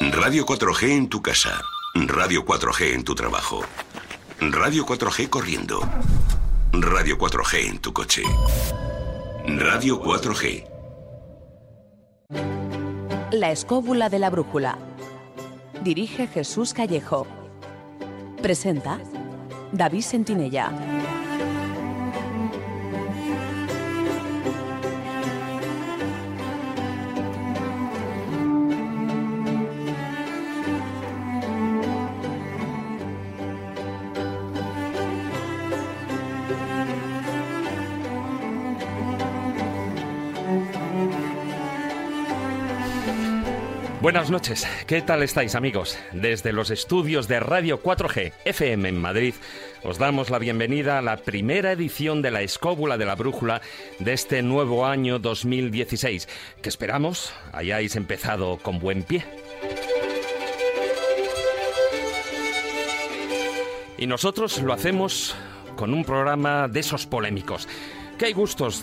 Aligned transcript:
Radio 0.00 0.46
4G 0.46 0.90
en 0.90 1.08
tu 1.08 1.20
casa. 1.20 1.60
Radio 1.94 2.44
4G 2.44 2.94
en 2.94 3.02
tu 3.02 3.16
trabajo. 3.16 3.64
Radio 4.38 4.86
4G 4.86 5.28
corriendo. 5.28 5.80
Radio 6.72 7.18
4G 7.18 7.68
en 7.68 7.78
tu 7.78 7.92
coche. 7.92 8.22
Radio 9.44 10.00
4G. 10.00 10.68
La 13.32 13.50
escóbula 13.50 14.08
de 14.08 14.20
la 14.20 14.30
brújula. 14.30 14.78
Dirige 15.82 16.28
Jesús 16.28 16.74
Callejo. 16.74 17.26
Presenta 18.40 19.00
David 19.72 20.02
Sentinella. 20.02 20.70
Buenas 44.08 44.30
noches, 44.30 44.66
¿qué 44.86 45.02
tal 45.02 45.22
estáis 45.22 45.54
amigos? 45.54 45.98
Desde 46.12 46.54
los 46.54 46.70
estudios 46.70 47.28
de 47.28 47.40
Radio 47.40 47.82
4G 47.82 48.32
FM 48.46 48.88
en 48.88 48.98
Madrid 48.98 49.34
os 49.84 49.98
damos 49.98 50.30
la 50.30 50.38
bienvenida 50.38 50.96
a 50.96 51.02
la 51.02 51.18
primera 51.18 51.72
edición 51.72 52.22
de 52.22 52.30
la 52.30 52.40
Escóbula 52.40 52.96
de 52.96 53.04
la 53.04 53.16
Brújula 53.16 53.60
de 53.98 54.14
este 54.14 54.40
nuevo 54.40 54.86
año 54.86 55.18
2016, 55.18 56.26
que 56.62 56.70
esperamos 56.70 57.34
hayáis 57.52 57.96
empezado 57.96 58.56
con 58.56 58.78
buen 58.78 59.02
pie. 59.02 59.26
Y 63.98 64.06
nosotros 64.06 64.62
lo 64.62 64.72
hacemos 64.72 65.36
con 65.76 65.92
un 65.92 66.06
programa 66.06 66.66
de 66.66 66.80
esos 66.80 67.06
polémicos, 67.06 67.68
que 68.16 68.24
hay 68.24 68.32
gustos 68.32 68.82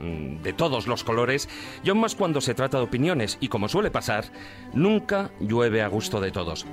de 0.00 0.52
todos 0.52 0.86
los 0.86 1.04
colores, 1.04 1.48
y 1.82 1.90
aún 1.90 2.00
más 2.00 2.14
cuando 2.14 2.40
se 2.40 2.54
trata 2.54 2.78
de 2.78 2.84
opiniones, 2.84 3.38
y 3.40 3.48
como 3.48 3.68
suele 3.68 3.90
pasar, 3.90 4.24
nunca 4.72 5.30
llueve 5.40 5.82
a 5.82 5.88
gusto 5.88 6.20
de 6.20 6.30
todos. 6.30 6.66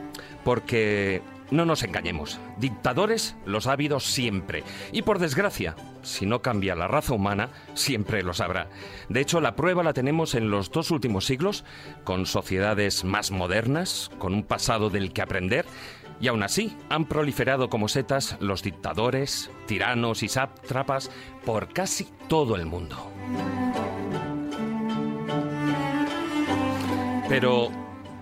Porque 0.43 1.21
no 1.51 1.65
nos 1.65 1.83
engañemos, 1.83 2.39
dictadores 2.57 3.35
los 3.45 3.67
ha 3.67 3.73
habido 3.73 3.99
siempre. 3.99 4.63
Y 4.91 5.03
por 5.03 5.19
desgracia, 5.19 5.75
si 6.01 6.25
no 6.25 6.41
cambia 6.41 6.75
la 6.75 6.87
raza 6.87 7.13
humana, 7.13 7.49
siempre 7.75 8.23
los 8.23 8.41
habrá. 8.41 8.69
De 9.09 9.21
hecho, 9.21 9.39
la 9.39 9.55
prueba 9.55 9.83
la 9.83 9.93
tenemos 9.93 10.35
en 10.35 10.49
los 10.49 10.71
dos 10.71 10.89
últimos 10.91 11.25
siglos, 11.25 11.63
con 12.03 12.25
sociedades 12.25 13.03
más 13.03 13.31
modernas, 13.31 14.09
con 14.17 14.33
un 14.33 14.43
pasado 14.43 14.89
del 14.89 15.13
que 15.13 15.21
aprender, 15.21 15.65
y 16.19 16.27
aún 16.27 16.43
así 16.43 16.77
han 16.89 17.05
proliferado 17.05 17.69
como 17.69 17.87
setas 17.87 18.37
los 18.39 18.63
dictadores, 18.63 19.49
tiranos 19.65 20.23
y 20.23 20.29
sátrapas 20.29 21.11
por 21.45 21.69
casi 21.73 22.07
todo 22.27 22.55
el 22.55 22.65
mundo. 22.65 23.11
Pero 27.29 27.71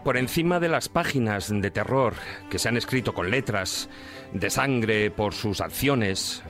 por 0.03 0.17
encima 0.17 0.59
de 0.59 0.69
las 0.69 0.89
páginas 0.89 1.49
de 1.49 1.71
terror 1.71 2.15
que 2.49 2.59
se 2.59 2.69
han 2.69 2.77
escrito 2.77 3.13
con 3.13 3.29
letras 3.29 3.89
de 4.33 4.49
sangre 4.49 5.11
por 5.11 5.33
sus 5.33 5.61
acciones, 5.61 6.43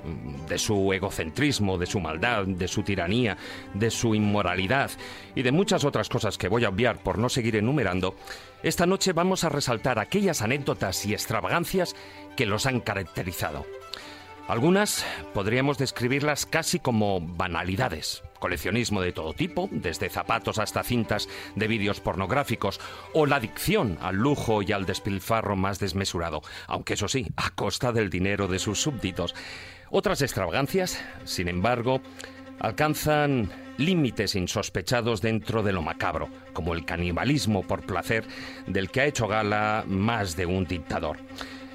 de 0.48 0.58
su 0.58 0.94
egocentrismo, 0.94 1.78
de 1.78 1.86
su 1.86 2.00
maldad, 2.00 2.46
de 2.46 2.68
su 2.68 2.84
tiranía, 2.84 3.38
de 3.74 3.90
su 3.90 4.14
inmoralidad 4.16 4.92
y 5.36 5.42
de 5.42 5.52
muchas 5.52 5.84
otras 5.84 6.10
cosas 6.10 6.38
que 6.38 6.48
voy 6.48 6.66
a 6.66 6.70
obviar 6.70 6.98
por 6.98 7.18
no 7.18 7.30
seguir 7.30 7.56
enumerando, 7.56 8.16
esta 8.64 8.86
noche 8.86 9.14
vamos 9.14 9.44
a 9.44 9.50
resaltar 9.50 9.98
aquellas 9.98 10.42
anécdotas 10.42 11.06
y 11.06 11.14
extravagancias 11.14 11.96
que 12.36 12.46
los 12.46 12.66
han 12.66 12.80
caracterizado. 12.80 13.66
Algunas 14.48 15.06
podríamos 15.34 15.78
describirlas 15.78 16.46
casi 16.46 16.80
como 16.80 17.22
banalidades, 17.22 18.24
coleccionismo 18.42 19.00
de 19.00 19.14
todo 19.14 19.34
tipo, 19.34 19.70
desde 19.72 20.10
zapatos 20.10 20.60
hasta 20.60 20.84
cintas 20.84 21.30
de 21.56 21.70
vídeos 21.70 22.02
pornográficos, 22.02 22.82
o 23.14 23.26
la 23.26 23.38
adicción 23.38 23.98
al 24.02 24.18
lujo 24.18 24.62
y 24.62 24.74
al 24.74 24.86
despilfarro 24.86 25.56
más 25.56 25.80
desmesurado, 25.80 26.42
aunque 26.68 26.96
eso 26.96 27.08
sí, 27.08 27.28
a 27.38 27.52
costa 27.52 27.94
del 27.94 28.10
dinero 28.10 28.50
de 28.50 28.60
sus 28.60 28.82
súbditos. 28.82 29.34
Otras 29.90 30.22
extravagancias, 30.22 31.02
sin 31.24 31.48
embargo, 31.48 32.02
alcanzan 32.60 33.50
límites 33.78 34.36
insospechados 34.36 35.22
dentro 35.22 35.64
de 35.64 35.74
lo 35.74 35.82
macabro, 35.82 36.30
como 36.54 36.74
el 36.74 36.86
canibalismo 36.86 37.64
por 37.64 37.86
placer 37.86 38.26
del 38.68 38.90
que 38.90 39.02
ha 39.02 39.06
hecho 39.06 39.28
gala 39.28 39.84
más 39.88 40.36
de 40.36 40.46
un 40.46 40.66
dictador. 40.66 41.18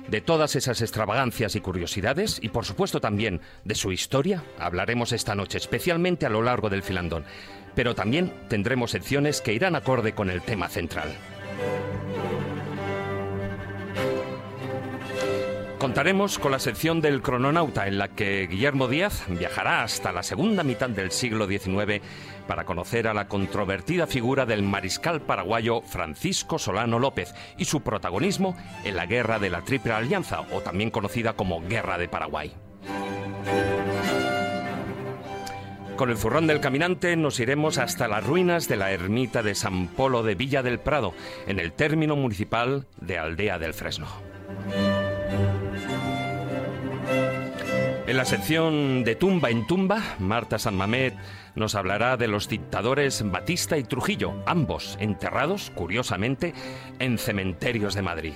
De 0.08 0.20
todas 0.20 0.54
esas 0.54 0.82
extravagancias 0.82 1.56
y 1.56 1.60
curiosidades, 1.60 2.38
y 2.40 2.48
por 2.50 2.64
supuesto 2.64 3.00
también 3.00 3.40
de 3.64 3.74
su 3.74 3.90
historia, 3.90 4.44
hablaremos 4.58 5.12
esta 5.12 5.34
noche, 5.34 5.58
especialmente 5.58 6.26
a 6.26 6.30
lo 6.30 6.42
largo 6.42 6.70
del 6.70 6.84
filandón. 6.84 7.24
Pero 7.74 7.94
también 7.94 8.32
tendremos 8.48 8.92
secciones 8.92 9.40
que 9.40 9.52
irán 9.52 9.74
acorde 9.74 10.12
con 10.12 10.30
el 10.30 10.42
tema 10.42 10.68
central. 10.68 11.08
Contaremos 15.78 16.38
con 16.38 16.52
la 16.52 16.58
sección 16.58 17.00
del 17.00 17.20
crononauta 17.20 17.86
en 17.86 17.98
la 17.98 18.08
que 18.08 18.46
Guillermo 18.46 18.88
Díaz 18.88 19.24
viajará 19.28 19.82
hasta 19.82 20.10
la 20.10 20.22
segunda 20.22 20.64
mitad 20.64 20.88
del 20.88 21.10
siglo 21.10 21.46
XIX 21.46 22.00
para 22.46 22.64
conocer 22.64 23.08
a 23.08 23.14
la 23.14 23.28
controvertida 23.28 24.06
figura 24.06 24.46
del 24.46 24.62
mariscal 24.62 25.20
paraguayo 25.20 25.82
Francisco 25.82 26.58
Solano 26.58 26.98
López 26.98 27.34
y 27.56 27.66
su 27.66 27.82
protagonismo 27.82 28.56
en 28.84 28.96
la 28.96 29.06
Guerra 29.06 29.38
de 29.38 29.50
la 29.50 29.62
Triple 29.62 29.92
Alianza, 29.92 30.42
o 30.52 30.60
también 30.60 30.90
conocida 30.90 31.34
como 31.34 31.60
Guerra 31.62 31.98
de 31.98 32.08
Paraguay. 32.08 32.52
Con 35.96 36.10
el 36.10 36.18
zurrón 36.18 36.46
del 36.46 36.60
caminante 36.60 37.16
nos 37.16 37.40
iremos 37.40 37.78
hasta 37.78 38.06
las 38.06 38.24
ruinas 38.24 38.68
de 38.68 38.76
la 38.76 38.92
ermita 38.92 39.42
de 39.42 39.54
San 39.54 39.88
Polo 39.88 40.22
de 40.22 40.34
Villa 40.34 40.62
del 40.62 40.78
Prado, 40.78 41.14
en 41.46 41.58
el 41.58 41.72
término 41.72 42.16
municipal 42.16 42.86
de 43.00 43.18
Aldea 43.18 43.58
del 43.58 43.72
Fresno. 43.72 44.06
En 48.06 48.16
la 48.16 48.24
sección 48.24 49.02
de 49.02 49.16
Tumba 49.16 49.50
en 49.50 49.66
Tumba, 49.66 50.00
Marta 50.20 50.60
San 50.60 50.76
Mamet 50.76 51.14
nos 51.56 51.74
hablará 51.74 52.16
de 52.16 52.28
los 52.28 52.48
dictadores 52.48 53.28
Batista 53.28 53.78
y 53.78 53.82
Trujillo, 53.82 54.44
ambos 54.46 54.96
enterrados, 55.00 55.72
curiosamente, 55.74 56.54
en 57.00 57.18
cementerios 57.18 57.94
de 57.94 58.02
Madrid. 58.02 58.34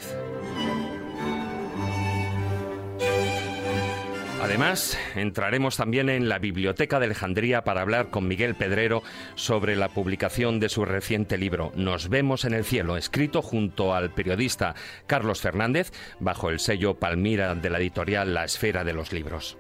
Además, 4.43 4.99
entraremos 5.17 5.77
también 5.77 6.09
en 6.09 6.31
la 6.31 6.39
Biblioteca 6.39 6.99
de 6.99 7.07
Alejandría 7.07 7.63
para 7.63 7.83
hablar 7.83 8.09
con 8.09 8.27
Miguel 8.27 8.55
Pedrero 8.55 9.03
sobre 9.35 9.77
la 9.77 9.91
publicación 9.91 10.61
de 10.61 10.71
su 10.71 10.87
reciente 10.87 11.37
libro 11.37 11.73
Nos 11.77 12.09
vemos 12.09 12.47
en 12.47 12.55
el 12.55 12.65
cielo, 12.65 12.97
escrito 12.97 13.43
junto 13.43 13.95
al 13.95 14.11
periodista 14.11 14.75
Carlos 15.07 15.43
Fernández 15.43 15.93
bajo 16.21 16.49
el 16.49 16.59
sello 16.59 16.95
Palmira 16.95 17.55
de 17.55 17.69
la 17.69 17.79
editorial 17.79 18.33
La 18.33 18.45
Esfera 18.45 18.83
de 18.83 18.95
los 18.95 19.13
Libros. 19.13 19.59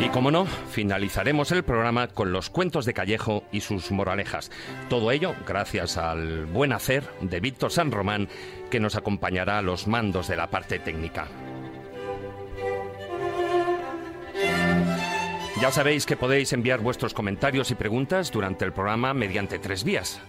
Y 0.00 0.08
como 0.08 0.32
no, 0.32 0.46
finalizaremos 0.46 1.52
el 1.52 1.62
programa 1.62 2.08
con 2.08 2.32
los 2.32 2.50
cuentos 2.50 2.84
de 2.84 2.94
Callejo 2.94 3.44
y 3.52 3.60
sus 3.60 3.92
moralejas. 3.92 4.50
Todo 4.88 5.12
ello 5.12 5.36
gracias 5.46 5.96
al 5.96 6.46
buen 6.46 6.72
hacer 6.72 7.04
de 7.20 7.38
Víctor 7.38 7.70
San 7.70 7.92
Román, 7.92 8.28
que 8.70 8.80
nos 8.80 8.96
acompañará 8.96 9.58
a 9.58 9.62
los 9.62 9.86
mandos 9.86 10.26
de 10.26 10.36
la 10.36 10.50
parte 10.50 10.80
técnica. 10.80 11.28
Ya 15.62 15.70
sabéis 15.70 16.06
que 16.06 16.16
podéis 16.16 16.52
enviar 16.52 16.80
vuestros 16.80 17.14
comentarios 17.14 17.70
y 17.70 17.76
preguntas 17.76 18.32
durante 18.32 18.64
el 18.64 18.72
programa 18.72 19.14
mediante 19.14 19.60
tres 19.60 19.84
vías 19.84 20.20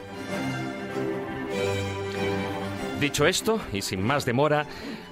Dicho 3.00 3.28
esto, 3.28 3.60
y 3.74 3.82
sin 3.82 4.02
más 4.02 4.26
demora, 4.26 4.66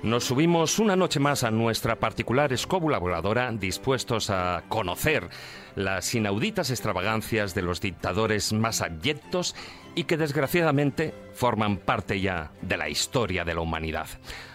nos 0.03 0.23
subimos 0.23 0.79
una 0.79 0.95
noche 0.95 1.19
más 1.19 1.43
a 1.43 1.51
nuestra 1.51 1.97
particular 1.97 2.53
escóbula 2.53 2.97
voladora, 2.97 3.51
dispuestos 3.51 4.29
a 4.29 4.63
conocer 4.69 5.29
las 5.75 6.15
inauditas 6.15 6.71
extravagancias 6.71 7.53
de 7.53 7.61
los 7.61 7.81
dictadores 7.81 8.53
más 8.53 8.81
abyectos 8.81 9.53
y 9.95 10.05
que 10.05 10.17
desgraciadamente 10.17 11.13
forman 11.33 11.77
parte 11.77 12.21
ya 12.21 12.51
de 12.61 12.77
la 12.77 12.89
historia 12.89 13.43
de 13.43 13.53
la 13.53 13.61
humanidad. 13.61 14.07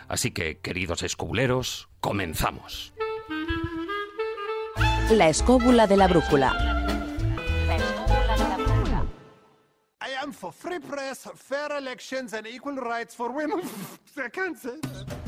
Así 0.09 0.31
que, 0.31 0.59
queridos 0.59 1.03
escobuleros, 1.03 1.89
comenzamos. 2.01 2.95
La 5.11 5.29
escóbula 5.29 5.87
de 5.87 5.97
la 5.97 6.09
brújula. 6.09 6.78
Am 10.23 10.33
for 10.33 10.53
free 10.53 10.79
press, 10.79 11.27
fair 11.35 11.77
elections, 11.77 12.33
and 12.33 12.47
equal 12.47 12.77
rights 12.77 13.15
for 13.15 13.31
women. 13.33 13.69
I 14.17 14.29
can't 14.29 14.59
say 14.59 14.79
that. 14.83 15.19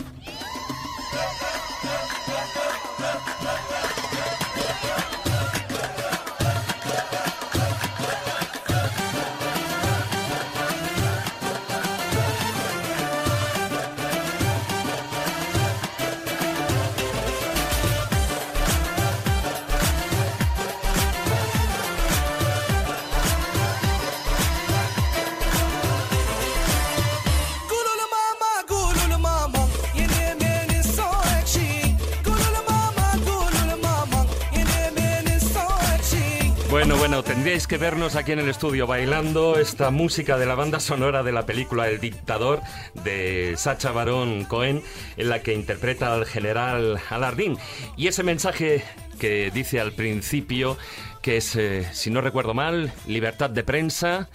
Bueno, 36.81 36.97
bueno, 36.97 37.23
tendríais 37.23 37.67
que 37.67 37.77
vernos 37.77 38.17
aquí 38.17 38.32
en 38.32 38.38
el 38.38 38.49
estudio 38.49 38.87
bailando 38.87 39.59
esta 39.59 39.91
música 39.91 40.38
de 40.38 40.47
la 40.47 40.55
banda 40.55 40.81
sonora 40.81 41.23
de 41.23 41.31
la 41.31 41.44
película 41.44 41.87
El 41.91 42.00
Dictador 42.00 42.62
de 43.05 43.53
Sacha 43.59 43.93
Baron 43.93 44.47
Cohen, 44.47 44.82
en 45.19 45.29
la 45.29 45.43
que 45.43 45.53
interpreta 45.53 46.15
al 46.15 46.25
general 46.25 46.99
Alardín. 47.11 47.59
Y 47.99 48.06
ese 48.06 48.23
mensaje 48.23 48.82
que 49.19 49.50
dice 49.50 49.79
al 49.79 49.93
principio, 49.93 50.79
que 51.21 51.37
es, 51.37 51.55
eh, 51.55 51.87
si 51.93 52.09
no 52.09 52.23
recuerdo 52.23 52.55
mal, 52.55 52.91
libertad 53.06 53.50
de 53.50 53.62
prensa. 53.62 54.31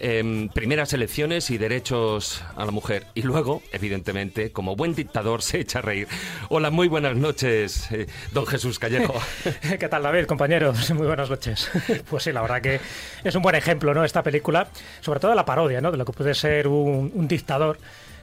Em, 0.00 0.48
primeras 0.48 0.92
elecciones 0.92 1.50
y 1.50 1.58
derechos 1.58 2.42
a 2.56 2.64
la 2.64 2.70
mujer. 2.72 3.06
Y 3.14 3.22
luego, 3.22 3.62
evidentemente, 3.72 4.52
como 4.52 4.76
buen 4.76 4.94
dictador, 4.94 5.42
se 5.42 5.60
echa 5.60 5.80
a 5.80 5.82
reír. 5.82 6.08
Hola, 6.48 6.70
muy 6.70 6.88
buenas 6.88 7.16
noches, 7.16 7.90
eh, 7.92 8.06
don 8.32 8.46
Jesús 8.46 8.78
Callejo. 8.78 9.14
¿Qué 9.78 9.88
tal, 9.88 10.02
David, 10.02 10.26
compañeros? 10.26 10.90
Muy 10.92 11.06
buenas 11.06 11.30
noches. 11.30 11.70
Pues 12.08 12.24
sí, 12.24 12.32
la 12.32 12.42
verdad 12.42 12.60
que 12.60 12.80
es 13.22 13.34
un 13.34 13.42
buen 13.42 13.54
ejemplo, 13.54 13.94
¿no? 13.94 14.04
Esta 14.04 14.22
película, 14.22 14.68
sobre 15.00 15.20
todo 15.20 15.34
la 15.34 15.44
parodia, 15.44 15.80
¿no? 15.80 15.90
De 15.92 15.98
lo 15.98 16.04
que 16.04 16.12
puede 16.12 16.34
ser 16.34 16.66
un, 16.66 17.12
un 17.14 17.28
dictador 17.28 17.78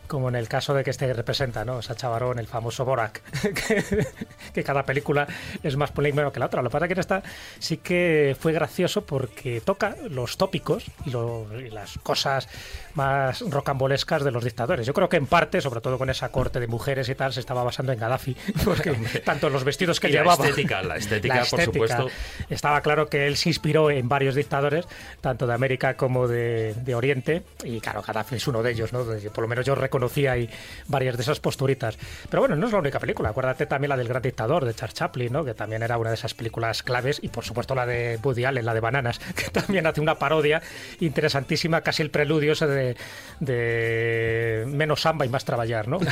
como 0.08 0.30
en 0.30 0.36
el 0.36 0.48
caso 0.48 0.74
de 0.74 0.84
que 0.84 0.90
este 0.92 1.12
representa, 1.14 1.64
¿no? 1.66 1.82
Sacha 1.82 2.08
Baron, 2.10 2.40
el 2.40 2.48
famoso 2.48 2.86
Borak, 2.86 3.22
que, 3.42 4.08
que 4.54 4.64
cada 4.64 4.84
película 4.84 5.28
es 5.64 5.76
más 5.76 5.92
polémica 5.92 6.32
que 6.32 6.40
la 6.40 6.48
otra. 6.48 6.62
Lo 6.62 6.70
que 6.70 6.74
pasa 6.74 6.86
es 6.86 6.90
que 6.90 6.94
en 6.94 7.00
esta 7.00 7.24
sí 7.60 7.78
que 7.78 8.36
fue 8.40 8.54
gracioso 8.54 9.06
porque 9.06 9.62
toca 9.62 9.96
los 10.10 10.38
tópicos 10.38 10.86
y, 11.06 11.12
lo- 11.12 11.48
y 11.60 11.70
las 11.70 11.98
cosas 12.00 12.48
más 12.96 13.42
rocambolescas 13.42 14.24
de 14.24 14.32
los 14.32 14.44
dictadores. 14.44 14.86
Yo 14.88 14.94
creo 14.94 15.08
que 15.10 15.18
en 15.18 15.28
parte, 15.28 15.62
sobre 15.62 15.82
todo 15.82 15.98
con 15.98 16.10
esa 16.10 16.30
corte 16.30 16.60
de 16.60 16.68
mujeres 16.68 17.10
y 17.10 17.16
tal, 17.16 17.32
se 17.34 17.40
estaba 17.40 17.64
basando 17.64 17.92
en 17.92 18.00
Gaddafi, 18.00 18.36
porque 18.66 18.92
tanto 19.24 19.50
los 19.50 19.64
vestidos 19.64 20.00
que 20.00 20.10
Y 20.10 20.14
la 20.14 20.22
llevaba... 20.22 20.46
estética, 20.46 20.82
la 20.82 20.96
estética, 20.98 21.44
por 21.50 21.62
supuesto. 21.62 22.08
Estaba 22.50 22.82
claro 22.82 23.08
que 23.08 23.28
él 23.28 23.38
se 23.38 23.50
inspiró 23.50 23.92
en 23.92 24.10
varios 24.10 24.34
dictadores, 24.36 24.86
tanto 25.22 25.46
de 25.46 25.54
América 25.54 25.96
como 25.96 26.28
de, 26.28 26.74
de 26.74 26.96
Oriente, 26.96 27.44
y 27.64 27.80
claro, 27.82 28.02
Gaddafi 28.02 28.36
es 28.36 28.48
uno 28.48 28.64
de 28.64 28.72
ellos, 28.72 28.94
¿no? 28.94 29.04
Por 29.04 29.42
lo 29.44 29.48
menos 29.48 29.66
yo 29.66 29.76
reconocía 29.98 30.32
ahí 30.34 30.50
varias 30.88 31.18
de 31.18 31.24
esas 31.24 31.40
posturitas. 31.40 31.98
Pero 32.30 32.42
bueno, 32.42 32.56
no 32.56 32.68
es 32.68 32.72
la 32.74 32.80
única 32.80 33.00
película. 33.00 33.30
Acuérdate 33.30 33.66
también 33.66 33.90
la 33.90 33.98
del 33.98 34.08
Gran 34.08 34.22
Dictador, 34.22 34.64
de 34.66 34.74
Charles 34.74 34.94
Chaplin, 34.96 35.34
¿no? 35.34 35.44
Que 35.44 35.54
también 35.54 35.84
era 35.84 35.98
una 35.98 36.10
de 36.10 36.16
esas 36.16 36.34
películas 36.34 36.84
claves, 36.84 37.20
y 37.22 37.30
por 37.30 37.44
supuesto 37.44 37.74
la 37.76 37.86
de 37.86 38.20
Woody 38.24 38.46
Allen, 38.46 38.66
la 38.66 38.74
de 38.74 38.80
Bananas, 38.80 39.20
que 39.36 39.50
también 39.50 39.86
hace 39.88 40.02
una 40.02 40.16
parodia 40.16 40.62
interesantísima, 41.00 41.82
casi 41.82 42.04
el 42.04 42.12
preludio 42.12 42.54
ese 42.54 42.68
de, 42.68 42.96
de 43.40 44.64
menos 44.68 45.02
samba 45.02 45.26
y 45.26 45.30
más 45.30 45.44
trabajar, 45.46 45.88
¿no? 45.88 46.00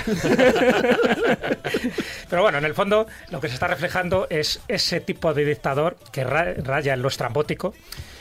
Pero 2.30 2.42
bueno, 2.42 2.58
en 2.58 2.66
el 2.66 2.74
fondo 2.74 3.08
lo 3.30 3.40
que 3.40 3.48
se 3.48 3.54
está 3.56 3.68
reflejando 3.68 4.28
es 4.30 4.60
ese 4.68 5.00
tipo 5.00 5.34
de 5.34 5.46
dictador 5.46 5.98
que 6.12 6.24
ra- 6.24 6.54
raya 6.54 6.94
en 6.94 7.02
lo 7.02 7.08
estrambótico, 7.08 7.74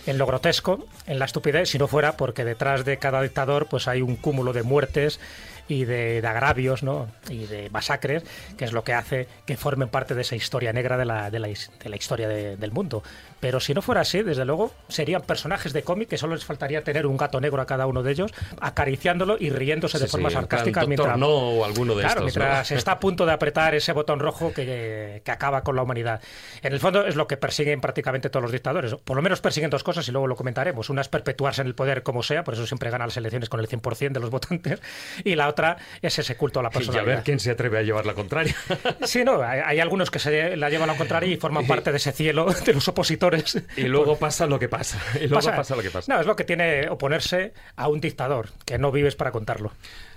en 0.06 0.18
lo 0.18 0.26
grotesco, 0.26 0.86
en 1.06 1.18
la 1.18 1.24
estupidez, 1.24 1.70
si 1.70 1.78
no 1.78 1.88
fuera 1.88 2.16
porque 2.16 2.44
detrás 2.44 2.84
de 2.84 2.98
cada 2.98 3.22
dictador 3.22 3.66
pues 3.66 3.88
hay 3.88 4.02
un 4.02 4.16
cúmulo 4.16 4.52
de 4.52 4.62
muertes 4.62 5.20
y 5.68 5.84
de, 5.84 6.20
de 6.20 6.28
agravios 6.28 6.82
¿no? 6.82 7.08
y 7.28 7.46
de 7.46 7.70
masacres, 7.70 8.22
que 8.56 8.64
es 8.64 8.72
lo 8.72 8.84
que 8.84 8.92
hace 8.92 9.28
que 9.46 9.56
formen 9.56 9.88
parte 9.88 10.14
de 10.14 10.22
esa 10.22 10.36
historia 10.36 10.72
negra 10.72 10.96
de 10.96 11.04
la, 11.04 11.30
de 11.30 11.38
la, 11.38 11.48
de 11.48 11.88
la 11.88 11.96
historia 11.96 12.28
de- 12.28 12.56
del 12.56 12.72
mundo. 12.72 13.02
Pero 13.40 13.60
si 13.60 13.74
no 13.74 13.82
fuera 13.82 14.00
así, 14.02 14.22
desde 14.22 14.44
luego, 14.46 14.72
serían 14.88 15.20
personajes 15.22 15.72
de 15.74 15.82
cómic 15.82 16.08
que 16.08 16.16
solo 16.18 16.34
les 16.34 16.44
faltaría 16.44 16.82
tener 16.82 17.06
un 17.06 17.16
gato 17.18 17.40
negro 17.40 17.60
a 17.60 17.66
cada 17.66 17.86
uno 17.86 18.02
de 18.02 18.12
ellos, 18.12 18.32
acariciándolo 18.60 19.36
y 19.38 19.50
riéndose 19.50 19.98
de 19.98 20.06
Sí, 20.06 20.10
forma 20.12 20.30
sí, 20.30 20.34
sarcástica 20.34 20.86
mientras... 20.86 21.18
No 21.18 21.28
o 21.28 21.64
alguno 21.64 21.94
de 21.94 22.02
Claro, 22.02 22.26
estos, 22.26 22.36
¿no? 22.36 22.42
mientras 22.44 22.70
está 22.70 22.92
a 22.92 23.00
punto 23.00 23.26
de 23.26 23.32
apretar 23.32 23.74
ese 23.74 23.92
botón 23.92 24.18
rojo 24.18 24.52
que, 24.52 25.20
que 25.24 25.30
acaba 25.30 25.62
con 25.62 25.76
la 25.76 25.82
humanidad. 25.82 26.20
En 26.62 26.72
el 26.72 26.80
fondo 26.80 27.06
es 27.06 27.16
lo 27.16 27.26
que 27.26 27.36
persiguen 27.36 27.80
prácticamente 27.80 28.30
todos 28.30 28.42
los 28.42 28.52
dictadores. 28.52 28.94
Por 28.94 29.16
lo 29.16 29.22
menos 29.22 29.40
persiguen 29.40 29.70
dos 29.70 29.84
cosas 29.84 30.08
y 30.08 30.12
luego 30.12 30.26
lo 30.26 30.36
comentaremos. 30.36 30.88
Una 30.90 31.02
es 31.02 31.08
perpetuarse 31.08 31.60
en 31.60 31.66
el 31.68 31.74
poder 31.74 32.02
como 32.02 32.22
sea, 32.22 32.44
por 32.44 32.54
eso 32.54 32.66
siempre 32.66 32.90
ganan 32.90 33.08
las 33.08 33.16
elecciones 33.16 33.48
con 33.48 33.60
el 33.60 33.68
100% 33.68 34.12
de 34.12 34.20
los 34.20 34.30
votantes. 34.30 34.80
Y 35.22 35.34
la 35.36 35.48
otra 35.48 35.53
es 36.02 36.18
ese 36.18 36.36
culto 36.36 36.60
a 36.60 36.62
la 36.62 36.68
Y 36.68 36.70
a 36.70 36.72
personalidad. 36.72 37.14
ver 37.16 37.24
quién 37.24 37.40
se 37.40 37.50
atreve 37.50 37.78
a 37.78 37.82
llevar 37.82 38.06
la 38.06 38.14
contraria. 38.14 38.54
Sí, 39.04 39.24
no, 39.24 39.42
hay, 39.42 39.60
hay 39.64 39.80
algunos 39.80 40.10
que 40.10 40.18
se 40.18 40.56
la 40.56 40.70
llevan 40.70 40.88
a 40.90 40.92
la 40.92 40.98
contraria 40.98 41.32
y 41.32 41.36
forman 41.36 41.66
parte 41.66 41.90
de 41.90 41.98
ese 41.98 42.12
cielo 42.12 42.46
de 42.64 42.72
los 42.74 42.86
opositores. 42.88 43.62
Y 43.76 43.82
luego 43.84 44.16
pasa 44.18 44.46
lo 44.46 44.58
que 44.58 44.68
pasa. 44.68 44.98
Y 45.16 45.26
luego 45.26 45.46
pasa, 45.50 45.76
lo 45.76 45.82
que 45.82 45.90
pasa. 45.90 46.12
No, 46.12 46.20
es 46.20 46.26
lo 46.26 46.36
que 46.36 46.44
tiene 46.44 46.88
oponerse 46.88 47.52
a 47.76 47.88
un 47.88 48.00
dictador, 48.00 48.48
que 48.64 48.78
no 48.78 48.90
vives 48.92 49.16
para 49.16 49.30
contarlo. 49.30 49.72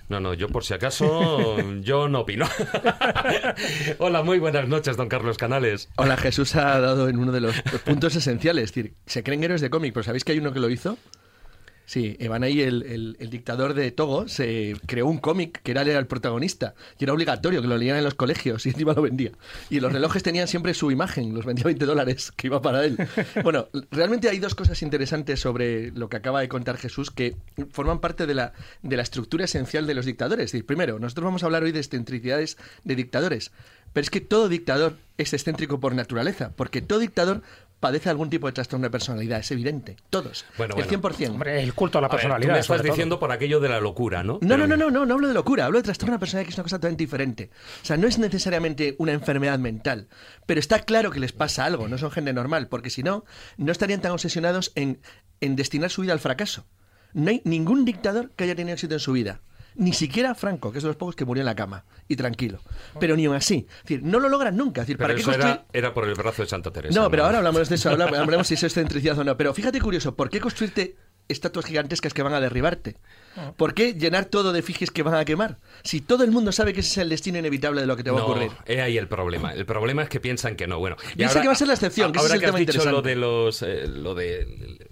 No, 0.10 0.22
no, 0.22 0.34
yo 0.34 0.48
por 0.48 0.64
si 0.64 0.74
acaso, 0.74 1.58
yo 1.82 2.08
no 2.08 2.22
opino. 2.22 2.48
Hola, 3.98 4.24
muy 4.24 4.40
buenas 4.40 4.68
noches, 4.68 4.96
don 4.98 5.10
Carlos 5.10 5.38
Canales. 5.38 5.90
Hola, 5.98 6.18
Jesús 6.18 6.56
ha 6.56 6.80
dado 6.80 7.10
en 7.10 7.18
uno 7.20 7.32
de 7.32 7.42
los 7.42 7.56
puntos 7.84 8.16
esenciales. 8.16 8.66
Es 8.66 8.76
decir, 8.76 8.94
se 9.06 9.24
creen 9.24 9.44
héroes 9.44 9.62
de 9.62 9.70
cómic, 9.70 9.94
pero 9.94 10.04
¿sabéis 10.04 10.24
que 10.24 10.32
hay 10.32 10.40
uno 10.40 10.54
que 10.54 10.60
lo 10.60 10.70
hizo? 10.70 10.98
Sí, 11.90 12.18
Evan 12.20 12.44
ahí, 12.44 12.60
el, 12.62 12.84
el- 12.84 13.16
el 13.18 13.30
dictador 13.30 13.74
de 13.74 13.90
Togo, 13.92 14.28
se 14.28 14.76
creó 14.88 15.08
un 15.08 15.20
cómic 15.20 15.62
que 15.64 15.72
era, 15.72 15.84
el 15.84 16.06
protagonista. 16.06 16.76
Y 17.00 17.06
era 17.06 17.14
obligatorio 17.14 17.62
que 17.62 17.68
lo 17.70 17.78
leían 17.78 17.96
en 17.98 18.04
los 18.04 18.14
colegios 18.14 18.66
y 18.66 18.70
encima 18.72 18.92
lo 18.94 19.02
vendía. 19.04 19.32
Y 19.70 19.80
los 19.80 19.94
relojes 19.94 20.22
tenían 20.22 20.50
siempre 20.50 20.74
su 20.74 20.92
imagen, 20.92 21.34
los 21.34 21.46
vendía 21.46 21.64
20 21.64 21.86
dólares, 21.86 22.34
que 22.36 22.48
iba 22.48 22.62
para 22.62 22.84
él. 22.84 22.98
Bueno, 23.42 23.70
realmente 23.90 24.28
hay 24.28 24.40
dos 24.40 24.54
cosas 24.54 24.82
interesantes 24.82 25.40
sobre 25.40 25.92
lo 25.92 26.10
que 26.10 26.18
acaba 26.18 26.42
de 26.42 26.50
contar 26.50 26.76
Jesús 26.76 27.10
que 27.10 27.38
forman 27.72 28.02
parte 28.02 28.28
de 28.28 28.36
la, 28.36 28.52
de 28.84 28.98
la 28.98 29.04
estructura 29.04 29.46
esencial 29.46 29.88
de 29.88 29.94
los 29.96 30.06
dictadores. 30.06 30.44
Es 30.48 30.52
decir, 30.52 30.66
primero, 30.66 31.00
nosotros 31.00 31.24
vamos 31.24 31.44
a 31.44 31.46
hablar 31.46 31.64
hoy 31.64 31.72
de 31.72 31.80
excentricidades 31.80 32.58
de 32.84 32.96
dictadores. 32.98 33.52
Pero 33.94 34.04
es 34.04 34.10
que 34.10 34.20
todo 34.20 34.50
dictador 34.50 34.98
es 35.18 35.32
excéntrico 35.34 35.80
por 35.80 35.96
naturaleza, 35.96 36.52
porque 36.58 36.82
todo 36.82 37.00
dictador 37.00 37.42
padece 37.80 38.10
algún 38.10 38.30
tipo 38.30 38.48
de 38.48 38.54
trastorno 38.54 38.86
de 38.86 38.90
personalidad, 38.90 39.40
es 39.40 39.52
evidente. 39.52 39.98
Todos. 40.10 40.46
Bueno, 40.58 40.76
el 40.78 40.86
bueno. 40.88 41.10
100%. 41.10 41.30
Hombre, 41.32 41.62
el 41.62 41.74
culto 41.74 42.00
a 42.00 42.02
la 42.02 42.08
A 42.08 42.10
ver, 42.10 42.18
tú 42.18 42.22
personalidad. 42.24 42.54
me 42.54 42.60
estás 42.60 42.78
todo. 42.78 42.88
diciendo 42.88 43.20
por 43.20 43.32
aquello 43.32 43.60
de 43.60 43.70
la 43.70 43.80
locura, 43.80 44.24
¿no? 44.24 44.34
No, 44.34 44.40
Pero- 44.40 44.58
no, 44.58 44.68
no, 44.68 44.78
no, 44.78 44.90
no, 44.90 45.06
no 45.06 45.14
hablo 45.14 45.28
de 45.28 45.34
locura, 45.34 45.66
hablo 45.66 45.78
de 45.78 45.84
trastorno 45.84 46.14
de 46.16 46.20
personalidad, 46.20 46.48
que 46.48 46.52
es 46.54 46.58
una 46.58 46.64
cosa 46.64 46.78
totalmente 46.78 47.04
diferente. 47.04 47.50
O 47.84 47.86
sea, 47.86 47.98
no 47.98 48.08
es 48.08 48.18
necesariamente 48.20 48.96
una 48.98 49.12
enfermedad 49.14 49.60
mental, 49.60 50.08
pero 50.46 50.60
está 50.60 50.80
claro 50.80 51.12
que 51.12 51.20
les 51.20 51.34
pasa 51.34 51.66
algo, 51.66 51.88
no 51.88 51.98
son 51.98 52.10
gente 52.12 52.34
normal, 52.34 52.68
porque 52.68 52.90
si 52.90 53.04
no, 53.04 53.26
no 53.58 53.72
estarían 53.72 54.02
tan 54.02 54.12
obsesionados 54.12 54.72
en, 54.76 55.00
en 55.40 55.56
destinar 55.56 55.90
su 55.92 56.02
vida 56.02 56.14
al 56.14 56.20
fracaso. 56.20 56.66
No 57.14 57.30
hay 57.30 57.42
ningún 57.46 57.86
dictador 57.86 58.32
que 58.36 58.44
haya 58.44 58.56
tenido 58.56 58.74
éxito 58.74 58.96
en 58.96 59.00
su 59.00 59.12
vida. 59.14 59.40
Ni 59.78 59.94
siquiera 59.94 60.34
Franco, 60.36 60.72
que 60.72 60.80
es 60.80 60.84
de 60.84 60.88
los 60.90 60.96
pocos 60.98 61.16
que 61.16 61.24
murió 61.24 61.42
en 61.42 61.46
la 61.46 61.56
cama 61.56 61.86
y 62.08 62.16
tranquilo. 62.16 62.60
Pero 63.00 63.16
ni 63.16 63.26
aun 63.26 63.36
así. 63.36 63.68
Es 63.78 63.84
decir, 63.84 64.02
no 64.04 64.20
lo 64.20 64.28
logran 64.30 64.58
nunca. 64.58 64.82
Es 64.82 64.88
decir, 64.88 64.98
Pero 64.98 65.06
¿para 65.08 65.16
qué 65.16 65.22
eso 65.22 65.32
construir? 65.32 65.54
era, 65.56 65.66
era 65.74 65.94
por 65.94 66.08
el 66.08 66.16
brazo 66.16 66.42
de 66.42 66.48
Santa 66.50 66.72
Teresa. 66.72 67.00
No, 67.00 67.10
pero 67.12 67.26
ahora 67.26 67.38
hablamos 67.38 67.70
de 67.70 67.76
eso, 67.76 67.90
habla- 67.92 68.06
hablaremos 68.20 68.48
si 68.48 68.56
es 68.56 68.64
excentricidad 68.64 69.18
o 69.20 69.24
no. 69.24 69.38
Pero 69.38 69.54
fíjate 69.54 69.80
curioso, 69.80 70.16
¿por 70.16 70.30
qué 70.30 70.40
construirte 70.40 70.96
estatuas 71.30 71.66
gigantescas 71.66 72.14
que 72.14 72.24
van 72.24 72.34
a 72.34 72.40
derribarte? 72.40 72.96
¿Por 73.58 73.74
qué 73.76 73.94
llenar 73.94 74.26
todo 74.26 74.52
de 74.54 74.60
efigies 74.60 74.90
que 74.90 75.04
van 75.04 75.14
a 75.14 75.26
quemar? 75.26 75.58
Si 75.84 76.02
todo 76.02 76.24
el 76.24 76.32
mundo 76.32 76.52
sabe 76.52 76.74
que 76.74 76.80
ese 76.80 76.90
es 76.92 76.98
el 77.00 77.10
destino 77.10 77.38
inevitable 77.38 77.82
de 77.82 77.86
lo 77.88 77.96
que 77.96 78.04
te 78.04 78.10
va 78.10 78.18
a 78.18 78.22
No, 78.22 78.28
ocurrir. 78.30 78.52
he 78.66 78.82
ahí 78.82 78.98
el 78.98 79.08
problema. 79.08 79.54
El 79.54 79.66
problema 79.68 80.02
es 80.02 80.10
que 80.10 80.20
piensan 80.20 80.56
que 80.56 80.66
no. 80.66 80.80
Bueno, 80.80 80.96
y 81.14 81.18
Piensa 81.18 81.40
que 81.42 81.48
va 81.48 81.54
a 81.54 81.58
ser 81.58 81.68
la 81.68 81.76
excepción, 81.76 82.12
que 82.12 82.18
ese 82.18 82.26
ahora 82.26 82.34
es 82.36 82.36
el 82.36 82.40
que 82.40 82.46
has 82.48 82.52
tema 82.56 82.60
dicho 82.80 82.92
lo 82.92 83.02
de 83.04 83.16
los, 83.16 83.62
eh, 83.62 83.88
lo 83.88 84.16
de, 84.16 84.88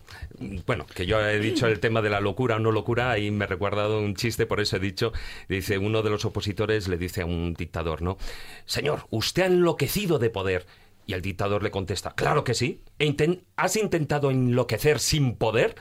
bueno, 0.65 0.85
que 0.85 1.05
yo 1.05 1.19
he 1.25 1.39
dicho 1.39 1.67
el 1.67 1.79
tema 1.79 2.01
de 2.01 2.09
la 2.09 2.19
locura 2.19 2.55
o 2.55 2.59
no 2.59 2.71
locura 2.71 3.17
y 3.17 3.31
me 3.31 3.45
he 3.45 3.47
recordado 3.47 3.99
un 3.99 4.15
chiste, 4.15 4.45
por 4.45 4.59
eso 4.59 4.77
he 4.77 4.79
dicho, 4.79 5.13
dice 5.49 5.77
uno 5.77 6.01
de 6.01 6.09
los 6.09 6.25
opositores 6.25 6.87
le 6.87 6.97
dice 6.97 7.21
a 7.21 7.25
un 7.25 7.53
dictador, 7.53 8.01
¿no? 8.01 8.17
Señor, 8.65 9.07
usted 9.09 9.43
ha 9.43 9.47
enloquecido 9.47 10.19
de 10.19 10.29
poder. 10.29 10.65
Y 11.07 11.13
el 11.13 11.21
dictador 11.21 11.61
le 11.61 11.69
contesta, 11.69 12.15
claro 12.15 12.43
que 12.43 12.55
sí. 12.55 12.81
E 12.97 13.15
¿Has 13.57 13.75
intentado 13.75 14.31
enloquecer 14.31 14.99
sin 14.99 15.35
poder? 15.35 15.75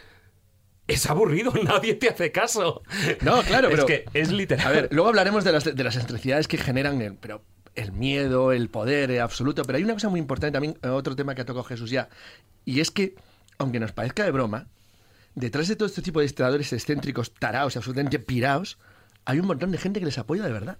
Es 0.86 1.08
aburrido, 1.08 1.52
nadie 1.64 1.94
te 1.94 2.10
hace 2.10 2.30
caso. 2.30 2.82
No, 3.22 3.42
claro, 3.42 3.68
es 3.70 3.74
pero- 3.74 3.86
que 3.86 4.04
es 4.12 4.30
literal. 4.30 4.66
A 4.66 4.70
ver, 4.70 4.88
luego 4.92 5.08
hablaremos 5.08 5.44
de 5.44 5.52
las, 5.52 5.64
de 5.64 5.84
las 5.84 5.94
excentricidades 5.96 6.46
que 6.46 6.58
generan 6.58 7.00
el, 7.00 7.14
pero 7.14 7.42
el 7.74 7.92
miedo, 7.92 8.52
el 8.52 8.68
poder 8.68 9.10
eh, 9.10 9.20
absoluto. 9.20 9.62
Pero 9.64 9.78
hay 9.78 9.84
una 9.84 9.94
cosa 9.94 10.08
muy 10.10 10.20
importante 10.20 10.52
también, 10.52 10.76
eh, 10.82 10.88
otro 10.88 11.16
tema 11.16 11.34
que 11.34 11.40
ha 11.40 11.46
tocado 11.46 11.64
Jesús 11.64 11.90
ya. 11.90 12.08
Y 12.66 12.80
es 12.80 12.90
que, 12.90 13.14
aunque 13.58 13.80
nos 13.80 13.92
parezca 13.92 14.24
de 14.24 14.30
broma, 14.30 14.68
detrás 15.34 15.68
de 15.68 15.76
todo 15.76 15.86
este 15.86 16.02
tipo 16.02 16.20
de 16.20 16.26
dictadores 16.26 16.72
excéntricos, 16.72 17.34
taraos, 17.34 17.76
absolutamente 17.76 18.18
piraos, 18.18 18.78
hay 19.24 19.38
un 19.40 19.46
montón 19.46 19.70
de 19.70 19.78
gente 19.78 20.00
que 20.00 20.06
les 20.06 20.18
apoya 20.18 20.42
de 20.42 20.52
verdad. 20.52 20.78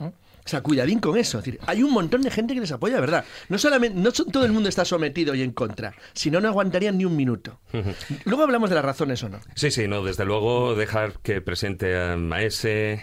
O 0.00 0.50
sea, 0.50 0.62
cuidadín 0.62 0.98
con 0.98 1.18
eso. 1.18 1.38
Es 1.38 1.44
decir, 1.44 1.60
hay 1.66 1.82
un 1.82 1.92
montón 1.92 2.22
de 2.22 2.30
gente 2.30 2.54
que 2.54 2.60
les 2.60 2.72
apoya 2.72 2.94
de 2.94 3.00
verdad. 3.02 3.24
No 3.50 3.58
solamente, 3.58 3.98
no 3.98 4.12
todo 4.12 4.46
el 4.46 4.52
mundo 4.52 4.70
está 4.70 4.84
sometido 4.84 5.34
y 5.34 5.42
en 5.42 5.52
contra. 5.52 5.94
Si 6.14 6.30
no, 6.30 6.40
no 6.40 6.48
aguantarían 6.48 6.96
ni 6.96 7.04
un 7.04 7.16
minuto. 7.16 7.60
Luego 8.24 8.44
hablamos 8.44 8.70
de 8.70 8.76
las 8.76 8.84
razones 8.84 9.22
o 9.22 9.28
no. 9.28 9.40
Sí, 9.54 9.70
sí, 9.70 9.88
no, 9.88 10.02
desde 10.02 10.24
luego 10.24 10.74
dejar 10.74 11.18
que 11.20 11.42
presente 11.42 12.00
a 12.00 12.16
Maese, 12.16 13.02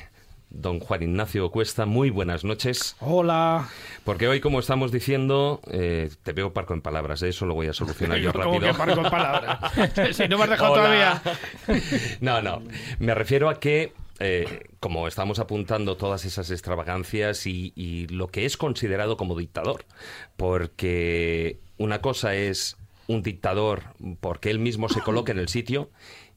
don 0.56 0.80
Juan 0.80 1.04
Ignacio 1.04 1.50
Cuesta. 1.52 1.86
Muy 1.86 2.10
buenas 2.10 2.44
noches. 2.44 2.96
Hola. 3.00 3.70
Porque 4.04 4.28
hoy, 4.28 4.40
como 4.40 4.60
estamos 4.60 4.92
diciendo, 4.92 5.60
eh, 5.72 6.10
te 6.24 6.34
veo 6.34 6.54
parco 6.54 6.74
en 6.74 6.82
palabras, 6.82 7.22
¿eh? 7.24 7.30
eso 7.30 7.46
lo 7.46 7.54
voy 7.54 7.68
a 7.68 7.74
solucionar 7.74 8.20
yo 8.20 8.32
rápido. 8.34 8.60
que 8.62 8.74
parco 8.74 9.02
en 9.02 9.10
palabras. 9.10 9.60
si 10.16 10.28
no 10.28 10.38
me 10.38 10.46
has 10.46 10.50
dejado 10.50 10.74
Hola. 10.74 10.84
todavía. 10.84 11.22
No, 12.22 12.42
no. 12.42 12.62
Me 13.00 13.14
refiero 13.14 13.50
a 13.50 13.60
que, 13.60 13.94
eh, 14.20 14.68
como 14.80 15.08
estamos 15.08 15.40
apuntando 15.40 15.98
todas 15.98 16.26
esas 16.26 16.50
extravagancias 16.52 17.46
y, 17.46 17.74
y 17.76 18.08
lo 18.08 18.28
que 18.28 18.46
es 18.46 18.58
considerado 18.58 19.18
como 19.18 19.38
dictador, 19.38 19.86
porque 20.38 21.60
una 21.78 22.02
cosa 22.02 22.36
es 22.36 22.78
un 23.08 23.22
dictador 23.22 23.84
porque 24.20 24.50
él 24.50 24.60
mismo 24.60 24.90
se 24.90 25.02
coloca 25.02 25.32
en 25.32 25.40
el 25.40 25.48
sitio 25.50 25.90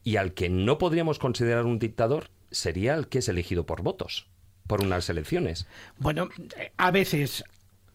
y 0.04 0.16
al 0.16 0.32
que 0.34 0.48
no 0.48 0.78
podríamos 0.78 1.18
considerar 1.18 1.64
un 1.64 1.78
dictador 1.78 2.30
sería 2.50 2.94
el 2.94 3.08
que 3.08 3.18
es 3.18 3.28
elegido 3.28 3.66
por 3.66 3.82
votos, 3.82 4.26
por 4.66 4.82
unas 4.82 5.08
elecciones. 5.10 5.66
Bueno, 5.98 6.28
eh, 6.56 6.72
a 6.76 6.90
veces 6.90 7.44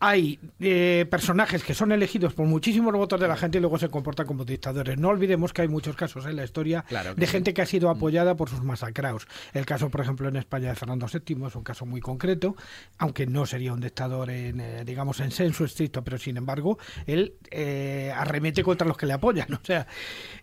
hay 0.06 0.38
eh, 0.60 1.06
personajes 1.10 1.64
que 1.64 1.74
son 1.74 1.94
elegidos 1.94 2.34
por 2.34 2.46
muchísimos 2.46 2.94
votos 2.94 3.22
de 3.22 3.28
la 3.30 3.38
gente 3.38 3.58
y 3.58 3.62
luego 3.62 3.80
se 3.80 3.88
comportan 3.88 4.28
como 4.28 4.44
dictadores. 4.44 4.98
No 4.98 5.08
olvidemos 5.08 5.54
que 5.54 5.62
hay 5.62 5.70
muchos 5.70 5.96
casos 5.96 6.26
en 6.26 6.36
la 6.36 6.44
historia 6.44 6.84
Claro 6.90 7.16
de 7.16 7.26
sí. 7.26 7.32
gente 7.32 7.54
que 7.54 7.62
ha 7.62 7.66
sido 7.66 7.90
apoyada 7.90 8.36
por 8.36 8.50
sus 8.50 8.62
masacraos. 8.64 9.28
El 9.54 9.66
caso, 9.66 9.90
por 9.90 10.02
ejemplo, 10.02 10.28
en 10.28 10.36
España 10.36 10.68
de 10.68 10.76
Fernando 10.76 11.08
VII 11.08 11.46
es 11.48 11.56
un 11.56 11.64
caso 11.64 11.86
muy 11.86 12.02
concreto, 12.02 12.58
aunque 12.98 13.28
no 13.28 13.46
sería 13.46 13.72
un 13.72 13.80
dictador 13.80 14.30
en, 14.30 14.60
eh, 14.60 14.84
digamos, 14.84 15.22
en 15.22 15.32
senso 15.32 15.64
estricto, 15.64 16.04
pero 16.04 16.18
sin 16.18 16.36
embargo, 16.36 16.78
él 17.08 17.36
eh, 17.50 18.12
arremete 18.14 18.62
contra 18.62 18.86
los 18.86 18.98
que 18.98 19.06
le 19.06 19.14
apoyan. 19.14 19.48
O 19.64 19.66
sea, 19.66 19.88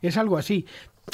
es 0.00 0.16
algo 0.16 0.38
así. 0.38 0.64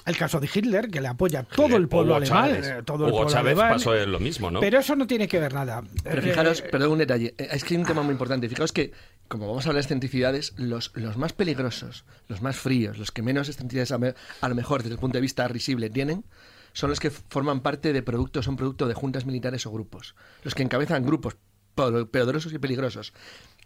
El 0.05 0.16
caso 0.16 0.40
de 0.40 0.49
Hitler, 0.52 0.88
que 0.90 1.00
le 1.00 1.09
apoya 1.09 1.43
todo 1.43 1.76
el 1.76 1.88
pueblo 1.88 2.12
Hugo 2.16 2.16
alemán. 2.25 2.50
Chávez. 2.50 2.66
eh, 2.66 2.83
todo 2.85 3.07
el 3.07 3.12
Hugo 3.12 3.23
pueblo 3.23 3.33
Chávez 3.33 3.52
alemán. 3.55 3.73
pasó 3.73 3.95
lo 4.07 4.21
mismo, 4.21 4.50
¿no? 4.50 4.61
Pero 4.61 4.78
eso 4.78 4.95
no 4.95 5.07
tiene 5.07 5.26
que 5.26 5.40
ver 5.40 5.55
nada. 5.55 5.83
Pero 6.05 6.19
Eh, 6.21 6.23
fijaros, 6.23 6.61
perdón, 6.62 6.93
un 6.93 6.99
detalle. 6.99 7.35
Eh, 7.38 7.49
Es 7.52 7.64
que 7.64 7.75
hay 7.75 7.81
un 7.81 7.87
tema 7.87 8.02
muy 8.02 8.12
importante. 8.12 8.49
Fijaos 8.49 8.73
que, 8.73 8.93
como 9.28 9.47
vamos 9.49 9.64
a 9.66 9.71
hablar 9.71 9.83
de 9.83 9.87
excentricidades, 9.87 10.55
los, 10.59 10.93
los 10.95 11.16
más 11.16 11.33
peligrosos, 11.33 12.05
los 12.28 12.43
más 12.43 12.57
fríos, 12.57 12.99
los 12.99 13.11
que 13.11 13.23
menos 13.23 13.49
excentricidades 13.49 13.90
a, 13.93 13.99
me- 13.99 14.14
a 14.40 14.49
lo 14.49 14.55
mejor 14.55 14.83
desde 14.83 14.95
el 14.95 15.00
punto 15.00 15.16
de 15.19 15.23
vista 15.23 15.49
risible 15.49 15.88
tienen, 15.90 16.25
son 16.73 16.90
los 16.90 17.00
que 17.00 17.11
forman 17.11 17.61
parte 17.61 17.93
de 17.93 18.02
productos, 18.02 18.45
son 18.45 18.57
producto 18.57 18.87
de 18.87 18.95
juntas 18.95 19.25
militares 19.25 19.64
o 19.66 19.71
grupos. 19.73 20.14
Los 20.43 20.55
que 20.55 20.62
encabezan 20.62 21.05
grupos 21.07 21.37
po- 21.75 22.07
poderosos 22.07 22.52
y 22.52 22.59
peligrosos. 22.59 23.12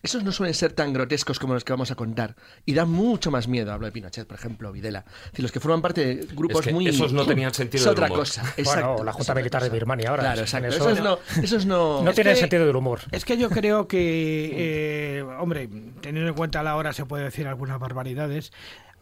Esos 0.02 0.24
no 0.24 0.32
suelen 0.32 0.54
ser 0.54 0.72
tan 0.72 0.92
grotescos 0.94 1.38
como 1.38 1.52
los 1.52 1.62
que 1.62 1.72
vamos 1.74 1.90
a 1.90 1.94
contar. 1.94 2.34
Y 2.64 2.72
dan 2.72 2.88
mucho 2.90 3.30
más 3.30 3.48
miedo. 3.48 3.70
Hablo 3.72 3.84
de 3.86 3.92
Pinochet, 3.92 4.26
por 4.26 4.38
ejemplo, 4.38 4.72
Videla. 4.72 5.04
Es 5.26 5.32
decir, 5.32 5.42
los 5.42 5.52
que 5.52 5.60
forman 5.60 5.82
parte 5.82 6.04
de 6.06 6.26
grupos 6.34 6.60
Es 6.60 6.66
que 6.68 6.72
muy... 6.72 6.86
esos 6.88 7.12
no 7.12 7.26
tenían 7.26 7.52
sentido 7.52 7.80
Es 7.82 7.84
del 7.84 7.92
otra 7.92 8.06
humor. 8.06 8.18
cosa. 8.20 8.40
Bueno, 8.42 8.54
Exacto, 8.56 9.04
la 9.04 9.12
Junta 9.12 9.34
Militar 9.34 9.62
de. 9.62 9.68
Birmania 9.70 10.08
ahora. 10.10 10.22
Claro, 10.22 10.40
exacto. 10.40 10.68
eso- 10.68 10.88
Esos 10.90 11.04
no... 11.04 11.18
Esos 11.42 11.66
no... 11.66 12.02
No 12.02 12.10
Es 12.10 12.14
tiene 12.14 12.30
que- 12.30 12.36
sentido 12.40 12.66
del 12.66 12.76
humor. 12.76 13.00
Es 13.12 13.24
que 13.26 13.36
yo 13.36 13.50
creo 13.50 13.86
que, 13.88 14.50
eh, 15.18 15.22
hombre, 15.38 15.68
teniendo 16.00 16.28
en 16.30 16.34
cuenta 16.34 16.62
la 16.62 16.76
hora 16.76 16.92
se 16.94 17.04
puede 17.04 17.24
decir 17.24 17.46
algunas 17.46 17.78
barbaridades. 17.78 18.52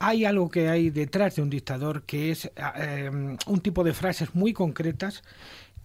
Hay 0.01 0.25
algo 0.25 0.49
que 0.49 0.69
hay 0.69 0.91
detrás 0.91 1.37
de 1.37 1.43
un 1.43 1.51
dictador 1.51 2.03
que 2.03 2.31
es 2.31 2.51
eh, 2.77 3.11
un 3.47 3.61
tipo 3.61 3.83
de 3.85 3.93
frases 3.95 4.35
muy 4.35 4.53
concretas 4.53 5.23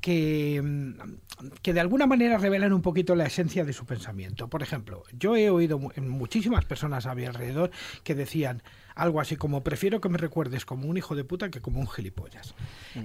que, 0.04 0.62
mm, 0.62 1.54
que 1.62 1.72
de 1.72 1.80
alguna 1.80 2.06
manera 2.06 2.38
revelan 2.38 2.74
un 2.74 2.82
poquito 2.82 3.16
la 3.16 3.26
esencia 3.26 3.64
de 3.64 3.72
su 3.72 3.86
pensamiento. 3.86 4.50
Por 4.50 4.62
ejemplo, 4.62 5.04
yo 5.18 5.38
he 5.38 5.50
oído 5.50 5.80
muchísimas 5.80 6.66
personas 6.66 7.06
a 7.06 7.16
mi 7.16 7.24
alrededor 7.24 7.72
que 8.04 8.14
decían 8.14 8.62
algo 8.96 9.22
así 9.22 9.38
como 9.38 9.64
prefiero 9.64 10.02
que 10.02 10.10
me 10.10 10.18
recuerdes 10.18 10.66
como 10.66 10.90
un 10.90 10.98
hijo 10.98 11.16
de 11.16 11.24
puta 11.24 11.50
que 11.50 11.62
como 11.62 11.80
un 11.80 11.88
gilipollas. 11.88 12.54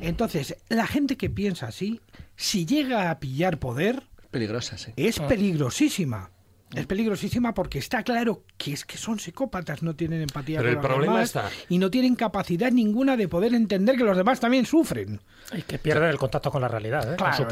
Entonces, 0.00 0.56
la 0.68 0.88
gente 0.88 1.16
que 1.16 1.30
piensa 1.30 1.68
así, 1.68 2.00
si 2.34 2.66
llega 2.66 3.10
a 3.10 3.20
pillar 3.20 3.60
poder, 3.60 4.02
Peligrosas, 4.32 4.80
sí. 4.80 4.92
es 4.96 5.20
peligrosísima. 5.20 6.32
Es 6.74 6.86
peligrosísima 6.86 7.54
porque 7.54 7.78
está 7.78 8.02
claro 8.02 8.42
que 8.58 8.72
es 8.74 8.84
que 8.84 8.98
son 8.98 9.18
psicópatas, 9.18 9.82
no 9.82 9.94
tienen 9.96 10.20
empatía 10.22 10.60
Pero 10.60 10.68
con 10.68 10.68
el 10.68 10.74
los 10.76 10.84
problema 10.86 11.12
demás 11.14 11.28
está- 11.28 11.50
y 11.68 11.78
no 11.78 11.90
tienen 11.90 12.14
capacidad 12.14 12.70
ninguna 12.70 13.16
de 13.16 13.26
poder 13.28 13.54
entender 13.54 13.96
que 13.96 14.04
los 14.04 14.16
demás 14.16 14.38
también 14.40 14.66
sufren. 14.66 15.20
Y 15.56 15.62
que 15.62 15.78
pierden 15.78 16.10
el 16.10 16.18
contacto 16.18 16.50
con 16.50 16.60
la 16.60 16.68
realidad, 16.68 17.14
¿eh? 17.14 17.16
Claro. 17.16 17.44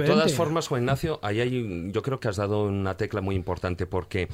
De, 0.00 0.02
todas 0.06 0.32
formas, 0.34 0.68
Juan 0.68 0.82
Ignacio, 0.82 1.20
ahí 1.22 1.40
hay, 1.40 1.90
yo 1.92 2.02
creo 2.02 2.18
que 2.20 2.28
has 2.28 2.36
dado 2.36 2.64
una 2.64 2.96
tecla 2.96 3.20
muy 3.20 3.34
importante 3.36 3.86
porque 3.86 4.28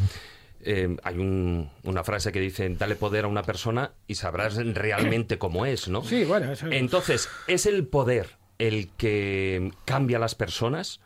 eh, 0.63 0.95
hay 1.03 1.19
un- 1.19 1.71
una 1.85 2.05
frase 2.05 2.31
que 2.33 2.39
dice, 2.41 2.69
dale 2.79 2.95
poder 2.95 3.25
a 3.25 3.29
una 3.29 3.43
persona 3.43 3.93
y 4.07 4.15
sabrás 4.17 4.57
realmente 4.57 5.39
cómo 5.39 5.65
es, 5.67 5.89
¿no? 5.89 6.05
Sí, 6.05 6.25
bueno, 6.25 6.53
eso 6.53 6.67
es- 6.69 6.75
Entonces, 6.75 7.29
¿es 7.47 7.65
el 7.67 7.87
poder 7.87 8.37
el 8.59 8.91
que 8.99 9.73
cambia 9.87 10.19
a 10.19 10.21
las 10.21 10.35
personas 10.35 11.01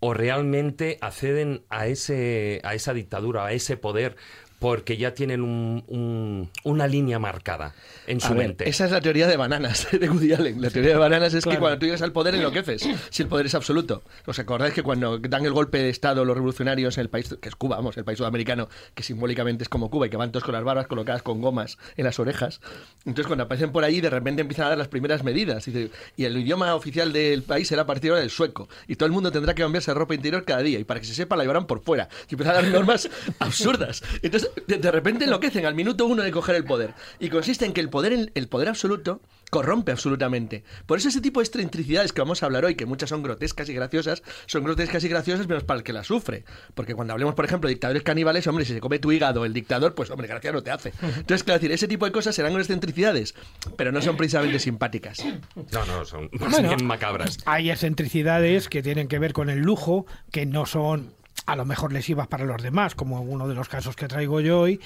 o 0.00 0.14
realmente 0.14 0.98
acceden 1.00 1.64
a, 1.68 1.86
ese, 1.86 2.60
a 2.64 2.74
esa 2.74 2.94
dictadura, 2.94 3.44
a 3.44 3.52
ese 3.52 3.76
poder? 3.76 4.16
Porque 4.58 4.96
ya 4.96 5.14
tienen 5.14 5.42
un- 5.42 5.84
un- 5.86 6.50
una 6.64 6.86
línea 6.88 7.18
marcada 7.18 7.74
en 8.08 8.20
su 8.20 8.28
A 8.28 8.30
ver, 8.34 8.48
mente. 8.48 8.68
esa 8.68 8.86
es 8.86 8.90
la 8.90 9.00
teoría 9.00 9.26
de 9.28 9.36
bananas 9.36 9.86
de 9.92 10.10
Woody 10.10 10.32
Allen. 10.32 10.60
La 10.60 10.70
teoría 10.70 10.92
de 10.92 10.98
bananas 10.98 11.32
es 11.34 11.44
que 11.44 11.50
Claro. 11.50 11.60
cuando 11.60 11.78
tú 11.78 11.86
llegas 11.86 12.02
al 12.02 12.12
poder 12.12 12.34
enloqueces, 12.34 12.88
si 13.10 13.22
el 13.22 13.28
poder 13.28 13.46
es 13.46 13.54
absoluto. 13.54 14.02
¿Os 14.26 14.38
acordáis 14.38 14.74
que 14.74 14.82
cuando 14.82 15.18
dan 15.18 15.44
el 15.46 15.52
golpe 15.52 15.78
de 15.78 15.88
Estado 15.90 16.24
los 16.24 16.34
revolucionarios 16.36 16.98
en 16.98 17.02
el 17.02 17.08
país, 17.10 17.36
que 17.40 17.48
es 17.48 17.54
Cuba, 17.54 17.76
vamos, 17.76 17.96
el 17.96 18.04
país 18.04 18.18
sudamericano, 18.18 18.68
que 18.94 19.02
simbólicamente 19.02 19.62
es 19.62 19.68
como 19.68 19.90
Cuba 19.90 20.06
y 20.06 20.10
que 20.10 20.16
van 20.16 20.32
todos 20.32 20.42
con 20.44 20.54
las 20.54 20.64
barbas 20.64 20.86
colocadas 20.88 21.22
con 21.22 21.40
gomas 21.40 21.78
en 21.96 22.04
las 22.04 22.18
orejas? 22.18 22.60
Entonces 23.06 23.26
cuando 23.26 23.44
aparecen 23.44 23.70
por 23.70 23.84
ahí, 23.84 24.00
de 24.00 24.10
repente 24.10 24.42
empiezan 24.42 24.66
a 24.66 24.68
dar 24.70 24.78
las 24.78 24.88
primeras 24.88 25.22
medidas. 25.22 25.68
Y, 25.68 25.90
y 26.16 26.24
el 26.24 26.36
idioma 26.36 26.74
oficial 26.74 27.12
del 27.12 27.42
país 27.44 27.68
será 27.68 27.82
a 27.82 27.86
partir 27.86 28.10
ahora 28.10 28.22
el 28.24 28.30
sueco. 28.30 28.68
Y 28.88 28.96
todo 28.96 29.06
el 29.06 29.12
mundo 29.12 29.30
tendrá 29.30 29.54
que 29.54 29.62
cambiarse 29.62 29.92
de 29.92 29.94
ropa 29.94 30.14
interior 30.14 30.44
cada 30.44 30.62
día. 30.62 30.78
Y 30.80 30.84
para 30.84 30.98
que 30.98 31.06
se 31.06 31.14
sepa, 31.14 31.36
la 31.36 31.44
llevarán 31.44 31.66
por 31.66 31.80
fuera. 31.80 32.08
Y 32.28 32.34
empiezan 32.34 32.56
a 32.56 32.62
dar 32.62 32.70
normas 32.72 33.08
absurdas. 33.38 34.02
Entonces, 34.22 34.47
de, 34.66 34.78
de 34.78 34.90
repente 34.90 35.24
enloquecen 35.24 35.66
al 35.66 35.74
minuto 35.74 36.06
uno 36.06 36.22
de 36.22 36.30
coger 36.30 36.56
el 36.56 36.64
poder. 36.64 36.94
Y 37.18 37.28
consiste 37.28 37.64
en 37.64 37.72
que 37.72 37.80
el 37.80 37.90
poder, 37.90 38.32
el 38.34 38.48
poder 38.48 38.68
absoluto 38.68 39.20
corrompe 39.50 39.92
absolutamente. 39.92 40.64
Por 40.86 40.98
eso 40.98 41.08
ese 41.08 41.20
tipo 41.20 41.40
de 41.40 41.46
excentricidades 41.46 42.12
que 42.12 42.20
vamos 42.20 42.42
a 42.42 42.46
hablar 42.46 42.64
hoy, 42.64 42.74
que 42.74 42.86
muchas 42.86 43.08
son 43.10 43.22
grotescas 43.22 43.68
y 43.68 43.74
graciosas, 43.74 44.22
son 44.46 44.64
grotescas 44.64 45.02
y 45.04 45.08
graciosas 45.08 45.48
menos 45.48 45.64
para 45.64 45.78
el 45.78 45.84
que 45.84 45.92
las 45.92 46.06
sufre. 46.06 46.44
Porque 46.74 46.94
cuando 46.94 47.12
hablemos, 47.12 47.34
por 47.34 47.44
ejemplo, 47.44 47.68
de 47.68 47.74
dictadores 47.74 48.02
caníbales, 48.02 48.46
hombre, 48.46 48.64
si 48.64 48.74
se 48.74 48.80
come 48.80 48.98
tu 48.98 49.12
hígado 49.12 49.44
el 49.44 49.52
dictador, 49.52 49.94
pues 49.94 50.10
hombre, 50.10 50.28
gracia 50.28 50.52
no 50.52 50.62
te 50.62 50.70
hace. 50.70 50.92
Entonces, 51.02 51.44
claro, 51.44 51.58
decir, 51.58 51.72
ese 51.72 51.88
tipo 51.88 52.04
de 52.04 52.12
cosas 52.12 52.34
serán 52.34 52.54
excentricidades, 52.56 53.34
pero 53.76 53.92
no 53.92 54.02
son 54.02 54.16
precisamente 54.16 54.58
simpáticas. 54.58 55.24
No, 55.72 55.84
no, 55.86 56.04
son 56.04 56.28
más 56.32 56.50
Bueno, 56.50 56.68
bien 56.68 56.86
macabras. 56.86 57.38
Hay 57.46 57.70
excentricidades 57.70 58.68
que 58.68 58.82
tienen 58.82 59.08
que 59.08 59.18
ver 59.18 59.32
con 59.32 59.50
el 59.50 59.60
lujo, 59.60 60.06
que 60.30 60.46
no 60.46 60.66
son 60.66 61.14
a 61.48 61.56
lo 61.56 61.64
mejor 61.64 61.94
lesivas 61.94 62.26
para 62.26 62.44
los 62.44 62.62
demás, 62.62 62.94
como 62.94 63.22
uno 63.22 63.48
de 63.48 63.54
los 63.54 63.70
casos 63.70 63.96
que 63.96 64.06
traigo 64.06 64.40
yo 64.40 64.60
hoy, 64.60 64.80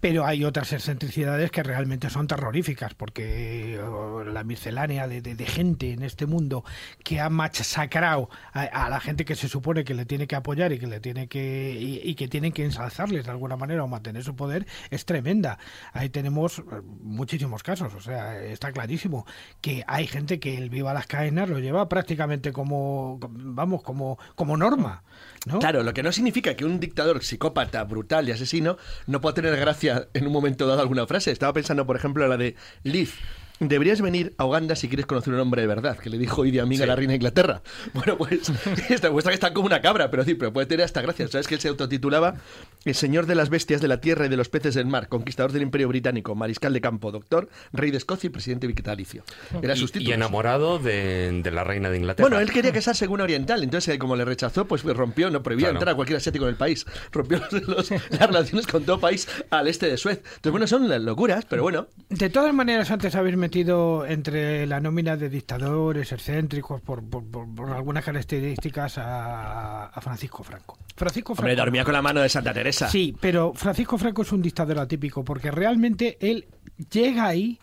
pero 0.00 0.24
hay 0.24 0.44
otras 0.44 0.72
excentricidades 0.72 1.50
que 1.50 1.62
realmente 1.62 2.08
son 2.10 2.26
terroríficas, 2.26 2.94
porque 2.94 3.78
oh, 3.82 4.24
la 4.24 4.44
miscelánea 4.44 5.06
de, 5.06 5.20
gente 5.46 5.92
en 5.92 6.02
este 6.02 6.26
mundo 6.26 6.64
que 7.04 7.20
ha 7.20 7.28
machacrado 7.28 8.30
a, 8.52 8.88
la 8.88 9.00
gente 9.00 9.24
que 9.24 9.36
se 9.36 9.48
supone 9.48 9.84
que 9.84 9.94
le 9.94 10.06
tiene 10.06 10.26
que 10.26 10.36
apoyar 10.36 10.72
y 10.72 10.78
que 10.78 10.86
le 10.86 11.00
tiene 11.00 11.28
que 11.28 11.76
y, 11.78 12.14
que 12.14 12.28
tienen 12.28 12.52
que 12.52 12.64
ensalzarles 12.64 13.24
de 13.24 13.30
alguna 13.30 13.56
manera 13.56 13.84
o 13.84 13.88
mantener 13.88 14.24
su 14.24 14.34
poder 14.34 14.66
es 14.90 15.04
tremenda. 15.04 15.58
Ahí 15.92 16.08
tenemos 16.08 16.58
eh, 16.58 16.62
muchísimos 17.02 17.62
casos, 17.62 17.94
o 17.94 18.00
sea, 18.00 18.42
está 18.42 18.72
clarísimo 18.72 19.26
que 19.60 19.84
hay 19.86 20.06
gente 20.06 20.40
que 20.40 20.56
el 20.56 20.70
viva 20.70 20.94
las 20.94 21.06
cadenas 21.06 21.48
lo 21.48 21.58
lleva 21.58 21.88
prácticamente 21.88 22.52
como 22.52 23.18
vamos, 23.30 23.82
como 23.82 24.18
como 24.34 24.56
norma, 24.56 25.02
¿no? 25.46 25.58
Claro, 25.58 25.82
lo 25.82 25.92
que 25.92 26.02
no 26.02 26.12
significa 26.12 26.54
que 26.54 26.64
un 26.64 26.80
dictador 26.80 27.22
psicópata, 27.22 27.84
brutal 27.84 28.28
y 28.28 28.32
asesino 28.32 28.76
no 29.06 29.20
pueda 29.20 29.34
tener 29.34 29.56
gracia 29.56 29.89
en 30.14 30.26
un 30.26 30.32
momento 30.32 30.66
dado 30.66 30.80
alguna 30.80 31.06
frase. 31.06 31.30
Estaba 31.30 31.52
pensando, 31.52 31.86
por 31.86 31.96
ejemplo, 31.96 32.24
en 32.24 32.30
la 32.30 32.36
de 32.36 32.56
Liz. 32.82 33.14
Deberías 33.60 34.00
venir 34.00 34.32
a 34.38 34.46
Uganda 34.46 34.74
si 34.74 34.88
quieres 34.88 35.04
conocer 35.06 35.34
un 35.34 35.40
hombre 35.40 35.60
de 35.62 35.68
verdad, 35.68 35.98
que 35.98 36.08
le 36.10 36.16
dijo 36.18 36.44
Idi 36.46 36.58
Amin 36.58 36.80
a 36.82 36.86
la 36.86 36.96
reina 36.96 37.10
de 37.12 37.16
Inglaterra. 37.16 37.62
Bueno, 37.94 38.16
pues 38.16 38.48
esta 38.88 39.08
demuestra 39.08 39.30
que 39.30 39.34
está 39.34 39.52
como 39.52 39.66
una 39.66 39.80
cabra, 39.80 40.10
pero 40.10 40.24
sí, 40.24 40.34
pero 40.34 40.52
puede 40.52 40.66
tener 40.66 40.84
hasta 40.84 41.02
gracia. 41.02 41.28
¿Sabes 41.28 41.46
que 41.46 41.54
él 41.54 41.60
se 41.60 41.68
autotitulaba 41.68 42.36
El 42.84 42.94
señor 42.94 43.26
de 43.26 43.34
las 43.34 43.50
bestias 43.50 43.80
de 43.82 43.88
la 43.88 44.00
tierra 44.00 44.26
y 44.26 44.28
de 44.30 44.36
los 44.36 44.48
peces 44.48 44.74
del 44.74 44.86
mar, 44.86 45.08
conquistador 45.08 45.52
del 45.52 45.62
imperio 45.62 45.88
británico, 45.88 46.34
mariscal 46.34 46.72
de 46.72 46.80
campo, 46.80 47.12
doctor, 47.12 47.48
rey 47.72 47.90
de 47.90 47.98
Escocia 47.98 48.28
y 48.28 48.30
presidente 48.30 48.66
vitalicio? 48.66 49.24
Era 49.62 49.76
sus 49.76 49.94
Y, 49.96 50.10
enamorado 50.12 50.78
de, 50.78 51.40
de 51.42 51.50
la 51.50 51.62
reina 51.64 51.90
de 51.90 51.98
Inglaterra. 51.98 52.28
Bueno, 52.28 52.40
él 52.40 52.50
quería 52.50 52.72
casarse 52.72 53.06
con 53.06 53.14
una 53.14 53.24
oriental, 53.24 53.62
entonces 53.62 53.94
eh, 53.94 53.98
como 53.98 54.16
le 54.16 54.24
rechazó, 54.24 54.66
pues 54.66 54.82
rompió, 54.84 55.30
no 55.30 55.42
prohibía 55.42 55.66
Claro. 55.66 55.78
entrar 55.78 55.92
a 55.92 55.96
cualquier 55.96 56.16
asiático 56.16 56.44
en 56.46 56.50
el 56.52 56.56
país. 56.56 56.86
Rompió 57.12 57.38
los- 57.50 57.68
los- 57.68 57.90
las 57.90 58.20
relaciones 58.26 58.66
con 58.66 58.84
todo 58.84 58.98
país 58.98 59.28
al 59.50 59.68
este 59.68 59.86
de 59.88 59.98
Suez. 59.98 60.18
Entonces, 60.24 60.52
bueno, 60.52 60.66
son 60.66 60.88
las 60.88 61.02
locuras, 61.02 61.44
pero 61.44 61.62
bueno. 61.62 61.88
De 62.08 62.30
todas 62.30 62.54
maneras, 62.54 62.90
antes 62.90 63.14
habéis 63.14 63.36
metido 63.54 64.06
entre 64.06 64.64
la 64.64 64.78
nómina 64.78 65.16
de 65.16 65.28
dictadores 65.28 66.12
excéntricos 66.12 66.80
por, 66.80 67.02
por- 67.02 67.28
por- 67.28 67.52
por 67.52 67.70
algunas 67.72 68.04
características 68.04 68.96
a, 68.98 69.86
a 69.86 70.00
Francisco 70.00 70.44
Franco. 70.44 70.78
Francisco 70.96 71.32
Hombre, 71.32 71.46
Franco- 71.48 71.60
dormía 71.64 71.82
con 71.84 71.92
la 71.94 72.00
mano 72.00 72.20
de 72.20 72.28
Santa 72.28 72.52
Teresa. 72.54 72.88
Sí, 72.88 73.16
pero 73.20 73.52
Francisco 73.52 73.98
Franco 73.98 74.22
es 74.22 74.30
un 74.30 74.40
dictador 74.40 74.78
atípico 74.78 75.24
porque 75.24 75.50
realmente 75.50 76.16
él 76.20 76.46
llega 76.92 77.26
ahí 77.26 77.58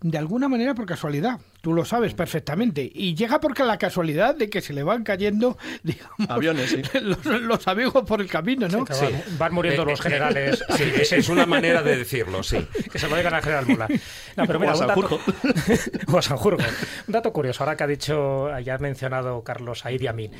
de 0.00 0.16
alguna 0.18 0.48
manera 0.48 0.74
por 0.74 0.86
casualidad. 0.86 1.40
Tú 1.60 1.72
lo 1.72 1.84
sabes 1.84 2.14
perfectamente. 2.14 2.88
Y 2.94 3.14
llega 3.16 3.40
porque 3.40 3.64
la 3.64 3.78
casualidad 3.78 4.34
de 4.36 4.48
que 4.48 4.60
se 4.60 4.72
le 4.72 4.84
van 4.84 5.02
cayendo, 5.02 5.58
digamos, 5.82 6.28
Aviones, 6.28 6.70
sí. 6.70 6.82
los, 7.02 7.24
los 7.24 7.66
amigos 7.68 8.04
por 8.06 8.20
el 8.20 8.28
camino, 8.28 8.68
¿no? 8.68 8.84
Van, 8.84 9.22
van 9.38 9.54
muriendo 9.54 9.82
Eh, 9.82 9.86
los 9.86 9.98
eh, 10.00 10.02
generales. 10.04 10.64
Sí, 10.76 10.84
esa 11.00 11.16
es 11.16 11.28
una 11.28 11.46
manera 11.46 11.82
de 11.82 11.96
decirlo, 11.96 12.42
sí. 12.44 12.58
que 12.92 12.98
se 12.98 13.08
lo 13.08 13.16
digan 13.16 13.34
al 13.34 13.42
general 13.42 13.66
Mola. 13.66 13.88
No, 14.36 14.46
pero 14.46 14.60
mira, 14.60 14.72
O 14.72 14.76
a 14.76 14.80
un 14.80 14.86
dato- 14.86 15.00
Sanjurjo. 15.08 15.20
o 16.12 16.18
a 16.18 16.22
Sanjurjo. 16.22 16.62
Un 17.08 17.12
dato 17.12 17.32
curioso, 17.32 17.64
ahora 17.64 17.76
que 17.76 17.84
ha 17.84 17.88
dicho, 17.88 18.56
ya 18.60 18.74
ha 18.76 18.78
mencionado 18.78 19.42
Carlos 19.42 19.84
a 19.84 19.90
Idi 19.90 20.06
Amin. 20.06 20.30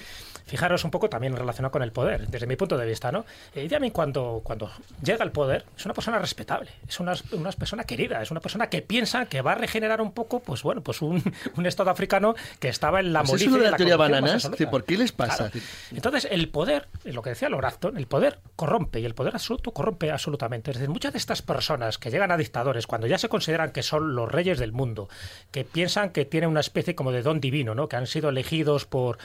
Fijaros 0.49 0.83
un 0.85 0.91
poco 0.91 1.09
también 1.09 1.37
relacionado 1.37 1.71
con 1.71 1.83
el 1.83 1.93
poder, 1.93 2.27
desde 2.27 2.47
mi 2.47 2.57
punto 2.57 2.77
de 2.77 2.87
vista, 2.87 3.13
¿no? 3.13 3.25
Eh, 3.55 3.65
Idi 3.65 3.75
Amin 3.75 3.91
cuando, 3.91 4.41
cuando 4.43 4.71
llega 5.03 5.23
al 5.23 5.31
poder 5.31 5.67
es 5.77 5.85
una 5.85 5.95
persona 5.95 6.19
respetable, 6.19 6.71
es 6.89 6.99
una, 7.01 7.15
una 7.33 7.53
persona 7.53 7.85
querida, 7.85 8.23
es 8.23 8.31
una 8.31 8.41
persona 8.41 8.69
que 8.69 8.83
piensa 8.83 9.27
que 9.27 9.43
va 9.43 9.53
a 9.53 9.55
regenerar 9.57 10.01
un 10.01 10.13
poco, 10.13 10.41
pues 10.41 10.63
bueno, 10.63 10.81
pues 10.83 11.03
un, 11.03 11.23
un 11.57 11.67
Estado 11.67 11.91
africano 11.91 12.35
que 12.59 12.69
estaba 12.69 13.01
en 13.01 13.13
la 13.13 13.23
Pues 13.23 13.43
eso 13.43 13.59
de 13.59 13.71
la 13.71 13.77
teoría 13.77 13.97
bananas, 13.97 14.51
¿por 14.71 14.85
qué 14.85 14.97
les 14.97 15.13
pasa? 15.13 15.51
Claro. 15.51 15.67
Entonces, 15.93 16.29
el 16.31 16.49
poder, 16.49 16.89
lo 17.05 17.23
que 17.23 17.31
decía 17.31 17.49
Lord 17.49 17.67
Acton, 17.67 17.97
el 17.99 18.07
poder 18.07 18.39
corrompe 18.57 19.01
y 19.01 19.05
el 19.05 19.15
poder 19.15 19.35
absoluto 19.35 19.73
corrompe 19.73 20.11
absolutamente. 20.11 20.71
Es 20.71 20.79
decir, 20.79 20.91
muchas 20.91 21.13
de 21.13 21.19
estas 21.19 21.43
personas 21.43 21.99
que 21.99 22.11
llegan 22.11 22.31
a 22.31 22.37
dictadores, 22.37 22.87
cuando 22.87 23.07
ya 23.07 23.19
se 23.19 23.29
consideran 23.29 23.71
que 23.71 23.83
son 23.83 24.15
los 24.15 24.31
reyes 24.31 24.59
del 24.59 24.73
mundo, 24.73 25.09
que 25.51 25.65
piensan 25.65 26.11
que 26.11 26.25
tienen 26.25 26.51
una 26.51 26.61
especie 26.61 26.95
como 26.95 27.13
de 27.13 27.23
don 27.23 27.41
divino, 27.41 27.75
¿no? 27.75 27.89
que 27.89 27.97
han 27.97 28.07
sido 28.07 28.31
elegidos 28.31 28.87
por, 28.87 29.19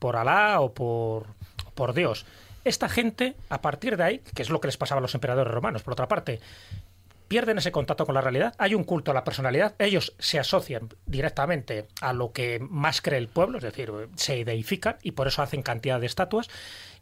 por 0.00 0.16
Alá 0.16 0.60
o 0.60 0.74
por, 0.74 1.26
por 1.76 1.94
Dios. 1.94 2.26
Esta 2.64 2.88
gente, 2.88 3.36
a 3.48 3.62
partir 3.62 3.96
de 3.96 4.02
ahí, 4.02 4.18
que 4.34 4.42
es 4.42 4.50
lo 4.50 4.60
que 4.60 4.66
les 4.68 4.76
pasaba 4.76 4.98
a 4.98 5.02
los 5.02 5.14
emperadores 5.14 5.54
romanos, 5.54 5.82
por 5.84 5.92
otra 5.92 6.08
parte, 6.08 6.40
pierden 7.28 7.58
ese 7.58 7.70
contacto 7.70 8.04
con 8.06 8.16
la 8.16 8.20
realidad, 8.20 8.54
hay 8.58 8.74
un 8.74 8.82
culto 8.82 9.12
a 9.12 9.14
la 9.14 9.22
personalidad, 9.22 9.76
ellos 9.78 10.14
se 10.18 10.40
asocian 10.40 10.88
directamente 11.06 11.86
a 12.00 12.12
lo 12.12 12.32
que 12.32 12.58
más 12.58 13.00
cree 13.00 13.18
el 13.18 13.28
pueblo, 13.28 13.58
es 13.58 13.62
decir, 13.64 13.92
se 14.16 14.44
deifican 14.44 14.96
y 15.02 15.12
por 15.12 15.28
eso 15.28 15.40
hacen 15.40 15.62
cantidad 15.62 16.00
de 16.00 16.06
estatuas 16.06 16.50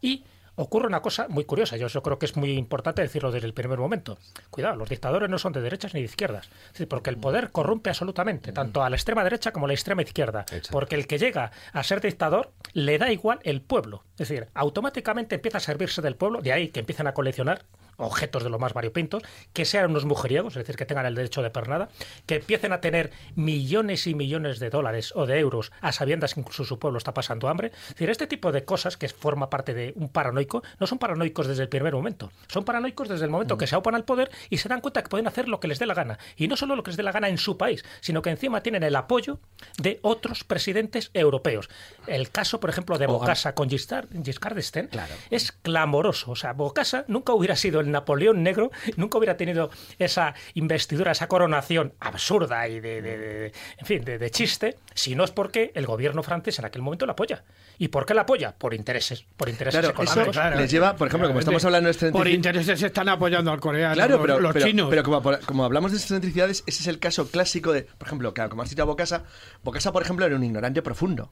y 0.01 0.23
ocurre 0.59 0.87
una 0.87 1.01
cosa 1.01 1.27
muy 1.29 1.45
curiosa, 1.45 1.77
yo 1.77 1.87
eso 1.87 2.03
creo 2.03 2.19
que 2.19 2.25
es 2.25 2.35
muy 2.35 2.51
importante 2.51 3.01
decirlo 3.01 3.31
desde 3.31 3.47
el 3.47 3.53
primer 3.53 3.79
momento. 3.79 4.17
Cuidado, 4.49 4.75
los 4.75 4.89
dictadores 4.89 5.29
no 5.29 5.39
son 5.39 5.53
de 5.53 5.61
derechas 5.61 5.93
ni 5.93 6.01
de 6.01 6.05
izquierdas, 6.05 6.49
porque 6.89 7.09
el 7.09 7.17
poder 7.17 7.51
corrompe 7.51 7.89
absolutamente, 7.89 8.51
tanto 8.51 8.83
a 8.83 8.89
la 8.89 8.97
extrema 8.97 9.23
derecha 9.23 9.51
como 9.53 9.65
a 9.65 9.69
la 9.69 9.73
extrema 9.73 10.01
izquierda, 10.01 10.45
porque 10.71 10.95
el 10.95 11.07
que 11.07 11.17
llega 11.17 11.51
a 11.71 11.83
ser 11.83 12.01
dictador 12.01 12.51
le 12.73 12.97
da 12.97 13.11
igual 13.11 13.39
el 13.43 13.61
pueblo, 13.61 14.03
es 14.13 14.27
decir, 14.27 14.47
automáticamente 14.53 15.35
empieza 15.35 15.59
a 15.59 15.61
servirse 15.61 16.01
del 16.01 16.15
pueblo, 16.15 16.41
de 16.41 16.51
ahí 16.51 16.69
que 16.69 16.81
empiecen 16.81 17.07
a 17.07 17.13
coleccionar 17.13 17.63
objetos 17.99 18.43
de 18.43 18.49
lo 18.49 18.59
más 18.59 18.73
variopintos, 18.73 19.23
que 19.53 19.65
sean 19.65 19.91
unos 19.91 20.05
mujeriegos, 20.05 20.55
es 20.55 20.63
decir, 20.63 20.75
que 20.75 20.85
tengan 20.85 21.05
el 21.05 21.15
derecho 21.15 21.41
de 21.41 21.49
pernada, 21.49 21.89
que 22.25 22.35
empiecen 22.35 22.73
a 22.73 22.81
tener 22.81 23.11
millones 23.35 24.07
y 24.07 24.15
millones 24.15 24.59
de 24.59 24.69
dólares 24.69 25.13
o 25.15 25.25
de 25.25 25.39
euros 25.39 25.71
a 25.81 25.91
sabiendas 25.91 26.33
que 26.33 26.39
incluso 26.39 26.65
su 26.65 26.79
pueblo 26.79 26.97
está 26.97 27.13
pasando 27.13 27.49
hambre. 27.49 27.71
Es 27.73 27.95
decir, 27.95 28.09
este 28.09 28.27
tipo 28.27 28.51
de 28.51 28.65
cosas 28.65 28.97
que 28.97 29.09
forma 29.09 29.49
parte 29.49 29.73
de 29.73 29.93
un 29.95 30.09
paranoico, 30.09 30.63
no 30.79 30.87
son 30.87 30.99
paranoicos 30.99 31.47
desde 31.47 31.63
el 31.63 31.69
primer 31.69 31.93
momento, 31.93 32.31
son 32.47 32.63
paranoicos 32.63 33.09
desde 33.09 33.25
el 33.25 33.31
momento 33.31 33.57
que 33.57 33.67
se 33.67 33.75
aupan 33.75 33.95
al 33.95 34.05
poder 34.05 34.31
y 34.49 34.57
se 34.57 34.69
dan 34.69 34.81
cuenta 34.81 35.03
que 35.03 35.09
pueden 35.09 35.27
hacer 35.27 35.47
lo 35.47 35.59
que 35.59 35.67
les 35.67 35.79
dé 35.79 35.85
la 35.85 35.93
gana. 35.93 36.19
Y 36.35 36.47
no 36.47 36.55
solo 36.55 36.75
lo 36.75 36.83
que 36.83 36.91
les 36.91 36.97
dé 36.97 37.03
la 37.03 37.11
gana 37.11 37.29
en 37.29 37.37
su 37.37 37.57
país, 37.57 37.83
sino 38.01 38.21
que 38.21 38.29
encima 38.29 38.61
tienen 38.61 38.83
el 38.83 38.95
apoyo 38.95 39.39
de 39.77 39.99
otros 40.01 40.43
presidentes 40.43 41.11
europeos. 41.13 41.69
El 42.07 42.29
caso, 42.31 42.59
por 42.59 42.69
ejemplo, 42.69 42.97
de 42.97 43.07
Bocasa 43.07 43.53
con 43.53 43.69
Giscard, 43.69 44.07
Giscard 44.23 44.55
d'Estaing 44.55 44.89
es 45.29 45.51
clamoroso. 45.51 46.31
O 46.31 46.35
sea, 46.35 46.53
Bocasa 46.53 47.05
nunca 47.07 47.33
hubiera 47.33 47.55
sido 47.55 47.79
el 47.79 47.88
Napoleón 47.91 48.43
negro, 48.43 48.71
nunca 48.97 49.17
hubiera 49.17 49.37
tenido 49.37 49.69
esa 49.97 50.33
investidura, 50.53 51.11
esa 51.11 51.27
coronación 51.27 51.93
absurda 51.99 52.67
y 52.67 52.79
de, 52.79 53.01
de- 53.01 53.17
de- 53.17 53.51
en 53.77 53.85
fin, 53.85 54.03
de, 54.03 54.17
de 54.17 54.31
chiste, 54.31 54.77
si 54.93 55.15
no 55.15 55.23
es 55.23 55.31
porque 55.31 55.71
el 55.75 55.85
gobierno 55.85 56.23
francés 56.23 56.59
en 56.59 56.65
aquel 56.65 56.81
momento 56.81 57.05
la 57.05 57.13
apoya. 57.13 57.43
¿Y 57.77 57.87
por 57.89 58.05
qué 58.05 58.13
la 58.13 58.21
apoya? 58.21 58.53
Por 58.57 58.73
intereses, 58.73 59.25
por 59.37 59.47
intereses 59.49 59.79
Claro, 59.79 59.93
eso 60.03 60.21
económicos. 60.21 60.59
les 60.59 60.71
lleva, 60.71 60.95
por 60.95 61.07
ejemplo, 61.07 61.27
como 61.29 61.39
estamos 61.39 61.63
hablando 61.65 61.87
de 61.87 61.93
Por 61.93 62.03
excentricidad- 62.27 62.35
intereses 62.35 62.79
se 62.79 62.85
están 62.87 63.09
apoyando 63.09 63.51
al 63.51 63.59
coreano, 63.59 63.93
Claro, 63.95 64.17
los, 64.17 64.21
pero, 64.21 64.39
los 64.39 64.53
pero, 64.53 64.65
chinos. 64.65 64.87
pero 64.89 65.03
como, 65.03 65.21
como 65.45 65.63
hablamos 65.65 65.91
de 65.91 65.97
excentricidades, 65.97 66.63
ese 66.67 66.81
es 66.81 66.87
el 66.87 66.99
caso 66.99 67.29
clásico 67.31 67.71
de, 67.71 67.83
por 67.83 68.07
ejemplo, 68.07 68.33
claro, 68.33 68.49
como 68.49 68.61
has 68.63 68.69
citado 68.69 68.83
a 68.83 68.91
Bocasa, 68.91 69.23
Bocasa, 69.63 69.91
por 69.91 70.01
ejemplo, 70.03 70.25
era 70.25 70.35
un 70.35 70.43
ignorante 70.43 70.81
profundo. 70.81 71.31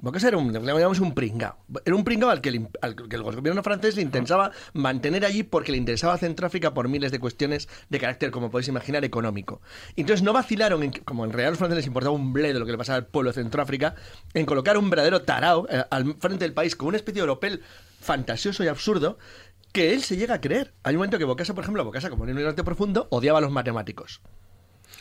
Bocasa 0.00 0.28
era 0.28 0.38
un, 0.38 0.52
llamamos 0.52 1.00
un 1.00 1.14
pringao. 1.14 1.56
Era 1.84 1.94
un 1.94 2.04
pringao 2.04 2.30
al 2.30 2.40
que, 2.40 2.48
el, 2.48 3.22
gobierno 3.22 3.62
francés 3.62 3.96
le 3.96 4.02
intentaba 4.02 4.50
mantener 4.72 5.24
allí 5.26 5.42
porque 5.42 5.72
le 5.72 5.78
interesaba 5.78 6.16
Centroáfrica 6.16 6.72
por 6.72 6.88
miles 6.88 7.12
de 7.12 7.18
cuestiones 7.18 7.68
de 7.90 7.98
carácter, 7.98 8.30
como 8.30 8.50
podéis 8.50 8.68
imaginar, 8.68 9.04
económico. 9.04 9.60
Entonces 9.96 10.22
no 10.22 10.32
vacilaron, 10.32 10.82
en 10.82 10.92
como 10.92 11.24
en 11.24 11.32
realidad 11.32 11.48
a 11.48 11.50
los 11.50 11.58
franceses 11.58 11.84
les 11.84 11.86
importaba 11.86 12.14
un 12.14 12.32
bledo 12.32 12.60
lo 12.60 12.66
que 12.66 12.72
le 12.72 12.78
pasaba 12.78 12.96
al 12.96 13.06
pueblo 13.06 13.30
de 13.30 13.34
Centroáfrica, 13.34 13.94
en 14.32 14.46
colocar 14.46 14.78
un 14.78 14.88
verdadero 14.88 15.22
tarao 15.22 15.66
eh, 15.68 15.84
al 15.90 16.14
frente 16.14 16.44
del 16.44 16.54
país 16.54 16.76
con 16.76 16.88
una 16.88 16.96
especie 16.96 17.20
de 17.20 17.28
europel 17.28 17.62
fantasioso 18.00 18.64
y 18.64 18.68
absurdo 18.68 19.18
que 19.72 19.92
él 19.92 20.02
se 20.02 20.16
llega 20.16 20.34
a 20.34 20.40
creer. 20.40 20.72
Hay 20.82 20.94
un 20.94 20.98
momento 20.98 21.18
que 21.18 21.24
Bocasa, 21.24 21.54
por 21.54 21.64
ejemplo, 21.64 21.84
Bocasa, 21.84 22.10
como 22.10 22.24
era 22.24 22.32
un 22.32 22.38
ignorante 22.38 22.64
profundo, 22.64 23.06
odiaba 23.10 23.38
a 23.38 23.42
los 23.42 23.52
matemáticos. 23.52 24.20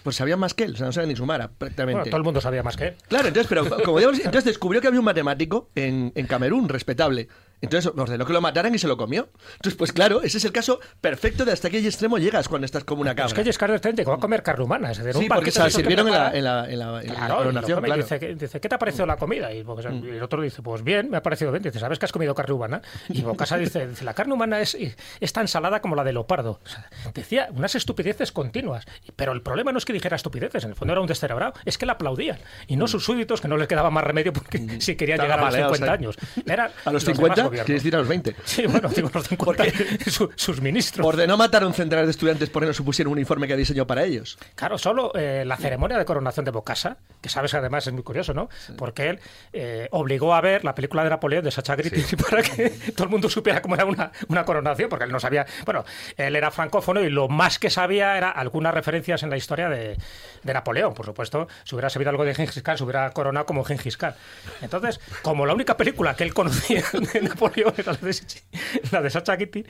Pues 0.04 0.16
sabían 0.16 0.40
más 0.40 0.54
que 0.54 0.64
él, 0.64 0.74
o 0.74 0.78
sea, 0.78 0.86
no 0.86 0.92
sabían 0.92 1.10
ni 1.10 1.16
sumar 1.16 1.40
Bueno, 1.40 1.54
prácticamente. 1.58 2.10
todo 2.10 2.18
el 2.18 2.24
mundo 2.24 2.42
sabía 2.42 2.64
más 2.64 2.78
que 2.78 2.88
él. 2.90 2.96
Claro, 3.08 3.28
entonces, 3.28 3.48
pero 3.50 3.68
como 3.84 3.98
digamos, 4.00 4.20
entonces 4.20 4.46
descubrió 4.46 4.82
que 4.82 4.88
había 4.88 5.00
un 5.00 5.06
matemático 5.06 5.70
en, 5.76 6.12
en 6.16 6.28
Camerún 6.28 6.70
respetable. 6.70 7.28
Entonces 7.62 7.92
ordenó 7.96 8.26
que 8.26 8.34
lo 8.34 8.42
mataran 8.42 8.74
y 8.74 8.80
se 8.80 8.88
lo 8.88 8.96
comió. 8.98 9.30
Entonces, 9.56 9.76
pues 9.78 9.92
claro, 9.92 10.22
ese 10.22 10.38
es 10.38 10.46
el 10.46 10.52
caso 10.52 10.80
perfecto 11.02 11.46
de 11.46 11.52
hasta 11.52 11.70
qué 11.70 11.80
extremo 11.80 12.18
llegas 12.18 12.48
cuando 12.48 12.66
estás 12.66 12.84
como 12.84 13.02
una 13.02 13.12
Es 13.12 13.18
cabra. 13.18 13.36
que 13.36 13.44
Giscard 13.44 13.72
d'Estaing 13.72 13.96
llegó 13.98 14.14
a 14.14 14.20
comer 14.20 14.44
carne 14.44 14.64
humana. 14.66 14.92
Es 14.92 14.98
decir, 14.98 15.14
Sí, 15.14 15.20
un 15.24 15.28
porque 15.28 15.52
se 15.52 15.60
la 15.60 15.70
sirvieron 15.70 16.08
en 16.08 16.14
la, 16.14 16.32
en 16.36 16.44
la, 16.44 16.70
en 16.70 16.80
la- 16.80 17.02
en 17.02 17.08
la 17.08 17.14
Claro, 17.16 17.30
lo 17.30 17.38
coronación, 17.40 17.82
claro. 17.84 18.02
dice, 18.04 18.20
dice, 18.36 18.60
¿qué 18.62 18.70
te 18.70 18.76
ha 18.76 18.80
parecido 18.80 19.06
la 19.06 19.18
comida? 19.18 19.52
Y, 19.54 19.64
Bocasa- 19.64 19.92
y 19.94 20.10
el 20.10 20.24
otro 20.24 20.42
dice, 20.42 20.62
pues 20.62 20.84
bien, 20.84 21.10
me 21.10 21.18
ha 21.18 21.24
parecido 21.24 21.52
bien. 21.52 21.64
Dice, 21.64 21.80
¿sabes 21.80 22.00
que 22.00 22.06
has 22.06 22.12
comido 22.12 22.34
carne 22.36 22.54
humana? 22.54 22.82
Y 23.10 23.22
Bocasa 23.22 23.58
dice, 23.58 23.88
dice, 23.88 24.06
la 24.06 24.14
carne 24.14 24.34
humana 24.34 24.60
es, 24.62 24.78
es 25.20 25.34
tan 25.34 25.48
salada 25.48 25.82
como 25.82 25.96
la 25.96 26.04
de 26.04 26.14
leopardo. 26.14 26.60
O 26.64 26.70
sea, 26.70 26.90
decía 27.14 27.50
unas 27.54 27.76
estupideces 27.76 28.32
continuas. 28.32 28.86
Pero 29.16 29.32
el 29.34 29.42
problema 29.42 29.72
no 29.72 29.78
es 29.78 29.86
que 29.86 29.94
dijera 29.94 30.16
estupideces, 30.16 30.64
en 30.64 30.70
el 30.72 30.76
fondo 30.76 30.94
era 30.94 31.02
un 31.02 31.08
descerebrado, 31.08 31.54
es 31.66 31.78
que 31.78 31.86
la 31.86 31.94
aplaudían. 31.94 32.38
Y 32.68 32.76
no 32.78 32.88
sus 32.88 33.04
súbditos, 33.04 33.42
que 33.42 33.48
no 33.48 33.58
les 33.58 33.68
quedaba 33.68 33.90
más 33.90 34.04
remedio 34.04 34.32
porque 34.34 34.80
si 34.80 34.96
querían 34.96 35.20
Estaban 35.20 35.28
llegar 35.28 35.40
a 35.40 35.44
los 35.44 35.52
maleados 35.52 35.78
50 35.78 35.92
ahí. 35.92 35.98
años. 35.98 36.18
Era 36.46 36.72
¿A 36.86 36.92
los 36.92 37.04
demás 37.06 37.18
50? 37.18 37.49
Gobierno. 37.50 37.66
¿Quieres 37.66 37.84
decir 37.84 37.96
a 37.96 38.00
los 38.00 38.08
20? 38.08 38.36
Sí, 38.46 38.66
bueno, 38.68 38.90
digo 38.90 39.10
los 39.14 39.28
50, 39.28 39.64
su- 40.10 40.30
sus 40.36 40.62
ministros. 40.62 41.06
Ordenó 41.06 41.38
matar 41.38 41.64
a 41.64 41.68
un 41.68 41.74
centenar 41.74 42.06
de 42.06 42.12
estudiantes 42.12 42.50
porque 42.50 42.68
no 42.68 42.74
supusieron 42.74 43.12
un 43.12 43.18
uniforme 43.18 43.48
que 43.48 43.56
diseñó 43.56 43.86
para 43.88 44.04
ellos. 44.04 44.38
Claro, 44.56 44.78
solo 44.78 45.12
eh, 45.16 45.44
la 45.46 45.58
ceremonia 45.58 45.98
de 45.98 46.06
coronación 46.06 46.46
de 46.46 46.52
Bocasa, 46.52 46.98
que 47.22 47.30
sabes 47.30 47.54
además 47.54 47.86
es 47.88 47.94
muy 47.94 48.04
curioso, 48.04 48.34
¿no? 48.34 48.50
Porque 48.78 49.10
él 49.10 49.20
eh, 49.54 49.88
obligó 49.92 50.34
a 50.34 50.42
ver 50.42 50.64
la 50.64 50.74
película 50.76 51.04
de 51.04 51.10
Napoleón 51.10 51.44
de 51.44 51.52
Sacha 51.52 51.76
Gritti 51.76 52.16
para 52.30 52.42
que 52.42 52.70
todo 52.96 53.04
el 53.06 53.10
mundo 53.10 53.30
supiera 53.30 53.62
cómo 53.62 53.76
era 53.76 53.86
una, 53.86 54.12
una 54.28 54.46
coronación, 54.46 54.90
porque 54.90 55.06
él 55.06 55.12
no 55.12 55.20
sabía. 55.20 55.46
Bueno, 55.66 55.86
él 56.18 56.36
era 56.36 56.52
francófono 56.52 57.02
y 57.02 57.10
lo 57.10 57.28
más 57.28 57.60
que 57.60 57.70
sabía 57.70 58.18
era 58.18 58.30
algunas 58.30 58.74
referencias 58.74 59.24
en 59.24 59.30
la 59.30 59.38
historia 59.38 59.70
de, 59.70 59.98
de 60.44 60.54
Napoleón. 60.54 60.94
Por 60.94 61.06
supuesto, 61.06 61.48
si 61.64 61.76
hubiera 61.76 61.90
sabido 61.90 62.10
algo 62.10 62.26
de 62.26 62.34
Gengis 62.36 62.62
Khan, 62.64 62.78
se 62.78 62.84
hubiera 62.84 63.10
coronado 63.12 63.46
como 63.46 63.64
Gengis 63.64 63.98
Khan. 63.98 64.16
Entonces, 64.62 65.00
como 65.22 65.46
la 65.46 65.54
única 65.54 65.78
película 65.78 66.16
que 66.16 66.24
él 66.24 66.34
conocía 66.34 66.84
de 67.14 67.22
Napoleón 67.40 67.74
la 68.92 69.02
de, 69.02 69.10
Sacha 69.10 69.36
Guitry, 69.36 69.66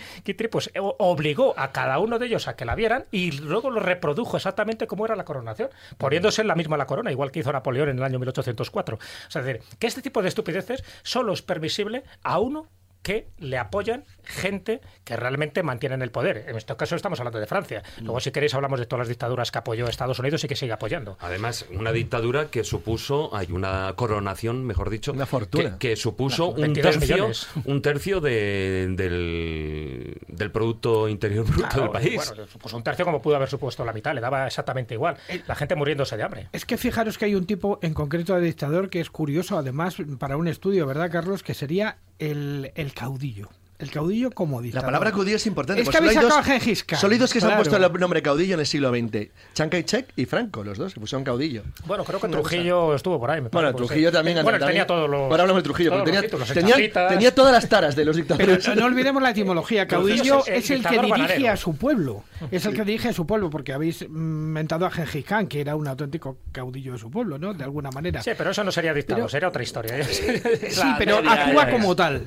pues 0.50 0.72
o- 0.80 0.96
obligó 1.00 1.54
a 1.58 1.72
cada 1.72 2.00
uno 2.00 2.20
de 2.20 2.26
ellos 2.28 2.48
a 2.48 2.56
que 2.56 2.66
la 2.66 2.76
vieran 2.76 3.06
y 3.12 3.32
luego 3.32 3.70
lo 3.70 3.80
reprodujo 3.80 4.38
exactamente 4.38 4.88
como 4.88 5.06
era 5.06 5.16
la 5.16 5.26
coronación, 5.26 5.70
poniéndose 5.98 6.42
en 6.42 6.48
la 6.48 6.56
misma 6.56 6.78
la 6.78 6.88
corona, 6.88 7.12
igual 7.12 7.32
que 7.32 7.40
hizo 7.40 7.52
Napoleón 7.52 7.90
en 7.90 7.98
el 7.98 8.04
año 8.04 8.20
1804. 8.20 8.96
O 8.98 9.00
sea, 9.32 9.42
es 9.42 9.46
decir, 9.46 9.62
que 9.78 9.88
este 9.88 10.02
tipo 10.02 10.22
de 10.22 10.30
estupideces 10.30 10.84
solo 11.04 11.34
es 11.34 11.42
permisible 11.42 12.04
a 12.24 12.40
uno 12.40 12.68
que 13.02 13.30
le 13.38 13.58
apoyan 13.58 14.04
gente 14.24 14.82
que 15.06 15.16
realmente 15.16 15.64
mantienen 15.64 16.02
el 16.02 16.12
poder. 16.12 16.46
En 16.48 16.58
este 16.58 16.76
caso 16.76 16.96
estamos 16.96 17.20
hablando 17.20 17.40
de 17.40 17.48
Francia. 17.48 17.82
Luego, 18.02 18.20
si 18.20 18.32
queréis, 18.32 18.54
hablamos 18.54 18.80
de 18.80 18.86
todas 18.86 19.02
las 19.02 19.08
dictaduras 19.08 19.52
que 19.52 19.58
apoyó 19.58 19.88
Estados 19.88 20.20
Unidos 20.20 20.44
y 20.44 20.48
que 20.48 20.56
sigue 20.56 20.74
apoyando. 20.74 21.18
Además, 21.22 21.66
una 21.74 21.92
dictadura 21.92 22.48
que 22.52 22.64
supuso, 22.64 23.36
hay 23.36 23.52
una 23.52 23.94
coronación, 23.96 24.66
mejor 24.66 24.90
dicho, 24.90 25.14
Una 25.14 25.26
fortuna. 25.26 25.78
que, 25.80 25.90
que 25.92 25.96
supuso 25.96 26.50
un 26.50 26.62
22 26.62 27.00
tercio, 27.00 27.16
millones. 27.16 27.48
un 27.66 27.82
tercio 27.82 28.20
de- 28.22 28.88
del, 28.98 30.18
del 30.28 30.52
Producto 30.52 31.08
Interior 31.08 31.46
Bruto 31.46 31.68
Claro, 31.70 31.82
del 31.84 31.92
país. 31.92 32.16
Bueno, 32.36 32.44
pues 32.62 32.74
un 32.74 32.84
tercio 32.84 33.06
como 33.06 33.22
pudo 33.22 33.36
haber 33.38 33.50
supuesto 33.50 33.86
la 33.86 33.94
mitad, 33.94 34.14
le 34.14 34.22
daba 34.22 34.46
exactamente 34.48 34.94
igual. 34.94 35.18
La 35.48 35.56
gente 35.56 35.76
muriéndose 35.76 36.18
de 36.18 36.24
hambre. 36.24 36.48
Es 36.52 36.66
que 36.66 36.78
fijaros 36.78 37.18
que 37.18 37.26
hay 37.26 37.36
un 37.36 37.46
tipo 37.46 37.80
en 37.82 37.94
concreto 37.94 38.36
de 38.36 38.42
dictador 38.42 38.90
que 38.90 39.00
es 39.00 39.10
curioso, 39.10 39.58
además, 39.58 39.96
para 40.20 40.38
un 40.38 40.48
estudio, 40.48 40.86
¿verdad, 40.86 41.10
Carlos? 41.12 41.44
Que 41.44 41.54
sería 41.54 41.98
el, 42.20 42.72
el 42.76 42.94
caudillo. 42.94 43.50
El 43.80 43.92
caudillo 43.92 44.30
como 44.32 44.58
La 44.60 44.64
dictador. 44.64 44.88
palabra 44.88 45.12
caudillo 45.12 45.38
es 45.38 45.48
importante. 45.48 45.82
Es 45.82 45.88
que 45.90 45.96
habéis 45.98 46.14
sacado 46.14 46.38
a 46.38 46.44
Gengis 46.44 46.84
Khan. 46.84 47.00
Solo 47.00 47.14
hay 47.14 47.18
dos 47.20 47.32
que 47.32 47.40
se 47.40 47.48
han 47.48 47.56
puesto 47.56 47.78
el 47.78 47.92
nombre 48.00 48.22
caudillo 48.22 48.56
en 48.56 48.60
el 48.60 48.66
siglo 48.66 48.90
XX. 48.90 49.30
Chiang 49.54 49.70
Kai-shek 49.70 50.08
y 50.18 50.26
Franco, 50.26 50.66
los 50.66 50.78
dos 50.78 50.92
se 50.92 51.00
pusieron 51.00 51.24
caudillo. 51.24 51.64
Bueno, 51.86 52.04
creo 52.04 52.20
que 52.20 52.28
Trujillo 52.28 52.94
estuvo 52.94 53.18
por 53.18 53.32
ahí. 53.32 53.40
me 53.40 53.48
Bueno, 53.48 53.74
Trujillo 53.74 54.12
también. 54.12 54.44
Bueno, 54.44 54.60
también- 54.60 54.68
tenía 54.84 54.86
todos 54.88 55.10
los. 55.10 55.22
Ahora 55.32 55.44
hablamos 55.44 55.64
de 55.64 55.68
Trujillo, 55.68 55.92
los 55.96 56.04
tenía, 56.04 56.22
títulos, 56.22 56.52
tenía, 56.52 57.34
todas 57.34 57.54
las 57.54 57.70
taras 57.70 57.96
de 57.96 58.04
los 58.04 58.18
Pero 58.18 58.36
dictadores. 58.38 58.76
no 58.76 58.86
olvidemos 58.86 59.24
la 59.24 59.30
etimología. 59.30 59.88
Caudillo 59.88 60.40
es 60.42 60.48
el- 60.50 60.54
el 60.56 60.60
es 60.60 60.70
el 60.72 60.84
que 60.84 60.90
dirige 61.00 61.12
bananero. 61.12 61.54
a 61.54 61.56
su 61.56 61.76
pueblo. 61.78 62.24
Es 62.52 62.66
el 62.66 62.74
que 62.74 62.84
dirige 62.84 63.08
a 63.10 63.14
su 63.14 63.26
pueblo, 63.26 63.50
porque 63.50 63.72
habéis 63.72 64.10
mentado 64.10 64.88
a 64.88 64.92
Gengis 64.92 65.24
Khan, 65.26 65.48
que 65.48 65.62
era 65.62 65.78
un 65.78 65.88
auténtico 65.88 66.38
caudillo 66.52 66.92
de 66.94 66.98
su 67.00 67.10
pueblo, 67.10 67.38
¿no? 67.40 67.54
De 67.54 67.64
alguna 67.64 67.92
manera. 67.92 68.22
Sí, 68.22 68.32
pero 68.38 68.52
eso 68.52 68.62
no 68.66 68.74
sería 68.74 68.94
dictador, 68.94 69.22
Pero- 69.22 69.30
sería 69.30 69.48
otra 69.48 69.64
historia. 69.64 70.04
Sí, 70.04 70.24
pero 70.98 71.20
actúa 71.20 71.70
como 71.70 71.96
tal. 71.96 72.24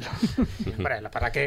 Para 1.13 1.31
que. 1.31 1.42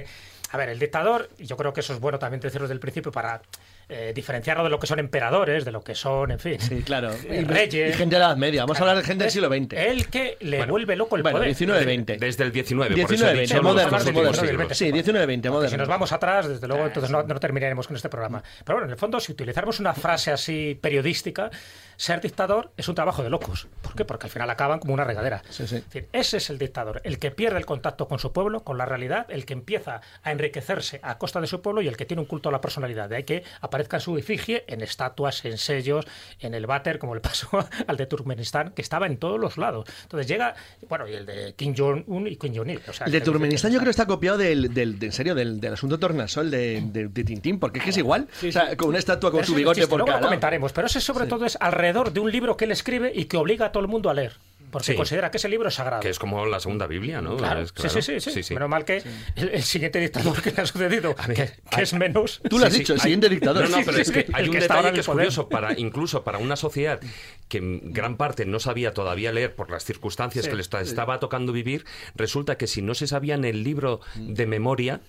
A 0.52 0.58
ver, 0.58 0.70
el 0.70 0.80
dictador, 0.80 1.28
y 1.40 1.46
yo 1.48 1.58
creo 1.58 1.74
que 1.74 1.82
eso 1.82 1.92
es 1.94 2.00
bueno 2.00 2.18
también 2.20 2.40
decirlo 2.40 2.66
desde 2.66 2.76
el 2.76 2.80
principio 2.80 3.12
para 3.12 3.42
eh, 3.90 4.14
diferenciarlo 4.16 4.64
de 4.64 4.70
lo 4.70 4.80
que 4.80 4.88
son 4.88 5.00
emperadores, 5.00 5.66
de 5.66 5.72
lo 5.72 5.82
que 5.84 5.96
son, 5.96 6.32
en 6.32 6.40
fin. 6.40 6.62
Sí, 6.62 6.82
claro. 6.84 7.12
eh, 7.12 7.42
Y, 7.42 7.44
reyes. 7.44 7.94
y 7.94 7.98
gente 7.98 8.16
de 8.16 8.20
la 8.20 8.28
Edad 8.28 8.38
Media. 8.38 8.62
Vamos 8.62 8.78
a 8.78 8.82
hablar 8.82 8.98
de 8.98 9.04
gente 9.04 9.24
del 9.26 9.32
siglo 9.32 9.50
XX. 9.50 9.74
El 9.74 10.08
que 10.08 10.38
le 10.42 10.66
vuelve 10.66 10.96
loco 10.96 11.16
el 11.18 11.24
bueno, 11.24 11.40
poder. 11.40 11.54
19-20. 11.54 12.20
Desde 12.20 12.44
el 12.44 12.52
19, 12.54 12.90
por 12.92 13.00
eso 13.00 13.08
19, 13.08 13.32
he 13.32 13.36
20, 13.38 13.42
dicho 13.42 13.56
los 13.56 13.64
moderno, 13.74 14.00
sí, 14.00 14.06
últimos 14.08 14.24
moderno. 14.24 14.48
siglos. 14.48 14.78
Sí, 14.78 14.92
19-20, 14.92 14.94
Porque 14.94 15.42
si 15.42 15.50
nos 15.50 15.62
moderno. 15.72 15.88
vamos 15.88 16.12
atrás, 16.14 16.48
desde 16.48 16.68
luego, 16.68 16.86
entonces 16.86 17.12
no, 17.12 17.24
no 17.24 17.40
terminaremos 17.40 17.88
con 17.88 17.96
este 17.96 18.08
programa. 18.10 18.42
Pero 18.64 18.76
bueno, 18.78 18.86
en 18.86 18.92
el 18.92 18.98
fondo, 18.98 19.20
si 19.20 19.32
utilizáramos 19.34 19.80
una 19.80 19.94
frase 19.94 20.32
así 20.32 20.78
periodística, 20.80 21.50
ser 21.98 22.22
dictador 22.22 22.72
es 22.78 22.88
un 22.88 22.96
trabajo 22.96 23.24
de 23.24 23.30
locos. 23.30 23.68
¿Por 23.82 23.96
qué? 23.96 24.06
Porque 24.06 24.28
al 24.28 24.32
final 24.32 24.50
acaban 24.50 24.80
como 24.80 24.94
una 24.94 25.04
regadera. 25.04 25.42
Sí, 25.50 25.68
sí. 25.68 25.76
Es 25.78 25.86
decir, 25.86 26.08
ese 26.12 26.38
es 26.38 26.50
el 26.50 26.58
dictador, 26.58 27.02
el 27.04 27.20
que 27.20 27.32
pierde 27.32 27.58
el 27.58 27.66
contacto 27.66 28.08
con 28.08 28.20
su 28.20 28.32
pueblo, 28.34 28.64
con 28.64 28.78
la 28.78 28.86
realidad, 28.86 29.26
el 29.30 29.46
que 29.46 29.54
empieza 29.54 30.02
a 30.24 30.32
enriquecerse 30.32 31.00
a 31.04 31.18
costa 31.18 31.42
de 31.42 31.48
su 31.48 31.62
pueblo 31.62 31.82
y 31.82 31.88
el 31.88 31.98
que 31.98 32.06
tiene 32.06 32.22
un 32.22 32.28
culto 32.28 32.50
a 32.50 32.52
la 32.52 32.62
personalidad. 32.62 33.10
De 33.10 33.18
ahí 33.18 33.24
que 33.24 33.44
aparezca 33.62 33.98
en 33.98 34.02
su 34.02 34.18
efigie, 34.18 34.64
en 34.68 34.82
estatuas, 34.82 35.44
en 35.46 35.58
sellos, 35.58 36.06
en 36.40 36.54
el 36.54 36.66
váter, 36.68 37.00
como 37.00 37.16
le 37.16 37.22
pasó 37.26 37.50
al 37.88 37.98
de 37.98 38.06
Turkmenistán, 38.06 38.72
que 38.72 38.82
estaba 38.82 39.06
en 39.08 39.18
todos 39.18 39.40
los 39.40 39.58
lados. 39.58 39.88
Entonces 40.04 40.28
llega, 40.28 40.56
bueno, 40.90 41.08
y 41.08 41.14
el 41.14 41.26
de 41.26 41.54
Kim 41.56 41.74
Jong-un 41.78 42.28
y 42.28 42.36
Kim 42.38 42.54
Jong-il. 42.56 42.82
o 42.88 42.94
sea, 42.94 43.06
El 43.06 43.12
de 43.14 43.22
Turkmenistán 43.22 43.72
yo 43.72 43.78
creo 43.80 43.86
que 43.86 43.92
está 43.92 44.06
copiado 44.06 44.38
del, 44.38 44.74
del, 44.74 45.00
de- 45.00 45.06
en 45.08 45.12
serio, 45.12 45.36
del, 45.36 45.60
del 45.60 45.74
asunto 45.74 46.00
Tornasol 46.00 46.52
de, 46.52 46.82
de, 46.86 47.08
de 47.08 47.24
Tintín, 47.24 47.60
porque 47.60 47.80
es 47.80 47.84
que 47.84 47.90
es 47.92 47.98
igual. 47.98 48.28
O 48.48 48.52
sea, 48.52 48.76
con 48.76 48.90
una 48.90 48.98
estatua 49.00 49.32
con 49.32 49.44
su 49.44 49.56
bigote 49.56 49.82
por 49.88 50.00
luego 50.00 50.08
cada 50.08 50.20
lo 50.20 50.26
comentaremos, 50.28 50.74
pero 50.74 50.88
ese 50.88 51.00
sobre 51.02 51.26
todo 51.28 51.46
es 51.46 51.58
alrededor 51.88 52.13
de 52.13 52.19
un 52.19 52.32
libro 52.32 52.58
que 52.58 52.65
él 52.65 52.71
escribe 52.71 53.12
y 53.13 53.26
que 53.26 53.38
obliga 53.38 53.67
a 53.67 53.71
todo 53.71 53.82
el 53.82 53.88
mundo 53.89 54.10
a 54.10 54.13
leer, 54.13 54.34
porque 54.71 54.88
Sí. 54.91 54.95
considera 54.95 55.32
que 55.32 55.38
ese 55.38 55.48
libro 55.50 55.69
es 55.69 55.76
sagrado. 55.76 56.02
Que 56.02 56.10
es 56.10 56.19
como 56.19 56.45
la 56.45 56.60
segunda 56.60 56.88
Biblia, 56.88 57.21
¿no? 57.21 57.38
Claro, 57.38 57.62
Es 57.62 57.69
sí, 57.69 57.74
claro. 57.76 57.89
sí, 58.02 58.19
sí, 58.19 58.32
sí, 58.32 58.43
sí. 58.43 58.54
Menos 58.54 58.69
mal 58.69 58.84
que 58.86 59.04
el, 59.36 59.50
el 59.50 59.63
siguiente 59.63 60.00
dictador 60.00 60.41
que 60.41 60.52
le 60.52 60.62
ha 60.62 60.65
sucedido, 60.65 61.15
que, 61.15 61.52
que 61.69 61.82
es 61.82 61.93
menos. 61.93 62.41
Tú 62.50 62.60
lo 62.60 62.65
has 62.65 62.74
Sí, 62.74 62.80
dicho, 62.80 62.93
sí, 62.93 62.98
el 62.98 63.02
siguiente 63.02 63.30
dictador. 63.30 63.63
No, 63.63 63.69
no, 63.69 63.78
Sí, 63.78 63.84
pero 63.86 63.95
sí, 63.98 64.02
es 64.02 64.08
sí, 64.08 64.13
que 64.13 64.26
hay 64.34 64.43
el 64.43 64.50
un 64.50 64.56
que 64.56 64.62
detalle 64.62 64.88
en 64.89 64.93
que 64.95 65.00
es 65.02 65.06
poder. 65.06 65.17
curioso, 65.28 65.50
para, 65.50 65.80
incluso 65.80 66.24
para 66.24 66.38
una 66.39 66.56
sociedad 66.56 67.00
que 67.48 67.58
en 67.60 67.93
gran 67.93 68.17
parte 68.17 68.45
no 68.45 68.60
sabía 68.60 68.93
todavía 68.93 69.32
leer 69.32 69.56
por 69.56 69.69
las 69.71 69.86
circunstancias 69.86 70.45
Sí. 70.45 70.52
que 70.52 70.58
les 70.58 70.69
ta- 70.69 70.82
estaba 70.82 71.19
tocando 71.19 71.54
vivir, 71.54 71.86
resulta 72.15 72.58
que 72.58 72.67
si 72.67 72.82
no 72.82 72.95
se 72.95 73.08
sabían 73.08 73.45
el 73.45 73.63
libro 73.63 74.02
de 74.15 74.45
memoria, 74.45 75.00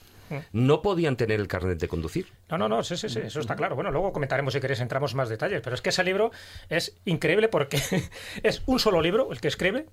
no 0.52 0.82
podían 0.82 1.16
tener 1.16 1.40
el 1.40 1.48
carnet 1.48 1.78
de 1.78 1.88
conducir. 1.88 2.28
No, 2.48 2.58
no, 2.58 2.68
no, 2.68 2.82
sí, 2.82 2.96
sí, 2.96 3.08
sí, 3.08 3.20
eso 3.24 3.40
está 3.40 3.56
claro. 3.56 3.74
Bueno, 3.74 3.90
luego 3.90 4.12
comentaremos 4.12 4.52
si 4.52 4.60
queréis, 4.60 4.80
entramos 4.80 5.14
más 5.14 5.28
detalles, 5.28 5.60
pero 5.62 5.74
es 5.74 5.82
que 5.82 5.90
ese 5.90 6.04
libro 6.04 6.30
es 6.68 6.96
increíble 7.04 7.48
porque 7.48 7.80
es 8.42 8.62
un 8.66 8.78
solo 8.78 9.00
libro 9.00 9.32
el 9.32 9.40
que 9.40 9.48
escribe, 9.48 9.86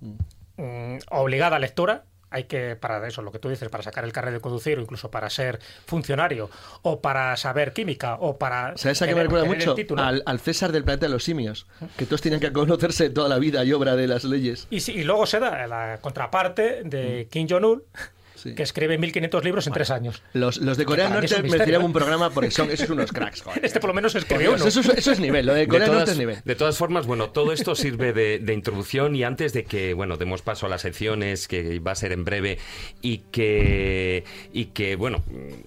mm, 0.00 0.98
obligada 1.10 1.56
a 1.56 1.58
lectura. 1.58 2.04
Hay 2.30 2.44
que, 2.44 2.76
para 2.76 3.06
eso, 3.08 3.22
lo 3.22 3.32
que 3.32 3.38
tú 3.38 3.48
dices, 3.48 3.70
para 3.70 3.82
sacar 3.82 4.04
el 4.04 4.12
carnet 4.12 4.34
de 4.34 4.40
conducir 4.40 4.78
o 4.78 4.82
incluso 4.82 5.10
para 5.10 5.30
ser 5.30 5.60
funcionario 5.86 6.50
o 6.82 7.00
para 7.00 7.34
saber 7.38 7.72
química 7.72 8.16
o 8.16 8.36
para. 8.36 8.76
¿Sabes 8.76 9.00
a 9.00 9.06
qué 9.06 9.14
me 9.14 9.22
recuerda 9.22 9.46
mucho? 9.46 9.74
Al, 9.96 10.22
al 10.26 10.38
César 10.38 10.70
del 10.70 10.84
planeta 10.84 11.06
de 11.06 11.12
los 11.12 11.24
simios, 11.24 11.66
que 11.96 12.04
todos 12.04 12.20
tenían 12.20 12.40
que 12.40 12.52
conocerse 12.52 13.08
toda 13.08 13.30
la 13.30 13.38
vida 13.38 13.64
y 13.64 13.72
obra 13.72 13.96
de 13.96 14.06
las 14.06 14.24
leyes. 14.24 14.66
Y, 14.68 14.80
sí, 14.80 14.92
y 14.92 15.04
luego 15.04 15.24
se 15.24 15.40
da 15.40 15.66
la 15.66 16.00
contraparte 16.02 16.82
de 16.84 17.28
Kim 17.30 17.48
Jong-un, 17.48 17.82
Sí. 18.42 18.54
que 18.54 18.62
escribe 18.62 18.96
1500 18.98 19.44
libros 19.44 19.66
en 19.66 19.72
tres 19.72 19.90
años. 19.90 20.22
Los, 20.32 20.58
los 20.58 20.76
de 20.76 20.84
Corea 20.84 21.08
Norte 21.08 21.42
merecerían 21.42 21.82
un 21.82 21.92
programa 21.92 22.30
porque 22.30 22.50
son 22.50 22.70
esos 22.70 22.88
unos 22.90 23.12
cracks. 23.12 23.42
joder. 23.42 23.64
Este 23.64 23.80
por 23.80 23.88
lo 23.88 23.94
menos 23.94 24.14
escribió 24.14 24.54
uno. 24.54 24.64
eso, 24.66 24.80
es- 24.80 24.88
eso 24.88 25.12
es 25.12 25.20
nivel, 25.20 25.46
lo 25.46 25.54
de 25.54 25.60
De 25.60 25.68
Corea 25.68 25.86
del 25.86 25.92
Norte 25.92 26.04
todas, 26.04 26.12
es 26.14 26.18
nivel. 26.18 26.38
de 26.44 26.54
todas 26.54 26.76
formas, 26.78 27.06
bueno, 27.06 27.30
todo 27.30 27.52
esto 27.52 27.74
sirve 27.74 28.12
de, 28.12 28.38
de 28.38 28.54
introducción 28.54 29.14
y 29.16 29.24
antes 29.24 29.52
de 29.52 29.64
que, 29.64 29.94
bueno, 29.94 30.16
demos 30.16 30.42
paso 30.42 30.66
a 30.66 30.68
las 30.68 30.82
secciones, 30.82 31.48
que 31.48 31.78
va 31.80 31.92
a 31.92 31.94
ser 31.96 32.12
en 32.12 32.24
breve, 32.24 32.58
y 33.02 33.18
que, 33.32 34.24
y 34.52 34.66
que 34.66 34.96
bueno, 34.96 35.22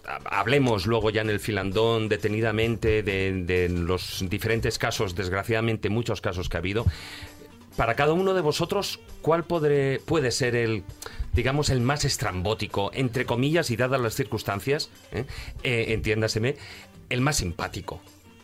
ha- 0.05 0.39
hablemos 0.39 0.85
luego 0.87 1.09
ya 1.09 1.21
en 1.21 1.29
el 1.29 1.39
filandón 1.39 2.09
detenidamente 2.09 3.03
de, 3.03 3.43
de 3.45 3.69
los 3.69 4.23
diferentes 4.29 4.77
casos, 4.79 5.15
desgraciadamente 5.15 5.89
muchos 5.89 6.21
casos 6.21 6.49
que 6.49 6.57
ha 6.57 6.59
habido. 6.59 6.85
Para 7.77 7.95
cada 7.95 8.13
uno 8.13 8.33
de 8.33 8.41
vosotros, 8.41 8.99
¿cuál 9.21 9.45
podré- 9.47 10.01
puede 10.03 10.31
ser 10.31 10.55
el, 10.55 10.83
digamos, 11.33 11.69
el 11.69 11.79
más 11.81 12.03
estrambótico, 12.05 12.91
entre 12.93 13.25
comillas 13.25 13.71
y 13.71 13.75
dadas 13.77 14.01
las 14.01 14.13
circunstancias, 14.13 14.89
eh, 15.11 15.25
eh, 15.63 15.85
entiéndaseme, 15.89 16.57
el 17.09 17.21
más 17.21 17.37
simpático? 17.37 18.01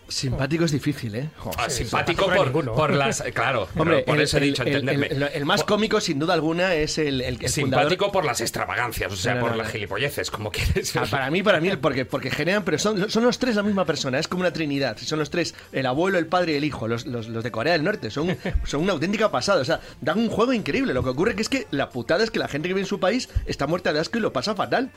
Simpático 0.08 0.64
es 0.64 0.72
difícil, 0.72 1.16
¿eh? 1.16 1.30
Ah, 1.58 1.70
simpático 1.70 2.26
por, 2.28 2.46
ninguno. 2.48 2.74
por 2.74 2.94
las. 2.94 3.22
Claro, 3.34 3.68
Hombre, 3.76 4.04
por 4.04 4.16
el, 4.16 4.22
eso 4.24 4.38
he 4.38 4.42
dicho, 4.42 4.64
el- 4.64 4.70
entenderme. 4.70 5.08
el- 5.08 5.24
el 5.34 5.46
más 5.46 5.64
cómico, 5.66 6.00
sin 6.00 6.18
duda 6.18 6.34
alguna, 6.34 6.74
es 6.76 6.98
el, 6.98 7.22
Simpático 7.50 8.06
fundador- 8.06 8.12
por 8.12 8.26
las 8.26 8.40
extravagancias, 8.42 9.12
o 9.12 9.16
sea, 9.16 9.34
No, 9.34 9.40
no, 9.42 9.46
por 9.48 9.58
no, 9.58 9.64
las 9.64 9.72
gilipolleces, 9.72 10.32
como 10.32 10.50
quieres. 10.52 10.96
Ah, 10.96 11.06
para 11.10 11.30
mí, 11.30 11.44
para 11.44 11.60
mí, 11.60 11.76
porque, 11.76 12.06
porque 12.06 12.32
generan, 12.32 12.64
pero 12.64 12.80
son, 12.80 13.10
son 13.10 13.24
los 13.24 13.38
tres 13.38 13.56
la 13.56 13.64
misma 13.64 13.86
persona, 13.86 14.18
es 14.20 14.28
como 14.28 14.42
una 14.42 14.54
trinidad. 14.54 14.98
Son 14.98 15.20
los 15.20 15.30
tres, 15.30 15.56
el 15.74 15.86
abuelo, 15.86 16.18
el 16.18 16.28
padre 16.28 16.54
y 16.54 16.56
el 16.56 16.64
hijo, 16.64 16.88
los, 16.88 17.06
los, 17.06 17.28
los 17.28 17.44
de 17.44 17.52
Corea 17.52 17.74
del 17.74 17.84
Norte. 17.84 18.10
Son, 18.10 18.38
son 18.66 18.82
una 18.84 18.94
auténtica 18.94 19.30
pasada. 19.30 19.62
O 19.62 19.66
sea, 19.66 19.82
dan 20.02 20.20
un 20.20 20.30
juego 20.30 20.54
increíble. 20.54 20.94
Lo 20.94 21.04
que 21.04 21.10
ocurre 21.10 21.36
que 21.36 21.42
es 21.42 21.50
que 21.50 21.68
la 21.72 21.90
putada 21.90 22.24
es 22.24 22.32
que 22.32 22.40
la 22.40 22.48
gente 22.48 22.68
que 22.70 22.74
vive 22.74 22.82
en 22.84 22.88
su 22.88 23.00
país 23.00 23.30
está 23.46 23.68
muerta 23.68 23.92
de 23.92 24.00
asco 24.00 24.18
y 24.18 24.22
lo 24.22 24.32
pasa 24.32 24.56
fatal. 24.56 24.90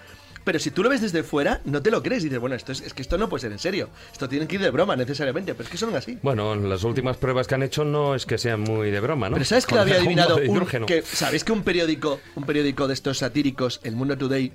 Pero 0.45 0.59
si 0.59 0.71
tú 0.71 0.83
lo 0.83 0.89
ves 0.89 1.01
desde 1.03 1.23
fuera, 1.23 1.61
no 1.65 1.83
te 1.83 1.91
lo 1.91 2.03
crees. 2.03 2.23
Y 2.23 2.25
dices, 2.27 2.39
bueno, 2.41 2.57
esto 2.57 2.73
es, 2.73 2.81
es 2.81 2.95
que 2.95 3.03
esto 3.03 3.19
no 3.19 3.29
puede 3.29 3.43
ser 3.43 3.53
en 3.53 3.59
serio. 3.59 3.91
Esto 4.13 4.29
tiene 4.29 4.47
que 4.47 4.57
ir 4.57 4.63
de 4.63 4.71
broma 4.71 4.97
necesariamente, 4.97 5.55
pero 5.55 5.65
es 5.65 5.71
que 5.71 5.77
son 5.77 5.95
así. 5.95 6.19
Bueno, 6.23 6.55
las 6.57 6.83
últimas 6.85 7.17
pruebas 7.19 7.47
que 7.47 7.55
han 7.55 7.63
hecho 7.63 7.85
no 7.85 8.15
es 8.15 8.25
que 8.27 8.39
sean 8.39 8.61
muy 8.61 8.91
de 8.91 9.01
broma, 9.01 9.29
¿no? 9.29 9.35
Pero 9.35 9.45
¿sabes 9.45 9.67
que 9.67 9.71
Con 9.71 9.81
había 9.81 9.97
adivinado? 9.97 10.37
un- 10.37 10.87
que, 10.87 11.03
¿Sabéis 11.03 11.45
que 11.45 11.53
un 11.53 11.63
periódico, 11.63 12.21
un 12.37 12.45
periódico 12.45 12.89
de 12.89 12.95
estos 12.95 13.19
satíricos, 13.19 13.81
el 13.85 13.97
Mundo 13.97 14.17
Today, 14.17 14.53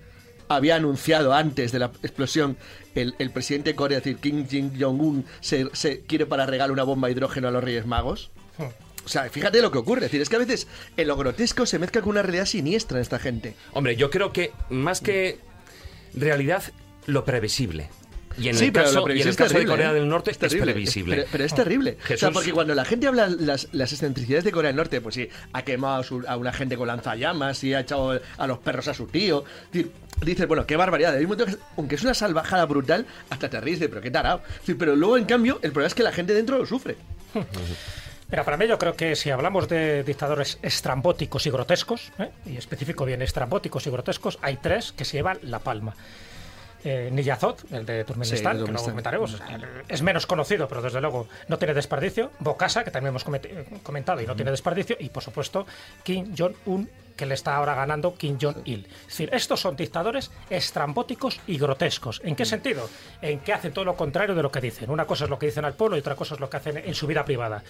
había 0.48 0.76
anunciado 0.76 1.34
antes 1.34 1.72
de 1.72 1.80
la 1.80 1.86
explosión 2.04 2.58
el, 2.94 3.16
el 3.20 3.32
presidente 3.32 3.72
de 3.72 3.76
Corea, 3.76 3.98
es 4.00 4.04
decir, 4.04 4.20
Kim 4.20 4.48
Jong- 4.48 4.80
Jong-un, 4.80 5.26
se, 5.42 5.68
se 5.74 6.02
quiere 6.02 6.26
para 6.26 6.46
regalo 6.46 6.72
una 6.74 6.84
bomba 6.84 7.08
de 7.08 7.14
hidrógeno 7.14 7.48
a 7.48 7.52
los 7.52 7.64
Reyes 7.64 7.86
Magos? 7.86 8.30
O 9.06 9.08
sea, 9.08 9.30
fíjate 9.30 9.62
lo 9.62 9.72
que 9.72 9.78
ocurre. 9.78 10.00
Es 10.06 10.12
decir, 10.12 10.22
es 10.22 10.30
que 10.30 10.36
a 10.36 10.40
veces 10.40 10.68
en 10.98 11.08
lo 11.08 11.16
grotesco 11.16 11.66
se 11.68 11.78
mezcla 11.78 12.02
con 12.02 12.12
una 12.12 12.22
realidad 12.24 12.46
siniestra 12.46 12.98
en 12.98 13.02
esta 13.04 13.20
gente. 13.20 13.56
Hombre, 13.74 13.96
yo 13.96 14.10
creo 14.10 14.34
que 14.34 14.52
más 14.70 15.00
que 15.02 15.40
realidad, 16.16 16.64
lo 17.08 17.24
previsible. 17.26 17.90
Y 18.38 18.50
en 18.50 18.56
Sí, 18.58 18.66
el 18.66 18.72
pero 18.74 18.86
caso, 18.88 19.08
lo 19.08 19.14
y 19.14 19.22
en 19.22 19.22
el 19.22 19.30
es 19.30 19.36
caso 19.38 19.48
de 19.48 19.54
terrible, 19.54 19.72
Corea 19.74 19.92
¿eh? 19.92 19.94
del 19.94 20.10
Norte 20.10 20.32
es, 20.32 20.38
terrible, 20.38 20.74
previsible. 20.74 21.16
Pero, 21.16 21.28
pero 21.32 21.44
es 21.46 21.56
terrible. 21.56 21.92
O 22.04 22.08
sea, 22.08 22.18
Jesús- 22.18 22.34
porque 22.34 22.52
cuando 22.52 22.76
la 22.76 22.84
gente 22.84 23.08
habla 23.08 23.28
las, 23.30 23.70
las 23.72 23.94
excentricidades 23.94 24.44
de 24.44 24.52
Corea 24.52 24.70
del 24.70 24.76
Norte, 24.76 25.00
pues 25.00 25.16
sí, 25.16 25.30
ha 25.54 25.62
quemado 25.62 26.02
a, 26.02 26.04
su- 26.04 26.26
a 26.28 26.36
una 26.36 26.52
gente 26.52 26.76
con 26.76 26.88
lanzallamas 26.88 27.64
y 27.64 27.74
ha 27.74 27.80
echado 27.80 28.20
a 28.38 28.48
los 28.48 28.58
perros 28.60 28.90
a 28.90 28.94
su 28.94 29.06
tío. 29.08 29.46
Es 29.74 29.86
Dices, 30.22 30.48
bueno, 30.48 30.66
qué 30.66 30.76
barbaridad. 30.76 31.14
Hay 31.14 31.24
un 31.24 31.30
momento 31.30 31.46
que, 31.46 31.56
aunque 31.78 31.96
es 31.96 32.04
una 32.04 32.14
salvajada 32.14 32.66
brutal, 32.66 33.06
hasta 33.30 33.50
te 33.50 33.60
ríes 33.62 33.80
de, 33.80 33.88
pero 33.90 34.02
qué 34.02 34.12
tarado. 34.12 34.42
Es 34.68 34.76
pero 34.76 34.96
luego, 34.98 35.18
en 35.18 35.26
cambio, 35.26 35.60
el 35.62 35.72
problema 35.72 35.88
es 35.88 35.94
que 35.94 36.04
la 36.04 36.12
gente 36.12 36.34
dentro 36.34 36.58
lo 36.58 36.66
sufre. 36.66 36.98
Mira, 38.30 38.44
para 38.44 38.58
mí 38.58 38.68
yo 38.68 38.80
creo 38.80 38.96
que 38.96 39.16
si 39.16 39.30
hablamos 39.30 39.68
de 39.68 40.04
dictadores 40.04 40.58
estrambóticos 40.64 41.46
y 41.46 41.52
grotescos, 41.52 42.12
¿eh? 42.18 42.32
y 42.46 42.58
específico 42.58 43.06
bien 43.06 43.22
estrambóticos 43.22 43.86
y 43.86 43.92
grotescos, 43.92 44.40
hay 44.42 44.58
tres 44.58 44.92
que 44.92 45.06
se 45.06 45.18
llevan 45.18 45.38
la 45.44 45.60
palma. 45.60 45.94
Eh, 46.84 47.10
Niyazot, 47.12 47.72
el 47.72 47.86
de 47.86 48.04
Turkmenistán, 48.04 48.38
Sí, 48.38 48.44
que 48.44 48.58
Turkmenistán. 48.60 48.92
comentaremos, 48.92 49.42
es 49.88 50.02
menos 50.02 50.26
conocido, 50.28 50.68
pero 50.68 50.82
desde 50.82 51.02
luego 51.02 51.28
no 51.48 51.58
tiene 51.58 51.74
desperdicio. 51.74 52.32
Bokassa, 52.40 52.84
que 52.84 52.92
también 52.92 53.10
hemos 53.10 53.26
eh, 53.44 53.66
comentado 53.84 54.22
y 54.22 54.28
no 54.28 54.36
tiene 54.36 54.52
desperdicio. 54.52 54.96
Y 55.00 55.10
por 55.10 55.24
supuesto, 55.24 55.66
Kim 56.04 56.36
Jong-un, 56.38 56.90
que 57.16 57.26
le 57.26 57.34
está 57.34 57.56
ahora 57.56 57.76
ganando 57.76 58.16
Kim 58.16 58.38
Jong-il. 58.42 58.86
Es 59.02 59.08
decir, 59.08 59.30
estos 59.34 59.60
son 59.62 59.76
dictadores 59.76 60.32
estrambóticos 60.50 61.40
y 61.48 61.58
grotescos. 61.58 62.22
¿En 62.24 62.36
qué 62.36 62.46
sentido? 62.46 62.90
En 63.22 63.40
que 63.40 63.54
hacen 63.54 63.72
todo 63.72 63.86
lo 63.86 63.96
contrario 63.96 64.36
de 64.36 64.44
lo 64.44 64.52
que 64.52 64.62
dicen. 64.62 64.90
Una 64.90 65.06
cosa 65.06 65.26
es 65.26 65.30
lo 65.30 65.40
que 65.40 65.46
dicen 65.46 65.66
al 65.66 65.74
pueblo 65.74 65.96
y 65.96 66.00
otra 66.00 66.16
cosa 66.16 66.34
es 66.36 66.40
lo 66.40 66.50
que 66.50 66.58
hacen 66.58 66.78
en 66.78 66.94
su 66.96 67.08
vida 67.08 67.24
privada. 67.26 67.64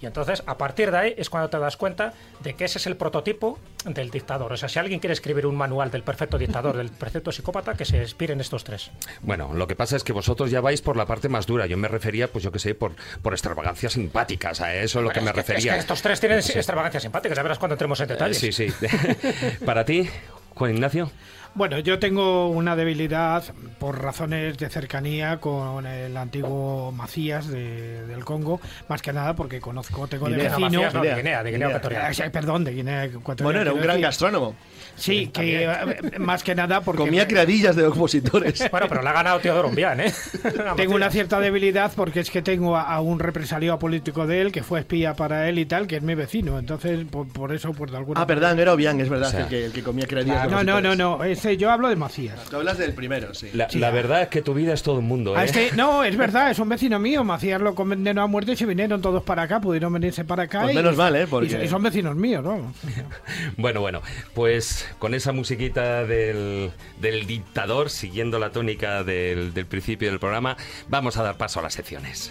Y 0.00 0.06
entonces, 0.06 0.44
a 0.46 0.56
partir 0.56 0.92
de 0.92 0.96
ahí, 0.96 1.14
es 1.18 1.28
cuando 1.28 1.50
te 1.50 1.58
das 1.58 1.76
cuenta 1.76 2.14
de 2.40 2.54
que 2.54 2.64
ese 2.66 2.78
es 2.78 2.86
el 2.86 2.96
prototipo 2.96 3.58
del 3.84 4.10
dictador. 4.10 4.52
O 4.52 4.56
sea, 4.56 4.68
si 4.68 4.78
alguien 4.78 5.00
quiere 5.00 5.12
escribir 5.12 5.44
un 5.44 5.56
manual 5.56 5.90
del 5.90 6.04
perfecto 6.04 6.38
dictador, 6.38 6.76
del 6.76 6.90
perfecto 6.90 7.32
psicópata, 7.32 7.74
que 7.74 7.84
se 7.84 7.96
inspire 7.98 8.32
en 8.32 8.40
estos 8.40 8.62
tres. 8.62 8.90
Bueno, 9.22 9.52
lo 9.54 9.66
que 9.66 9.74
pasa 9.74 9.96
es 9.96 10.04
que 10.04 10.12
vosotros 10.12 10.52
ya 10.52 10.60
vais 10.60 10.82
por 10.82 10.96
la 10.96 11.04
parte 11.06 11.28
más 11.28 11.46
dura. 11.46 11.66
Yo 11.66 11.76
me 11.76 11.88
refería, 11.88 12.30
pues 12.30 12.44
yo 12.44 12.52
qué 12.52 12.60
sé, 12.60 12.76
por, 12.76 12.92
por 13.22 13.32
extravagancias 13.32 13.94
simpáticas. 13.94 14.60
A 14.60 14.72
eso 14.76 15.00
es 15.00 15.04
lo 15.04 15.10
que 15.10 15.20
me 15.20 15.26
Es 15.26 15.32
que- 15.32 15.40
refería. 15.40 15.72
Es 15.72 15.74
que 15.76 15.80
estos 15.80 16.00
tres 16.02 16.20
tienen 16.20 16.38
extravagancias 16.38 17.02
simpáticas, 17.02 17.36
ya 17.36 17.42
verás 17.42 17.58
cuando 17.58 17.74
entremos 17.74 17.98
en 17.98 18.04
Eh, 18.04 18.12
detalles. 18.12 18.38
Sí, 18.38 18.52
sí. 18.52 18.68
Para 19.64 19.84
ti, 19.84 20.08
Juan 20.54 20.74
Ignacio. 20.74 21.10
Bueno, 21.54 21.78
yo 21.80 21.98
tengo 21.98 22.48
una 22.50 22.76
debilidad 22.76 23.42
por 23.80 24.00
razones 24.00 24.56
de 24.58 24.68
cercanía 24.68 25.38
con 25.38 25.86
el 25.86 26.16
antiguo 26.16 26.92
Macías 26.92 27.48
de- 27.48 28.06
del 28.06 28.24
Congo, 28.24 28.60
más 28.88 29.02
que 29.02 29.12
nada 29.12 29.34
porque 29.34 29.60
conozco, 29.60 30.06
tengo 30.06 30.28
de 30.28 30.36
vecino. 30.36 30.60
Macías, 30.60 30.94
no, 30.94 31.02
de 31.02 31.14
Guinea, 31.16 31.42
de 31.42 31.50
Guinea. 31.50 31.68
Ecuatorial. 31.68 32.12
Eh, 32.20 32.30
perdón, 32.30 32.62
de 32.64 32.72
Guinea 32.74 33.04
Ecuatorial. 33.06 33.44
Bueno, 33.44 33.60
era 33.60 33.72
un 33.72 33.78
gran 33.80 33.96
decir. 33.96 34.02
gastrónomo. 34.04 34.54
Sí, 34.94 35.28
que 35.28 35.64
eh, 35.64 36.18
más 36.18 36.42
que 36.44 36.54
nada 36.54 36.80
porque 36.80 37.02
Comía 37.02 37.26
criadillas 37.26 37.74
de 37.76 37.86
opositores. 37.86 38.68
Bueno, 38.70 38.86
pero 38.88 39.02
le 39.02 39.08
ha 39.08 39.12
ganado 39.12 39.38
Teodoro 39.40 39.68
Umbián, 39.68 40.00
¿eh? 40.00 40.12
tengo 40.76 40.94
una 40.94 41.10
cierta 41.10 41.40
debilidad 41.40 41.92
porque 41.96 42.20
es 42.20 42.30
que 42.30 42.42
tengo 42.42 42.76
a, 42.76 42.82
a 42.82 43.00
un 43.00 43.18
represaliado 43.18 43.78
político 43.78 44.26
de 44.26 44.40
él 44.42 44.52
que 44.52 44.62
fue 44.62 44.80
espía 44.80 45.14
para 45.14 45.48
él 45.48 45.58
y 45.58 45.66
tal, 45.66 45.86
que 45.88 45.96
es 45.96 46.02
mi 46.02 46.14
vecino. 46.14 46.58
Entonces, 46.58 47.04
por, 47.10 47.26
por 47.28 47.52
eso, 47.52 47.72
pues 47.72 47.90
de 47.90 47.96
alguna 47.96 48.20
Ah, 48.20 48.26
perdón, 48.26 48.58
era 48.60 48.72
Obiang, 48.72 49.00
es 49.00 49.08
verdad, 49.08 49.28
O 49.28 49.30
sea, 49.32 49.40
el, 49.40 49.48
que, 49.48 49.64
el 49.66 49.72
que 49.72 49.82
comía 49.82 50.06
criadillas 50.06 50.42
de 50.44 50.50
No, 50.50 50.62
no, 50.64 50.80
no, 50.80 50.90
opositores. 50.90 50.98
no. 50.98 51.24
Ese, 51.38 51.56
yo 51.56 51.70
hablo 51.70 51.88
de 51.88 51.96
Macías. 51.96 52.38
Tú 52.50 52.56
hablas 52.56 52.78
del 52.78 52.92
primero, 52.94 53.32
sí. 53.34 53.50
La, 53.54 53.68
Sí. 53.70 53.78
la 53.78 53.90
verdad 53.90 54.22
es 54.22 54.28
que 54.28 54.42
tu 54.42 54.54
vida 54.54 54.74
es 54.74 54.82
todo 54.82 54.96
un 54.98 55.06
mundo, 55.06 55.38
¿eh? 55.38 55.44
es 55.44 55.52
que- 55.52 55.70
no, 55.76 56.04
es 56.04 56.16
verdad, 56.18 56.50
es 56.50 56.58
un 56.58 56.68
vecino 56.68 56.98
mío. 56.98 57.24
Macías 57.24 57.60
lo 57.60 57.74
condenó 57.74 58.22
a 58.22 58.26
muerte 58.26 58.52
y 58.52 58.56
se 58.56 58.66
vinieron 58.66 59.00
todos 59.00 59.22
para 59.22 59.42
acá, 59.42 59.60
pudieron 59.60 59.92
venirse 59.92 60.24
para 60.24 60.44
acá. 60.44 60.60
Pues 60.62 60.72
y- 60.72 60.76
menos 60.76 60.96
mal, 60.96 61.14
¿eh? 61.16 61.22
y- 61.22 61.26
Porque- 61.26 61.64
y 61.64 61.68
son 61.68 61.82
vecinos 61.82 62.14
míos, 62.16 62.42
¿no? 62.44 62.72
Bueno, 63.56 63.80
bueno, 63.80 64.02
pues 64.34 64.86
con 64.98 65.14
esa 65.14 65.32
musiquita 65.32 66.04
del, 66.04 66.70
del 67.00 67.26
dictador, 67.26 67.90
siguiendo 67.90 68.38
la 68.38 68.50
tónica 68.50 69.02
del, 69.04 69.54
del 69.54 69.66
principio 69.66 70.10
del 70.10 70.18
programa, 70.20 70.56
vamos 70.88 71.16
a 71.16 71.22
dar 71.22 71.36
paso 71.36 71.60
a 71.60 71.62
las 71.62 71.74
secciones. 71.74 72.30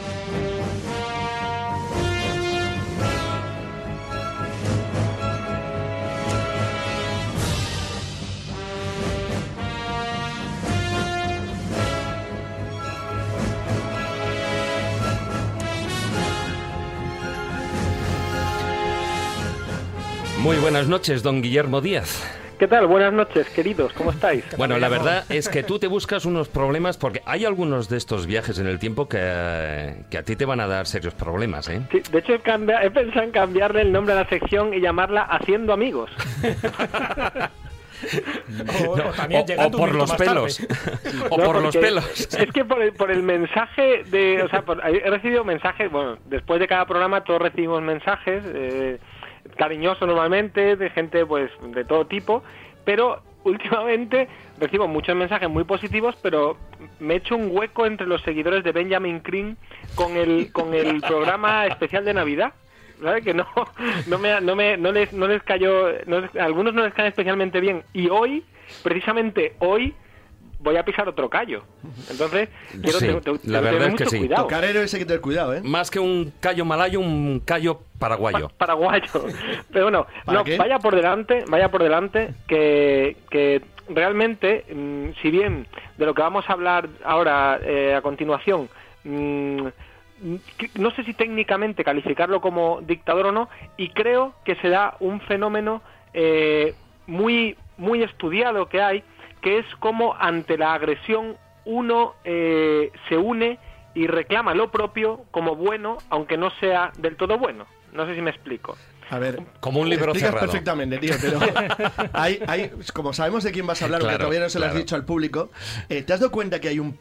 Muy 20.41 20.57
buenas 20.57 20.87
noches, 20.87 21.23
don 21.23 21.41
Guillermo 21.41 21.81
Díaz. 21.81 22.37
¿Qué 22.57 22.67
tal? 22.67 22.85
Buenas 22.85 23.11
noches, 23.13 23.49
queridos. 23.49 23.91
¿Cómo 23.93 24.11
estáis? 24.11 24.43
Bueno, 24.55 24.77
la 24.77 24.87
verdad 24.87 25.23
es 25.29 25.49
que 25.49 25.63
tú 25.63 25.79
te 25.79 25.87
buscas 25.87 26.25
unos 26.25 26.47
problemas 26.47 26.95
porque 26.97 27.21
hay 27.25 27.43
algunos 27.45 27.89
de 27.89 27.97
estos 27.97 28.27
viajes 28.27 28.59
en 28.59 28.67
el 28.67 28.77
tiempo 28.77 29.09
que, 29.09 29.95
que 30.11 30.17
a 30.19 30.23
ti 30.23 30.35
te 30.35 30.45
van 30.45 30.59
a 30.59 30.67
dar 30.67 30.85
serios 30.85 31.15
problemas, 31.15 31.67
¿eh? 31.69 31.81
Sí, 31.91 32.01
de 32.11 32.19
hecho, 32.19 32.33
he, 32.35 32.39
cambia- 32.39 32.83
he 32.83 32.91
pensado 32.91 33.23
en 33.23 33.31
cambiarle 33.31 33.81
el 33.81 33.91
nombre 33.91 34.13
a 34.13 34.17
la 34.17 34.29
sección 34.29 34.73
y 34.75 34.79
llamarla 34.79 35.23
Haciendo 35.23 35.73
Amigos. 35.73 36.11
O, 38.89 38.97
No, 38.97 39.09
o 39.09 39.11
también 39.13 39.43
o- 39.43 39.45
llegando 39.45 39.77
o 39.77 39.81
un 39.81 39.87
por 39.89 39.95
los 39.95 40.11
pelos. 40.13 40.59
o 41.29 41.37
No, 41.37 41.43
por 41.43 41.61
los 41.61 41.77
pelos. 41.77 42.03
Es 42.35 42.51
que 42.51 42.65
por 42.65 42.81
el, 42.81 42.93
por 42.93 43.11
el 43.11 43.21
mensaje 43.21 44.03
de... 44.05 44.41
O 44.41 44.49
sea, 44.49 44.63
por- 44.63 44.81
he 44.83 45.07
recibido 45.07 45.43
mensajes... 45.45 45.91
Bueno, 45.91 46.17
después 46.25 46.59
de 46.59 46.67
cada 46.67 46.87
programa 46.87 47.23
todos 47.23 47.39
recibimos 47.43 47.79
mensajes, 47.83 48.43
eh, 48.47 48.97
cariñosos 49.65 50.07
normalmente, 50.07 50.75
de 50.75 50.89
gente 50.89 51.23
pues 51.23 51.51
de 51.61 51.85
todo 51.85 52.07
tipo, 52.07 52.41
pero 52.83 53.21
últimamente 53.43 54.27
recibo 54.59 54.87
muchos 54.87 55.15
mensajes 55.15 55.47
muy 55.49 55.65
positivos, 55.65 56.15
pero 56.23 56.57
me 56.99 57.13
he 57.13 57.17
hecho 57.17 57.35
un 57.35 57.55
hueco 57.55 57.85
entre 57.85 58.07
los 58.07 58.23
seguidores 58.23 58.63
de 58.63 58.71
Benjamin 58.71 59.21
Green 59.23 59.57
con 59.93 60.17
el, 60.17 60.51
con 60.51 60.73
el 60.73 60.99
programa 61.07 61.67
especial 61.67 62.03
de 62.05 62.15
Navidad. 62.15 62.53
¿Sabes? 63.03 63.23
Que 63.23 63.33
no, 63.35 63.47
no, 64.07 64.17
me, 64.17 64.41
no, 64.41 64.55
me, 64.55 64.77
no, 64.77 64.91
les, 64.91 65.13
no 65.13 65.27
les 65.27 65.41
cayó, 65.43 65.89
no 66.07 66.21
les- 66.21 66.35
a 66.35 66.45
algunos 66.45 66.73
no 66.73 66.83
les 66.83 66.93
cae 66.95 67.07
especialmente 67.07 67.59
bien. 67.59 67.83
Y 67.93 68.09
hoy, 68.09 68.43
precisamente 68.83 69.53
hoy, 69.59 69.93
voy 70.61 70.77
a 70.77 70.85
pisar 70.85 71.07
otro 71.09 71.29
callo. 71.29 71.63
Entonces, 72.09 72.49
quiero 72.81 72.99
Sí, 72.99 73.07
te- 73.07 73.13
te- 73.21 73.31
la 73.49 73.59
tengo 73.59 73.71
verdad 73.73 73.85
es 73.87 73.91
mucho 73.91 74.03
que 74.05 74.09
sí. 74.09 74.17
cuidado. 74.19 74.43
Tocar 74.43 74.63
héroes 74.63 74.93
hay 74.93 74.99
que 74.99 75.05
tener 75.05 75.21
cuidado, 75.21 75.53
¿eh? 75.55 75.61
Más 75.63 75.89
que 75.91 75.99
un 75.99 76.31
callo 76.39 76.65
malayo, 76.65 76.99
un 76.99 77.41
callo 77.45 77.81
paraguayo. 77.99 78.49
Pa- 78.49 78.57
paraguayo. 78.67 79.07
Pero 79.71 79.85
bueno, 79.85 80.07
¿Para 80.25 80.37
no, 80.39 80.43
qué? 80.45 80.57
vaya 80.57 80.79
por 80.79 80.95
delante, 80.95 81.43
vaya 81.47 81.69
por 81.69 81.83
delante, 81.83 82.33
que, 82.47 83.17
que 83.29 83.61
realmente, 83.89 84.65
mm, 84.73 85.19
si 85.21 85.31
bien 85.31 85.67
de 85.97 86.05
lo 86.05 86.13
que 86.13 86.21
vamos 86.21 86.49
a 86.49 86.53
hablar 86.53 86.87
ahora 87.03 87.59
eh, 87.63 87.93
a 87.95 88.01
continuación, 88.01 88.69
mm, 89.03 89.67
no 90.75 90.91
sé 90.91 91.03
si 91.03 91.13
técnicamente 91.15 91.83
calificarlo 91.83 92.41
como 92.41 92.79
dictador 92.81 93.27
o 93.27 93.31
no, 93.31 93.49
y 93.77 93.89
creo 93.89 94.33
que 94.45 94.55
se 94.55 94.69
da 94.69 94.95
un 94.99 95.19
fenómeno 95.21 95.81
eh, 96.13 96.75
muy, 97.07 97.55
muy 97.77 98.03
estudiado 98.03 98.67
que 98.67 98.81
hay, 98.81 99.03
que 99.41 99.59
es 99.59 99.65
como 99.79 100.15
ante 100.15 100.57
la 100.57 100.73
agresión 100.73 101.37
uno 101.65 102.15
eh, 102.23 102.91
se 103.09 103.17
une 103.17 103.59
y 103.93 104.07
reclama 104.07 104.53
lo 104.53 104.71
propio 104.71 105.25
como 105.31 105.55
bueno, 105.55 105.97
aunque 106.09 106.37
no 106.37 106.49
sea 106.59 106.91
del 106.97 107.15
todo 107.15 107.37
bueno. 107.37 107.65
No 107.91 108.05
sé 108.05 108.15
si 108.15 108.21
me 108.21 108.31
explico. 108.31 108.77
A 109.09 109.19
ver. 109.19 109.41
Como 109.59 109.81
un 109.81 109.89
libro 109.89 110.11
explicas 110.11 110.29
cerrado. 110.29 110.47
perfectamente, 110.47 110.97
tío, 110.97 111.13
pero 111.21 111.39
hay, 112.13 112.41
hay, 112.47 112.71
como 112.93 113.11
sabemos 113.11 113.43
de 113.43 113.51
quién 113.51 113.67
vas 113.67 113.81
a 113.81 113.85
hablar, 113.85 113.99
Claro, 113.99 114.13
porque 114.13 114.23
todavía 114.23 114.39
no 114.39 114.49
se 114.49 114.59
lo 114.59 114.65
has 114.67 114.75
dicho 114.75 114.95
al 114.95 115.03
público, 115.03 115.51
eh, 115.89 116.01
¿te 116.03 116.13
has 116.13 116.21
dado 116.21 116.31
cuenta 116.31 116.61
que 116.61 116.69
hay 116.69 116.79
un 116.79 116.97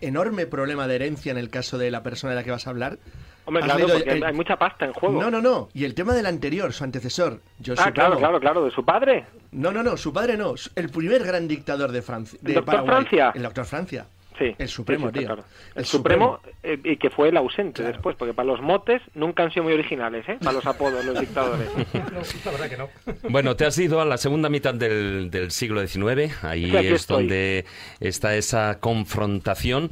enorme 0.00 0.46
problema 0.46 0.88
de 0.88 0.96
herencia 0.96 1.30
en 1.30 1.38
el 1.38 1.48
caso 1.48 1.78
de 1.78 1.92
la 1.92 2.02
persona 2.02 2.32
de 2.32 2.40
la 2.40 2.44
que 2.44 2.50
vas 2.50 2.66
a 2.66 2.70
hablar? 2.70 2.98
Hombre, 3.46 3.62
¿Has 3.62 3.66
claro, 3.68 3.78
leído 3.86 3.98
porque 3.98 4.12
el- 4.12 4.24
hay 4.24 4.32
mucha 4.34 4.56
pasta 4.56 4.84
en 4.84 4.92
juego. 4.92 5.20
No, 5.20 5.30
no, 5.30 5.40
no. 5.40 5.68
Y 5.72 5.84
el 5.84 5.94
tema 5.94 6.12
del 6.14 6.26
anterior, 6.26 6.72
su 6.72 6.84
antecesor, 6.84 7.40
yo 7.60 7.74
ah, 7.78 7.90
claro, 7.92 8.18
claro, 8.18 8.38
claro, 8.40 8.64
de 8.64 8.70
su 8.70 8.84
padre. 8.84 9.24
No, 9.52 9.70
no, 9.72 9.82
no, 9.82 9.96
su 9.96 10.12
padre 10.12 10.36
no. 10.36 10.54
El 10.74 10.90
primer 10.90 11.24
gran 11.24 11.46
dictador 11.48 11.92
de 11.92 12.02
Francia. 12.02 12.38
De 12.42 12.50
¿El 12.50 12.54
doctor 12.56 12.74
Paraguay. 12.74 12.96
Francia? 13.06 13.32
El 13.34 13.42
doctor 13.42 13.64
Francia. 13.64 14.06
Sí, 14.38 14.54
El 14.58 14.68
Supremo, 14.68 15.06
sí, 15.08 15.12
sí, 15.14 15.18
está 15.24 15.34
tío. 15.34 15.42
claro. 15.44 15.44
El, 15.74 15.80
El 15.80 15.86
Supremo, 15.86 16.40
eh, 16.62 16.78
y 16.84 16.96
que 16.98 17.08
fue 17.08 17.30
el 17.30 17.36
ausente 17.38 17.82
después, 17.82 18.16
porque 18.16 18.34
para 18.34 18.46
los 18.46 18.60
motes 18.60 19.00
nunca 19.14 19.42
han 19.44 19.50
sido 19.50 19.62
muy 19.64 19.72
originales, 19.72 20.28
¿eh? 20.28 20.36
Para 20.40 20.52
los 20.52 20.66
apodos, 20.66 21.02
los 21.06 21.18
dictadores. 21.18 21.70
la 22.44 22.50
verdad 22.50 22.68
que 22.68 22.76
no. 22.76 22.88
Bueno, 23.30 23.56
te 23.56 23.64
has 23.64 23.78
ido 23.78 23.98
a 23.98 24.04
la 24.04 24.18
segunda 24.18 24.50
mitad 24.50 24.74
del, 24.74 25.30
del 25.30 25.50
siglo 25.52 25.80
XIX. 25.86 26.44
Ahí 26.44 26.70
es 26.76 26.92
estoy. 27.00 27.16
donde 27.22 27.64
está 28.00 28.34
esa 28.36 28.78
confrontación, 28.78 29.90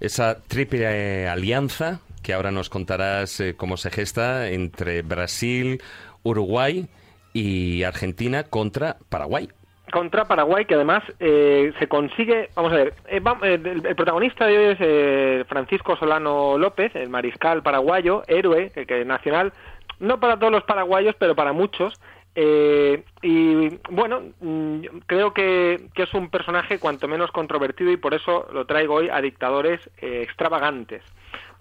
esa 0.00 0.38
triple 0.48 1.28
alianza 1.28 2.00
que 2.22 2.32
ahora 2.32 2.50
nos 2.50 2.68
contarás 2.68 3.40
eh, 3.40 3.54
cómo 3.56 3.76
se 3.76 3.90
gesta 3.90 4.48
entre 4.48 5.02
Brasil, 5.02 5.82
Uruguay 6.22 6.88
y 7.32 7.82
Argentina 7.82 8.44
contra 8.44 8.96
Paraguay. 9.08 9.48
Contra 9.90 10.24
Paraguay, 10.24 10.64
que 10.64 10.74
además 10.74 11.02
eh, 11.20 11.72
se 11.78 11.86
consigue, 11.86 12.48
vamos 12.54 12.72
a 12.72 12.76
ver, 12.76 12.94
eh, 13.06 13.20
eh, 13.42 13.60
el, 13.62 13.94
protagonista 13.96 14.46
de 14.46 14.58
hoy 14.58 14.76
es 14.78 15.46
Francisco 15.48 15.96
Solano 15.96 16.56
López, 16.56 16.94
el 16.94 17.10
mariscal 17.10 17.62
paraguayo, 17.62 18.22
héroe, 18.26 18.72
nacional, 19.04 19.52
no 20.00 20.18
para 20.18 20.38
todos 20.38 20.52
los 20.52 20.64
paraguayos, 20.64 21.14
pero 21.18 21.34
para 21.34 21.52
muchos. 21.52 22.00
Y 22.34 23.78
bueno, 23.90 24.22
mm, 24.40 24.80
creo 25.06 25.34
que, 25.34 25.88
que 25.94 26.04
es 26.04 26.14
un 26.14 26.30
personaje 26.30 26.78
cuanto 26.78 27.06
menos 27.06 27.30
controvertido 27.30 27.90
y 27.90 27.98
por 27.98 28.14
eso 28.14 28.48
lo 28.50 28.64
traigo 28.64 28.94
hoy 28.94 29.10
a 29.10 29.20
dictadores 29.20 29.90
extravagantes. 30.00 31.02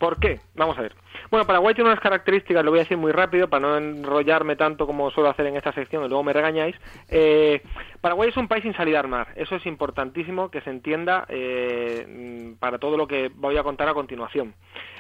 ¿Por 0.02 0.18
qué? 0.18 0.40
Vamos 0.56 0.76
a 0.80 0.82
ver. 0.82 0.96
Bueno, 1.30 1.46
Paraguay 1.46 1.76
tiene 1.76 1.92
unas 1.92 2.02
características, 2.02 2.66
lo 2.66 2.72
voy 2.72 2.80
a 2.80 2.84
decir 2.84 2.98
muy 2.98 3.12
rápido 3.12 3.48
para 3.48 3.68
no 3.68 3.78
enrollarme 3.78 4.56
tanto 4.56 4.88
como 4.88 5.12
suelo 5.12 5.30
hacer 5.30 5.46
en 5.46 5.58
esta 5.58 5.72
sección 5.74 6.04
y 6.04 6.08
luego 6.08 6.24
me 6.24 6.34
regañáis. 6.34 6.76
Eh, 7.08 7.62
Paraguay 8.02 8.30
es 8.30 8.38
un 8.38 8.48
país 8.48 8.64
sin 8.64 8.74
salida 8.74 9.00
al 9.00 9.08
mar. 9.08 9.28
Eso 9.36 9.56
es 9.58 9.66
importantísimo 9.68 10.50
que 10.50 10.62
se 10.62 10.72
entienda 10.72 11.26
eh, 11.30 12.56
para 12.60 12.80
todo 12.80 12.98
lo 12.98 13.06
que 13.06 13.30
voy 13.36 13.58
a 13.58 13.64
contar 13.64 13.90
a 13.90 13.94
continuación. 13.94 14.56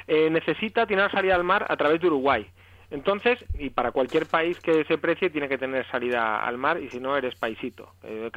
Eh, 0.05 0.29
necesita 0.29 0.85
tener 0.85 1.09
salida 1.09 1.33
al 1.33 1.43
mar 1.43 1.65
a 1.67 1.75
través 1.77 1.99
de 1.99 2.05
Uruguay. 2.05 2.45
Entonces, 2.91 3.43
y 3.57 3.69
para 3.69 3.91
cualquier 3.91 4.27
país 4.27 4.59
que 4.59 4.83
se 4.83 4.97
precie, 4.97 5.29
tiene 5.29 5.47
que 5.47 5.57
tener 5.57 5.89
salida 5.89 6.43
al 6.43 6.57
mar, 6.57 6.77
y 6.79 6.89
si 6.89 6.99
no, 6.99 7.15
eres 7.15 7.35
paisito. 7.35 7.93
Eh, 8.03 8.29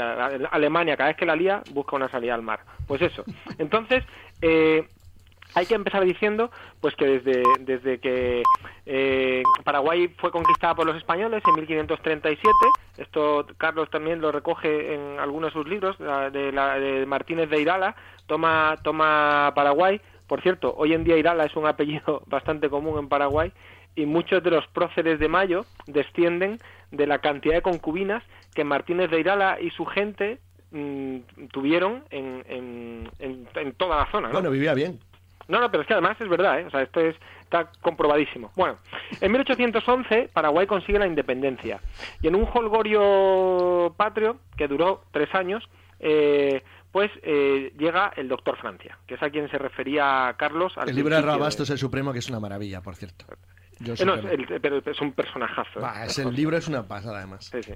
Alemania, 0.51 0.97
cada 0.97 1.11
vez 1.11 1.17
que 1.17 1.27
la 1.27 1.35
lía, 1.35 1.63
busca 1.73 1.97
una 1.97 2.09
salida 2.09 2.35
al 2.35 2.43
mar. 2.43 2.61
Pues 2.87 3.03
eso. 3.03 3.25
Entonces, 3.59 4.05
eh, 4.41 4.87
hay 5.55 5.67
que 5.67 5.75
empezar 5.75 6.05
diciendo 6.05 6.51
pues 6.81 6.95
que 6.97 7.07
desde, 7.07 7.43
desde 7.61 7.99
que 7.99 8.43
eh, 8.87 9.43
Paraguay 9.65 10.09
fue 10.19 10.31
conquistada 10.31 10.75
por 10.75 10.87
los 10.87 10.97
españoles 10.97 11.43
en 11.47 11.55
1537, 11.55 12.53
esto 12.99 13.47
Carlos 13.57 13.89
también 13.91 14.21
lo 14.21 14.33
recoge 14.33 14.95
en 14.95 15.19
algunos 15.21 15.53
de 15.53 15.61
sus 15.61 15.69
libros, 15.69 15.97
de, 15.99 16.53
la, 16.53 16.79
de 16.79 17.07
Martínez 17.07 17.49
de 17.51 17.61
Irala, 17.61 17.95
toma, 18.27 18.77
toma 18.83 19.53
Paraguay. 19.55 20.01
Por 20.27 20.41
cierto, 20.43 20.75
hoy 20.77 20.95
en 20.95 21.05
día 21.05 21.17
Irala 21.19 21.45
es 21.45 21.55
un 21.57 21.67
apellido 21.67 22.23
bastante 22.27 22.69
común 22.71 22.99
en 22.99 23.09
Paraguay 23.09 23.53
y 23.95 24.07
muchos 24.07 24.43
de 24.43 24.51
los 24.51 24.67
próceres 24.69 25.19
de 25.21 25.29
Mayo 25.29 25.65
descienden 25.87 26.59
de 26.91 27.07
la 27.07 27.19
cantidad 27.19 27.55
de 27.55 27.63
concubinas 27.63 28.23
que 28.55 28.65
Martínez 28.65 29.11
de 29.11 29.21
Irala 29.21 29.59
y 29.61 29.71
su 29.71 29.85
gente 29.85 30.39
mm, 30.71 31.19
tuvieron 31.53 32.05
en, 32.11 32.45
en, 32.49 33.11
en- 33.55 33.73
toda 33.75 33.97
la 33.99 34.11
zona. 34.11 34.29
¿no? 34.29 34.33
Bueno, 34.35 34.51
vivía 34.51 34.75
bien. 34.75 34.99
No, 35.49 35.61
no, 35.61 35.71
pero 35.71 35.83
es 35.83 35.87
que 35.87 35.95
además 35.95 36.17
es 36.21 36.29
verdad, 36.29 36.61
¿eh? 36.61 36.65
O 36.67 36.71
sea, 36.71 36.83
esto 36.83 37.01
es, 37.01 37.17
está 37.43 37.71
comprobadísimo. 37.83 38.51
Bueno, 38.57 38.79
en 39.21 39.33
1811 39.33 40.31
Paraguay 40.33 40.67
consigue 40.67 40.99
la 40.99 41.07
independencia 41.07 41.81
y 42.23 42.29
en 42.29 42.35
un 42.35 42.49
holgorio 42.53 43.95
patrio 43.97 44.39
que 44.57 44.69
duró 44.69 45.03
tres 45.13 45.35
años, 45.35 45.69
eh, 46.01 46.63
pues 46.93 47.11
eh, 47.23 47.73
llega 47.79 48.13
el 48.17 48.29
doctor 48.29 48.57
Francia, 48.57 48.99
que 49.07 49.15
es 49.15 49.23
a 49.23 49.31
quien 49.31 49.51
se 49.51 49.59
refería 49.59 50.35
Carlos. 50.39 50.77
Al 50.79 50.89
El 50.89 50.97
libro 50.97 51.15
de 51.17 51.23
Rabastos, 51.23 51.69
El 51.71 51.79
Supremo, 51.79 52.13
que 52.13 52.21
es 52.21 52.29
una 52.29 52.41
maravilla, 52.41 52.81
por 52.81 52.95
cierto. 52.95 53.25
Yo 53.81 53.95
Eh, 53.95 54.05
no, 54.07 54.15
es, 54.15 54.25
el- 54.25 54.61
pero 54.61 54.79
es 54.85 55.01
un 55.01 55.13
personajazo. 55.13 55.81
¿eh? 55.81 56.05
Es 56.07 56.19
el 56.19 56.33
libro 56.35 56.57
es 56.57 56.69
una 56.69 56.87
pasada, 56.87 57.19
además. 57.19 57.47
Sí, 57.47 57.61
sí. 57.65 57.75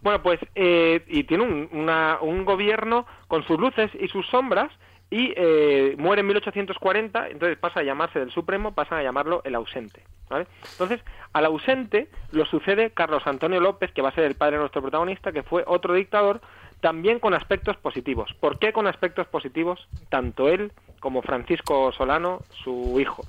Bueno, 0.00 0.22
pues, 0.22 0.38
eh, 0.54 1.04
y 1.08 1.24
tiene 1.24 1.42
un, 1.42 1.68
una- 1.72 2.18
un 2.20 2.44
gobierno 2.44 3.04
con 3.26 3.44
sus 3.44 3.58
luces 3.58 3.90
y 3.98 4.06
sus 4.08 4.24
sombras, 4.28 4.70
y 5.10 5.32
eh, 5.36 5.96
muere 5.98 6.20
en 6.20 6.28
1840, 6.28 7.28
entonces 7.28 7.58
pasa 7.58 7.80
a 7.80 7.82
llamarse 7.82 8.20
del 8.20 8.30
Supremo, 8.30 8.72
pasan 8.72 8.98
a 8.98 9.02
llamarlo 9.02 9.42
el 9.44 9.56
ausente. 9.56 10.04
¿vale? 10.28 10.46
Entonces, 10.72 11.00
al 11.32 11.46
ausente 11.46 12.08
lo 12.30 12.44
sucede 12.46 12.90
Carlos 12.90 13.26
Antonio 13.26 13.60
López, 13.60 13.90
que 13.92 14.02
va 14.02 14.10
a 14.10 14.14
ser 14.14 14.24
el 14.24 14.36
padre 14.36 14.52
de 14.52 14.60
nuestro 14.60 14.82
protagonista, 14.82 15.32
que 15.32 15.42
fue 15.42 15.64
otro 15.66 15.94
dictador, 15.94 16.40
también 16.80 17.18
con 17.18 17.34
aspectos 17.34 17.76
positivos. 17.76 18.32
¿Por 18.38 18.58
qué 18.58 18.72
con 18.72 18.86
aspectos 18.86 19.26
positivos? 19.26 19.88
Tanto 20.08 20.48
él 20.48 20.72
como 21.00 21.22
Francisco 21.22 21.92
Solano, 21.92 22.42
su 22.62 22.98
hijo. 23.00 23.24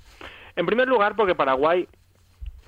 En 0.55 0.65
primer 0.67 0.87
lugar, 0.87 1.15
porque 1.15 1.35
Paraguay 1.35 1.87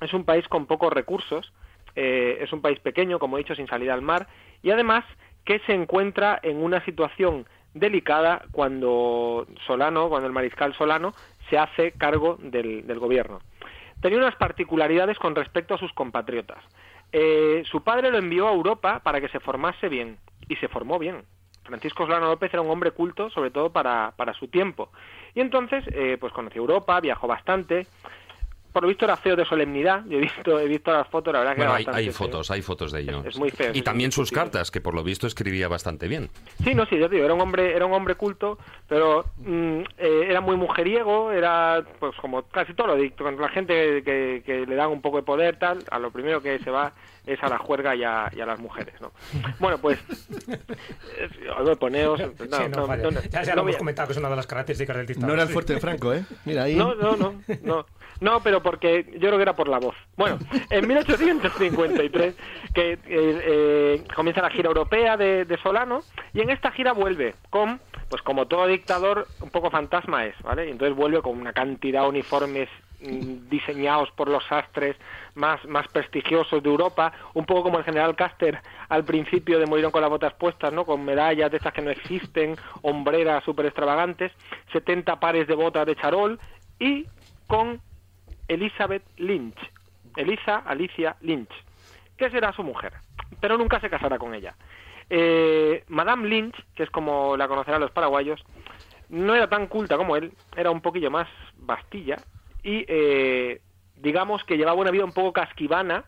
es 0.00 0.12
un 0.12 0.24
país 0.24 0.46
con 0.48 0.66
pocos 0.66 0.92
recursos, 0.92 1.52
eh, 1.94 2.38
es 2.40 2.52
un 2.52 2.60
país 2.60 2.80
pequeño, 2.80 3.20
como 3.20 3.36
he 3.36 3.42
dicho, 3.42 3.54
sin 3.54 3.68
salida 3.68 3.94
al 3.94 4.02
mar, 4.02 4.26
y 4.62 4.70
además 4.70 5.04
que 5.44 5.60
se 5.60 5.72
encuentra 5.72 6.40
en 6.42 6.56
una 6.62 6.84
situación 6.84 7.46
delicada 7.74 8.42
cuando 8.52 9.46
Solano, 9.66 10.08
cuando 10.08 10.26
el 10.26 10.32
mariscal 10.32 10.74
Solano 10.74 11.12
se 11.50 11.58
hace 11.58 11.92
cargo 11.92 12.38
del, 12.40 12.86
del 12.86 12.98
gobierno. 12.98 13.40
Tenía 14.00 14.18
unas 14.18 14.36
particularidades 14.36 15.18
con 15.18 15.34
respecto 15.34 15.74
a 15.74 15.78
sus 15.78 15.92
compatriotas. 15.92 16.62
Eh, 17.12 17.62
su 17.70 17.82
padre 17.82 18.10
lo 18.10 18.18
envió 18.18 18.48
a 18.48 18.52
Europa 18.52 19.00
para 19.00 19.20
que 19.20 19.28
se 19.28 19.40
formase 19.40 19.88
bien, 19.88 20.18
y 20.48 20.56
se 20.56 20.68
formó 20.68 20.98
bien. 20.98 21.24
Francisco 21.64 22.04
Solano 22.04 22.26
López 22.26 22.52
era 22.52 22.62
un 22.62 22.70
hombre 22.70 22.90
culto, 22.90 23.30
sobre 23.30 23.50
todo 23.50 23.70
para, 23.72 24.12
para 24.16 24.34
su 24.34 24.48
tiempo. 24.48 24.90
Y 25.34 25.40
entonces, 25.40 25.84
eh, 25.92 26.18
pues 26.20 26.32
conoció 26.32 26.60
Europa, 26.60 27.00
viajó 27.00 27.26
bastante. 27.26 27.86
Por 28.74 28.82
lo 28.82 28.88
visto 28.88 29.04
era 29.04 29.16
feo 29.16 29.36
de 29.36 29.44
solemnidad. 29.44 30.02
Yo 30.08 30.18
he 30.18 30.22
visto, 30.22 30.58
he 30.58 30.66
visto 30.66 30.92
las 30.92 31.06
fotos, 31.06 31.32
la 31.32 31.38
verdad 31.38 31.52
que 31.54 31.58
Bueno, 31.58 31.70
era 31.70 31.78
hay, 31.78 31.84
bastante 31.84 31.98
hay 32.00 32.04
feo. 32.06 32.14
fotos, 32.26 32.50
hay 32.50 32.60
fotos 32.60 32.90
de 32.90 33.00
ello. 33.02 33.22
Es 33.24 33.38
muy 33.38 33.50
feo, 33.50 33.70
Y 33.70 33.74
sí, 33.74 33.82
también 33.82 34.10
sí, 34.10 34.16
sus 34.16 34.30
sí. 34.30 34.34
cartas, 34.34 34.72
que 34.72 34.80
por 34.80 34.94
lo 34.94 35.04
visto 35.04 35.28
escribía 35.28 35.68
bastante 35.68 36.08
bien. 36.08 36.28
Sí, 36.64 36.74
no, 36.74 36.84
sí, 36.86 36.98
yo 36.98 37.08
te 37.08 37.14
digo, 37.14 37.24
era 37.24 37.34
un 37.34 37.40
hombre, 37.40 37.72
era 37.74 37.86
un 37.86 37.92
hombre 37.92 38.16
culto, 38.16 38.58
pero 38.88 39.26
mm, 39.36 39.78
eh, 39.96 40.26
era 40.28 40.40
muy 40.40 40.56
mujeriego, 40.56 41.30
era 41.30 41.84
pues 42.00 42.16
como 42.16 42.42
casi 42.48 42.74
todo 42.74 42.88
lo 42.88 42.96
dicto, 42.96 43.22
con 43.22 43.40
la 43.40 43.48
gente 43.48 44.02
que, 44.02 44.42
que 44.44 44.66
le 44.66 44.74
dan 44.74 44.90
un 44.90 45.00
poco 45.00 45.18
de 45.18 45.22
poder, 45.22 45.56
tal, 45.56 45.78
a 45.88 46.00
lo 46.00 46.10
primero 46.10 46.42
que 46.42 46.58
se 46.58 46.70
va 46.70 46.92
es 47.26 47.42
a 47.42 47.48
la 47.48 47.58
juerga 47.58 47.94
y 47.94 48.02
a, 48.04 48.30
y 48.36 48.40
a 48.40 48.46
las 48.46 48.58
mujeres, 48.58 48.94
¿no? 49.00 49.12
Bueno, 49.60 49.78
pues, 49.78 49.98
eh, 50.48 51.76
poneos, 51.78 52.20
no, 52.20 52.26
Sí, 52.26 52.44
no, 52.50 52.68
no, 52.68 52.86
vaya. 52.86 53.02
no, 53.04 53.10
no, 53.12 53.20
ya 53.22 53.42
ya 53.42 53.54
no 53.54 53.62
lo 53.62 53.68
hemos 53.68 53.76
comentado 53.76 54.08
que 54.08 54.12
es 54.12 54.18
una 54.18 54.28
de 54.30 54.36
las 54.36 54.46
características 54.46 54.96
del 54.96 55.06
dictador. 55.06 55.28
No 55.28 55.34
era 55.34 55.42
el 55.44 55.48
fuerte 55.48 55.74
de 55.74 55.80
Franco, 55.80 56.12
¿eh? 56.12 56.24
Mira 56.44 56.64
ahí. 56.64 56.74
No, 56.76 56.94
no, 56.94 57.16
no, 57.16 57.34
no. 57.62 57.86
No, 58.20 58.40
pero 58.40 58.62
porque 58.62 59.04
yo 59.14 59.28
creo 59.28 59.36
que 59.36 59.42
era 59.42 59.56
por 59.56 59.68
la 59.68 59.78
voz. 59.78 59.96
Bueno, 60.16 60.38
en 60.70 60.88
1853 60.88 62.36
que 62.74 62.92
eh, 62.92 62.98
eh, 63.06 64.04
comienza 64.14 64.42
la 64.42 64.50
gira 64.50 64.68
europea 64.68 65.16
de, 65.16 65.44
de 65.44 65.58
Solano 65.58 66.00
y 66.32 66.40
en 66.40 66.50
esta 66.50 66.70
gira 66.72 66.92
vuelve 66.92 67.34
con, 67.50 67.80
pues 68.08 68.22
como 68.22 68.46
todo 68.46 68.66
dictador, 68.66 69.26
un 69.40 69.50
poco 69.50 69.70
fantasma 69.70 70.26
es, 70.26 70.34
¿vale? 70.42 70.68
Y 70.68 70.70
entonces 70.70 70.96
vuelve 70.96 71.22
con 71.22 71.38
una 71.38 71.52
cantidad 71.52 72.02
de 72.02 72.08
uniformes 72.08 72.68
mm, 73.00 73.48
diseñados 73.48 74.10
por 74.12 74.28
los 74.28 74.44
sastres 74.44 74.96
más, 75.34 75.64
más 75.66 75.86
prestigiosos 75.88 76.62
de 76.62 76.68
Europa, 76.68 77.12
un 77.34 77.44
poco 77.44 77.64
como 77.64 77.78
el 77.78 77.84
general 77.84 78.16
Caster 78.16 78.60
al 78.88 79.04
principio 79.04 79.58
de 79.58 79.66
Murieron 79.66 79.92
con 79.92 80.02
las 80.02 80.10
botas 80.10 80.34
puestas, 80.34 80.72
¿no? 80.72 80.84
Con 80.84 81.04
medallas 81.04 81.50
de 81.50 81.56
estas 81.56 81.72
que 81.72 81.82
no 81.82 81.90
existen, 81.90 82.56
hombreras 82.82 83.44
súper 83.44 83.66
extravagantes, 83.66 84.32
70 84.72 85.18
pares 85.20 85.46
de 85.46 85.54
botas 85.54 85.86
de 85.86 85.96
charol 85.96 86.38
y 86.78 87.06
con 87.46 87.80
Elizabeth 88.48 89.04
Lynch, 89.16 89.58
Elisa 90.16 90.58
Alicia 90.66 91.16
Lynch, 91.20 91.52
que 92.16 92.30
será 92.30 92.52
su 92.52 92.62
mujer, 92.62 92.92
pero 93.40 93.58
nunca 93.58 93.80
se 93.80 93.90
casará 93.90 94.18
con 94.18 94.34
ella. 94.34 94.54
Eh, 95.10 95.84
Madame 95.88 96.28
Lynch, 96.28 96.56
que 96.74 96.84
es 96.84 96.90
como 96.90 97.36
la 97.36 97.48
conocerán 97.48 97.80
los 97.80 97.90
paraguayos, 97.90 98.42
no 99.08 99.34
era 99.34 99.48
tan 99.48 99.66
culta 99.66 99.96
como 99.96 100.16
él, 100.16 100.32
era 100.56 100.70
un 100.70 100.80
poquillo 100.80 101.10
más 101.10 101.28
bastilla 101.56 102.16
y 102.62 102.84
eh, 102.88 103.60
digamos 103.96 104.44
que 104.44 104.56
llevaba 104.56 104.80
una 104.80 104.90
vida 104.90 105.04
un 105.04 105.12
poco 105.12 105.32
casquivana 105.32 106.04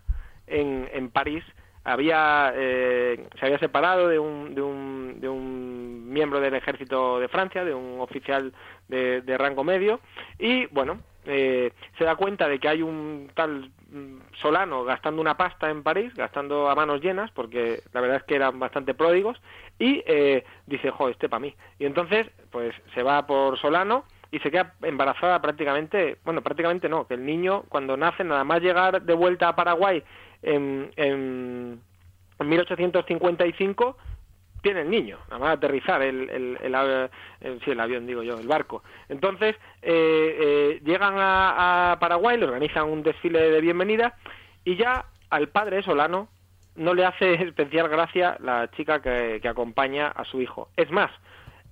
en 0.47 1.11
París. 1.11 1.45
Había, 1.89 2.53
eh, 2.57 3.29
se 3.39 3.47
había 3.47 3.61
separado 3.61 4.09
de 4.09 4.19
un, 4.19 4.57
de, 4.57 4.61
un, 4.61 5.21
de 5.21 5.29
un 5.29 6.13
miembro 6.13 6.41
del 6.41 6.55
ejército 6.55 7.21
de 7.21 7.29
Francia, 7.29 7.65
de 7.65 7.75
un 7.75 8.01
oficial 8.01 8.53
de, 8.89 9.23
de 9.23 9.39
rango 9.39 9.63
medio, 9.63 10.01
y 10.37 10.67
bueno, 10.67 10.99
eh, 11.27 11.73
se 11.97 12.05
da 12.05 12.17
cuenta 12.17 12.49
de 12.49 12.59
que 12.59 12.69
hay 12.69 12.83
un 12.83 13.31
tal 13.35 13.71
mm, 13.93 14.19
Solano 14.43 14.83
gastando 14.83 15.21
una 15.21 15.37
pasta 15.37 15.71
en 15.71 15.85
París, 15.85 16.13
gastando 16.15 16.69
a 16.69 16.75
manos 16.75 17.01
llenas, 17.01 17.31
porque 17.31 17.83
la 17.93 18.01
verdad 18.01 18.17
es 18.17 18.25
que 18.25 18.35
eran 18.35 18.59
bastante 18.59 18.95
pródigos, 18.95 19.41
y 19.79 20.03
eh, 20.07 20.45
dice, 20.67 20.91
jo, 20.91 21.09
este 21.09 21.29
para 21.29 21.41
mí. 21.41 21.55
Y 21.79 21.87
entonces, 21.87 22.29
pues 22.51 22.75
se 22.95 23.05
va 23.05 23.29
por 23.29 23.59
Solano 23.61 24.07
y 24.33 24.41
se 24.41 24.51
queda 24.51 24.75
embarazada 24.83 25.41
prácticamente, 25.41 26.19
bueno, 26.25 26.43
prácticamente 26.43 26.89
no, 26.89 27.07
que 27.07 27.15
el 27.15 27.25
niño 27.25 27.63
cuando 27.69 27.97
nace, 27.97 28.25
nada 28.25 28.43
más 28.43 28.61
llegar 28.61 29.03
de 29.03 29.15
vuelta 29.15 29.49
a 29.49 29.57
Paraguay 29.57 30.03
en, 30.47 30.91
en, 30.97 31.81
en 32.39 32.49
1855, 32.49 33.97
tiene 34.63 34.81
el 34.81 34.91
niño, 34.91 35.19
nada 35.29 35.39
más 35.39 35.57
aterrizar 35.57 36.03
el, 36.03 36.29
el, 36.31 36.59
el, 36.63 36.75
el- 37.41 37.61
el 37.65 37.81
avión, 37.81 38.07
digo 38.07 38.23
yo, 38.23 38.39
el 38.39 38.49
barco. 38.49 38.83
Entonces, 39.09 39.55
eh, 39.83 40.37
eh, 40.41 40.81
llegan 40.85 41.15
a, 41.19 41.93
a 41.93 41.99
Paraguay, 42.01 42.37
le 42.39 42.47
organizan 42.47 42.89
un 42.89 43.03
desfile 43.03 43.51
de 43.51 43.61
bienvenida 43.61 44.15
y 44.65 44.77
ya 44.77 45.05
al 45.31 45.49
padre 45.49 45.83
Solano 45.83 46.29
no 46.75 46.95
le 46.95 47.05
hace 47.05 47.35
especial 47.45 47.89
gracia 47.89 48.37
la 48.41 48.69
chica 48.73 49.01
que, 49.01 49.39
que 49.41 49.49
acompaña 49.49 50.09
a 50.09 50.25
su 50.25 50.41
hijo. 50.41 50.69
Es 50.77 50.91
más, 50.91 51.11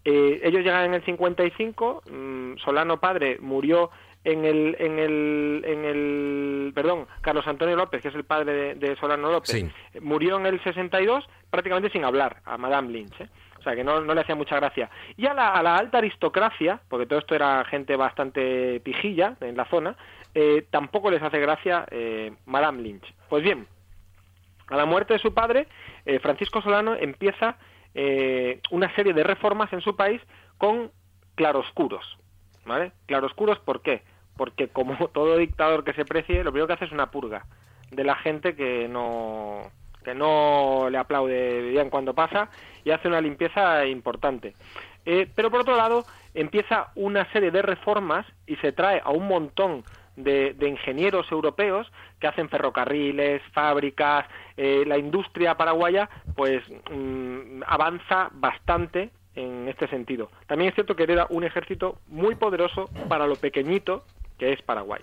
eh, 0.04 0.40
ellos 0.44 0.62
llegan 0.62 0.84
en 0.86 0.94
el 0.94 1.04
55, 1.04 2.02
mm, 2.10 2.56
Solano 2.58 3.00
padre 3.00 3.38
murió 3.40 3.90
en 4.24 4.44
el, 4.44 4.76
en 4.78 4.98
el, 4.98 5.62
en 5.66 5.84
el, 5.84 6.72
perdón, 6.74 7.06
Carlos 7.20 7.46
Antonio 7.46 7.76
López, 7.76 8.00
que 8.02 8.08
es 8.08 8.14
el 8.14 8.24
padre 8.24 8.52
de, 8.52 8.74
de 8.74 8.96
Solano 8.96 9.30
López, 9.30 9.50
Sí. 9.50 9.70
murió 10.00 10.36
en 10.38 10.46
el 10.46 10.62
62 10.64 11.24
prácticamente 11.50 11.90
sin 11.90 12.04
hablar 12.04 12.38
a 12.44 12.56
Madame 12.56 12.90
Lynch, 12.90 13.20
¿eh? 13.20 13.28
o 13.58 13.62
sea 13.62 13.74
que 13.76 13.84
no, 13.84 14.00
no 14.00 14.14
le 14.14 14.20
hacía 14.22 14.34
mucha 14.34 14.56
gracia. 14.56 14.90
Y 15.16 15.26
a 15.26 15.34
la, 15.34 15.48
a 15.52 15.62
la 15.62 15.76
alta 15.76 15.98
aristocracia, 15.98 16.80
porque 16.88 17.06
todo 17.06 17.18
esto 17.18 17.34
era 17.34 17.64
gente 17.66 17.96
bastante 17.96 18.80
pijilla 18.80 19.36
en 19.40 19.56
la 19.56 19.64
zona, 19.66 19.96
eh, 20.34 20.66
tampoco 20.70 21.10
les 21.10 21.22
hace 21.22 21.38
gracia 21.38 21.86
eh, 21.90 22.32
Madame 22.46 22.82
Lynch. 22.82 23.14
Pues 23.28 23.42
bien, 23.44 23.66
a 24.68 24.76
la 24.76 24.84
muerte 24.86 25.12
de 25.14 25.18
su 25.20 25.32
padre, 25.34 25.68
eh, 26.06 26.18
Francisco 26.18 26.60
Solano 26.62 26.94
empieza 26.94 27.56
eh, 27.94 28.60
una 28.70 28.92
serie 28.94 29.12
de 29.12 29.22
reformas 29.22 29.72
en 29.72 29.80
su 29.82 29.94
país 29.96 30.20
con 30.58 30.90
claroscuros. 31.34 32.18
¿Vale? 32.66 32.92
Claroscuros, 33.06 33.58
¿por 33.58 33.82
qué? 33.82 34.02
Porque 34.36 34.68
como 34.68 35.08
todo 35.12 35.36
dictador 35.36 35.84
que 35.84 35.92
se 35.94 36.04
precie, 36.04 36.44
lo 36.44 36.52
primero 36.52 36.66
que 36.66 36.74
hace 36.74 36.86
es 36.86 36.92
una 36.92 37.10
purga 37.10 37.44
de 37.90 38.04
la 38.04 38.16
gente 38.16 38.54
que 38.54 38.88
no 38.88 39.70
que 40.04 40.14
no 40.14 40.88
le 40.90 40.98
aplaude 40.98 41.62
bien 41.62 41.88
cuando 41.88 42.12
pasa 42.14 42.50
y 42.84 42.90
hace 42.90 43.08
una 43.08 43.22
limpieza 43.22 43.86
importante. 43.86 44.54
Eh, 45.06 45.26
pero 45.34 45.50
por 45.50 45.60
otro 45.60 45.76
lado, 45.76 46.04
empieza 46.34 46.90
una 46.94 47.30
serie 47.32 47.50
de 47.50 47.62
reformas 47.62 48.26
y 48.46 48.56
se 48.56 48.72
trae 48.72 49.00
a 49.02 49.10
un 49.10 49.26
montón 49.26 49.84
de, 50.16 50.54
de 50.54 50.68
ingenieros 50.68 51.30
europeos 51.32 51.90
que 52.20 52.26
hacen 52.26 52.48
ferrocarriles, 52.48 53.42
fábricas, 53.52 54.26
eh, 54.56 54.84
la 54.86 54.98
industria 54.98 55.56
paraguaya 55.56 56.08
pues 56.36 56.62
mm, 56.90 57.62
avanza 57.66 58.28
bastante 58.32 59.10
en 59.34 59.68
este 59.68 59.88
sentido. 59.88 60.30
También 60.46 60.68
es 60.68 60.74
cierto 60.74 60.96
que 60.96 61.04
hereda 61.04 61.26
un 61.30 61.44
ejército 61.44 61.98
muy 62.08 62.34
poderoso 62.34 62.88
para 63.08 63.26
lo 63.26 63.36
pequeñito 63.36 64.04
que 64.38 64.52
es 64.52 64.62
Paraguay. 64.62 65.02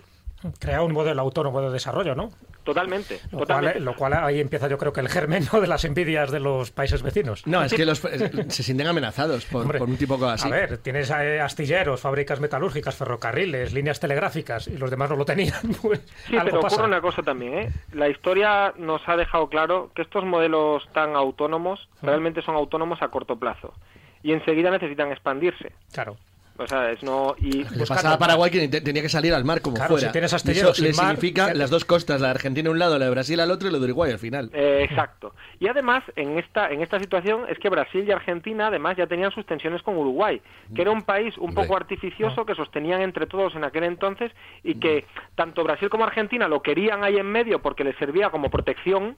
Crea 0.58 0.82
un 0.82 0.92
modelo 0.92 1.22
autónomo 1.22 1.60
de 1.60 1.70
desarrollo, 1.70 2.14
¿no? 2.14 2.30
Totalmente, 2.64 3.20
Lo 3.32 3.40
totalmente. 3.40 3.74
cual, 3.78 3.84
lo 3.84 3.96
cual 3.96 4.12
ahí 4.14 4.40
empieza 4.40 4.68
yo 4.68 4.78
creo 4.78 4.92
que 4.92 5.00
el 5.00 5.08
germen 5.08 5.44
¿no? 5.52 5.60
de 5.60 5.66
las 5.66 5.84
envidias 5.84 6.30
de 6.30 6.38
los 6.38 6.70
países 6.70 7.02
vecinos. 7.02 7.44
No, 7.46 7.62
es 7.64 7.74
que 7.74 7.84
los, 7.84 8.04
eh, 8.04 8.30
se 8.48 8.62
sienten 8.62 8.86
amenazados 8.86 9.44
por, 9.46 9.62
Hombre, 9.62 9.78
por 9.78 9.88
un 9.88 9.96
tipo 9.96 10.14
así. 10.26 10.46
A 10.46 10.50
ver, 10.50 10.78
tienes 10.78 11.10
eh, 11.10 11.40
astilleros, 11.40 12.00
fábricas 12.00 12.38
metalúrgicas, 12.38 12.94
ferrocarriles, 12.94 13.72
líneas 13.72 13.98
telegráficas 13.98 14.68
y 14.68 14.76
los 14.78 14.90
demás 14.90 15.10
no 15.10 15.16
lo 15.16 15.24
tenían. 15.24 15.54
Pues, 15.82 16.00
Sí, 16.28 16.36
algo 16.36 16.50
pero 16.50 16.60
pasa. 16.60 16.76
ocurre 16.76 16.88
una 16.88 17.00
cosa 17.00 17.22
también, 17.22 17.54
¿eh? 17.54 17.72
La 17.92 18.08
historia 18.08 18.72
nos 18.78 19.02
ha 19.08 19.16
dejado 19.16 19.48
claro 19.48 19.90
que 19.94 20.02
estos 20.02 20.24
modelos 20.24 20.88
tan 20.92 21.16
autónomos 21.16 21.88
realmente 22.00 22.42
son 22.42 22.54
autónomos 22.54 23.02
a 23.02 23.08
corto 23.08 23.36
plazo 23.36 23.74
y 24.22 24.32
enseguida 24.32 24.70
necesitan 24.70 25.10
expandirse. 25.12 25.72
Claro. 25.92 26.16
O 26.58 26.66
sea, 26.66 26.90
es 26.90 27.02
no 27.02 27.34
y 27.38 27.64
Le 27.64 27.86
pasaba 27.86 28.14
a 28.16 28.18
Paraguay 28.18 28.50
que 28.50 28.68
te- 28.68 28.82
tenía 28.82 29.00
que 29.00 29.08
salir 29.08 29.32
al 29.32 29.42
mar 29.42 29.62
como 29.62 29.76
Claro, 29.76 29.92
fuera. 29.94 30.06
si 30.08 30.12
tienes 30.12 30.32
Y 30.32 30.36
astilleros 30.36 30.78
eso 30.78 30.82
le 30.86 30.92
mar, 30.92 31.06
significa 31.16 31.48
¿qué- 31.50 31.54
las 31.58 31.70
dos 31.70 31.86
costas, 31.86 32.20
la 32.20 32.28
de 32.28 32.32
Argentina 32.32 32.68
a 32.68 32.72
un 32.72 32.78
lado, 32.78 32.98
la 32.98 33.06
de 33.06 33.10
Brasil 33.10 33.40
al 33.40 33.50
otro 33.50 33.68
y 33.68 33.72
lo 33.72 33.78
de 33.78 33.86
Uruguay 33.86 34.12
al 34.12 34.18
final. 34.18 34.50
Eh, 34.52 34.86
exacto. 34.88 35.34
Y 35.58 35.66
además, 35.68 36.04
en 36.14 36.38
esta, 36.38 36.70
en 36.70 36.82
esta 36.82 37.00
situación 37.00 37.46
es 37.48 37.58
que 37.58 37.70
Brasil 37.70 38.04
y 38.06 38.12
Argentina 38.12 38.66
además 38.66 38.98
ya 38.98 39.06
tenían 39.06 39.32
sus 39.32 39.46
tensiones 39.46 39.82
con 39.82 39.96
Uruguay, 39.96 40.42
que 40.74 40.82
era 40.82 40.90
un 40.90 41.02
país 41.02 41.36
un 41.38 41.54
poco 41.54 41.74
artificioso 41.74 42.44
que 42.44 42.54
sostenían 42.54 43.00
entre 43.00 43.26
todos 43.26 43.54
en 43.56 43.64
aquel 43.64 43.84
entonces 43.84 44.30
y 44.62 44.74
que 44.74 45.06
tanto 45.34 45.64
Brasil 45.64 45.88
como 45.88 46.04
Argentina 46.04 46.48
lo 46.48 46.60
querían 46.62 47.02
ahí 47.02 47.16
en 47.16 47.26
medio 47.26 47.60
porque 47.62 47.82
les 47.82 47.96
servía 47.96 48.28
como 48.28 48.50
protección 48.50 49.16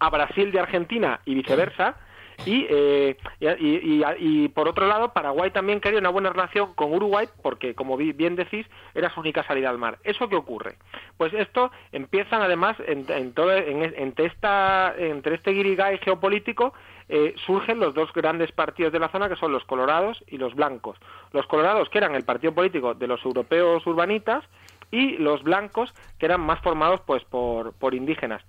a 0.00 0.10
Brasil 0.10 0.52
de 0.52 0.60
Argentina 0.60 1.20
y 1.24 1.34
viceversa. 1.34 1.96
Y, 2.46 2.66
eh, 2.68 3.16
y, 3.40 3.46
y- 3.48 4.04
y- 4.18 4.48
por 4.48 4.68
otro 4.68 4.86
lado, 4.86 5.12
Paraguay 5.12 5.50
también 5.50 5.80
quería 5.80 5.98
una 5.98 6.10
buena 6.10 6.30
relación 6.30 6.74
con 6.74 6.92
Uruguay 6.92 7.28
porque, 7.42 7.74
como 7.74 7.96
bien 7.96 8.36
decís, 8.36 8.66
era 8.94 9.08
su 9.12 9.20
única 9.20 9.42
salida 9.44 9.70
al 9.70 9.78
mar. 9.78 9.98
¿Eso 10.04 10.28
qué 10.28 10.36
ocurre? 10.36 10.76
Pues 11.16 11.32
esto 11.32 11.70
empiezan 11.92 12.42
además, 12.42 12.76
en, 12.86 13.32
todo, 13.32 13.52
en, 13.52 13.82
entre, 13.96 14.26
esta, 14.26 14.94
entre 14.98 15.36
este 15.36 15.52
guirigay 15.52 15.98
geopolítico, 15.98 16.74
eh, 17.08 17.34
surgen 17.46 17.80
los 17.80 17.94
dos 17.94 18.12
grandes 18.12 18.50
partidos 18.52 18.92
de 18.92 18.98
la 18.98 19.08
zona 19.08 19.28
que 19.28 19.36
son 19.36 19.52
los 19.52 19.64
colorados 19.64 20.22
y 20.26 20.38
los 20.38 20.54
blancos. 20.54 20.98
Los 21.32 21.46
colorados, 21.46 21.88
que 21.88 21.98
eran 21.98 22.14
el 22.14 22.24
partido 22.24 22.54
político 22.54 22.94
de 22.94 23.06
los 23.06 23.24
europeos 23.24 23.86
urbanitas, 23.86 24.44
y 24.90 25.16
los 25.18 25.42
blancos, 25.42 25.92
que 26.18 26.26
eran 26.26 26.40
más 26.42 26.60
formados 26.60 27.00
pues 27.04 27.24
por 27.24 27.94
indígenas 27.94 28.42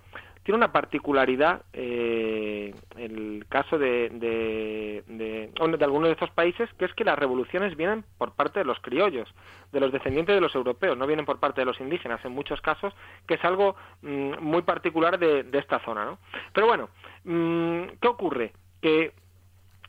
tiene 0.46 0.58
una 0.58 0.70
particularidad 0.70 1.62
eh, 1.72 2.72
el 2.96 3.46
caso 3.48 3.78
de, 3.78 4.10
de, 4.10 5.02
de, 5.08 5.50
algunos 5.58 6.06
de 6.06 6.12
estos 6.12 6.30
países, 6.30 6.72
que 6.78 6.84
es 6.84 6.94
que 6.94 7.02
las 7.02 7.18
revoluciones 7.18 7.76
vienen 7.76 8.04
por 8.16 8.36
parte 8.36 8.60
de 8.60 8.64
los 8.64 8.78
criollos, 8.78 9.28
de 9.72 9.80
los 9.80 9.90
descendientes 9.90 10.36
de 10.36 10.40
los 10.40 10.54
europeos, 10.54 10.96
no 10.96 11.08
vienen 11.08 11.26
por 11.26 11.40
parte 11.40 11.62
de 11.62 11.64
los 11.64 11.80
indígenas 11.80 12.24
en 12.24 12.30
muchos 12.30 12.60
casos, 12.60 12.94
que 13.26 13.34
es 13.34 13.44
algo 13.44 13.74
mm, 14.02 14.34
muy 14.40 14.62
particular 14.62 15.18
de, 15.18 15.42
de 15.42 15.58
esta 15.58 15.80
zona. 15.80 16.04
¿no? 16.04 16.18
Pero 16.52 16.68
bueno, 16.68 16.90
mm, 17.24 17.96
¿qué 18.00 18.06
ocurre? 18.06 18.52
Que 18.80 19.14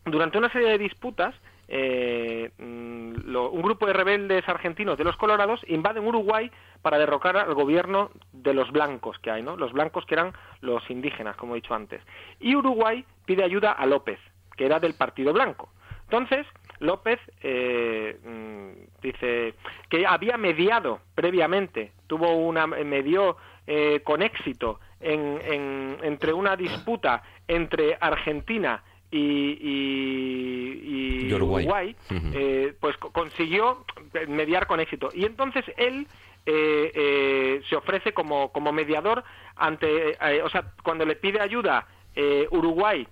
durante 0.06 0.40
una 0.40 0.52
serie 0.52 0.70
de 0.70 0.80
disputas, 0.80 1.36
eh, 1.68 2.52
mm, 2.58 3.30
lo- 3.30 3.50
un 3.52 3.62
grupo 3.62 3.86
de 3.86 3.94
rebeldes 3.94 4.48
argentinos 4.48 4.98
de 4.98 5.04
los 5.04 5.18
Colorados 5.18 5.62
invaden 5.68 6.06
Uruguay 6.08 6.50
para 6.82 6.98
derrocar 6.98 7.38
al 7.38 7.54
gobierno 7.54 8.10
de 8.32 8.54
los 8.54 8.72
blancos 8.72 9.18
que 9.20 9.32
hay, 9.32 9.44
¿no? 9.44 9.58
Los 9.58 9.74
blancos 9.74 10.06
que 10.06 10.16
eran 10.16 10.34
los 10.62 10.88
indígenas, 10.90 11.36
como 11.36 11.54
he 11.54 11.62
dicho 11.62 11.74
antes. 11.74 12.02
Y 12.40 12.56
Uruguay 12.56 13.04
pide 13.26 13.44
ayuda 13.44 13.72
a 13.74 13.86
López, 13.86 14.20
que 14.56 14.66
era 14.66 14.80
del 14.80 14.94
Partido 14.96 15.34
Blanco. 15.34 15.70
Entonces, 16.04 16.48
López 16.80 17.20
eh, 17.42 18.18
mm, 18.24 19.02
dice 19.02 19.56
que 19.90 20.06
había 20.08 20.38
mediado 20.38 21.00
previamente, 21.16 21.92
tuvo 22.08 22.32
una 22.36 22.66
medió 22.68 23.36
eh, 23.66 24.00
con 24.06 24.22
éxito 24.22 24.80
en, 25.02 25.40
en- 25.44 25.98
entre 26.04 26.32
una 26.32 26.56
disputa 26.56 27.24
entre 27.50 27.98
Argentina 28.00 28.82
y, 29.12 29.18
y- 29.18 30.82
y 31.26 31.28
Y 31.30 31.34
Uruguay. 31.34 31.96
Eh, 32.34 32.74
pues 32.80 32.98
co- 32.98 33.12
consiguió 33.12 33.86
mediar 34.28 34.68
con 34.68 34.80
éxito. 34.80 35.10
Y 35.14 35.26
entonces 35.26 35.66
él 35.78 36.08
eh, 36.46 36.92
eh, 36.96 37.62
se 37.70 37.76
ofrece 37.76 38.14
como, 38.14 38.52
como 38.52 38.72
mediador 38.72 39.24
ante, 39.56 40.12
eh, 40.22 40.42
o 40.44 40.50
sea, 40.50 40.72
cuando 40.84 41.06
le 41.06 41.16
pide 41.16 41.42
ayuda 41.42 41.88
eh, 42.16 42.48
Uruguay 42.52 43.08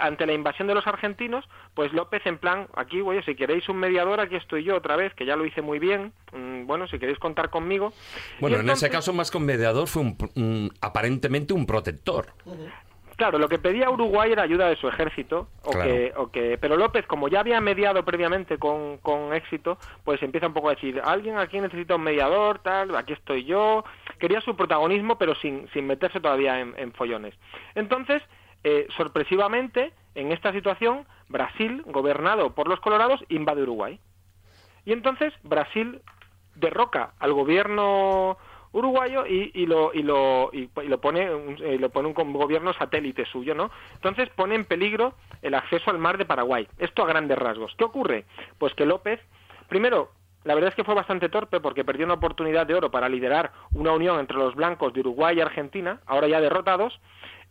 ante 0.00 0.24
la 0.24 0.32
invasión 0.32 0.66
de 0.68 0.74
los 0.74 0.86
argentinos, 0.86 1.44
pues 1.74 1.92
López 1.92 2.22
en 2.24 2.38
plan, 2.38 2.66
aquí, 2.76 3.02
oye, 3.02 3.22
si 3.24 3.34
queréis 3.34 3.68
un 3.68 3.76
mediador, 3.76 4.20
aquí 4.20 4.34
estoy 4.36 4.64
yo 4.64 4.74
otra 4.76 4.96
vez, 4.96 5.12
que 5.12 5.26
ya 5.26 5.36
lo 5.36 5.44
hice 5.44 5.60
muy 5.60 5.78
bien, 5.78 6.14
mm, 6.32 6.64
bueno, 6.66 6.88
si 6.88 6.98
queréis 6.98 7.18
contar 7.18 7.50
conmigo. 7.50 7.92
Bueno, 8.40 8.56
en 8.60 8.70
ese 8.70 8.88
caso 8.88 9.12
más 9.12 9.30
que 9.30 9.36
un 9.36 9.44
mediador 9.44 9.86
fue 9.86 10.00
un, 10.00 10.16
un- 10.34 10.72
aparentemente 10.80 11.52
un 11.52 11.66
protector. 11.66 12.28
Claro, 13.16 13.38
lo 13.38 13.48
que 13.48 13.58
pedía 13.58 13.88
Uruguay 13.88 14.30
era 14.30 14.42
ayuda 14.42 14.68
de 14.68 14.76
su 14.76 14.88
ejército, 14.88 15.48
o 15.64 15.70
Claro. 15.70 15.90
que, 15.90 16.12
o 16.16 16.30
que, 16.30 16.58
pero 16.58 16.76
López, 16.76 17.06
como 17.06 17.28
ya 17.28 17.40
había 17.40 17.60
mediado 17.62 18.04
previamente 18.04 18.58
con, 18.58 18.98
con 18.98 19.32
éxito, 19.32 19.78
pues 20.04 20.22
empieza 20.22 20.46
un 20.48 20.52
poco 20.52 20.68
a 20.68 20.74
decir, 20.74 21.00
alguien 21.02 21.38
aquí 21.38 21.58
necesita 21.58 21.96
un 21.96 22.02
mediador, 22.02 22.58
tal, 22.58 22.94
aquí 22.94 23.14
estoy 23.14 23.44
yo. 23.44 23.84
Quería 24.18 24.42
su 24.42 24.54
protagonismo, 24.54 25.16
pero 25.16 25.34
sin, 25.36 25.66
sin 25.72 25.86
meterse 25.86 26.20
todavía 26.20 26.60
en, 26.60 26.74
en 26.76 26.92
follones. 26.92 27.34
Entonces, 27.74 28.22
eh, 28.64 28.86
sorpresivamente, 28.96 29.92
en 30.14 30.32
esta 30.32 30.52
situación, 30.52 31.06
Brasil, 31.28 31.82
gobernado 31.86 32.54
por 32.54 32.68
los 32.68 32.80
colorados, 32.80 33.24
invade 33.30 33.62
Uruguay. 33.62 33.98
Y 34.84 34.92
entonces 34.92 35.32
Brasil 35.42 36.02
derroca 36.54 37.14
al 37.18 37.32
gobierno 37.32 38.36
uruguayo 38.72 39.26
y, 39.26 39.50
y 39.54 39.66
lo 39.66 39.92
y 39.92 40.02
lo 40.02 40.50
y, 40.52 40.68
y 40.82 40.88
lo 40.88 41.00
pone 41.00 41.32
un, 41.32 41.56
eh, 41.62 41.78
lo 41.78 41.90
pone 41.90 42.08
un 42.08 42.32
gobierno 42.32 42.72
satélite 42.74 43.24
suyo 43.26 43.54
no 43.54 43.70
entonces 43.94 44.28
pone 44.30 44.54
en 44.54 44.64
peligro 44.64 45.14
el 45.42 45.54
acceso 45.54 45.90
al 45.90 45.98
mar 45.98 46.18
de 46.18 46.24
Paraguay. 46.24 46.66
Esto 46.78 47.02
a 47.02 47.06
grandes 47.06 47.38
rasgos. 47.38 47.74
Qué 47.76 47.84
ocurre 47.84 48.24
pues 48.58 48.74
que 48.74 48.86
López 48.86 49.20
primero 49.68 50.10
la 50.44 50.54
verdad 50.54 50.70
es 50.70 50.76
que 50.76 50.84
fue 50.84 50.94
bastante 50.94 51.28
torpe 51.28 51.60
porque 51.60 51.84
perdió 51.84 52.06
una 52.06 52.14
oportunidad 52.14 52.66
de 52.66 52.74
oro 52.74 52.90
para 52.90 53.08
liderar 53.08 53.52
una 53.72 53.92
unión 53.92 54.20
entre 54.20 54.36
los 54.36 54.54
blancos 54.54 54.92
de 54.92 55.00
Uruguay 55.00 55.36
y 55.36 55.40
Argentina 55.40 56.00
ahora 56.06 56.28
ya 56.28 56.40
derrotados 56.40 57.00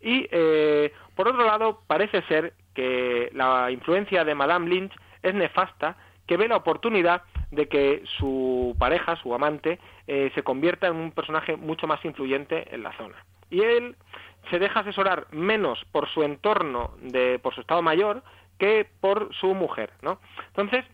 y 0.01 0.27
eh, 0.31 0.93
por 1.15 1.27
otro 1.27 1.45
lado 1.45 1.81
parece 1.87 2.21
ser 2.23 2.53
que 2.73 3.29
la 3.33 3.71
influencia 3.71 4.23
de 4.23 4.35
Madame 4.35 4.69
Lynch 4.69 4.93
es 5.23 5.33
nefasta 5.33 5.97
que 6.27 6.37
ve 6.37 6.47
la 6.47 6.57
oportunidad 6.57 7.23
de 7.51 7.67
que 7.67 8.03
su 8.17 8.75
pareja, 8.79 9.15
su 9.17 9.33
amante, 9.33 9.79
eh, 10.07 10.31
se 10.35 10.43
convierta 10.43 10.87
en 10.87 10.95
un 10.95 11.11
personaje 11.11 11.55
mucho 11.55 11.87
más 11.87 12.03
influyente 12.05 12.73
en 12.73 12.83
la 12.83 12.91
zona. 12.97 13.15
Y 13.49 13.61
él 13.61 13.95
se 14.49 14.59
deja 14.59 14.81
asesorar 14.81 15.27
menos 15.31 15.83
por 15.91 16.07
su 16.09 16.23
entorno, 16.23 16.91
de, 17.01 17.39
por 17.39 17.53
su 17.55 17.61
estado 17.61 17.81
mayor, 17.81 18.23
que 18.57 18.87
por 19.01 19.33
su 19.35 19.53
mujer, 19.53 19.91
¿no? 20.01 20.19
Entonces, 20.47 20.85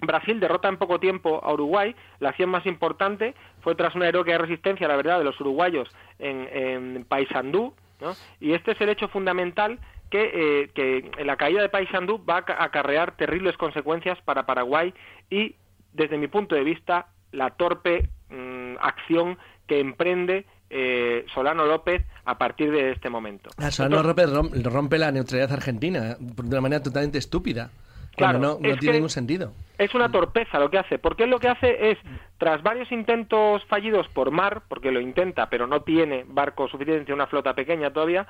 Brasil 0.00 0.40
derrota 0.40 0.68
en 0.68 0.76
poco 0.76 0.98
tiempo 1.00 1.40
a 1.42 1.52
Uruguay. 1.52 1.94
La 2.18 2.30
acción 2.30 2.50
más 2.50 2.66
importante 2.66 3.34
fue 3.62 3.74
tras 3.74 3.94
una 3.94 4.08
heroica 4.08 4.36
resistencia, 4.38 4.88
la 4.88 4.96
verdad, 4.96 5.18
de 5.18 5.24
los 5.24 5.40
uruguayos 5.40 5.88
en, 6.18 6.48
en 6.52 7.04
Paysandú, 7.04 7.74
¿no? 8.00 8.12
Y 8.40 8.52
este 8.52 8.72
es 8.72 8.80
el 8.80 8.88
hecho 8.88 9.08
fundamental 9.08 9.78
que, 10.10 10.30
eh, 10.34 10.68
que 10.74 11.24
la 11.24 11.36
caída 11.36 11.62
de 11.62 11.68
Paysandú 11.68 12.22
va 12.24 12.38
a 12.38 12.44
ca- 12.44 12.62
acarrear 12.62 13.16
terribles 13.16 13.56
consecuencias 13.56 14.20
para 14.22 14.44
Paraguay 14.46 14.92
y, 15.30 15.54
desde 15.92 16.18
mi 16.18 16.26
punto 16.26 16.54
de 16.54 16.64
vista, 16.64 17.06
la 17.34 17.50
torpe 17.50 18.08
mm, 18.30 18.76
acción 18.80 19.38
que 19.66 19.80
emprende 19.80 20.46
eh, 20.70 21.24
Solano 21.32 21.66
López 21.66 22.02
a 22.24 22.36
partir 22.38 22.70
de 22.70 22.92
este 22.92 23.08
momento. 23.10 23.50
Ah, 23.58 23.70
Solano 23.70 24.02
López 24.02 24.26
rom- 24.30 24.50
rompe 24.64 24.98
la 24.98 25.12
neutralidad 25.12 25.52
argentina 25.52 26.16
de 26.18 26.42
una 26.48 26.60
manera 26.60 26.82
totalmente 26.82 27.18
estúpida. 27.18 27.70
Claro, 28.16 28.38
Cuando 28.38 28.54
no, 28.60 28.60
tiene 28.60 28.78
que- 28.78 28.92
ningún 28.92 29.10
sentido. 29.10 29.52
Es 29.78 29.94
una 29.94 30.10
torpeza 30.10 30.58
lo 30.60 30.70
que 30.70 30.78
hace, 30.78 30.98
porque 30.98 31.24
él 31.24 31.30
lo 31.30 31.40
que 31.40 31.48
hace 31.48 31.90
es, 31.90 31.98
tras 32.38 32.62
varios 32.62 32.90
intentos 32.92 33.64
fallidos 33.64 34.06
por 34.08 34.30
mar, 34.30 34.62
porque 34.68 34.92
lo 34.92 35.00
intenta, 35.00 35.48
pero 35.50 35.66
no 35.66 35.82
tiene 35.82 36.24
barco 36.28 36.68
suficiente, 36.68 37.12
una 37.12 37.26
flota 37.26 37.54
pequeña 37.54 37.92
todavía, 37.92 38.26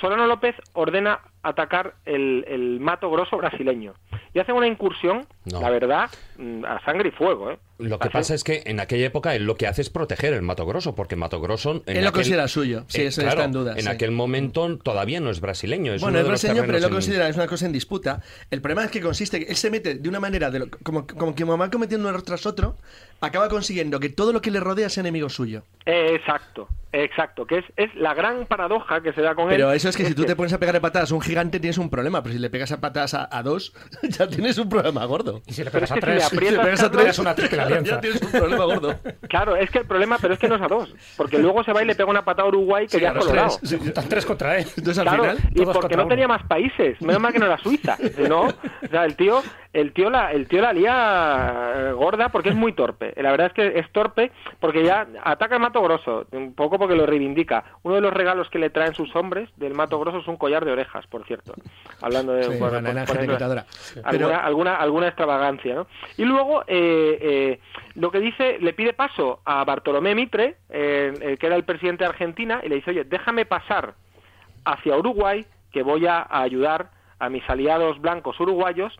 Solano 0.00 0.26
López 0.26 0.54
ordena 0.72 1.20
atacar 1.42 1.94
el, 2.04 2.44
el 2.48 2.80
Mato 2.80 3.10
Grosso 3.10 3.36
brasileño. 3.36 3.94
Y 4.34 4.40
hacen 4.40 4.54
una 4.54 4.66
incursión, 4.66 5.26
No. 5.44 5.60
la 5.60 5.70
verdad, 5.70 6.10
mm, 6.36 6.64
a 6.64 6.80
sangre 6.84 7.08
y 7.08 7.12
fuego. 7.12 7.50
¿eh? 7.52 7.58
Lo 7.78 7.98
que 7.98 8.10
pasa 8.10 8.34
es 8.34 8.42
que 8.42 8.62
en 8.66 8.80
aquella 8.80 9.06
época 9.06 9.34
él 9.36 9.44
lo 9.44 9.54
que 9.54 9.66
hace 9.68 9.82
es 9.82 9.88
proteger 9.90 10.34
el 10.34 10.42
Mato 10.42 10.66
Grosso, 10.66 10.94
porque 10.96 11.14
Mato 11.16 11.40
Grosso... 11.40 11.82
en 11.86 11.96
Él 11.96 12.02
lo 12.02 12.10
aquel- 12.10 12.12
considera 12.12 12.48
suyo, 12.48 12.84
sí, 12.88 13.02
eso 13.02 13.22
está 13.22 13.44
en 13.44 13.52
duda, 13.52 13.74
En 13.74 13.82
sí. 13.82 13.88
aquel 13.88 14.10
momento 14.10 14.78
todavía 14.78 15.20
no 15.20 15.30
es 15.30 15.40
brasileño. 15.40 15.92
Es 15.94 16.02
bueno, 16.02 16.14
uno 16.14 16.18
es 16.18 16.24
de 16.24 16.30
los 16.32 16.42
brasileño, 16.42 16.66
pero 16.66 16.76
él 16.78 16.82
lo 16.82 16.88
en- 16.88 16.94
considera, 16.94 17.28
es 17.28 17.36
una 17.36 17.46
cosa 17.46 17.66
en 17.66 17.72
disputa. 17.72 18.20
El 18.50 18.60
problema 18.60 18.84
es 18.84 18.90
que 18.90 19.00
consiste, 19.00 19.44
que 19.44 19.50
él 19.50 19.56
se 19.56 19.70
mete 19.70 19.94
de 19.94 20.08
una 20.08 20.18
manera, 20.20 20.50
de 20.50 20.58
lo- 20.58 20.66
como, 20.82 21.06
como 21.06 21.34
que 21.34 21.44
mamá 21.44 21.70
cometiendo 21.70 22.08
un 22.08 22.14
error 22.14 22.22
tras 22.22 22.46
otro, 22.46 22.76
acaba 23.20 23.48
consiguiendo 23.48 24.00
que 24.00 24.08
todo 24.08 24.32
lo 24.32 24.40
que 24.40 24.50
le 24.50 24.60
rodea 24.60 24.88
sea 24.88 25.00
enemigo 25.02 25.28
suyo. 25.28 25.62
Eh, 25.86 26.14
exacto, 26.14 26.68
exacto, 26.92 27.46
que 27.46 27.58
es, 27.58 27.64
es 27.76 27.94
la 27.94 28.12
gran 28.14 28.44
paradoja 28.46 29.00
que 29.00 29.12
se 29.14 29.22
da 29.22 29.34
con 29.34 29.44
él. 29.44 29.50
Pero 29.56 29.72
eso 29.72 29.88
es 29.88 29.96
que 29.96 30.04
si 30.04 30.14
tú 30.14 30.24
te 30.24 30.36
pones 30.36 30.52
a 30.52 30.58
pegar 30.58 30.74
de 30.74 30.80
patadas 30.82 31.10
a 31.10 31.14
un 31.14 31.22
gigante 31.22 31.60
tienes 31.60 31.78
un 31.78 31.88
problema, 31.88 32.22
pero 32.22 32.34
si 32.34 32.38
le 32.38 32.50
pegas 32.50 32.70
a 32.72 32.80
patadas 32.80 33.14
a, 33.14 33.28
a 33.30 33.42
dos, 33.42 33.72
ya 34.02 34.28
tienes 34.28 34.58
un 34.58 34.68
problema 34.68 35.04
gordo. 35.06 35.40
Y 35.46 35.52
si 35.54 35.64
le 35.64 35.70
pegas 35.70 35.90
a 35.92 35.94
que 35.94 36.00
si 36.02 36.06
le 36.06 36.12
tres, 36.12 36.24
Si 36.28 36.36
le 36.36 36.58
pegas 36.58 36.82
a 36.82 36.90
tres, 36.90 37.06
es 37.08 37.18
una 37.18 37.34
triple 37.34 37.60
alianza. 37.62 37.90
ya 37.94 38.00
tienes 38.00 38.20
un 38.22 38.30
problema 38.30 38.64
gordo. 38.66 38.94
Claro, 39.28 39.56
es 39.56 39.70
que 39.70 39.78
el 39.78 39.86
problema, 39.86 40.18
pero 40.20 40.34
es 40.34 40.40
que 40.40 40.48
no 40.48 40.56
es 40.56 40.62
a 40.62 40.68
dos, 40.68 40.94
porque 41.16 41.38
luego 41.38 41.64
se 41.64 41.72
va 41.72 41.82
y 41.82 41.86
le 41.86 41.94
pega 41.94 42.10
una 42.10 42.24
patada 42.24 42.46
a 42.46 42.48
Uruguay 42.50 42.86
que 42.86 42.98
Sí, 42.98 43.00
ya 43.00 43.08
a 43.08 43.10
es 43.12 43.16
los 43.16 43.26
colorado. 43.26 43.56
tres. 43.60 43.72
Están 43.72 44.08
tres 44.08 44.26
contra 44.26 44.58
él. 44.58 44.66
Entonces 44.76 44.98
al 44.98 45.08
final... 45.16 45.38
y 45.54 45.64
porque 45.64 45.96
no 45.96 46.02
uno. 46.02 46.10
tenía 46.10 46.28
más 46.28 46.42
países, 46.46 47.00
menos 47.00 47.20
mal 47.22 47.32
que 47.32 47.38
no 47.38 47.46
era 47.46 47.56
Suiza, 47.58 47.96
no, 48.28 48.42
o 48.42 48.52
sea, 48.90 49.04
el 49.04 49.16
tío, 49.16 49.42
el 49.72 49.92
tío 49.92 50.10
la, 50.10 50.32
el 50.32 50.46
tío 50.48 50.60
la 50.60 50.72
lía 50.72 51.72
eh, 51.76 51.92
gorda 51.92 52.28
porque 52.30 52.50
es 52.50 52.54
muy 52.54 52.72
torpe, 52.74 53.07
la 53.16 53.30
verdad 53.30 53.48
es 53.48 53.52
que 53.52 53.78
es 53.78 53.90
torpe 53.92 54.30
porque 54.60 54.84
ya 54.84 55.06
ataca 55.24 55.54
el 55.56 55.60
Mato 55.60 55.82
Grosso, 55.82 56.26
un 56.32 56.54
poco 56.54 56.78
porque 56.78 56.94
lo 56.94 57.06
reivindica, 57.06 57.64
uno 57.82 57.96
de 57.96 58.00
los 58.00 58.12
regalos 58.12 58.48
que 58.50 58.58
le 58.58 58.70
traen 58.70 58.94
sus 58.94 59.14
hombres 59.16 59.48
del 59.56 59.74
Mato 59.74 59.98
Grosso 59.98 60.18
es 60.18 60.28
un 60.28 60.36
collar 60.36 60.64
de 60.64 60.72
orejas, 60.72 61.06
por 61.06 61.24
cierto, 61.26 61.54
hablando 62.02 62.32
de 62.32 62.44
Sí, 62.44 62.58
por 62.58 62.74
alguna, 62.74 63.04
Pero- 64.10 64.26
alguna, 64.36 64.76
alguna 64.76 65.06
extravagancia, 65.08 65.74
¿no? 65.74 65.86
Y 66.16 66.24
luego, 66.24 66.62
eh, 66.66 67.18
eh, 67.20 67.60
lo 67.94 68.10
que 68.10 68.20
dice, 68.20 68.58
le 68.60 68.72
pide 68.72 68.92
paso 68.92 69.40
a 69.44 69.64
Bartolomé 69.64 70.14
Mitre, 70.14 70.56
eh, 70.70 71.12
eh, 71.20 71.36
que 71.38 71.46
era 71.46 71.56
el 71.56 71.64
presidente 71.64 72.04
de 72.04 72.10
Argentina, 72.10 72.60
y 72.62 72.68
le 72.68 72.76
dice, 72.76 72.90
oye, 72.90 73.04
déjame 73.04 73.44
pasar 73.46 73.94
hacia 74.64 74.96
Uruguay, 74.96 75.46
que 75.72 75.82
voy 75.82 76.06
a 76.06 76.26
ayudar 76.30 76.90
a 77.18 77.28
mis 77.28 77.48
aliados 77.48 78.00
blancos 78.00 78.38
uruguayos, 78.40 78.96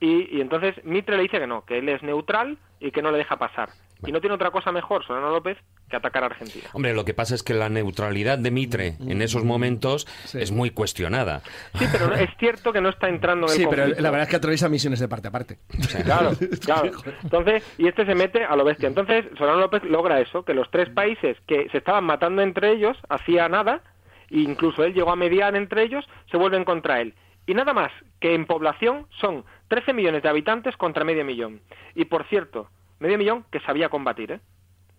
y, 0.00 0.36
y 0.36 0.40
entonces 0.40 0.74
Mitre 0.84 1.16
le 1.16 1.22
dice 1.24 1.38
que 1.38 1.46
no, 1.46 1.64
que 1.64 1.78
él 1.78 1.88
es 1.88 2.02
neutral 2.02 2.58
y 2.80 2.90
que 2.90 3.02
no 3.02 3.10
le 3.10 3.18
deja 3.18 3.36
pasar. 3.36 3.70
Y 4.06 4.12
no 4.12 4.20
tiene 4.20 4.36
otra 4.36 4.52
cosa 4.52 4.70
mejor, 4.70 5.04
Solano 5.04 5.30
López, 5.30 5.58
que 5.90 5.96
atacar 5.96 6.22
a 6.22 6.26
Argentina. 6.26 6.68
Hombre, 6.72 6.94
lo 6.94 7.04
que 7.04 7.14
pasa 7.14 7.34
es 7.34 7.42
que 7.42 7.52
la 7.52 7.68
neutralidad 7.68 8.38
de 8.38 8.52
Mitre 8.52 8.94
en 9.00 9.20
esos 9.22 9.42
momentos 9.42 10.06
es 10.34 10.52
muy 10.52 10.70
cuestionada. 10.70 11.40
Sí, 11.74 11.84
pero 11.90 12.06
no- 12.06 12.14
es 12.14 12.30
cierto 12.38 12.72
que 12.72 12.80
no 12.80 12.90
está 12.90 13.08
entrando 13.08 13.46
en 13.48 13.52
el 13.52 13.58
Sí, 13.58 13.66
pero 13.68 13.88
la 13.88 14.10
verdad 14.10 14.22
es 14.22 14.28
que 14.28 14.36
atraviesa 14.36 14.68
misiones 14.68 15.00
de 15.00 15.08
parte 15.08 15.26
a 15.26 15.30
parte. 15.32 15.58
Claro, 16.04 16.30
claro. 16.64 16.92
Entonces, 17.24 17.64
y 17.76 17.88
este 17.88 18.06
se 18.06 18.14
mete 18.14 18.44
a 18.44 18.54
lo 18.54 18.64
bestia. 18.64 18.86
Entonces, 18.86 19.24
Solano 19.36 19.58
López 19.58 19.82
logra 19.82 20.20
eso, 20.20 20.44
que 20.44 20.54
los 20.54 20.70
tres 20.70 20.88
países 20.90 21.36
que 21.48 21.68
se 21.70 21.78
estaban 21.78 22.04
matando 22.04 22.42
entre 22.42 22.70
ellos 22.70 22.96
hacía 23.08 23.48
nada, 23.48 23.82
e 24.30 24.38
incluso 24.38 24.84
él 24.84 24.94
llegó 24.94 25.10
a 25.10 25.16
mediar 25.16 25.56
entre 25.56 25.82
ellos, 25.82 26.04
se 26.30 26.36
vuelven 26.36 26.64
contra 26.64 27.00
él. 27.00 27.14
Y 27.48 27.54
nada 27.54 27.72
más 27.72 27.90
que 28.20 28.34
en 28.34 28.44
población 28.46 29.06
son 29.20 29.44
13 29.68 29.92
millones 29.92 30.22
de 30.22 30.28
habitantes 30.28 30.76
contra 30.76 31.04
medio 31.04 31.24
millón. 31.24 31.60
Y 31.94 32.06
por 32.06 32.24
cierto, 32.28 32.68
medio 33.00 33.18
millón 33.18 33.44
que 33.50 33.60
sabía 33.60 33.88
combatir, 33.88 34.32
¿eh? 34.32 34.40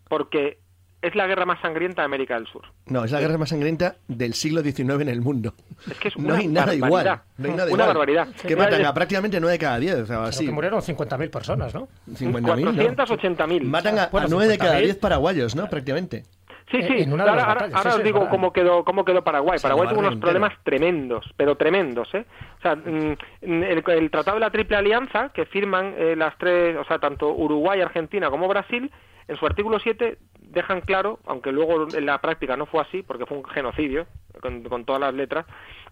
Porque 0.08 0.58
es 1.02 1.16
la 1.16 1.28
guerra 1.28 1.46
más 1.46 1.62
sangrienta 1.62 2.02
de 2.02 2.08
América 2.08 2.36
del 2.36 2.46
Sur. 2.48 2.64
No, 2.88 3.06
es 3.06 3.12
la 3.12 3.22
guerra 3.22 3.38
más 3.38 3.50
sangrienta 3.50 3.96
del 4.10 4.34
siglo 4.34 4.62
XIX 4.62 5.00
en 5.02 5.08
el 5.10 5.22
mundo. 5.22 5.54
Es 5.90 5.98
que 5.98 6.10
es 6.10 6.18
no 6.18 6.26
una 6.28 6.38
hay 6.38 6.48
nada 6.48 6.66
barbaridad. 6.78 6.88
igual. 6.88 7.22
No 7.38 7.46
hay 7.46 7.52
nada 7.52 7.64
Una 7.66 7.74
igual. 7.74 7.88
barbaridad. 7.88 8.28
Que 8.46 8.56
matan 8.56 8.86
a 8.86 8.94
prácticamente 8.94 9.40
9 9.40 9.52
de 9.54 9.60
cada 9.60 9.80
10. 9.80 9.96
O 9.96 10.06
sea, 10.06 10.24
así. 10.26 10.46
que 10.46 10.52
murieron 10.52 10.82
50.000 10.82 11.30
personas, 11.30 11.74
¿no? 11.74 11.88
50.000, 12.12 12.60
¿no? 12.64 12.74
480.000. 12.74 13.64
Matan 13.64 13.98
a, 14.00 14.08
Bueno, 14.08 14.28
9 14.30 14.48
de 14.50 14.58
cada 14.58 14.76
50.000. 14.80 14.84
10 14.84 14.98
paraguayos, 14.98 15.56
¿no? 15.56 15.70
Prácticamente. 15.70 16.26
Sí, 16.72 16.78
Eh, 16.78 16.88
sí. 16.88 17.04
en 17.04 17.14
una 17.14 17.24
de 17.24 17.30
ahora 17.32 17.42
ahora- 17.44 17.54
batallas, 17.56 17.76
ahora 17.78 17.92
sí, 17.92 17.98
os 17.98 18.04
digo 18.04 18.20
verdad. 18.20 18.32
cómo 18.32 18.54
quedó, 18.54 18.84
cómo 18.84 19.04
quedó 19.06 19.24
Paraguay. 19.24 19.58
Paraguay 19.62 19.90
tuvo 19.90 20.00
unos 20.00 20.16
problemas 20.18 20.52
entero. 20.52 20.64
tremendos, 20.66 21.34
pero 21.36 21.56
tremendos, 21.56 22.14
¿eh? 22.14 22.26
O 22.60 22.62
sea, 22.62 22.76
mm, 22.76 23.16
el, 23.42 23.84
el 23.88 24.12
Tratado 24.12 24.36
de 24.36 24.42
la 24.42 24.52
Triple 24.52 24.78
Alianza, 24.78 25.30
que 25.30 25.46
firman 25.46 25.96
eh, 25.98 26.16
las 26.16 26.38
tres, 26.38 26.78
o 26.78 26.84
sea, 26.86 27.00
tanto 27.00 27.32
Uruguay, 27.34 27.82
Argentina 27.82 28.30
como 28.30 28.48
Brasil, 28.48 28.92
en 29.28 29.36
su 29.38 29.46
artículo 29.46 29.80
7 29.80 30.18
dejan 30.42 30.82
claro, 30.82 31.20
aunque 31.26 31.52
luego 31.52 31.88
en 31.96 32.06
la 32.06 32.20
práctica 32.20 32.56
no 32.58 32.66
fue 32.66 32.82
así, 32.82 33.04
porque 33.04 33.26
fue 33.26 33.38
un 33.38 33.46
genocidio, 33.46 34.06
con, 34.42 34.64
con 34.64 34.86
todas 34.86 35.02
las 35.02 35.14
letras, 35.14 35.46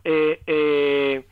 eh, 0.04 0.42
eh, 0.48 1.26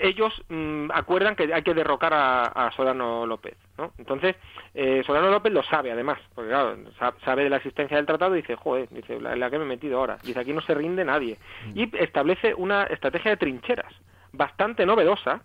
ellos 0.00 0.32
mm, 0.48 0.90
acuerdan 0.92 1.34
que 1.36 1.52
hay 1.52 1.62
que 1.62 1.74
derrocar 1.74 2.12
a, 2.14 2.44
a 2.46 2.70
Solano 2.72 3.26
López, 3.26 3.56
¿no? 3.78 3.92
Entonces, 3.98 4.36
eh, 4.74 5.02
Solano 5.06 5.30
López 5.30 5.52
lo 5.52 5.62
sabe 5.62 5.90
además, 5.90 6.18
porque 6.34 6.50
claro, 6.50 6.76
sa- 6.98 7.14
sabe 7.24 7.44
de 7.44 7.50
la 7.50 7.56
existencia 7.56 7.96
del 7.96 8.06
tratado 8.06 8.34
y 8.36 8.42
dice, 8.42 8.56
joder, 8.56 8.88
dice, 8.90 9.20
la, 9.20 9.34
la 9.36 9.50
que 9.50 9.58
me 9.58 9.64
he 9.64 9.68
metido 9.68 9.98
ahora. 9.98 10.18
Dice, 10.22 10.38
aquí 10.40 10.52
no 10.52 10.60
se 10.60 10.74
rinde 10.74 11.04
nadie. 11.04 11.38
Y 11.74 11.90
establece 11.96 12.54
una 12.54 12.84
estrategia 12.84 13.30
de 13.32 13.36
trincheras 13.38 13.92
bastante 14.32 14.84
novedosa 14.86 15.42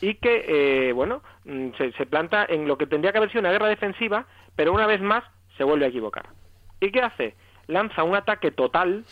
y 0.00 0.14
que, 0.14 0.88
eh, 0.88 0.92
bueno, 0.92 1.22
mm, 1.44 1.68
se, 1.76 1.92
se 1.92 2.06
planta 2.06 2.46
en 2.48 2.66
lo 2.66 2.78
que 2.78 2.86
tendría 2.86 3.12
que 3.12 3.18
haber 3.18 3.30
sido 3.30 3.40
una 3.40 3.50
guerra 3.52 3.68
defensiva, 3.68 4.26
pero 4.56 4.72
una 4.72 4.86
vez 4.86 5.00
más 5.00 5.24
se 5.56 5.64
vuelve 5.64 5.84
a 5.84 5.88
equivocar. 5.88 6.26
¿Y 6.80 6.90
qué 6.90 7.00
hace? 7.02 7.34
Lanza 7.66 8.02
un 8.02 8.14
ataque 8.16 8.50
total 8.50 9.04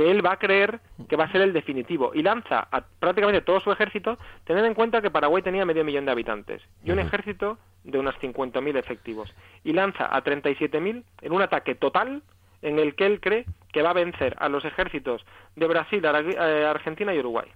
que 0.00 0.10
él 0.10 0.24
va 0.24 0.32
a 0.32 0.38
creer 0.38 0.80
que 1.10 1.16
va 1.16 1.24
a 1.24 1.32
ser 1.32 1.42
el 1.42 1.52
definitivo. 1.52 2.12
Y 2.14 2.22
lanza 2.22 2.68
a 2.70 2.80
prácticamente 2.80 3.42
todo 3.42 3.60
su 3.60 3.70
ejército, 3.70 4.16
teniendo 4.44 4.66
en 4.66 4.74
cuenta 4.74 5.02
que 5.02 5.10
Paraguay 5.10 5.42
tenía 5.42 5.66
medio 5.66 5.84
millón 5.84 6.06
de 6.06 6.12
habitantes 6.12 6.62
y 6.82 6.90
un 6.90 7.00
ejército 7.00 7.58
de 7.84 7.98
unos 7.98 8.14
50.000 8.14 8.78
efectivos. 8.78 9.30
Y 9.62 9.74
lanza 9.74 10.06
a 10.06 10.24
37.000 10.24 11.04
en 11.20 11.32
un 11.32 11.42
ataque 11.42 11.74
total 11.74 12.22
en 12.62 12.78
el 12.78 12.94
que 12.94 13.04
él 13.04 13.20
cree 13.20 13.44
que 13.72 13.82
va 13.82 13.90
a 13.90 13.94
vencer 13.94 14.36
a 14.38 14.48
los 14.48 14.64
ejércitos 14.64 15.22
de 15.54 15.66
Brasil, 15.66 16.02
eh, 16.02 16.64
Argentina 16.64 17.14
y 17.14 17.18
Uruguay. 17.18 17.48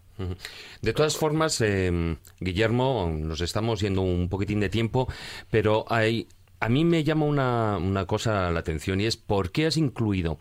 De 0.83 0.93
todas 0.93 1.17
formas, 1.17 1.63
eh, 1.63 2.17
Guillermo, 2.41 3.11
nos 3.11 3.41
estamos 3.41 3.81
yendo 3.81 4.03
un 4.03 4.29
poquitín 4.29 4.61
de 4.61 4.69
tiempo, 4.69 5.09
pero 5.51 5.87
hay, 5.89 6.29
a 6.61 6.69
mí 6.69 6.85
me 6.85 7.05
llama 7.05 7.27
una, 7.27 7.77
una 7.77 8.07
cosa 8.07 8.51
la 8.51 8.61
atención 8.61 9.01
y 9.01 9.07
es 9.07 9.17
por 9.17 9.53
qué 9.53 9.67
has 9.67 9.77
incluido 9.77 10.39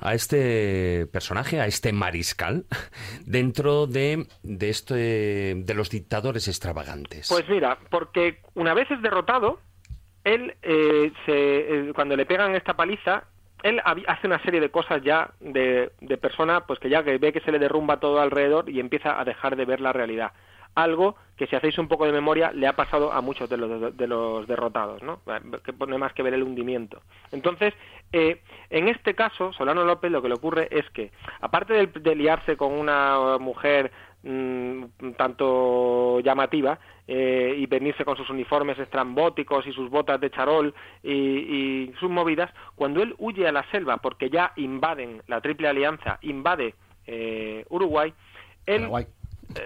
a 0.00 0.14
este 0.14 1.06
personaje, 1.12 1.60
a 1.60 1.66
este 1.66 1.92
mariscal, 1.92 2.66
dentro 3.26 3.86
de, 3.86 4.26
de, 4.42 4.70
este, 4.70 5.54
de 5.56 5.74
los 5.74 5.90
dictadores 5.90 6.48
extravagantes. 6.48 7.28
Pues 7.28 7.48
mira, 7.48 7.78
porque 7.90 8.40
una 8.54 8.74
vez 8.74 8.90
es 8.90 9.00
derrotado, 9.02 9.60
él, 10.24 10.54
eh, 10.62 11.12
se, 11.26 11.32
eh, 11.32 11.92
cuando 11.94 12.16
le 12.16 12.26
pegan 12.26 12.54
esta 12.54 12.74
paliza, 12.74 13.24
él 13.62 13.80
hace 13.84 14.26
una 14.26 14.42
serie 14.42 14.60
de 14.60 14.70
cosas 14.70 15.02
ya 15.02 15.30
de, 15.40 15.90
de 16.00 16.16
persona, 16.18 16.66
pues 16.66 16.78
que 16.78 16.90
ya 16.90 17.02
que 17.02 17.16
ve 17.16 17.32
que 17.32 17.40
se 17.40 17.50
le 17.50 17.58
derrumba 17.58 17.98
todo 17.98 18.20
alrededor 18.20 18.68
y 18.68 18.78
empieza 18.78 19.18
a 19.18 19.24
dejar 19.24 19.56
de 19.56 19.64
ver 19.64 19.80
la 19.80 19.92
realidad. 19.92 20.32
Algo 20.74 21.16
que 21.36 21.46
si 21.46 21.56
hacéis 21.56 21.78
un 21.78 21.88
poco 21.88 22.06
de 22.06 22.12
memoria 22.12 22.52
le 22.52 22.66
ha 22.66 22.74
pasado 22.74 23.12
a 23.12 23.20
muchos 23.20 23.48
de 23.48 23.56
los, 23.56 23.96
de 23.96 24.06
los 24.06 24.46
derrotados, 24.46 25.02
¿no? 25.02 25.20
Que 25.64 25.72
pone 25.72 25.98
más 25.98 26.12
que 26.12 26.22
ver 26.22 26.34
el 26.34 26.42
hundimiento. 26.42 27.02
Entonces, 27.32 27.74
eh, 28.12 28.40
en 28.70 28.88
este 28.88 29.14
caso, 29.14 29.52
Solano 29.52 29.84
López 29.84 30.10
lo 30.10 30.22
que 30.22 30.28
le 30.28 30.34
ocurre 30.34 30.68
es 30.70 30.88
que, 30.90 31.10
aparte 31.40 31.86
de, 31.86 32.14
liarse 32.14 32.56
con 32.56 32.72
una 32.72 33.38
mujer 33.38 33.90
mm, 34.22 34.84
tanto 35.16 36.20
llamativa 36.20 36.78
eh, 37.08 37.54
y 37.58 37.66
venirse 37.66 38.04
con 38.04 38.16
sus 38.16 38.30
uniformes 38.30 38.78
estrambóticos 38.78 39.66
y 39.66 39.72
sus 39.72 39.90
botas 39.90 40.20
de 40.20 40.30
charol 40.30 40.72
y, 41.02 41.92
sus 41.98 42.10
movidas, 42.10 42.52
cuando 42.76 43.02
él 43.02 43.14
huye 43.18 43.48
a 43.48 43.52
la 43.52 43.68
selva 43.70 43.96
porque 43.96 44.30
ya 44.30 44.52
invaden 44.56 45.20
la 45.26 45.40
Triple 45.40 45.68
Alianza, 45.68 46.18
invade 46.22 46.74
eh, 47.06 47.64
Uruguay, 47.68 48.14
él 48.66 48.82
Paraguay. 48.82 49.06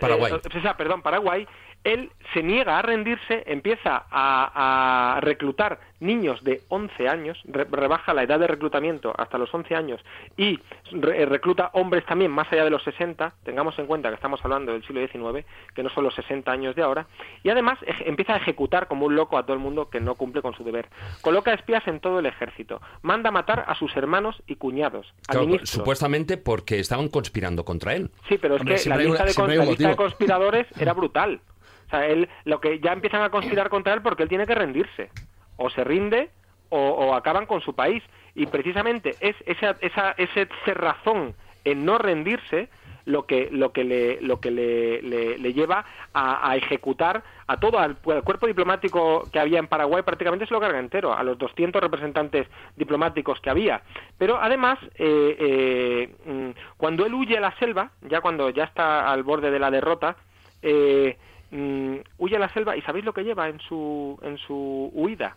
Paraguay. 0.00 0.32
eh, 0.32 0.76
perdón, 0.76 1.02
Paraguay, 1.02 1.46
él 1.92 2.10
se 2.34 2.42
niega 2.42 2.78
a 2.78 2.82
rendirse, 2.82 3.42
empieza 3.46 4.04
a, 4.10 5.14
a 5.16 5.20
reclutar 5.20 5.80
niños 6.00 6.44
de 6.44 6.62
11 6.68 7.08
años, 7.08 7.40
re- 7.44 7.66
rebaja 7.70 8.14
la 8.14 8.22
edad 8.22 8.38
de 8.38 8.46
reclutamiento 8.46 9.12
hasta 9.16 9.36
los 9.38 9.52
11 9.52 9.74
años 9.74 10.00
y 10.36 10.60
re- 10.92 11.26
recluta 11.26 11.70
hombres 11.72 12.04
también 12.06 12.30
más 12.30 12.46
allá 12.52 12.64
de 12.64 12.70
los 12.70 12.82
60, 12.84 13.32
tengamos 13.42 13.76
en 13.78 13.86
cuenta 13.86 14.08
que 14.10 14.14
estamos 14.14 14.40
hablando 14.44 14.72
del 14.72 14.82
siglo 14.86 15.00
XIX, 15.06 15.44
que 15.74 15.82
no 15.82 15.88
son 15.90 16.04
los 16.04 16.14
60 16.14 16.52
años 16.52 16.76
de 16.76 16.82
ahora, 16.82 17.06
y 17.42 17.50
además 17.50 17.78
eje- 17.80 18.04
empieza 18.06 18.34
a 18.34 18.36
ejecutar 18.36 18.86
como 18.86 19.06
un 19.06 19.16
loco 19.16 19.38
a 19.38 19.42
todo 19.44 19.54
el 19.54 19.58
mundo 19.58 19.88
que 19.90 20.00
no 20.00 20.14
cumple 20.14 20.40
con 20.42 20.54
su 20.54 20.62
deber. 20.62 20.86
Coloca 21.22 21.52
espías 21.52 21.86
en 21.88 21.98
todo 22.00 22.20
el 22.20 22.26
ejército, 22.26 22.80
manda 23.02 23.30
matar 23.32 23.64
a 23.66 23.74
sus 23.74 23.96
hermanos 23.96 24.40
y 24.46 24.54
cuñados, 24.56 25.12
a 25.26 25.32
Claro, 25.32 25.46
ministros. 25.46 25.70
supuestamente 25.70 26.36
porque 26.36 26.78
estaban 26.78 27.08
conspirando 27.08 27.64
contra 27.64 27.94
él. 27.94 28.10
Sí, 28.28 28.38
pero 28.38 28.54
es 28.54 28.60
Hombre, 28.60 28.76
que 28.80 28.88
la 28.88 28.96
lista, 28.98 29.24
una- 29.42 29.52
de, 29.52 29.56
la 29.58 29.64
lista 29.64 29.96
conspiradores 29.96 30.66
era 30.78 30.92
brutal. 30.92 31.40
O 31.88 31.90
sea, 31.90 32.06
él, 32.06 32.28
lo 32.44 32.60
que 32.60 32.80
ya 32.80 32.92
empiezan 32.92 33.22
a 33.22 33.30
conspirar 33.30 33.68
contra 33.70 33.94
él 33.94 34.02
porque 34.02 34.22
él 34.22 34.28
tiene 34.28 34.46
que 34.46 34.54
rendirse. 34.54 35.10
O 35.56 35.70
se 35.70 35.84
rinde 35.84 36.30
o, 36.68 36.78
o 36.78 37.14
acaban 37.14 37.46
con 37.46 37.60
su 37.62 37.74
país. 37.74 38.02
Y 38.34 38.46
precisamente 38.46 39.16
es 39.20 39.36
esa, 39.46 39.76
esa, 39.80 40.12
ese 40.12 40.48
cerrazón 40.64 41.34
en 41.64 41.84
no 41.84 41.98
rendirse 41.98 42.68
lo 43.04 43.24
que 43.26 43.48
lo 43.50 43.72
que 43.72 43.84
le 43.84 44.20
lo 44.20 44.38
que 44.38 44.50
le, 44.50 45.00
le- 45.00 45.38
le 45.38 45.52
lleva 45.54 45.86
a, 46.12 46.50
a 46.50 46.56
ejecutar 46.56 47.24
a 47.46 47.56
todo 47.58 47.78
al, 47.78 47.96
al 48.06 48.22
cuerpo 48.22 48.46
diplomático 48.46 49.30
que 49.32 49.40
había 49.40 49.58
en 49.58 49.66
Paraguay 49.66 50.02
prácticamente 50.02 50.46
se 50.46 50.52
lo 50.52 50.60
carga 50.60 50.78
entero 50.78 51.14
a 51.14 51.22
los 51.22 51.38
200 51.38 51.80
representantes 51.80 52.46
diplomáticos 52.76 53.40
que 53.40 53.48
había 53.48 53.82
pero 54.18 54.38
además 54.38 54.78
eh, 54.96 55.36
eh, 55.40 56.16
mm, 56.26 56.50
cuando 56.76 57.06
él 57.06 57.14
huye 57.14 57.38
a 57.38 57.40
la 57.40 57.56
selva 57.58 57.92
ya 58.02 58.20
cuando 58.20 58.50
ya 58.50 58.64
está 58.64 59.10
al 59.10 59.22
borde 59.22 59.50
de 59.50 59.58
la 59.58 59.70
derrota 59.70 60.16
eh, 60.60 61.16
mm, 61.50 61.96
huye 62.18 62.36
a 62.36 62.38
la 62.38 62.52
selva 62.52 62.76
y 62.76 62.82
sabéis 62.82 63.04
lo 63.04 63.12
que 63.12 63.22
lleva 63.24 63.48
en 63.48 63.58
su 63.60 64.18
en 64.22 64.38
su 64.38 64.90
huida 64.92 65.36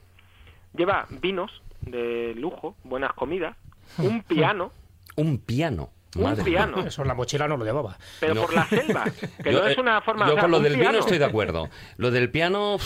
lleva 0.75 1.05
vinos 1.09 1.51
de 1.81 2.33
lujo 2.35 2.75
buenas 2.83 3.13
comidas 3.13 3.55
un 3.97 4.21
piano 4.27 4.71
Un 5.15 5.39
piano. 5.39 5.89
Un 6.15 6.23
Madre 6.23 6.43
piano. 6.43 6.81
Eso 6.85 7.01
en 7.03 7.07
la 7.07 7.13
mochila 7.13 7.47
no 7.47 7.57
lo 7.57 7.63
llevaba. 7.65 7.97
pero 8.19 8.35
No. 8.35 8.41
por 8.41 8.53
la 8.53 8.65
selva 8.65 9.05
que 9.43 9.51
Yo, 9.51 9.61
no 9.61 9.67
es 9.67 9.77
eh, 9.77 9.81
una 9.81 10.01
forma 10.01 10.25
Yo 10.25 10.31
o 10.31 10.35
sea, 10.35 10.41
con 10.43 10.51
lo 10.51 10.59
del 10.59 10.73
vino 10.73 10.83
piano. 10.83 10.99
estoy 10.99 11.17
de 11.17 11.25
acuerdo. 11.25 11.69
Lo 11.97 12.11
del 12.11 12.29
piano. 12.29 12.77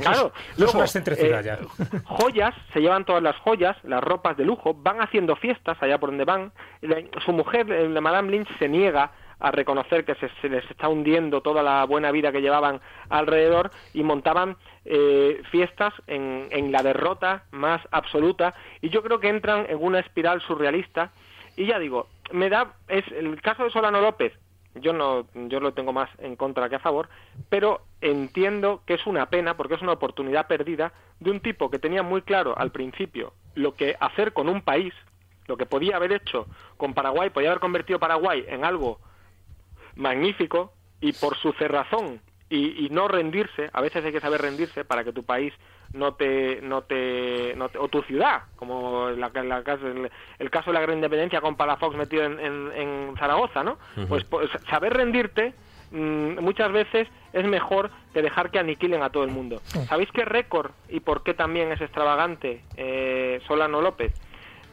Claro, 0.00 0.32
es 0.52 0.58
luego, 0.58 0.84
eh, 0.84 1.42
ya. 1.44 1.58
joyas, 2.04 2.54
se 2.72 2.80
llevan 2.80 3.04
todas 3.04 3.22
las 3.22 3.36
joyas, 3.38 3.76
las 3.82 4.02
ropas 4.02 4.36
de 4.36 4.44
lujo, 4.44 4.74
van 4.74 5.00
haciendo 5.00 5.34
fiestas 5.36 5.76
allá 5.82 5.98
por 5.98 6.10
donde 6.10 6.24
van. 6.24 6.52
Su 7.24 7.32
mujer, 7.32 7.70
eh, 7.70 7.88
la 7.88 8.00
Madame 8.00 8.30
Lynch, 8.30 8.48
se 8.58 8.68
niega 8.68 9.10
a 9.38 9.50
reconocer 9.50 10.04
que 10.04 10.14
se, 10.14 10.48
les 10.48 10.68
está 10.70 10.88
hundiendo 10.88 11.40
toda 11.40 11.62
la 11.62 11.84
buena 11.84 12.10
vida 12.10 12.32
que 12.32 12.40
llevaban 12.40 12.80
alrededor 13.08 13.70
y 13.94 14.02
montaban 14.02 14.56
eh, 14.84 15.42
fiestas 15.50 15.92
en, 16.06 16.48
en 16.50 16.72
la 16.72 16.82
derrota 16.82 17.44
más 17.50 17.80
absoluta. 17.90 18.54
Y 18.80 18.90
yo 18.90 19.02
creo 19.02 19.20
que 19.20 19.28
entran 19.28 19.66
en 19.68 19.78
una 19.80 20.00
espiral 20.00 20.40
surrealista. 20.42 21.12
Y 21.56 21.66
ya 21.66 21.78
digo, 21.78 22.08
me 22.32 22.48
da 22.48 22.74
es 22.88 23.04
el 23.12 23.40
caso 23.40 23.64
de 23.64 23.70
Solano 23.70 24.00
López 24.00 24.32
yo 24.74 24.92
no 24.92 25.26
yo 25.34 25.60
lo 25.60 25.74
tengo 25.74 25.92
más 25.92 26.08
en 26.18 26.36
contra 26.36 26.68
que 26.68 26.76
a 26.76 26.80
favor, 26.80 27.08
pero 27.48 27.82
entiendo 28.00 28.82
que 28.86 28.94
es 28.94 29.06
una 29.06 29.26
pena 29.26 29.56
porque 29.56 29.74
es 29.74 29.82
una 29.82 29.92
oportunidad 29.92 30.46
perdida 30.46 30.92
de 31.20 31.30
un 31.30 31.40
tipo 31.40 31.70
que 31.70 31.78
tenía 31.78 32.02
muy 32.02 32.22
claro 32.22 32.56
al 32.56 32.72
principio 32.72 33.32
lo 33.54 33.74
que 33.74 33.96
hacer 34.00 34.32
con 34.32 34.48
un 34.48 34.62
país, 34.62 34.94
lo 35.46 35.56
que 35.56 35.66
podía 35.66 35.96
haber 35.96 36.12
hecho 36.12 36.46
con 36.76 36.94
Paraguay, 36.94 37.30
podía 37.30 37.50
haber 37.50 37.60
convertido 37.60 37.98
Paraguay 37.98 38.44
en 38.48 38.64
algo 38.64 38.98
magnífico 39.96 40.72
y 41.00 41.12
por 41.12 41.36
su 41.36 41.52
cerrazón 41.52 42.20
y, 42.48 42.84
y 42.86 42.90
no 42.90 43.08
rendirse, 43.08 43.70
a 43.72 43.80
veces 43.80 44.04
hay 44.04 44.12
que 44.12 44.20
saber 44.20 44.40
rendirse 44.42 44.84
para 44.84 45.04
que 45.04 45.12
tu 45.12 45.22
país 45.24 45.52
no 45.94 46.14
te, 46.14 46.60
no 46.62 46.82
te, 46.82 47.54
no 47.56 47.68
te- 47.68 47.78
o 47.78 47.88
tu 47.88 48.02
ciudad, 48.02 48.42
como 48.56 49.10
la, 49.10 49.30
la 49.42 49.62
caso- 49.62 49.86
el, 49.88 50.10
el 50.38 50.50
caso 50.50 50.70
de 50.70 50.74
la 50.74 50.80
gran 50.80 50.96
independencia 50.96 51.40
con 51.40 51.56
Palafox 51.56 51.96
metido 51.96 52.24
en, 52.24 52.38
en- 52.40 52.72
en 52.74 53.14
Zaragoza, 53.18 53.62
¿no? 53.64 53.78
Pues, 54.08 54.24
pues 54.24 54.50
saber 54.70 54.92
rendirte 54.94 55.54
mm, 55.90 56.40
muchas 56.40 56.72
veces 56.72 57.08
es 57.32 57.44
mejor 57.46 57.90
que 58.14 58.22
dejar 58.22 58.50
que 58.50 58.58
aniquilen 58.58 59.02
a 59.02 59.10
todo 59.10 59.24
el 59.24 59.30
mundo. 59.30 59.60
¿Sabéis 59.86 60.10
qué 60.12 60.24
récord 60.24 60.70
y 60.88 61.00
por 61.00 61.22
qué 61.22 61.34
también 61.34 61.72
es 61.72 61.80
extravagante 61.80 62.62
eh, 62.76 63.40
Solano 63.46 63.80
López? 63.82 64.12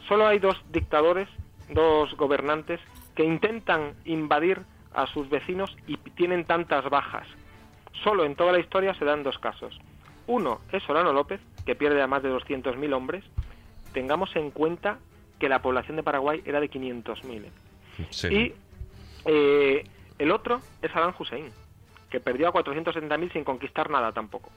Solo 0.08 0.28
hay 0.28 0.40
dos 0.40 0.62
dictadores, 0.72 1.28
dos 1.70 2.14
gobernantes 2.16 2.80
que 3.16 3.24
intentan 3.24 3.94
invadir 4.06 4.62
a 4.94 5.08
sus 5.08 5.30
vecinos 5.30 5.76
y 5.88 5.98
tienen 5.98 6.46
tantas 6.46 6.90
bajas. 6.90 7.28
Solo 8.04 8.26
en 8.26 8.36
toda 8.36 8.52
la 8.52 8.60
historia 8.60 8.94
se 8.94 9.06
dan 9.06 9.24
dos 9.24 9.38
casos. 9.40 9.78
Uno 10.28 10.62
es 10.72 10.84
Solano 10.84 11.12
López, 11.14 11.42
que 11.66 11.76
pierde 11.76 12.02
a 12.02 12.08
más 12.08 12.24
de 12.24 12.32
200.000 12.32 12.94
hombres. 12.94 13.24
Tengamos 13.94 14.36
en 14.36 14.52
cuenta 14.52 15.00
que 15.40 15.50
la 15.50 15.62
población 15.62 15.98
de 15.98 16.04
Paraguay 16.04 16.42
era 16.46 16.60
de 16.60 16.70
500.000. 16.70 17.46
¿eh? 17.46 17.52
Sí. 18.10 18.28
Y 18.28 18.54
eh, 19.26 19.84
el 20.18 20.32
otro 20.32 20.62
es 20.82 20.92
Saddam 20.92 21.14
Hussein, 21.18 21.52
que 22.10 22.20
perdió 22.20 22.48
a 22.48 22.54
470.000 22.54 23.34
sin 23.34 23.44
conquistar 23.44 23.90
nada 23.90 24.12
tampoco. 24.12 24.52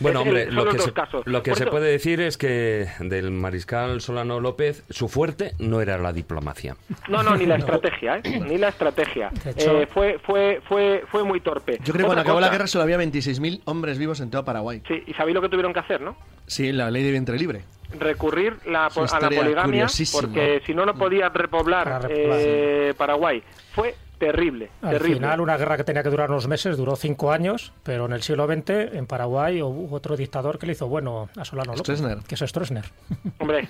Bueno, 0.00 0.20
Es- 0.20 0.26
hombre, 0.26 0.50
lo 0.52 0.64
que, 0.68 0.78
se, 0.78 0.92
casos. 0.92 1.22
lo 1.26 1.42
que 1.42 1.50
Por 1.50 1.58
se 1.58 1.64
eso- 1.64 1.70
puede 1.70 1.90
decir 1.90 2.20
es 2.20 2.36
que 2.36 2.86
del 3.00 3.30
mariscal 3.30 4.00
Solano 4.00 4.40
López, 4.40 4.84
su 4.90 5.08
fuerte 5.08 5.52
no 5.58 5.80
era 5.80 5.98
la 5.98 6.12
diplomacia. 6.12 6.76
No, 7.08 7.22
no, 7.22 7.36
ni 7.36 7.46
la 7.46 7.56
estrategia, 7.80 8.18
¿eh? 8.22 8.40
Ni 8.46 8.58
la 8.58 8.68
estrategia. 8.68 9.30
Hecho- 9.44 9.80
Eh, 9.80 9.86
fue, 9.86 10.18
fue, 10.24 10.60
fue, 10.68 11.04
fue 11.10 11.24
muy 11.24 11.40
torpe. 11.40 11.78
Yo 11.84 11.92
creo 11.92 11.98
que 11.98 12.04
cuando 12.04 12.22
acabó 12.22 12.40
la 12.40 12.48
guerra 12.50 12.66
solo 12.66 12.82
había 12.84 12.98
26.000 12.98 13.62
hombres 13.64 13.98
vivos 13.98 14.20
en 14.20 14.30
todo 14.30 14.44
Paraguay. 14.44 14.82
Sí, 14.86 15.02
y 15.06 15.14
sabéis 15.14 15.34
lo 15.34 15.40
que 15.42 15.48
tuvieron 15.48 15.72
que 15.72 15.80
hacer, 15.80 16.00
¿no? 16.00 16.16
Sí, 16.46 16.72
la 16.72 16.90
ley 16.90 17.02
de 17.02 17.10
vientre 17.10 17.38
libre. 17.38 17.64
recurrir 17.98 18.56
la, 18.66 18.86
a 18.86 19.20
la 19.20 19.30
poligamia 19.30 19.86
porque 20.12 20.60
si 20.66 20.74
no 20.74 20.84
no 20.86 20.94
podía 20.94 21.28
repoblar, 21.28 22.06
eh, 22.10 22.94
Paraguay. 22.96 23.42
Fue 23.74 23.94
terrible, 24.18 24.70
Al 24.82 24.92
terrible. 24.92 25.14
final, 25.16 25.40
una 25.40 25.56
guerra 25.56 25.76
que 25.76 25.84
tenía 25.84 26.02
que 26.02 26.10
durar 26.10 26.30
unos 26.30 26.48
meses 26.48 26.76
duró 26.76 26.96
cinco 26.96 27.32
años, 27.32 27.72
pero 27.82 28.06
en 28.06 28.12
el 28.12 28.22
siglo 28.22 28.46
XX, 28.46 28.94
en 28.94 29.06
Paraguay, 29.06 29.62
hubo 29.62 29.94
otro 29.94 30.16
dictador 30.16 30.58
que 30.58 30.66
le 30.66 30.72
hizo 30.72 30.88
bueno 30.88 31.28
a 31.36 31.44
Solano 31.44 31.74
López, 31.74 32.02
que 32.26 32.34
es 32.34 32.40
Stroessner. 32.40 32.84
Hombre, 33.38 33.68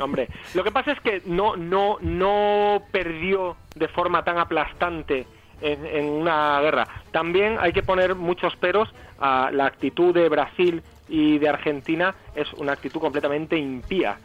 hombre. 0.00 0.28
Lo 0.54 0.64
que 0.64 0.70
pasa 0.70 0.92
es 0.92 1.00
que 1.00 1.22
no, 1.26 1.56
no, 1.56 1.98
no 2.00 2.82
perdió 2.90 3.56
de 3.74 3.88
forma 3.88 4.24
tan 4.24 4.38
aplastante 4.38 5.26
en, 5.60 5.86
en 5.86 6.04
una 6.06 6.60
guerra. 6.60 6.86
También 7.12 7.56
hay 7.60 7.72
que 7.72 7.82
poner 7.82 8.14
muchos 8.14 8.56
peros 8.56 8.92
a 9.18 9.50
la 9.52 9.66
actitud 9.66 10.12
de 10.14 10.28
Brasil 10.28 10.82
y 11.08 11.38
de 11.38 11.48
Argentina 11.48 12.14
es 12.34 12.52
una 12.54 12.72
actitud 12.72 13.00
completamente 13.00 13.56
impía. 13.56 14.18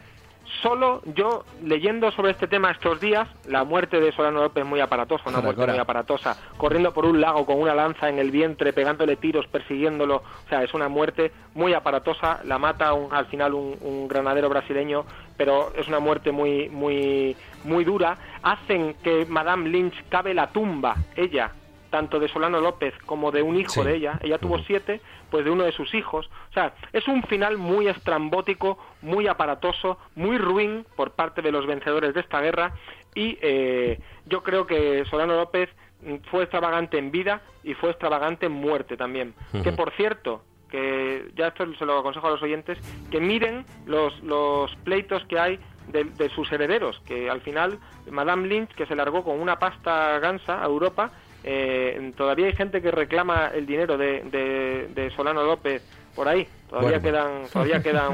Solo 0.61 1.01
yo, 1.15 1.43
leyendo 1.63 2.11
sobre 2.11 2.31
este 2.31 2.47
tema 2.47 2.69
estos 2.69 2.99
días, 2.99 3.27
la 3.47 3.63
muerte 3.63 3.99
de 3.99 4.11
Solano 4.11 4.41
López 4.43 4.63
muy 4.63 4.79
aparatosa, 4.79 5.23
una 5.29 5.37
muerte 5.45 5.61
muy 5.73 5.79
aparatosa, 5.81 6.37
corriendo 6.57 6.93
por 6.93 7.05
un 7.05 7.19
lago 7.19 7.45
con 7.47 7.59
una 7.59 7.73
lanza 7.73 8.09
en 8.09 8.19
el 8.19 8.29
vientre, 8.29 8.71
pegándole 8.71 9.15
tiros, 9.15 9.47
persiguiéndolo, 9.47 10.17
o 10.17 10.49
sea, 10.49 10.61
es 10.63 10.73
una 10.75 10.87
muerte 10.87 11.31
muy 11.55 11.73
aparatosa, 11.73 12.41
la 12.45 12.59
mata 12.59 12.93
un- 12.93 13.11
al 13.11 13.25
final 13.25 13.55
un, 13.55 13.75
un 13.81 14.07
granadero 14.07 14.49
brasileño, 14.49 15.03
pero 15.35 15.73
es 15.75 15.87
una 15.87 15.99
muerte 15.99 16.31
muy, 16.31 16.69
muy, 16.69 17.35
muy 17.63 17.83
dura, 17.83 18.17
hacen 18.43 18.95
que 19.03 19.25
Madame 19.27 19.67
Lynch 19.67 19.95
cabe 20.09 20.35
la 20.35 20.47
tumba, 20.51 20.95
ella, 21.15 21.51
tanto 21.91 22.19
de 22.19 22.27
Solano 22.29 22.59
López 22.59 22.95
como 23.05 23.29
de 23.31 23.43
un 23.43 23.55
hijo 23.57 23.69
Sí. 23.71 23.83
de 23.83 23.95
ella, 23.97 24.19
ella 24.23 24.39
tuvo 24.39 24.57
siete, 24.63 24.99
pues 25.29 25.45
de 25.45 25.51
uno 25.51 25.63
de 25.63 25.71
sus 25.71 25.93
hijos. 25.93 26.27
O 26.49 26.53
sea, 26.53 26.73
es 26.93 27.07
un 27.07 27.21
final 27.23 27.57
muy 27.59 27.87
estrambótico, 27.87 28.79
muy 29.03 29.27
aparatoso, 29.27 29.99
muy 30.15 30.37
ruin 30.39 30.85
por 30.95 31.11
parte 31.11 31.41
de 31.43 31.51
los 31.51 31.67
vencedores 31.67 32.13
de 32.15 32.21
esta 32.21 32.41
guerra 32.41 32.73
y 33.13 33.37
eh, 33.41 33.99
yo 34.25 34.41
creo 34.41 34.65
que 34.65 35.05
Solano 35.05 35.35
López 35.35 35.69
mm, 36.01 36.15
fue 36.31 36.43
extravagante 36.43 36.97
en 36.97 37.11
vida 37.11 37.41
y 37.63 37.73
fue 37.75 37.91
extravagante 37.91 38.47
en 38.47 38.53
muerte 38.53 38.97
también. 38.97 39.35
Que 39.63 39.71
por 39.73 39.91
cierto, 39.91 40.41
que 40.69 41.29
ya 41.35 41.47
esto 41.47 41.65
se 41.75 41.85
lo 41.85 41.99
aconsejo 41.99 42.27
a 42.27 42.31
los 42.31 42.41
oyentes, 42.41 42.77
que 43.11 43.19
miren 43.19 43.65
los, 43.85 44.17
los 44.23 44.73
pleitos 44.77 45.23
que 45.25 45.37
hay 45.37 45.59
de, 45.89 46.05
de 46.05 46.29
sus 46.29 46.49
herederos, 46.51 47.01
que 47.05 47.29
al 47.29 47.41
final 47.41 47.77
Madame 48.09 48.47
Lynch, 48.47 48.69
que 48.75 48.85
se 48.85 48.95
largó 48.95 49.23
con 49.25 49.41
una 49.41 49.59
pasta 49.59 50.17
gansa 50.19 50.61
a 50.63 50.65
Europa, 50.65 51.11
eh, 51.43 52.11
todavía 52.17 52.47
hay 52.47 52.53
gente 52.55 52.81
que 52.81 52.91
reclama 52.91 53.51
el 53.53 53.65
dinero 53.65 53.97
de, 53.97 54.21
de, 54.23 54.87
de 54.93 55.11
Solano 55.15 55.43
López 55.43 55.81
por 56.15 56.27
ahí, 56.27 56.47
todavía 56.69 56.99
Bueno, 56.99 57.03
quedan, 57.03 57.47
todavía 57.51 57.79
quedan 57.83 58.13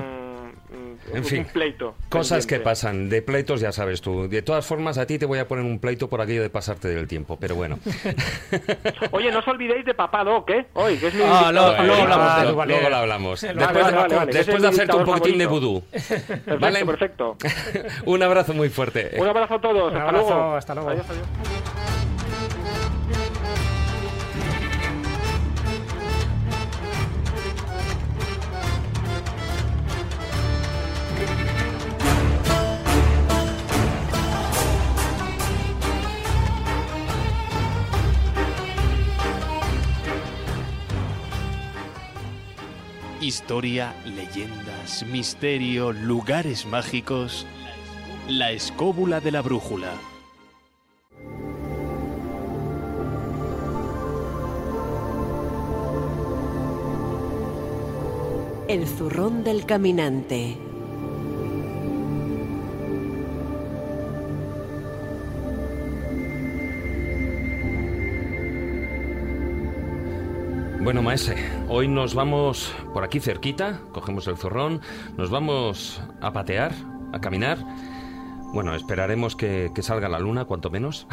mm, 0.70 1.14
En 1.14 1.18
un 1.20 1.24
fin, 1.26 1.46
pleito. 1.52 1.96
Cosas 2.10 2.46
que 2.46 2.58
pendiente. 2.58 2.64
pasan, 2.64 3.10
de 3.10 3.22
pleitos 3.24 3.60
ya 3.60 3.72
sabes 3.72 4.02
tú. 4.02 4.28
De 4.30 4.42
todas 4.44 4.66
formas, 4.68 4.98
a 5.00 5.08
ti 5.08 5.18
te 5.18 5.26
voy 5.26 5.40
a 5.40 5.48
poner 5.48 5.66
un 5.66 5.80
pleito 5.80 6.08
por 6.08 6.22
aquello 6.22 6.44
de 6.44 6.50
pasarte 6.52 6.90
del 6.90 7.08
tiempo, 7.08 7.38
pero 7.40 7.56
bueno. 7.56 7.80
Oye, 9.12 9.32
no 9.32 9.40
os 9.40 9.48
olvidéis 9.48 9.84
de 9.86 9.94
Papá 9.96 10.24
Doc, 10.24 10.50
¿eh? 10.52 10.68
Hoy, 10.74 10.98
que 10.98 11.08
es 11.08 11.14
mi 11.16 11.22
Ah, 11.24 11.26
invitado 11.50 11.54
luego- 11.54 11.84
luego 11.84 12.02
hablamos 12.04 12.26
de 12.36 12.42
él. 12.42 12.44
Luego- 12.44 12.58
vale. 12.58 12.74
Luego 12.74 12.90
lo 12.90 12.96
hablamos. 12.98 13.42
Vale, 13.42 13.54
Después, 13.58 13.84
vale, 13.84 13.98
vale, 13.98 14.16
vale, 14.16 14.32
que 14.32 14.38
después 14.38 14.56
es 14.58 14.62
de 14.62 14.68
hacerte 14.68 14.96
un 14.96 15.06
poquitín 15.06 15.38
de 15.40 15.46
favorito. 15.46 15.68
vudú. 15.72 15.84
Perfecto, 15.92 16.60
¿Vale? 16.60 16.86
perfecto. 16.86 17.38
un 18.06 18.24
abrazo 18.24 18.54
muy 18.54 18.70
fuerte. 18.70 19.12
Un 19.18 19.28
abrazo 19.28 19.56
a 19.56 19.62
todos. 19.62 19.92
Un 19.92 19.98
hasta 19.98 20.10
abrazo, 20.10 20.30
luego. 20.36 20.56
hasta 20.56 20.74
luego. 20.76 20.90
Adiós, 20.92 21.06
adiós. 21.10 21.97
Historia, 43.20 43.96
leyendas, 44.06 45.04
misterio, 45.08 45.92
lugares 45.92 46.68
mágicos. 46.68 47.48
La 48.30 48.52
escóbula 48.52 49.20
de 49.20 49.32
la 49.32 49.42
brújula. 49.42 49.90
El 58.68 58.88
zurrón 58.88 59.44
del 59.44 59.66
caminante. 59.66 60.67
Bueno, 70.88 71.02
maese, 71.02 71.36
hoy 71.68 71.90
nos 71.90 72.16
vamos 72.16 72.74
por 72.94 73.04
aquí 73.04 73.20
cerquita, 73.20 73.82
cogemos 73.92 74.26
el 74.28 74.38
zurrón, 74.38 74.80
nos 75.18 75.30
vamos 75.30 76.02
a 76.22 76.32
patear, 76.32 76.72
a 77.12 77.20
caminar. 77.20 77.58
Bueno, 78.54 78.74
esperaremos 78.74 79.36
que, 79.36 79.70
que 79.76 79.84
salga 79.84 80.08
la 80.08 80.18
luna, 80.18 80.46
cuanto 80.46 80.70
menos, 80.70 81.06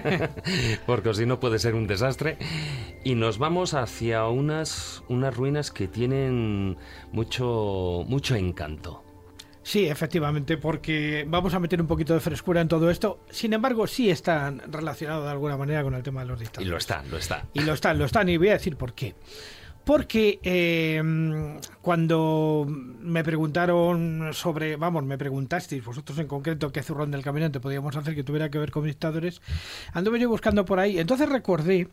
porque 0.86 1.12
si 1.12 1.26
no 1.26 1.38
puede 1.38 1.58
ser 1.58 1.74
un 1.74 1.86
desastre. 1.86 2.38
Y 3.04 3.14
nos 3.14 3.36
vamos 3.36 3.74
hacia 3.74 4.26
unas, 4.26 5.04
unas 5.06 5.36
ruinas 5.36 5.70
que 5.70 5.86
tienen 5.86 6.78
mucho, 7.12 8.06
mucho 8.08 8.36
encanto. 8.36 9.03
Sí, 9.64 9.86
efectivamente, 9.86 10.58
porque 10.58 11.24
vamos 11.26 11.54
a 11.54 11.58
meter 11.58 11.80
un 11.80 11.86
poquito 11.86 12.12
de 12.12 12.20
frescura 12.20 12.60
en 12.60 12.68
todo 12.68 12.90
esto. 12.90 13.20
Sin 13.30 13.54
embargo, 13.54 13.86
sí 13.86 14.10
están 14.10 14.60
relacionados 14.70 15.24
de 15.24 15.30
alguna 15.30 15.56
manera 15.56 15.82
con 15.82 15.94
el 15.94 16.02
tema 16.02 16.20
de 16.20 16.26
los 16.26 16.38
Y 16.38 16.44
dictadores. 16.44 16.70
lo 16.70 16.76
está, 16.76 17.02
lo 17.10 17.16
está. 17.16 17.44
Y 17.54 17.60
lo 17.62 17.72
están, 17.72 17.98
lo 17.98 18.04
están, 18.04 18.28
y 18.28 18.36
voy 18.36 18.50
a 18.50 18.52
decir 18.52 18.76
por 18.76 18.92
qué. 18.92 19.14
Porque 19.82 20.38
eh, 20.42 21.02
cuando 21.82 22.66
me 22.68 23.24
preguntaron 23.24 24.30
sobre, 24.32 24.76
vamos, 24.76 25.04
me 25.04 25.16
preguntasteis 25.18 25.84
vosotros 25.84 26.18
en 26.18 26.26
concreto 26.26 26.70
qué 26.72 26.82
zurrón 26.82 27.10
del 27.10 27.22
caminante 27.22 27.58
podíamos 27.60 27.96
hacer 27.96 28.14
que 28.14 28.22
tuviera 28.24 28.50
que 28.50 28.58
ver 28.58 28.70
con 28.70 28.84
dictadores, 28.84 29.40
anduve 29.92 30.20
yo 30.20 30.28
buscando 30.28 30.64
por 30.64 30.78
ahí. 30.78 30.98
Entonces 30.98 31.28
recordé 31.28 31.88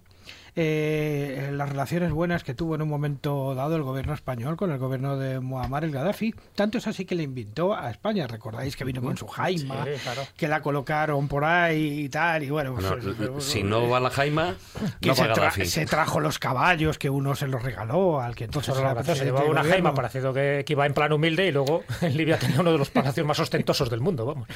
eh, 0.56 1.50
las 1.54 1.70
relaciones 1.70 2.12
buenas 2.12 2.44
que 2.44 2.54
tuvo 2.54 2.76
en 2.76 2.82
un 2.82 2.90
momento 2.90 3.56
dado 3.56 3.76
el 3.76 3.84
gobierno 3.84 4.14
español 4.14 4.58
con 4.58 4.72
el 4.72 4.78
gobierno 4.78 5.18
de 5.18 5.40
Muammar 5.40 5.84
el 5.84 5.92
Gaddafi. 5.92 6.34
Tanto 6.56 6.78
es 6.78 6.88
así 6.88 7.06
que 7.06 7.16
le 7.16 7.24
invitó 7.24 7.74
a 7.76 7.90
España. 7.90 8.28
Recordáis 8.28 8.76
que 8.76 8.84
vino 8.84 9.02
con 9.02 9.16
su 9.18 9.28
jaima, 9.28 9.84
Sí, 9.86 9.92
claro. 10.04 10.22
que 10.36 10.48
la 10.48 10.62
colocaron 10.62 11.28
por 11.28 11.44
ahí 11.46 12.02
y 12.06 12.10
tal. 12.10 12.44
Y 12.44 12.50
bueno, 12.50 12.74
Bueno, 12.74 12.96
pues, 13.34 13.44
si 13.46 13.64
no 13.64 13.88
va 13.90 14.00
la 14.00 14.10
Jaima, 14.10 14.56
que 15.00 15.10
no 15.10 15.16
se, 15.16 15.22
va 15.28 15.34
tra- 15.34 15.38
Gaddafi. 15.38 15.66
se 15.66 15.86
trajo 15.86 16.20
los 16.20 16.40
caballos 16.40 16.98
que 16.98 17.10
uno 17.10 17.36
se 17.36 17.48
los 17.48 17.64
regaló 17.64 18.20
al 18.22 18.36
que 18.36 18.46
entonces 18.46 18.76
Entonces, 18.76 19.06
era 19.08 19.16
se 19.16 19.26
llevaba 19.26 19.50
una 19.50 19.64
jaima 19.64 19.94
parecido 19.94 20.34
que, 20.34 20.64
que 20.66 20.74
iba 20.74 20.86
en 20.86 20.94
plan 20.94 21.12
humilde 21.14 21.48
y 21.48 21.52
luego 21.52 21.84
en 22.02 22.18
Libia 22.18 22.38
tenía 22.38 22.60
uno 22.60 22.72
de 22.72 22.78
los 22.78 22.90
palacios 22.90 23.26
más 23.26 23.40
ostentosos 23.40 23.90
del 23.90 24.02
mundo, 24.02 24.26
vamos. 24.26 24.48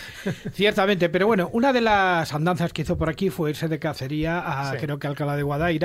Ciertamente, 0.53 1.09
pero 1.09 1.27
bueno, 1.27 1.49
una 1.53 1.73
de 1.73 1.81
las 1.81 2.33
andanzas 2.33 2.73
que 2.73 2.81
hizo 2.83 2.97
por 2.97 3.09
aquí 3.09 3.29
fue 3.29 3.51
irse 3.51 3.67
de 3.67 3.79
cacería 3.79 4.39
a 4.39 4.71
Sí. 4.71 4.77
creo 4.79 4.99
que 4.99 5.07
Alcalá 5.07 5.35
de 5.35 5.43
Guadaira, 5.43 5.84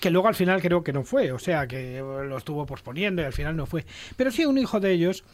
que 0.00 0.10
luego 0.10 0.28
al 0.28 0.34
final 0.34 0.60
creo 0.60 0.82
que 0.82 0.92
no 0.92 1.04
fue, 1.04 1.32
o 1.32 1.38
sea 1.38 1.66
que 1.66 1.98
lo 2.00 2.36
estuvo 2.36 2.66
posponiendo 2.66 3.22
y 3.22 3.24
al 3.24 3.32
final 3.32 3.56
no 3.56 3.66
fue. 3.66 3.84
Pero 4.16 4.30
sí, 4.30 4.44
un 4.44 4.58
hijo 4.58 4.80
de 4.80 4.92
ellos 4.92 5.24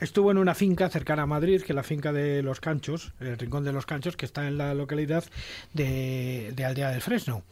estuvo 0.00 0.30
en 0.30 0.38
una 0.38 0.54
finca 0.54 0.88
cercana 0.88 1.22
a 1.22 1.26
Madrid, 1.26 1.62
que 1.62 1.72
es 1.72 1.76
la 1.76 1.82
finca 1.82 2.12
de 2.12 2.42
Los 2.42 2.60
Canchos, 2.60 3.12
el 3.20 3.38
Rincón 3.38 3.64
de 3.64 3.72
los 3.72 3.86
Canchos, 3.86 4.16
que 4.16 4.26
está 4.26 4.46
en 4.46 4.58
la 4.58 4.74
localidad 4.74 5.24
de, 5.72 6.52
de 6.54 6.64
Aldea 6.64 6.90
del 6.90 7.00
Fresno. 7.00 7.44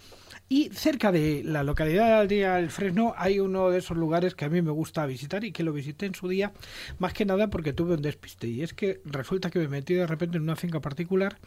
Y 0.48 0.68
cerca 0.70 1.12
de 1.12 1.42
la 1.44 1.62
localidad 1.62 2.08
de 2.08 2.12
Aldea 2.12 2.56
del 2.56 2.70
Fresno 2.70 3.14
hay 3.16 3.40
uno 3.40 3.70
de 3.70 3.78
esos 3.78 3.96
lugares 3.96 4.34
que 4.34 4.44
a 4.44 4.50
mí 4.50 4.60
me 4.60 4.70
gusta 4.70 5.06
visitar 5.06 5.44
y 5.44 5.52
que 5.52 5.62
lo 5.62 5.72
visité 5.72 6.06
en 6.06 6.14
su 6.14 6.28
día, 6.28 6.52
más 6.98 7.14
que 7.14 7.24
nada 7.24 7.48
porque 7.48 7.72
tuve 7.72 7.94
un 7.94 8.02
despiste. 8.02 8.48
Y 8.48 8.62
es 8.62 8.74
que 8.74 9.00
resulta 9.04 9.50
que 9.50 9.60
me 9.60 9.68
metí 9.68 9.94
de 9.94 10.06
repente 10.06 10.36
en 10.36 10.42
una 10.42 10.56
finca 10.56 10.80
particular 10.80 11.38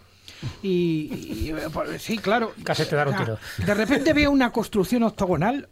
y, 0.64 1.10
y, 1.12 1.54
pues, 1.74 2.02
sí, 2.02 2.18
claro. 2.18 2.54
Casi 2.64 2.84
te 2.84 2.90
sea, 2.90 3.06
tiro. 3.18 3.38
De 3.66 3.74
repente 3.74 4.14
veo 4.14 4.32
una 4.32 4.52
construcción 4.52 5.04
octogonal 5.04 5.70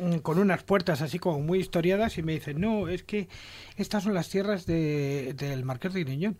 mm, 0.00 0.16
con 0.18 0.38
unas 0.38 0.62
puertas 0.62 1.02
así 1.02 1.18
como 1.18 1.40
muy 1.40 1.58
historiadas 1.60 2.18
y 2.18 2.22
me 2.22 2.32
dicen, 2.32 2.60
no, 2.60 2.88
es 2.88 3.02
que 3.02 3.28
estas 3.76 4.04
son 4.04 4.14
las 4.14 4.28
tierras 4.28 4.66
de- 4.66 5.34
del 5.36 5.64
Marqués 5.64 5.92
de 5.94 6.04
Griñón. 6.04 6.38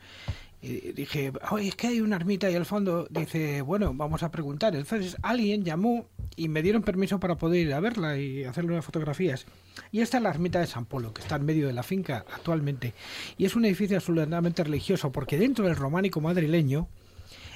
Y 0.63 0.93
dije, 0.93 1.33
oye, 1.51 1.69
es 1.69 1.77
que 1.77 1.87
hay 1.89 2.01
una 2.01 2.17
ermita 2.17 2.47
ahí 2.47 2.55
al 2.57 2.65
fondo. 2.65 3.07
Dice, 3.11 3.61
bueno, 3.61 3.93
vamos 3.95 4.23
a 4.23 4.31
preguntar. 4.31 4.75
Entonces 4.75 5.17
alguien 5.23 5.63
llamó 5.65 6.07
y 6.35 6.49
me 6.49 6.63
dieron 6.63 6.83
permiso 6.83 7.21
para 7.21 7.37
poder 7.37 7.67
ir 7.67 7.75
a 7.75 7.79
verla 7.79 8.19
y 8.19 8.43
hacerle 8.45 8.73
unas 8.73 8.85
fotografías. 8.85 9.45
Y 9.93 10.01
esta 10.01 10.17
es 10.17 10.23
la 10.23 10.31
ermita 10.31 10.59
de 10.59 10.67
San 10.67 10.87
Polo, 10.87 11.13
que 11.13 11.21
está 11.21 11.37
en 11.37 11.45
medio 11.45 11.67
de 11.67 11.73
la 11.75 11.83
finca 11.83 12.25
actualmente. 12.35 12.95
Y 13.37 13.45
es 13.45 13.55
un 13.55 13.65
edificio 13.67 13.97
absolutamente 13.99 14.65
religioso, 14.65 15.13
porque 15.13 15.39
dentro 15.39 15.67
del 15.67 15.77
románico 15.77 16.21
madrileño, 16.23 16.89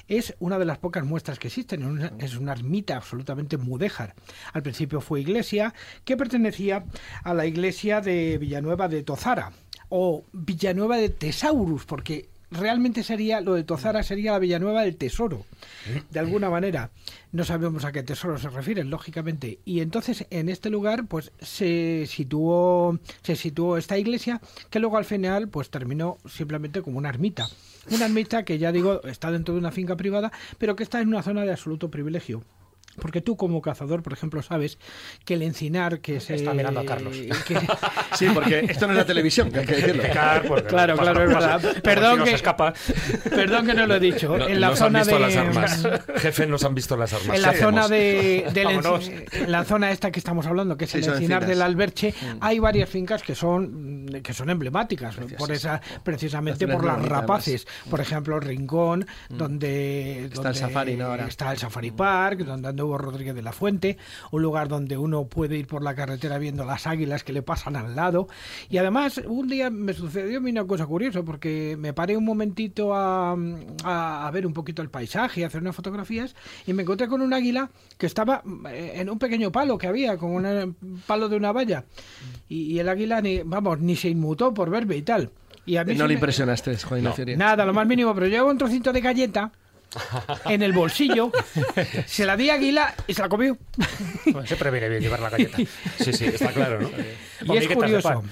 es 0.07 0.35
una 0.39 0.59
de 0.59 0.65
las 0.65 0.77
pocas 0.77 1.05
muestras 1.05 1.39
que 1.39 1.47
existen. 1.47 2.11
Es 2.19 2.35
una 2.35 2.53
ermita 2.53 2.95
absolutamente 2.97 3.57
mudéjar. 3.57 4.15
Al 4.53 4.63
principio 4.63 5.01
fue 5.01 5.21
iglesia 5.21 5.73
que 6.05 6.17
pertenecía 6.17 6.85
a 7.23 7.33
la 7.33 7.45
iglesia 7.45 8.01
de 8.01 8.37
Villanueva 8.37 8.87
de 8.87 9.03
Tozara 9.03 9.51
o 9.89 10.25
Villanueva 10.31 10.97
de 10.97 11.09
Tesaurus, 11.09 11.85
porque 11.85 12.29
realmente 12.51 13.03
sería 13.03 13.41
lo 13.41 13.53
de 13.53 13.63
Tozara 13.63 14.03
sería 14.03 14.33
la 14.33 14.39
Villanueva 14.39 14.83
del 14.83 14.97
Tesoro, 14.97 15.45
de 16.09 16.19
alguna 16.19 16.49
manera. 16.49 16.91
No 17.31 17.45
sabemos 17.45 17.85
a 17.85 17.91
qué 17.91 18.03
tesoro 18.03 18.37
se 18.37 18.49
refieren, 18.49 18.89
lógicamente. 18.89 19.59
Y 19.63 19.79
entonces 19.79 20.25
en 20.29 20.49
este 20.49 20.69
lugar 20.69 21.05
pues 21.07 21.31
se 21.39 22.05
situó 22.07 22.99
se 23.23 23.35
situó 23.35 23.77
esta 23.77 23.97
iglesia 23.97 24.41
que 24.69 24.79
luego 24.79 24.97
al 24.97 25.05
final 25.05 25.47
pues 25.47 25.69
terminó 25.69 26.17
simplemente 26.29 26.81
como 26.81 26.97
una 26.97 27.09
ermita. 27.09 27.47
Una 27.89 28.05
ermita 28.05 28.43
que 28.43 28.57
ya 28.57 28.71
digo 28.71 29.01
está 29.03 29.31
dentro 29.31 29.53
de 29.53 29.59
una 29.59 29.71
finca 29.71 29.95
privada, 29.95 30.31
pero 30.57 30.75
que 30.75 30.83
está 30.83 30.99
en 31.01 31.07
una 31.07 31.23
zona 31.23 31.43
de 31.43 31.51
absoluto 31.51 31.89
privilegio. 31.89 32.43
Porque 32.99 33.21
tú 33.21 33.37
como 33.37 33.61
cazador, 33.61 34.03
por 34.03 34.13
ejemplo, 34.13 34.41
sabes 34.41 34.77
que 35.25 35.35
el 35.35 35.41
encinar 35.43 35.99
que 36.01 36.19
se... 36.19 36.35
Está 36.35 36.53
mirando 36.53 36.79
a 36.81 36.85
Carlos. 36.85 37.15
que- 37.47 37.55
Sí, 38.17 38.27
porque 38.33 38.65
esto 38.69 38.85
no 38.87 38.93
es 38.93 38.97
la 38.99 39.05
televisión, 39.05 39.51
que 39.51 39.59
hay 39.59 39.65
que 39.65 39.75
decirlo. 39.75 40.01
Pecar, 40.03 40.41
Claro, 40.67 40.95
pasa- 40.95 41.11
claro, 41.11 41.23
es 41.23 41.29
verdad. 41.33 41.61
Perdón 41.81 42.19
si 42.19 42.23
que- 42.25 42.35
escapa. 42.35 42.73
Perdón 43.29 43.65
que 43.65 43.73
no 43.73 43.87
lo 43.87 43.95
he 43.95 43.99
dicho. 43.99 44.37
No- 44.37 44.47
en 44.47 44.59
la 44.61 44.69
nos 44.69 44.79
zona 44.79 44.99
han 45.01 45.05
visto 45.07 45.15
de... 45.19 45.21
las 45.27 45.35
armas. 45.37 45.87
Jefe, 46.17 46.47
nos 46.47 46.63
han 46.63 46.75
visto 46.75 46.97
las 46.97 47.13
armas. 47.13 47.35
En 47.35 47.41
la 47.41 47.51
¿Qué 47.53 47.57
zona 47.59 47.87
de, 47.87 48.47
del 48.53 48.65
Vámonos. 48.65 49.09
enci- 49.09 49.25
en 49.33 49.51
la 49.51 49.63
zona 49.63 49.91
esta 49.91 50.11
que 50.11 50.19
estamos 50.19 50.45
hablando, 50.45 50.77
que 50.77 50.85
es 50.85 50.91
Sí, 50.91 50.97
el 50.97 51.05
encinar 51.05 51.45
del 51.45 51.61
Alberche, 51.61 52.11
Mm. 52.21 52.37
hay 52.41 52.59
varias 52.59 52.89
fincas 52.89 53.23
que 53.23 53.35
son 53.35 54.07
que 54.23 54.33
son 54.33 54.49
emblemáticas 54.49 55.15
por 55.37 55.51
esa 55.51 55.81
precisamente 56.03 56.67
por 56.67 56.83
las 56.85 57.01
rapaces. 57.03 57.65
Por 57.89 58.01
ejemplo, 58.01 58.39
Rincón, 58.39 59.05
donde 59.29 60.25
Está 60.25 60.49
el 60.49 60.55
safari, 60.55 60.95
¿no? 60.95 61.05
Ahora. 61.05 61.27
está 61.27 61.51
el 61.51 61.57
Safari 61.57 61.91
Park, 61.91 62.39
donde 62.39 62.67
anduvo 62.81 62.97
Rodríguez 62.97 63.35
de 63.35 63.41
la 63.43 63.51
Fuente, 63.51 63.97
un 64.31 64.41
lugar 64.41 64.67
donde 64.67 64.97
uno 64.97 65.25
puede 65.25 65.55
ir 65.57 65.67
por 65.67 65.83
la 65.83 65.93
carretera 65.95 66.37
viendo 66.39 66.65
las 66.65 66.87
águilas 66.87 67.23
que 67.23 67.31
le 67.31 67.43
pasan 67.43 67.75
al 67.75 67.95
lado. 67.95 68.27
Y 68.69 68.77
además, 68.77 69.21
un 69.25 69.47
día 69.47 69.69
me 69.69 69.93
sucedió 69.93 70.39
a 70.39 70.41
mí 70.41 70.49
una 70.51 70.65
cosa 70.65 70.85
curiosa, 70.87 71.21
porque 71.23 71.75
me 71.79 71.93
paré 71.93 72.17
un 72.17 72.25
momentito 72.25 72.93
a, 72.95 73.33
a- 73.83 74.27
a 74.27 74.31
ver 74.31 74.45
un 74.47 74.53
poquito 74.53 74.81
el 74.81 74.89
paisaje, 74.89 75.43
a 75.43 75.47
hacer 75.47 75.61
unas 75.61 75.75
fotografías, 75.75 76.35
y 76.65 76.73
me 76.73 76.81
encontré 76.83 77.07
con 77.07 77.21
un 77.21 77.33
águila 77.33 77.69
que 77.97 78.07
estaba 78.07 78.41
eh, 78.71 78.93
en 78.95 79.09
un 79.09 79.19
pequeño 79.19 79.51
palo 79.51 79.77
que 79.77 79.87
había, 79.87 80.17
con 80.17 80.31
un 80.31 80.75
palo 81.05 81.29
de 81.29 81.35
una 81.37 81.51
valla. 81.51 81.85
Y, 82.49 82.73
y 82.73 82.79
el 82.79 82.89
águila, 82.89 83.21
ni, 83.21 83.41
vamos, 83.43 83.79
ni 83.79 83.95
se 83.95 84.09
inmutó 84.09 84.53
por 84.53 84.69
verme 84.71 84.95
y 84.97 85.01
tal. 85.03 85.29
Y 85.65 85.77
a 85.77 85.83
mí 85.83 85.93
No 85.93 86.05
le 86.05 86.09
me- 86.09 86.13
impresionaste, 86.15 86.75
Juan 86.77 87.05
Arias. 87.05 87.37
Nada, 87.37 87.63
lo 87.65 87.73
más 87.73 87.85
mínimo, 87.85 88.13
pero 88.15 88.25
llevo 88.27 88.49
un 88.49 88.57
trocito 88.57 88.91
de 88.91 89.01
galleta 89.01 89.51
en 90.45 90.61
el 90.61 90.73
bolsillo, 90.73 91.31
se 92.05 92.25
la 92.25 92.37
di 92.37 92.49
a 92.49 92.55
Águila 92.55 92.95
y 93.07 93.13
se 93.13 93.21
la 93.21 93.29
comió. 93.29 93.57
Bueno, 94.25 94.45
siempre 94.45 94.71
viene 94.71 94.89
bien 94.89 95.01
llevar 95.01 95.19
la 95.19 95.29
galleta. 95.29 95.57
Sí, 95.99 96.13
sí, 96.13 96.25
está 96.25 96.51
claro, 96.51 96.81
¿no? 96.81 97.53
Y 97.53 97.57
es 97.57 97.67
curioso. 97.67 98.23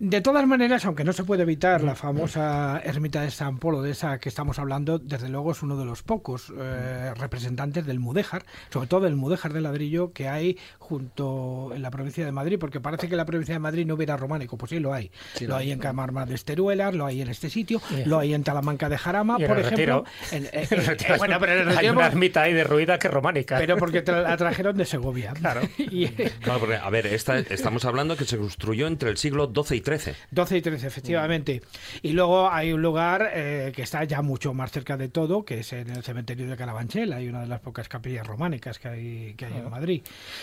De 0.00 0.20
todas 0.20 0.44
maneras, 0.46 0.84
aunque 0.86 1.04
no 1.04 1.12
se 1.12 1.22
puede 1.22 1.42
evitar 1.44 1.82
la 1.84 1.94
famosa 1.94 2.80
ermita 2.84 3.22
de 3.22 3.30
San 3.30 3.58
Polo, 3.58 3.80
de 3.80 3.92
esa 3.92 4.18
que 4.18 4.28
estamos 4.28 4.58
hablando, 4.58 4.98
desde 4.98 5.28
luego 5.28 5.52
es 5.52 5.62
uno 5.62 5.76
de 5.76 5.84
los 5.84 6.02
pocos 6.02 6.52
eh, 6.58 7.12
representantes 7.16 7.86
del 7.86 8.00
mudéjar, 8.00 8.44
sobre 8.70 8.88
todo 8.88 9.02
del 9.02 9.14
mudéjar 9.14 9.52
de 9.52 9.60
ladrillo 9.60 10.12
que 10.12 10.28
hay 10.28 10.58
junto 10.78 11.70
en 11.74 11.80
la 11.82 11.90
provincia 11.90 12.24
de 12.24 12.32
Madrid, 12.32 12.58
porque 12.58 12.80
parece 12.80 13.08
que 13.08 13.14
la 13.16 13.24
provincia 13.24 13.54
de 13.54 13.60
Madrid 13.60 13.86
no 13.86 13.94
hubiera 13.94 14.16
románico, 14.16 14.58
pues 14.58 14.70
sí 14.70 14.80
lo 14.80 14.92
hay. 14.92 15.10
Sí, 15.34 15.44
lo 15.46 15.54
lo 15.54 15.56
hay 15.60 15.70
en 15.70 15.78
Camarma 15.78 16.26
de 16.26 16.34
Esteruelas, 16.34 16.92
lo 16.94 17.06
hay 17.06 17.22
en 17.22 17.28
este 17.28 17.48
sitio, 17.48 17.80
lo 18.04 18.18
hay 18.18 18.34
en 18.34 18.42
Talamanca 18.42 18.88
de 18.88 18.98
Jarama, 18.98 19.38
por 19.38 19.58
ejemplo. 19.60 20.04
En- 20.32 20.48
bueno, 21.18 21.36
pero 21.38 21.52
en 21.52 21.68
el 21.68 21.78
hay 21.78 21.88
una 21.88 22.06
ermita 22.08 22.42
ahí 22.42 22.52
derruida 22.52 22.98
que 22.98 23.06
es 23.06 23.14
románica. 23.14 23.58
pero 23.58 23.76
porque 23.76 24.04
tra- 24.04 24.22
la 24.22 24.36
trajeron 24.44 24.76
de 24.76 24.84
Segovia. 24.86 25.32
Claro. 25.34 25.60
Y- 25.78 26.08
Claro, 26.08 26.58
porque, 26.58 26.76
a 26.76 26.90
ver, 26.90 27.06
esta- 27.06 27.38
estamos 27.38 27.84
hablando 27.84 28.16
que 28.16 28.24
se 28.24 28.36
construyó 28.36 28.88
entre 28.88 29.10
el 29.10 29.16
siglo 29.16 29.50
XII 29.54 29.76
y 29.78 29.80
13. 29.84 30.16
12 30.30 30.56
y 30.56 30.62
13, 30.62 30.86
efectivamente. 30.86 31.62
Y 32.02 32.12
luego 32.12 32.50
hay 32.50 32.72
un 32.72 32.82
lugar 32.82 33.30
eh, 33.32 33.72
que 33.74 33.82
está 33.82 34.02
ya 34.04 34.22
mucho 34.22 34.54
más 34.54 34.72
cerca 34.72 34.96
de 34.96 35.08
todo, 35.08 35.44
que 35.44 35.60
es 35.60 35.72
en 35.72 35.90
el 35.90 36.02
cementerio 36.02 36.48
de 36.48 36.56
Carabanchel. 36.56 37.12
Hay 37.12 37.28
una 37.28 37.42
de 37.42 37.46
las 37.46 37.60
pocas 37.60 37.88
capillas 37.88 38.26
románicas 38.26 38.78
que 38.78 38.88
hay, 38.88 39.34
que 39.34 39.46
hay 39.46 39.52
en 39.58 39.70
Madrid. 39.70 40.02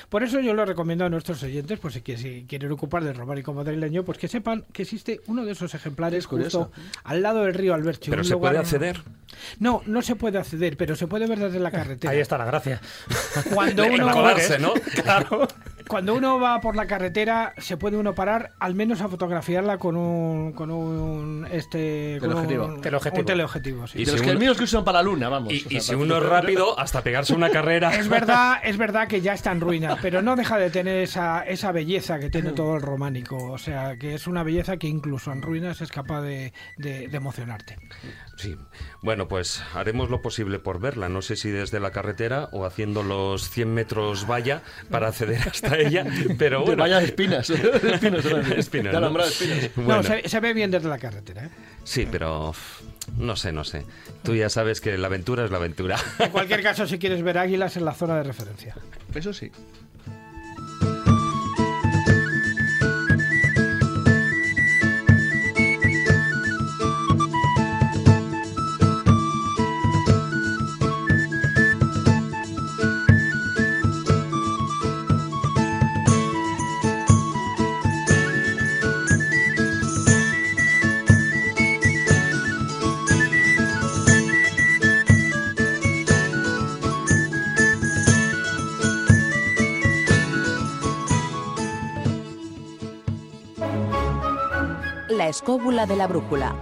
Por 0.09 0.23
eso 0.23 0.39
yo 0.39 0.53
lo 0.53 0.65
recomiendo 0.65 1.05
a 1.05 1.09
nuestros 1.09 1.43
oyentes, 1.43 1.79
pues 1.79 1.95
si, 1.95 2.17
si 2.17 2.45
quieren 2.47 2.71
ocupar 2.71 3.03
del 3.03 3.15
románico 3.15 3.53
madrileño, 3.53 4.03
pues 4.03 4.17
que 4.17 4.27
sepan 4.27 4.63
que 4.71 4.83
existe 4.83 5.21
uno 5.27 5.43
de 5.43 5.51
esos 5.51 5.73
ejemplares 5.73 6.25
justo 6.25 6.71
al 7.03 7.21
lado 7.21 7.43
del 7.43 7.53
río 7.53 7.73
Alberche. 7.73 8.09
¿Pero 8.09 8.21
un 8.21 8.27
se 8.27 8.37
puede 8.37 8.57
acceder? 8.57 9.01
No, 9.59 9.81
no 9.85 10.01
se 10.01 10.15
puede 10.15 10.37
acceder, 10.37 10.77
pero 10.77 10.95
se 10.95 11.07
puede 11.07 11.27
ver 11.27 11.39
desde 11.39 11.59
la 11.59 11.71
carretera. 11.71 12.11
Ahí 12.11 12.19
está 12.19 12.37
la 12.37 12.45
gracia. 12.45 12.81
Cuando 13.53 13.85
uno, 13.91 14.11
colarse, 14.11 14.59
¿no? 14.59 14.73
Claro. 15.03 15.47
Cuando 15.91 16.15
uno 16.15 16.39
va 16.39 16.61
por 16.61 16.75
la 16.75 16.87
carretera, 16.87 17.53
se 17.57 17.75
puede 17.77 17.97
uno 17.97 18.15
parar 18.15 18.53
al 18.59 18.73
menos 18.75 19.01
a 19.01 19.09
fotografiarla 19.09 19.77
con 19.77 19.95
un, 19.97 20.53
con 20.53 20.71
un 20.71 21.45
este 21.51 22.17
con 22.19 22.29
Teleobjetivo. 22.29 22.65
un, 22.65 22.81
Teleobjetivo. 22.81 23.19
un 23.19 23.25
teleobjetivo, 23.25 23.87
sí. 23.87 23.97
Y 23.97 24.05
de 24.05 24.05
si 24.05 24.11
los 24.13 24.21
que 24.21 24.29
uno- 24.31 24.39
míos 24.39 24.57
que 24.57 24.63
usan 24.63 24.83
para 24.85 24.99
la 24.99 25.03
luna, 25.03 25.27
vamos. 25.29 25.53
Y, 25.53 25.57
o 25.65 25.69
sea, 25.69 25.77
y 25.77 25.81
si 25.81 25.95
uno 25.95 26.17
es 26.17 26.23
rápido, 26.23 26.79
hasta 26.79 27.01
pegarse 27.03 27.33
una 27.35 27.49
carrera. 27.49 27.93
Es 27.95 28.07
verdad, 28.07 28.59
es 28.63 28.77
verdad 28.77 29.07
que 29.07 29.19
ya 29.21 29.33
está 29.33 29.51
en 29.51 29.59
ruina, 29.61 29.97
pero 30.01 30.21
no 30.21 30.35
deja 30.35 30.57
de 30.57 30.69
tener 30.69 30.97
esa, 31.03 31.41
esa 31.41 31.71
belleza 31.73 32.17
que 32.19 32.29
tiene 32.29 32.51
todo 32.53 32.75
el 32.77 32.81
románico. 32.81 33.35
O 33.51 33.57
sea, 33.57 33.97
que 33.97 34.13
es 34.15 34.27
una 34.27 34.43
belleza 34.43 34.77
que 34.77 34.87
incluso 34.87 35.31
en 35.33 35.41
ruinas 35.41 35.81
es 35.81 35.91
capaz 35.91 36.21
de, 36.21 36.53
de- 36.77 37.09
de 37.09 37.17
emocionarte. 37.17 37.77
Sí. 38.37 38.55
Bueno, 39.03 39.27
pues 39.27 39.61
haremos 39.75 40.09
lo 40.09 40.21
posible 40.21 40.57
por 40.59 40.79
verla. 40.79 41.09
No 41.09 41.21
sé 41.21 41.35
si 41.35 41.49
desde 41.49 41.79
la 41.79 41.91
carretera 41.91 42.49
o 42.53 42.65
haciendo 42.65 43.03
los 43.03 43.49
100 43.49 43.73
metros 43.73 44.25
valla 44.27 44.61
para 44.89 45.07
acceder 45.09 45.41
hasta 45.49 45.77
ella. 45.87 46.05
Pero 46.37 46.59
De 46.65 46.75
bueno. 46.75 46.83
de 46.99 47.05
espinas. 47.05 47.49
espinas, 47.49 48.23
de 48.23 48.31
Espinas, 48.59 48.93
de 48.93 48.99
¿no? 48.99 49.09
de 49.11 49.23
espinas. 49.27 49.69
Bueno, 49.75 49.95
No, 49.97 50.03
se, 50.03 50.27
se 50.27 50.39
ve 50.39 50.53
bien 50.53 50.71
desde 50.71 50.89
la 50.89 50.97
carretera. 50.97 51.45
¿eh? 51.45 51.49
sí, 51.83 52.07
pero 52.11 52.53
no 53.17 53.35
sé, 53.35 53.51
no 53.51 53.63
sé. 53.63 53.83
Tú 54.23 54.35
ya 54.35 54.49
sabes 54.49 54.81
que 54.81 54.97
la 54.97 55.07
aventura 55.07 55.43
es 55.45 55.51
la 55.51 55.57
aventura. 55.57 55.97
En 56.19 56.29
cualquier 56.31 56.61
caso, 56.63 56.85
si 56.87 56.99
quieres 56.99 57.23
ver 57.23 57.37
águilas 57.37 57.75
en 57.77 57.85
la 57.85 57.93
zona 57.93 58.17
de 58.17 58.23
referencia. 58.23 58.75
Eso 59.15 59.33
sí. 59.33 59.51
Escóbula 95.41 95.87
de 95.87 95.95
la 95.95 96.05
brújula. 96.05 96.55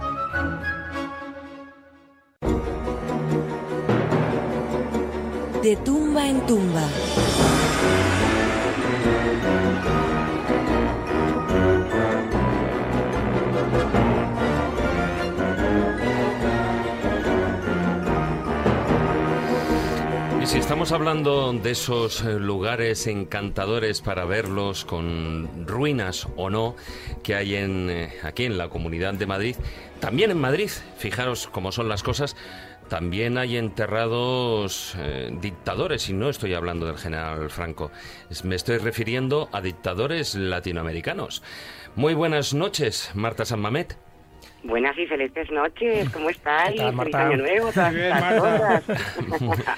De 5.62 5.76
tumba 5.84 6.26
en 6.26 6.40
tumba. 6.46 6.88
Estamos 20.70 20.92
hablando 20.92 21.52
de 21.52 21.72
esos 21.72 22.22
eh, 22.22 22.38
lugares 22.38 23.08
encantadores 23.08 24.00
para 24.02 24.24
verlos 24.24 24.84
con 24.84 25.66
ruinas 25.66 26.28
o 26.36 26.48
no 26.48 26.76
que 27.24 27.34
hay 27.34 27.56
en, 27.56 27.90
eh, 27.90 28.12
aquí 28.22 28.44
en 28.44 28.56
la 28.56 28.68
Comunidad 28.68 29.14
de 29.14 29.26
Madrid, 29.26 29.56
también 29.98 30.30
en 30.30 30.38
Madrid, 30.38 30.70
fijaros 30.96 31.48
cómo 31.48 31.72
son 31.72 31.88
las 31.88 32.04
cosas, 32.04 32.36
también 32.88 33.36
hay 33.36 33.56
enterrados 33.56 34.94
eh, 34.96 35.36
dictadores, 35.40 36.08
y 36.08 36.12
no 36.12 36.30
estoy 36.30 36.54
hablando 36.54 36.86
del 36.86 36.98
general 36.98 37.50
Franco, 37.50 37.90
me 38.44 38.54
estoy 38.54 38.78
refiriendo 38.78 39.48
a 39.50 39.60
dictadores 39.62 40.36
latinoamericanos. 40.36 41.42
Muy 41.96 42.14
buenas 42.14 42.54
noches, 42.54 43.10
Marta 43.14 43.44
San 43.44 43.58
Mamet. 43.58 43.98
Buenas 44.62 44.96
y 44.98 45.06
felices 45.06 45.50
noches, 45.50 46.08
¿cómo 46.10 46.28
estáis? 46.30 46.72
¿Qué 46.72 46.78
tal, 46.78 46.96
Feliz 46.96 47.14
año 47.14 47.36
nuevo, 47.38 47.72
todas 47.72 47.94
Bien, 47.94 48.06
estas 48.06 48.20
Marta. 48.20 48.82
cosas. 48.82 48.98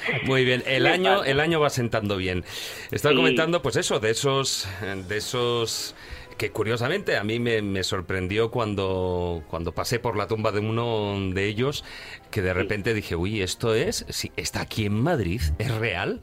Muy 0.24 0.44
bien, 0.44 0.62
el 0.66 0.86
año, 0.86 1.22
el 1.24 1.38
año 1.40 1.60
va 1.60 1.70
sentando 1.70 2.16
bien. 2.16 2.44
Estaba 2.90 3.12
Sí. 3.12 3.16
comentando, 3.16 3.62
pues 3.62 3.76
eso, 3.76 4.00
de 4.00 4.10
esos, 4.10 4.68
de 5.08 5.16
esos 5.16 5.94
que 6.36 6.50
curiosamente 6.50 7.16
a 7.16 7.22
mí 7.22 7.38
me, 7.38 7.62
me 7.62 7.84
sorprendió 7.84 8.50
cuando, 8.50 9.44
cuando 9.48 9.72
pasé 9.72 10.00
por 10.00 10.16
la 10.16 10.26
tumba 10.26 10.50
de 10.50 10.58
uno 10.60 11.14
de 11.32 11.46
ellos, 11.46 11.84
que 12.32 12.42
de 12.42 12.52
repente 12.52 12.92
dije, 12.94 13.14
uy, 13.14 13.40
esto 13.42 13.74
es, 13.74 14.04
sí, 14.08 14.32
está 14.36 14.62
aquí 14.62 14.86
en 14.86 14.94
Madrid, 14.94 15.40
es 15.58 15.72
real. 15.76 16.20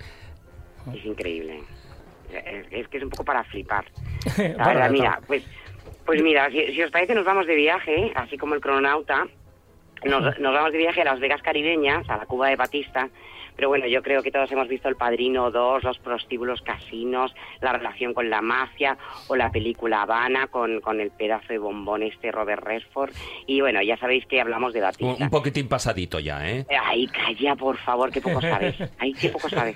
Es 0.93 1.05
increíble. 1.05 1.61
Es, 2.33 2.65
es 2.71 2.87
que 2.89 2.97
es 2.97 3.03
un 3.03 3.09
poco 3.09 3.23
para 3.23 3.43
flipar. 3.45 3.85
La 4.37 4.43
Bueno, 4.43 4.65
verdad, 4.65 4.85
de 4.87 4.91
mira, 4.91 5.21
pues, 5.27 5.43
pues 6.09 6.23
mira, 6.23 6.49
si, 6.49 6.73
si 6.73 6.81
os 6.81 6.89
parece 6.89 7.13
nos 7.13 7.23
vamos 7.23 7.45
de 7.45 7.53
viaje, 7.53 8.11
así 8.15 8.35
como 8.35 8.55
el 8.55 8.61
crononauta. 8.61 9.27
Nos, 10.05 10.39
nos 10.39 10.53
vamos 10.55 10.71
de 10.71 10.79
viaje 10.79 11.01
a 11.01 11.05
Las 11.05 11.19
Vegas 11.19 11.39
caribeñas, 11.43 12.09
a 12.09 12.17
la 12.17 12.25
Cuba 12.25 12.47
de 12.49 12.55
Batista. 12.55 13.09
Pero 13.59 13.67
bueno, 13.67 13.87
yo 13.87 14.01
creo 14.01 14.23
que 14.23 14.31
todos 14.31 14.49
hemos 14.53 14.69
visto 14.69 14.87
El 14.87 14.95
Padrino 14.95 15.51
2, 15.51 15.83
los 15.83 15.99
prostíbulos 15.99 16.61
casinos, 16.61 17.35
la 17.59 17.73
relación 17.73 18.13
con 18.13 18.29
la 18.29 18.41
mafia 18.41 18.97
o 19.27 19.35
la 19.35 19.51
película 19.51 20.03
Habana 20.03 20.47
con, 20.47 20.79
con 20.79 21.01
el 21.01 21.11
pedazo 21.11 21.47
de 21.49 21.57
bombón 21.57 22.03
este 22.03 22.31
Robert 22.31 22.63
Redford. 22.63 23.11
Y 23.47 23.59
bueno, 23.59 23.81
ya 23.81 23.97
sabéis 23.97 24.25
que 24.27 24.39
hablamos 24.39 24.71
de 24.71 24.79
Un, 24.79 24.85
Batista. 24.85 25.23
un 25.25 25.29
poquitín 25.29 25.67
pasadito 25.67 26.21
ya, 26.21 26.49
¿eh? 26.49 26.65
Ay, 26.85 27.05
calla, 27.07 27.57
por 27.57 27.75
favor, 27.79 28.09
que 28.13 28.21
poco 28.21 28.39
sabes. 28.39 28.77
Ay, 28.97 29.11
qué 29.11 29.27
poco 29.27 29.49
sabes. 29.49 29.75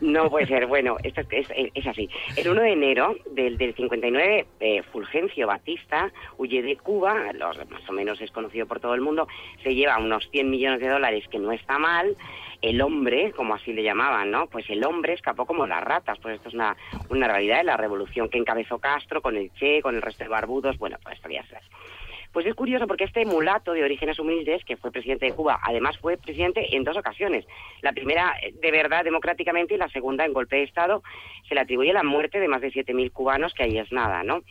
No 0.00 0.30
puede 0.30 0.46
ser. 0.46 0.64
Bueno, 0.66 0.96
esto 1.02 1.20
es, 1.32 1.50
es- 1.50 1.70
es 1.74 1.86
así. 1.86 2.08
El 2.34 2.48
1 2.48 2.62
de 2.62 2.72
enero 2.72 3.14
del, 3.32 3.58
del 3.58 3.74
59, 3.74 4.46
eh, 4.60 4.82
Fulgencio 4.90 5.46
Batista 5.46 6.10
huye 6.38 6.62
de 6.62 6.76
Cuba, 6.78 7.30
los, 7.34 7.58
más 7.68 7.86
o 7.90 7.92
menos 7.92 8.18
es 8.22 8.30
conocido 8.30 8.64
por 8.64 8.80
todo 8.80 8.94
el 8.94 9.02
mundo, 9.02 9.28
se 9.62 9.74
lleva 9.74 9.98
unos 9.98 10.26
100 10.30 10.48
millones 10.48 10.80
de 10.80 10.88
dólares, 10.88 11.24
que 11.30 11.38
no 11.38 11.52
está 11.52 11.78
mal. 11.78 12.16
El 12.62 12.80
hombre, 12.80 13.32
como 13.32 13.54
así 13.54 13.72
le 13.72 13.82
llamaban, 13.82 14.30
¿no? 14.30 14.46
Pues 14.46 14.68
el 14.70 14.84
hombre 14.84 15.12
escapó 15.12 15.46
como 15.46 15.66
las 15.66 15.82
ratas. 15.82 16.18
Pues 16.20 16.36
esto 16.36 16.48
es 16.48 16.54
una, 16.54 16.76
una 17.10 17.28
realidad 17.28 17.58
de 17.58 17.64
la 17.64 17.76
revolución 17.76 18.28
que 18.28 18.38
encabezó 18.38 18.78
Castro 18.78 19.22
con 19.22 19.36
el 19.36 19.52
Che, 19.54 19.82
con 19.82 19.94
el 19.94 20.02
resto 20.02 20.24
de 20.24 20.30
barbudos. 20.30 20.78
Bueno, 20.78 20.98
pues 21.02 21.18
sabes. 21.20 21.46
Pues 22.36 22.44
es 22.44 22.54
curioso 22.54 22.86
porque 22.86 23.04
este 23.04 23.24
mulato 23.24 23.72
de 23.72 23.82
orígenes 23.82 24.18
humildes, 24.18 24.62
que 24.64 24.76
fue 24.76 24.90
presidente 24.90 25.24
de 25.24 25.32
Cuba, 25.32 25.58
además 25.62 25.96
fue 25.96 26.18
presidente 26.18 26.76
en 26.76 26.84
dos 26.84 26.96
ocasiones. 26.96 27.46
La 27.80 27.92
primera 27.92 28.34
eh, 28.42 28.52
de 28.52 28.70
verdad 28.70 29.04
democráticamente 29.04 29.72
y 29.72 29.78
la 29.78 29.88
segunda 29.88 30.26
en 30.26 30.34
golpe 30.34 30.56
de 30.56 30.64
Estado. 30.64 31.02
Se 31.48 31.54
le 31.54 31.62
atribuye 31.62 31.94
la 31.94 32.02
muerte 32.02 32.38
de 32.38 32.48
más 32.48 32.60
de 32.60 32.72
7.000 32.72 33.10
cubanos, 33.10 33.54
que 33.54 33.62
ahí 33.62 33.78
es 33.78 33.90
nada, 33.90 34.22
¿no? 34.22 34.42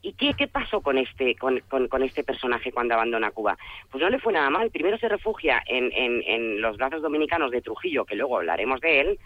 ¿Y 0.00 0.12
qué, 0.12 0.34
qué 0.34 0.46
pasó 0.46 0.80
con 0.80 0.96
este, 0.96 1.34
con, 1.36 1.58
con- 1.68 1.88
con 1.88 2.02
este 2.02 2.22
personaje 2.22 2.70
cuando 2.72 2.94
abandona 2.94 3.30
Cuba? 3.32 3.58
Pues 3.90 4.02
no 4.02 4.08
le 4.10 4.18
fue 4.20 4.32
nada 4.32 4.48
mal. 4.48 4.70
Primero 4.70 4.96
se 4.98 5.08
refugia 5.08 5.62
en, 5.66 5.90
en- 5.92 6.60
los 6.60 6.76
brazos 6.76 7.02
dominicanos 7.02 7.50
de 7.50 7.62
Trujillo, 7.62 8.04
que 8.04 8.14
luego 8.14 8.36
hablaremos 8.38 8.80
de 8.80 9.00
él, 9.00 9.18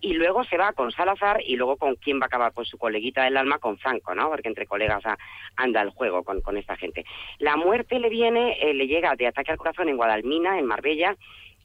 y 0.00 0.12
luego 0.14 0.44
se 0.44 0.56
va 0.56 0.72
con 0.74 0.92
Salazar 0.92 1.40
y 1.44 1.56
luego 1.56 1.76
con 1.76 1.96
quién 1.96 2.20
va 2.20 2.24
a 2.24 2.26
acabar, 2.26 2.52
pues 2.52 2.68
su 2.68 2.78
coleguita 2.78 3.24
del 3.24 3.36
alma, 3.36 3.58
con 3.58 3.78
Franco, 3.78 4.14
¿no? 4.14 4.28
Porque 4.28 4.46
entre 4.48 4.66
colegas 4.66 5.02
anda 5.56 5.82
el 5.82 5.90
juego 5.90 6.22
con, 6.22 6.40
con 6.40 6.56
esta 6.56 6.76
gente. 6.76 7.04
La 7.38 7.56
muerte 7.56 7.98
le 7.98 8.08
viene, 8.08 8.58
eh, 8.60 8.74
le 8.74 8.86
llega 8.86 9.16
de 9.16 9.26
ataque 9.26 9.50
al 9.50 9.58
corazón 9.58 9.88
en 9.88 9.96
Guadalmina, 9.96 10.56
en 10.58 10.66
Marbella, 10.66 11.16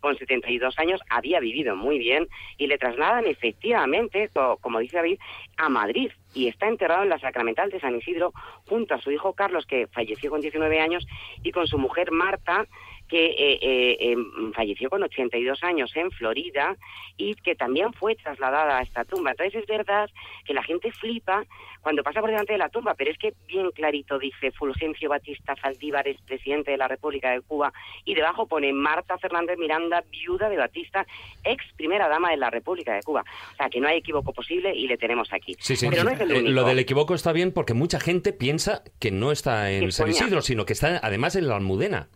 con 0.04 0.18
72 0.18 0.78
años, 0.80 0.99
había 1.10 1.39
vivido 1.39 1.78
muy 1.78 1.97
bien 1.97 2.28
y 2.58 2.68
le 2.68 2.78
trasladan 2.78 3.26
efectivamente, 3.26 4.30
co- 4.34 4.58
como 4.60 4.80
dice 4.80 4.97
David, 4.97 5.18
a 5.56 5.70
Madrid 5.70 6.12
y 6.34 6.49
está 6.49 6.68
enterrado 6.68 7.04
en 7.04 7.10
la 7.10 7.20
Sacramental 7.20 7.70
de 7.70 7.80
San 7.80 7.95
Isidro 7.95 8.34
junto 8.68 8.95
a 8.95 8.99
su 8.99 9.12
hijo 9.12 9.32
Carlos, 9.32 9.66
que 9.66 9.88
falleció 9.88 10.30
con 10.30 10.41
19 10.41 10.82
años, 10.82 11.08
y 11.41 11.51
con 11.51 11.68
su 11.68 11.78
mujer 11.78 12.12
Marta, 12.12 12.68
que 13.14 13.26
eh, 13.28 13.59
eh, 13.61 14.11
em, 14.11 14.51
falleció 14.53 14.89
con 14.89 15.03
82 15.03 15.64
años 15.64 15.95
en 15.95 16.09
Florida 16.09 16.76
y 17.16 17.36
que 17.36 17.53
también 17.53 17.93
fue 17.93 18.16
trasladada 18.16 18.80
a 18.80 18.82
esta 18.82 19.05
tumba. 19.05 19.30
Entonces 19.30 19.61
es 19.61 19.68
verdad 19.68 20.09
que 20.45 20.55
la 20.55 20.64
gente 20.64 20.91
flipa 20.91 21.45
cuando 21.82 22.01
pasa 22.01 22.22
por 22.22 22.32
delante 22.32 22.53
de 22.53 22.57
la 22.57 22.70
tumba, 22.70 22.95
pero 22.95 23.11
es 23.11 23.20
que 23.20 23.34
bien 23.45 23.70
clarito 23.70 24.18
dice 24.18 24.49
Fulgencio 24.51 25.09
Batista 25.09 25.55
Saldívar 25.61 26.07
es 26.07 26.20
presidente 26.24 26.72
de 26.72 26.78
la 26.78 26.88
República 26.88 27.30
de 27.30 27.41
Cuba 27.41 27.72
y 28.03 28.16
debajo 28.16 28.47
pone 28.47 28.74
Marta 28.74 29.20
Fernández 29.20 29.59
Miranda, 29.59 30.03
viuda 30.09 30.49
de 30.49 30.57
Batista, 30.57 31.05
ex 31.43 31.64
primera 31.78 32.07
dama 32.07 32.32
de 32.32 32.38
la 32.38 32.49
República 32.49 32.95
de 32.95 33.03
Cuba. 33.03 33.24
O 33.51 33.55
sea, 33.57 33.70
que 33.70 33.80
no 33.80 33.89
hay 33.89 33.99
equivoco 33.99 34.34
posible 34.34 34.74
y 34.76 34.88
le 34.88 34.97
tenemos 34.97 35.32
aquí. 35.34 35.55
Sí, 35.59 35.76
sí. 35.76 35.88
Pero 35.88 36.03
no 36.03 36.09
es 36.09 36.20
el 36.20 36.32
Eh, 36.32 36.39
único. 36.39 36.51
Lo 36.51 36.64
del 36.64 36.80
equivoco 36.80 37.14
está 37.14 37.32
bien 37.32 37.51
porque 37.51 37.76
mucha 37.76 37.99
gente 37.99 38.34
piensa 38.34 38.84
que 38.99 39.11
no 39.11 39.32
está 39.32 39.70
en 39.70 39.91
San. 39.91 40.09
Isidro, 40.09 40.41
sino 40.41 40.66
que 40.66 40.74
está 40.74 40.99
además 41.03 41.36
en 41.36 41.47
la 41.47 41.57
Almudena. 41.57 42.07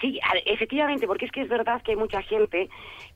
Sí, 0.00 0.20
efectivamente, 0.46 1.06
porque 1.06 1.26
es 1.26 1.32
que 1.32 1.40
es 1.40 1.48
verdad 1.48 1.82
que 1.82 1.92
hay 1.92 1.96
mucha 1.96 2.22
gente 2.22 2.68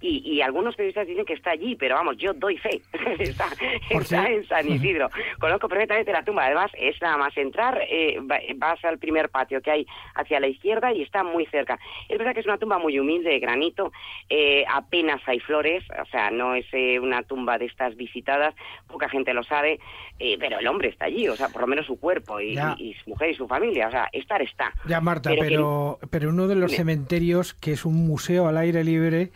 y, 0.07 0.19
y 0.35 0.43
algunos 0.43 0.77
periodistas 0.77 1.07
dicen 1.07 1.25
que 1.25 1.33
está 1.35 1.51
allí, 1.53 1.77
pero 1.77 1.95
vamos, 1.95 2.17
yo 2.19 2.33
doy 2.35 2.59
fe. 2.59 2.81
está 3.19 3.47
está 3.91 4.29
en 4.29 4.47
San 4.47 4.69
Isidro. 4.71 5.09
Conozco 5.41 5.69
perfectamente 5.69 6.13
la 6.13 6.25
tumba. 6.25 6.45
Además, 6.45 6.71
es 6.75 7.01
nada 7.01 7.17
más 7.17 7.37
entrar, 7.37 7.81
eh, 7.89 8.19
va- 8.21 8.41
vas 8.57 8.85
al 8.85 8.99
primer 8.99 9.29
patio 9.31 9.61
que 9.63 9.71
hay 9.71 9.87
hacia 10.15 10.41
la 10.41 10.47
izquierda 10.49 10.93
y 10.93 11.03
está 11.03 11.23
muy 11.25 11.47
cerca. 11.47 11.79
Es 12.09 12.19
verdad 12.19 12.35
que 12.35 12.41
es 12.41 12.47
una 12.47 12.59
tumba 12.59 12.79
muy 12.79 12.99
humilde, 12.99 13.31
de 13.31 13.39
granito, 13.39 13.93
eh, 14.29 14.65
apenas 14.71 15.21
hay 15.27 15.41
flores, 15.41 15.83
o 16.03 16.05
sea, 16.11 16.31
no 16.31 16.55
es 16.55 16.67
eh, 16.73 16.99
una 17.01 17.23
tumba 17.23 17.57
de 17.59 17.67
estas 17.67 17.97
visitadas, 17.97 18.55
poca 18.87 19.09
gente 19.09 19.33
lo 19.33 19.43
sabe, 19.45 19.81
eh, 20.19 20.37
pero 20.39 20.59
el 20.59 20.67
hombre 20.67 20.89
está 20.89 21.07
allí, 21.07 21.29
o 21.29 21.37
sea, 21.37 21.49
por 21.49 21.63
lo 21.63 21.67
menos 21.67 21.87
su 21.87 21.99
cuerpo 21.99 22.41
y, 22.41 22.55
Ya. 22.55 22.75
y- 22.79 22.91
y 22.91 22.95
su 22.95 23.11
mujer 23.11 23.31
y 23.31 23.35
su 23.35 23.49
familia, 23.49 23.89
o 23.89 23.91
sea, 23.91 24.09
estar 24.13 24.43
está. 24.43 24.73
Ya, 24.87 25.01
Marta, 25.01 25.31
Pero 25.31 25.43
pero, 25.43 25.99
que- 26.01 26.07
pero, 26.09 26.29
uno 26.29 26.47
de 26.49 26.55
los 26.57 26.71
Dime. 26.71 26.77
cementerios 26.79 27.55
que 27.55 27.73
es 27.73 27.85
un 27.85 28.07
museo 28.07 28.47
al 28.49 28.59
aire 28.59 28.85
libre, 28.85 29.31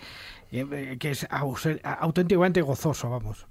que 0.51 1.11
es 1.11 1.29
au- 1.31 1.57
auténticamente 2.01 2.61
gozoso, 2.63 3.11
vamos. 3.11 3.47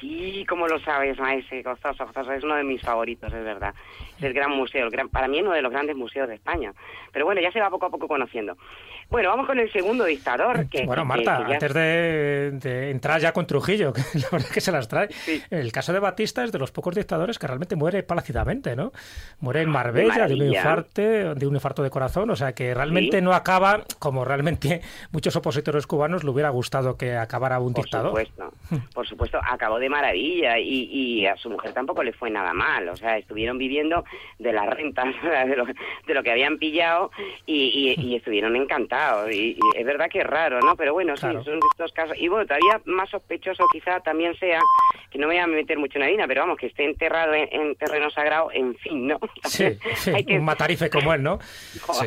Sí, 0.00 0.44
como 0.48 0.66
lo 0.66 0.78
sabes, 0.80 1.18
maese, 1.18 1.62
gozoso, 1.62 2.06
gozoso, 2.06 2.32
es 2.32 2.42
uno 2.44 2.56
de 2.56 2.64
mis 2.64 2.80
favoritos, 2.80 3.32
es 3.32 3.44
verdad. 3.44 3.74
Es 4.20 4.24
el 4.26 4.32
gran 4.34 4.50
museo, 4.50 4.84
el 4.84 4.90
gran, 4.90 5.08
para 5.08 5.28
mí 5.28 5.40
uno 5.40 5.52
de 5.52 5.62
los 5.62 5.72
grandes 5.72 5.96
museos 5.96 6.28
de 6.28 6.34
España. 6.34 6.72
Pero 7.12 7.24
bueno, 7.24 7.40
ya 7.40 7.50
se 7.50 7.60
va 7.60 7.70
poco 7.70 7.86
a 7.86 7.90
poco 7.90 8.06
conociendo. 8.06 8.56
Bueno, 9.08 9.30
vamos 9.30 9.46
con 9.46 9.58
el 9.58 9.72
segundo 9.72 10.04
dictador. 10.04 10.68
Que, 10.68 10.84
Bueno, 10.84 11.02
que- 11.02 11.08
Marta, 11.08 11.38
que 11.38 11.48
ya- 11.48 11.54
antes 11.54 11.74
de, 11.74 12.50
de 12.52 12.90
entrar 12.90 13.20
ya 13.20 13.32
con 13.32 13.46
Trujillo, 13.46 13.92
que 13.94 14.00
la 14.18 14.28
verdad 14.30 14.48
que 14.52 14.60
se 14.60 14.70
las 14.70 14.86
trae, 14.88 15.08
el 15.50 15.72
caso 15.72 15.92
de 15.92 15.98
Batista 15.98 16.44
es 16.44 16.52
de 16.52 16.58
los 16.60 16.70
pocos 16.70 16.94
dictadores 16.94 17.38
que 17.38 17.46
realmente 17.46 17.74
muere 17.74 18.02
plácidamente, 18.04 18.76
¿no? 18.76 18.92
Muere 19.40 19.62
en 19.62 19.70
Marbella 19.70 20.28
de 20.28 20.34
un 20.34 20.42
infarto, 20.54 21.02
de 21.34 21.46
un 21.46 21.54
infarto 21.54 21.82
de 21.82 21.90
corazón, 21.90 22.30
o 22.30 22.36
sea 22.36 22.52
que 22.52 22.72
realmente 22.74 23.18
Sí. 23.18 23.24
no 23.24 23.32
acaba 23.32 23.80
como 23.98 24.24
realmente 24.24 24.80
muchos 25.10 25.34
opositores 25.34 25.86
cubanos 25.86 26.22
le 26.22 26.30
hubiera 26.30 26.50
gustado 26.50 26.96
que 26.96 27.16
acabara 27.16 27.58
un 27.58 27.72
Por 27.72 27.84
dictador. 27.84 28.10
supuesto, 28.10 28.52
por 28.94 29.06
supuesto, 29.08 29.40
acabó 29.42 29.78
de 29.80 29.88
maravilla 29.88 30.58
y, 30.58 30.84
y 31.20 31.26
a 31.26 31.36
su 31.36 31.50
mujer 31.50 31.72
tampoco 31.72 32.02
le 32.04 32.12
fue 32.12 32.30
nada 32.30 32.52
mal, 32.52 32.88
o 32.88 32.96
sea, 32.96 33.18
estuvieron 33.18 33.58
viviendo 33.58 34.04
de 34.38 34.52
las 34.52 34.66
rentas, 34.68 35.06
de 35.22 35.56
lo, 35.56 35.64
de 35.66 36.14
lo 36.14 36.22
que 36.22 36.30
habían 36.30 36.58
pillado 36.58 37.10
y, 37.46 37.94
y- 37.98 38.00
y 38.08 38.16
estuvieron 38.20 38.56
encantados. 38.56 39.30
Y, 39.32 39.52
y 39.52 39.58
es 39.78 39.84
verdad 39.86 40.08
que 40.10 40.20
es 40.20 40.26
raro, 40.26 40.60
¿no? 40.60 40.76
Pero 40.76 40.92
bueno, 40.94 41.14
Claro. 41.14 41.40
sí, 41.40 41.44
son 41.50 41.60
estos 41.72 41.92
casos. 41.92 42.16
Y 42.18 42.28
bueno, 42.28 42.46
todavía 42.46 42.80
más 42.86 43.08
sospechoso 43.10 43.66
quizá 43.72 44.00
también 44.00 44.34
sea, 44.38 44.60
que 45.10 45.18
no 45.18 45.26
me 45.28 45.34
voy 45.34 45.42
a 45.42 45.46
meter 45.46 45.78
mucho 45.78 45.98
en 45.98 46.04
harina, 46.04 46.26
pero 46.26 46.42
vamos, 46.42 46.56
que 46.58 46.66
esté 46.66 46.84
enterrado 46.84 47.34
en, 47.34 47.48
en 47.52 47.74
terreno 47.76 48.10
sagrado, 48.10 48.50
en 48.52 48.74
fin, 48.76 49.06
¿no? 49.08 49.18
Sí, 49.44 49.66
sí, 49.96 50.10
Hay 50.14 50.24
que- 50.24 50.38
un 50.38 50.44
matarife 50.44 50.88
como 50.90 51.12
él, 51.12 51.22
¿no? 51.22 51.38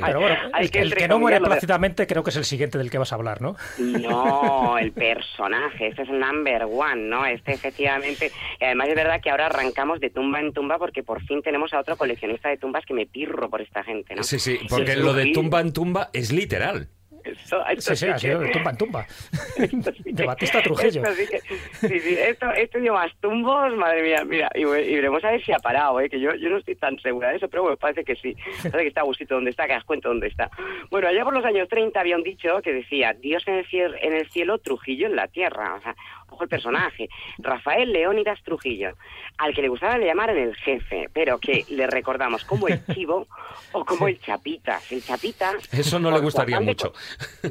Pero 0.06 0.20
bueno, 0.22 0.36
hay 0.54 0.66
el, 0.66 0.72
que 0.72 0.80
el 0.80 0.96
que 0.96 1.08
no 1.08 1.20
muere 1.20 1.40
plácidamente 1.42 2.08
creo 2.08 2.24
que 2.24 2.30
es 2.30 2.38
el 2.38 2.46
siguiente 2.46 2.78
del 2.78 2.90
que 2.90 2.98
vas 2.98 3.12
a 3.12 3.16
hablar, 3.16 3.42
¿no? 3.42 3.56
No, 3.78 4.78
el 4.78 4.92
personaje, 4.92 5.88
este 5.88 6.04
es 6.04 6.10
el 6.10 6.20
number 6.20 6.64
one, 6.64 6.96
¿no? 6.96 7.26
Este 7.26 7.54
efectivamente, 7.54 8.32
además 8.62 8.88
es 8.90 8.96
verdad 8.96 9.22
que 9.22 9.30
ahora 9.30 9.48
arrancamos 9.48 10.00
de 10.00 10.10
tumba 10.10 10.40
en 10.40 10.54
tumba 10.54 10.78
porque 10.78 11.04
por 11.04 11.22
fin 11.24 11.42
tenemos 11.42 11.74
a 11.74 11.80
otro 11.80 11.93
coleccionista 11.96 12.50
de 12.50 12.58
tumbas 12.58 12.86
que 12.86 12.94
me 12.94 13.06
pirro 13.06 13.50
por 13.50 13.62
esta 13.62 13.84
gente, 13.84 14.16
¿no? 14.16 14.24
Sí, 14.24 14.40
sí, 14.40 14.60
porque 14.70 14.94
Sí, 14.94 15.00
lo 15.02 15.14
de 15.14 15.24
sí. 15.24 15.34
tumba 15.34 15.62
en 15.62 15.74
tumba 15.74 16.10
es 16.14 16.32
literal. 16.32 16.88
Esto- 17.24 17.66
esto 17.68 17.96
Sí, 17.96 18.06
sí, 18.06 18.12
sí 18.18 18.28
que- 18.28 18.50
tumba 18.52 18.72
en 18.72 18.78
tumba. 18.78 19.06
De 20.04 20.26
Batista 20.26 20.62
Trujillo. 20.62 21.04
Esto 21.04 21.14
sí, 21.14 21.26
que- 21.28 21.88
sí, 21.88 22.00
sí, 22.02 22.16
esto, 22.20 22.52
esto 22.52 22.80
dio 22.80 22.94
más 22.94 23.12
tumbos, 23.22 23.74
madre 23.78 24.04
mía, 24.04 24.26
mira, 24.26 24.50
y, 24.54 24.60
y 24.62 24.66
veremos 24.66 25.24
a 25.24 25.32
ver 25.32 25.42
si 25.46 25.54
ha 25.54 25.60
parado, 25.60 26.02
¿eh? 26.02 26.10
que 26.10 26.20
yo, 26.20 26.36
yo 26.36 26.50
no 26.50 26.58
estoy 26.58 26.76
tan 26.76 27.00
segura 27.00 27.30
de 27.30 27.38
eso, 27.38 27.48
pero 27.48 27.64
bueno, 27.64 27.78
parece 27.78 28.04
que 28.04 28.16
sí, 28.18 28.36
parece 28.64 28.78
que 28.80 28.88
está 28.88 29.02
a 29.02 29.06
gustito 29.06 29.36
donde 29.36 29.52
está, 29.52 29.68
que 29.68 29.76
os 29.78 29.86
cuento 29.86 30.10
dónde 30.10 30.28
está. 30.28 30.50
Bueno, 30.92 31.08
allá 31.08 31.24
por 31.24 31.34
los 31.34 31.46
años 31.46 31.70
30 31.70 31.98
había 31.98 32.18
un 32.18 32.24
dicho 32.24 32.62
que 32.62 32.74
decía, 32.74 33.14
Dios 33.14 33.42
en 33.48 33.54
el 33.56 33.66
cielo, 33.68 33.96
en 34.02 34.14
el 34.14 34.30
cielo 34.30 34.58
Trujillo 34.58 35.08
en 35.08 35.16
la 35.16 35.30
tierra, 35.30 35.76
o 35.76 35.82
sea, 35.82 35.96
ojo 36.34 36.44
el 36.44 36.50
personaje, 36.50 37.10
Rafael 37.40 37.92
Leónidas 37.92 38.40
Trujillo, 38.44 38.96
al 39.38 39.54
que 39.54 39.62
le 39.62 39.70
gustaba 39.70 39.98
le 39.98 40.06
llamaran 40.06 40.38
el 40.38 40.56
jefe, 40.56 41.10
pero 41.14 41.40
que 41.40 41.66
le 41.70 41.88
recordamos 41.88 42.44
como 42.46 42.68
el 42.68 42.84
chivo 42.94 43.28
o 43.72 43.86
como 43.86 44.08
el 44.08 44.20
chapitas, 44.20 44.92
el 44.92 45.04
chapitas... 45.04 45.56
Eso 45.72 46.00
no 46.00 46.12
le 46.12 46.20
gustaría 46.20 46.60
mucho. 46.60 46.94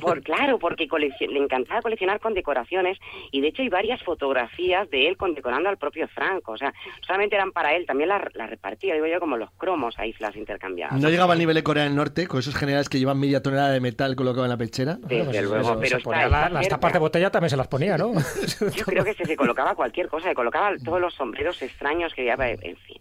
por 0.00 0.22
claro, 0.22 0.58
porque 0.58 0.86
le 0.92 1.38
encantaba 1.38 1.80
coleccionar 1.82 2.20
condecoraciones 2.20 2.98
y 3.30 3.40
de 3.40 3.48
hecho 3.48 3.62
hay 3.62 3.68
varias 3.68 4.02
fotografías 4.02 4.88
de 4.90 5.08
él 5.08 5.16
condecorando 5.16 5.68
al 5.68 5.78
propio 5.78 6.08
Franco. 6.08 6.52
O 6.52 6.56
sea, 6.58 6.72
solamente 7.06 7.36
eran 7.36 7.52
para 7.52 7.74
él, 7.74 7.86
también 7.86 8.08
las 8.08 8.22
las 8.34 8.48
repartía, 8.50 8.94
digo 8.94 9.06
yo, 9.06 9.20
como 9.20 9.36
los 9.36 9.50
cromos, 9.52 9.94
ahí 9.98 10.14
las 10.18 10.34
intercambiaba. 10.36 10.96
¿No 10.96 11.08
llegaba 11.08 11.32
al 11.32 11.38
nivel 11.38 11.54
de 11.54 11.62
Corea 11.62 11.84
del 11.84 11.94
Norte 11.96 12.26
con 12.26 12.40
esos 12.40 12.54
generales 12.54 12.88
que 12.88 12.98
llevan 12.98 13.18
media 13.18 13.42
tonelada 13.42 13.70
de 13.70 13.80
metal 13.80 14.14
colocado 14.16 14.44
en 14.44 14.50
la 14.50 14.56
pechera? 14.56 14.96
Desde 15.00 15.24
Pues 15.24 15.42
luego, 15.42 15.60
eso, 15.60 15.78
pero 15.80 15.96
está- 15.98 16.28
la- 16.28 16.48
las 16.48 16.68
tapas 16.68 16.92
de 16.92 16.98
botella 16.98 17.30
también 17.30 17.50
se 17.50 17.56
las 17.56 17.68
ponía, 17.68 17.96
¿no? 17.96 18.12
Yo 18.74 18.84
creo 18.84 19.04
que 19.04 19.14
se, 19.14 19.24
se 19.24 19.36
colocaba 19.36 19.74
cualquier 19.74 20.08
cosa, 20.08 20.28
se 20.28 20.34
colocaba 20.34 20.74
todos 20.84 21.00
los 21.00 21.14
sombreros 21.14 21.60
extraños 21.62 22.14
que 22.14 22.22
llevaba, 22.22 22.48
en 22.50 22.76
fin, 22.76 22.98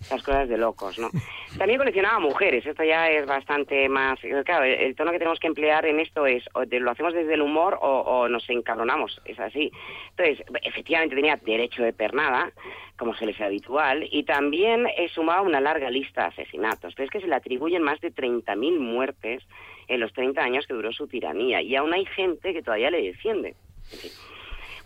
esas 0.00 0.22
cosas 0.22 0.48
de 0.48 0.58
locos, 0.58 0.98
¿no? 0.98 1.08
También 1.56 1.78
coleccionaba 1.78 2.18
mujeres, 2.18 2.66
esto 2.66 2.82
ya 2.84 3.08
es 3.10 3.24
bastante 3.26 3.88
más... 3.88 4.18
Claro, 4.44 4.64
el, 4.64 4.72
el 4.74 4.94
tono 4.96 5.12
que 5.12 5.18
tenemos 5.18 5.38
que 5.40 5.46
emplear 5.46 5.86
en 5.86 6.00
esto 6.00 6.26
es, 6.26 6.44
o 6.54 6.66
de- 6.66 6.80
lo 6.80 6.90
hacemos 6.90 7.14
desde 7.14 7.34
el 7.34 7.42
humor 7.42 7.78
o, 7.80 8.00
o 8.00 8.28
nos 8.28 8.48
encabronamos, 8.50 9.20
es 9.24 9.38
así. 9.40 9.70
Entonces, 10.10 10.44
efectivamente 10.62 11.14
tenía 11.16 11.36
derecho 11.36 11.82
de 11.82 11.92
pernada, 11.92 12.52
como 12.98 13.14
se 13.16 13.26
les 13.26 13.40
habitual, 13.40 14.06
y 14.10 14.24
también 14.24 14.86
sumaba 15.14 15.42
una 15.42 15.60
larga 15.60 15.90
lista 15.90 16.22
de 16.22 16.28
asesinatos. 16.28 16.94
Pero 16.94 17.04
es 17.06 17.10
que 17.10 17.20
se 17.20 17.26
le 17.28 17.34
atribuyen 17.34 17.82
más 17.82 18.00
de 18.00 18.12
30.000 18.12 18.78
muertes 18.78 19.42
en 19.88 20.00
los 20.00 20.12
30 20.12 20.42
años 20.42 20.66
que 20.66 20.74
duró 20.74 20.92
su 20.92 21.06
tiranía, 21.08 21.62
y 21.62 21.74
aún 21.76 21.92
hay 21.94 22.04
gente 22.06 22.52
que 22.52 22.62
todavía 22.62 22.90
le 22.90 23.02
defiende. 23.02 23.54
En 23.92 23.98
fin. 23.98 24.10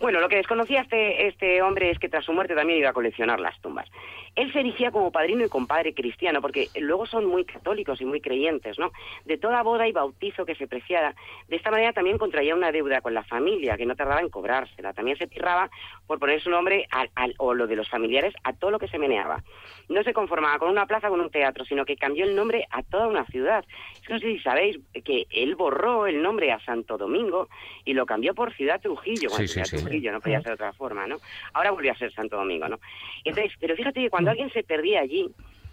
Bueno, 0.01 0.20
lo 0.20 0.28
que 0.28 0.36
desconocía 0.36 0.82
este, 0.82 1.26
este 1.26 1.61
hombre 1.61 1.90
es 1.90 1.99
que 1.99 2.09
tras 2.09 2.24
su 2.24 2.32
muerte 2.32 2.55
también 2.55 2.78
iba 2.78 2.90
a 2.90 2.92
coleccionar 2.92 3.40
las 3.40 3.61
tumbas. 3.61 3.88
Él 4.36 4.53
se 4.53 4.61
erigía 4.61 4.92
como 4.92 5.11
padrino 5.11 5.44
y 5.44 5.49
compadre 5.49 5.92
cristiano, 5.94 6.40
porque 6.40 6.68
luego 6.78 7.07
son 7.07 7.26
muy 7.26 7.44
católicos 7.44 8.01
y 8.01 8.05
muy 8.05 8.20
creyentes, 8.20 8.78
¿no? 8.78 8.92
De 9.24 9.36
toda 9.38 9.62
boda 9.64 9.88
y 9.88 9.92
bautizo 9.92 10.46
que 10.46 10.55
se 10.55 10.68
preciara, 10.68 11.16
de 11.49 11.57
esta 11.57 11.72
manera 11.72 11.92
también 11.92 12.18
contraía 12.18 12.55
una 12.55 12.70
deuda 12.70 13.01
con 13.01 13.14
la 13.14 13.24
familia, 13.24 13.76
que 13.76 13.86
no 13.86 13.96
tardaba 13.96 14.20
en 14.20 14.28
cobrársela. 14.28 14.92
También 14.92 15.18
se 15.18 15.26
pirraba 15.26 15.68
por 16.07 16.20
poner 16.20 16.40
su 16.40 16.51
nombre, 16.51 16.86
al, 16.90 17.11
al- 17.16 17.34
o 17.38 17.53
lo 17.55 17.66
de 17.66 17.74
los 17.74 17.88
familiares, 17.88 18.32
a 18.44 18.53
todo 18.53 18.70
lo 18.70 18.78
que 18.78 18.86
se 18.86 18.99
meneaba. 18.99 19.42
No 19.88 20.05
se 20.05 20.12
conformaba 20.12 20.59
con 20.61 20.70
una 20.70 20.86
plaza 20.86 21.09
o 21.09 21.11
con 21.11 21.20
un 21.20 21.30
teatro, 21.30 21.64
sino 21.64 21.84
que 21.84 21.96
cambió 21.96 22.24
el 22.24 22.36
nombre 22.36 22.66
a 22.70 22.84
toda 22.84 23.09
una 23.09 23.24
ciudad. 23.26 23.64
Es 23.94 24.07
que 24.07 24.12
no 24.12 24.20
sé 24.20 24.26
si 24.26 24.38
sabéis 24.38 24.78
que 25.05 25.26
él 25.30 25.57
borró 25.57 26.07
el 26.07 26.22
nombre 26.22 26.53
a 26.53 26.61
Santo 26.61 26.96
Domingo 26.96 27.49
y 27.84 27.94
lo 27.94 28.07
cambió 28.07 28.34
por 28.34 28.53
Ciudad 28.55 28.80
Trujillo. 28.80 29.30
Sí, 29.30 29.49
sí, 29.49 29.61
sí. 29.64 29.88
Trujillo, 29.89 30.12
no 30.12 30.20
podía 30.20 30.41
ser 30.41 30.49
de 30.49 30.55
otra 30.55 30.72
forma, 30.72 31.07
¿no? 31.07 31.16
Ahora 31.53 31.70
volvió 31.70 31.93
a 31.93 31.97
ser 31.97 32.12
Santo 32.12 32.36
Domingo, 32.36 32.68
¿no? 32.68 32.78
Entonces, 33.24 33.53
pero 33.61 33.74
fíjate 33.76 34.01
que 34.01 34.11
cuando 34.11 34.30
alguien 34.30 34.51
se 34.51 34.62
perdía 34.62 35.01
allí, 35.01 35.28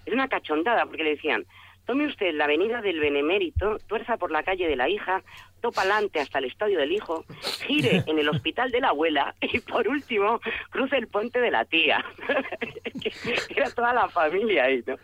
era 0.06 0.16
una 0.16 0.28
cachondada, 0.28 0.86
porque 0.86 1.04
le 1.04 1.12
decían, 1.12 1.46
tome 1.86 2.08
usted 2.08 2.34
la 2.34 2.46
avenida 2.46 2.82
del 2.82 3.00
Benemérito, 3.00 3.78
tuerza 3.88 4.18
por 4.18 4.32
la 4.32 4.44
calle 4.44 4.68
de 4.68 4.76
la 4.76 4.90
hija, 4.90 5.24
topa 5.62 5.82
alante 5.82 6.20
hasta 6.20 6.40
el 6.40 6.46
estadio 6.46 6.80
del 6.80 6.92
hijo, 6.92 7.26
gire 7.66 8.04
en 8.08 8.20
el 8.20 8.30
hospital 8.30 8.72
de 8.72 8.82
la 8.82 8.90
abuela 8.90 9.36
y 9.42 9.60
por 9.60 9.88
último 9.88 10.40
cruce 10.70 10.98
el 10.98 11.08
puente 11.08 11.40
de 11.40 11.52
la 11.52 11.66
tía. 11.66 12.04
Era 13.50 13.70
toda 13.72 13.94
la 13.94 14.10
familia 14.10 14.66
ahí, 14.66 14.84
¿no? 14.86 14.96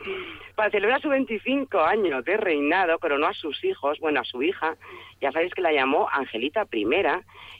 Para 0.56 0.70
celebrar 0.72 1.02
sus 1.02 1.12
25 1.12 1.80
años 1.80 2.24
de 2.26 2.38
reinado, 2.38 2.98
coronó 3.00 3.28
a 3.28 3.34
sus 3.34 3.64
hijos, 3.64 4.00
bueno, 4.00 4.22
a 4.22 4.24
su 4.24 4.42
hija, 4.44 4.76
ya 5.20 5.32
sabéis 5.32 5.54
que 5.54 5.62
la 5.62 5.72
llamó 5.72 6.10
Angelita 6.12 6.68
I, 6.72 6.86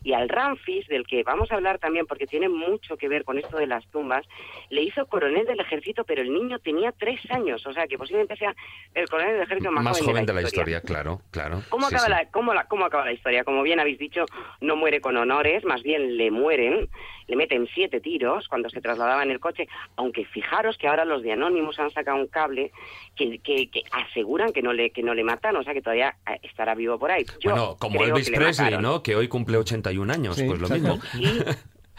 y 0.04 0.14
al 0.14 0.30
Ramfis, 0.30 0.88
del 0.88 1.06
que 1.06 1.24
vamos 1.24 1.52
a 1.52 1.56
hablar 1.56 1.78
también 1.80 2.08
porque 2.08 2.26
tiene 2.26 2.50
mucho 2.50 2.98
que 2.98 3.08
ver 3.08 3.24
con 3.24 3.38
esto 3.38 3.58
de 3.58 3.68
las 3.68 3.86
tumbas, 3.88 4.26
le 4.70 4.82
hizo 4.82 5.06
coronel 5.06 5.46
del 5.46 5.60
ejército, 5.60 6.04
pero 6.04 6.22
el 6.22 6.34
niño 6.34 6.60
tenía 6.60 6.92
tres 6.92 7.20
años, 7.30 7.66
o 7.66 7.74
sea 7.74 7.88
que 7.88 7.98
posiblemente 7.98 8.36
sea 8.36 8.56
el 8.94 9.08
coronel 9.10 9.34
del 9.34 9.44
ejército 9.44 9.72
más, 9.72 9.84
Más 9.84 10.00
joven, 10.00 10.12
joven 10.14 10.26
de 10.26 10.34
la 10.34 10.42
historia, 10.42 10.82
claro, 10.82 11.22
claro. 11.32 11.62
¿Cómo 11.70 11.88
Sí, 11.88 11.96
acaba 11.96 12.06
sí. 12.08 12.12
la, 12.12 12.32
cómo 12.32 12.54
la, 12.54 12.68
cómo 12.68 12.81
cómo 12.82 12.88
acaba 12.88 13.06
la 13.06 13.14
historia. 13.14 13.44
Como 13.44 13.62
bien 13.62 13.80
habéis 13.80 14.00
dicho, 14.00 14.26
no 14.60 14.76
muere 14.76 15.02
con 15.02 15.16
honores, 15.16 15.64
más 15.66 15.84
bien 15.84 16.18
le 16.18 16.32
mueren, 16.32 16.90
le 17.28 17.36
meten 17.36 17.68
siete 17.76 18.02
tiros 18.02 18.48
cuando 18.48 18.70
se 18.72 18.82
trasladaba 18.82 19.22
en 19.22 19.30
el 19.30 19.40
coche, 19.40 19.68
aunque 19.98 20.26
fijaros 20.26 20.78
que 20.80 20.88
ahora 20.88 21.06
los 21.06 21.22
de 21.22 21.34
Anonymous 21.34 21.78
han 21.80 21.92
sacado 21.92 22.18
un 22.18 22.26
cable 22.28 22.72
que, 23.16 23.38
que- 23.40 23.70
que 23.70 23.84
aseguran 23.92 24.52
que 24.52 24.64
no 24.64 24.74
le 24.74 24.90
que 24.90 25.04
no 25.04 25.14
le 25.14 25.24
matan, 25.24 25.56
o 25.58 25.64
sea 25.64 25.74
que 25.74 25.82
todavía 25.84 26.16
eh, 26.28 26.40
estará 26.42 26.74
vivo 26.74 26.98
por 26.98 27.12
ahí. 27.12 27.24
Yo 27.40 27.52
bueno, 27.52 27.76
como 27.80 28.04
Elvis 28.04 28.32
Presley. 28.32 28.78
¿no? 28.80 29.04
Que 29.04 29.16
hoy 29.16 29.28
cumple 29.28 29.58
81 29.58 30.12
años, 30.12 30.36
Sí, 30.36 30.46
pues 30.48 30.60
lo 30.60 30.68
mismo. 30.70 31.00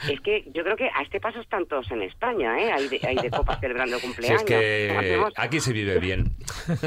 Es 0.08 0.20
que 0.20 0.42
yo 0.52 0.64
creo 0.64 0.74
que 0.74 0.90
a 0.92 1.02
este 1.02 1.20
paso 1.20 1.40
están 1.40 1.64
todos 1.66 1.88
en 1.92 2.02
España, 2.02 2.58
¿eh? 2.60 2.72
Hay 2.72 2.88
de, 2.88 3.00
hay 3.06 3.14
de 3.14 3.30
copas 3.30 3.60
celebrando 3.60 3.96
Si 4.00 4.06
cumpleaños. 4.06 4.40
es 4.40 4.46
que 4.48 5.22
aquí 5.36 5.60
se 5.60 5.72
vive 5.72 5.98
bien. 6.00 6.24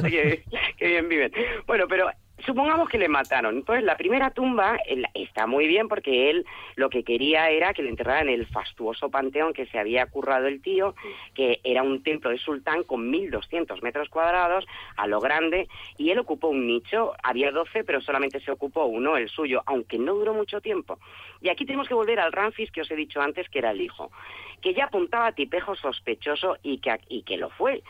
Oye, 0.03 0.43
qué 0.77 0.87
bien 0.87 1.07
viven. 1.07 1.31
Bueno, 1.65 1.85
pero 1.87 2.09
supongamos 2.43 2.89
que 2.89 2.97
le 2.97 3.07
mataron. 3.07 3.55
Entonces, 3.55 3.83
la 3.83 3.97
primera 3.97 4.31
tumba 4.31 4.77
está 5.13 5.47
muy 5.47 5.67
bien 5.67 5.87
porque 5.87 6.29
él 6.29 6.45
lo 6.75 6.89
que 6.89 7.03
quería 7.03 7.49
era 7.49 7.73
que 7.73 7.83
le 7.83 7.89
enterraran 7.89 8.27
en 8.27 8.35
el 8.35 8.47
fastuoso 8.47 9.09
panteón 9.09 9.53
que 9.53 9.65
se 9.67 9.79
había 9.79 10.05
currado 10.07 10.47
el 10.47 10.61
tío, 10.61 10.95
que 11.33 11.59
era 11.63 11.83
un 11.83 12.03
templo 12.03 12.29
de 12.29 12.37
sultán 12.37 12.83
con 12.83 13.11
1.200 13.11 13.81
metros 13.81 14.09
cuadrados, 14.09 14.65
a 14.97 15.07
lo 15.07 15.19
grande, 15.19 15.67
y 15.97 16.09
él 16.09 16.19
ocupó 16.19 16.49
un 16.49 16.67
nicho. 16.67 17.13
Había 17.23 17.51
12, 17.51 17.83
pero 17.83 18.01
solamente 18.01 18.39
se 18.39 18.51
ocupó 18.51 18.85
uno, 18.85 19.17
el 19.17 19.29
suyo, 19.29 19.61
aunque 19.65 19.97
no 19.97 20.13
duró 20.15 20.33
mucho 20.33 20.61
tiempo. 20.61 20.99
Y 21.41 21.49
aquí 21.49 21.65
tenemos 21.65 21.87
que 21.87 21.93
volver 21.93 22.19
al 22.19 22.31
Ramfis 22.31 22.71
que 22.71 22.81
os 22.81 22.91
he 22.91 22.95
dicho 22.95 23.21
antes, 23.21 23.49
que 23.49 23.59
era 23.59 23.71
el 23.71 23.81
hijo, 23.81 24.11
que 24.61 24.73
ya 24.73 24.85
apuntaba 24.85 25.27
a 25.27 25.31
tipejo 25.31 25.75
sospechoso 25.75 26.57
y 26.63 26.79
que, 26.79 26.99
y 27.07 27.23
que 27.23 27.37
lo 27.37 27.49
fue. 27.49 27.83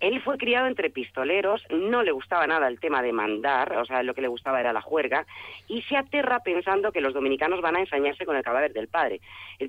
Él 0.00 0.20
fue 0.22 0.38
criado 0.38 0.66
entre 0.68 0.90
pistoleros, 0.90 1.64
no 1.70 2.02
le 2.02 2.12
gustaba 2.12 2.46
nada 2.46 2.68
el 2.68 2.78
tema 2.78 3.02
de 3.02 3.12
mandar, 3.12 3.76
o 3.76 3.84
sea, 3.84 4.02
lo 4.02 4.14
que 4.14 4.20
le 4.22 4.28
gustaba 4.28 4.60
era 4.60 4.72
la 4.72 4.80
juerga, 4.80 5.26
y 5.66 5.82
se 5.82 5.96
aterra 5.96 6.40
pensando 6.44 6.92
que 6.92 7.00
los 7.00 7.14
dominicanos 7.14 7.60
van 7.60 7.76
a 7.76 7.80
ensañarse 7.80 8.24
con 8.24 8.36
el 8.36 8.42
cadáver 8.44 8.72
del 8.72 8.88
padre, 8.88 9.20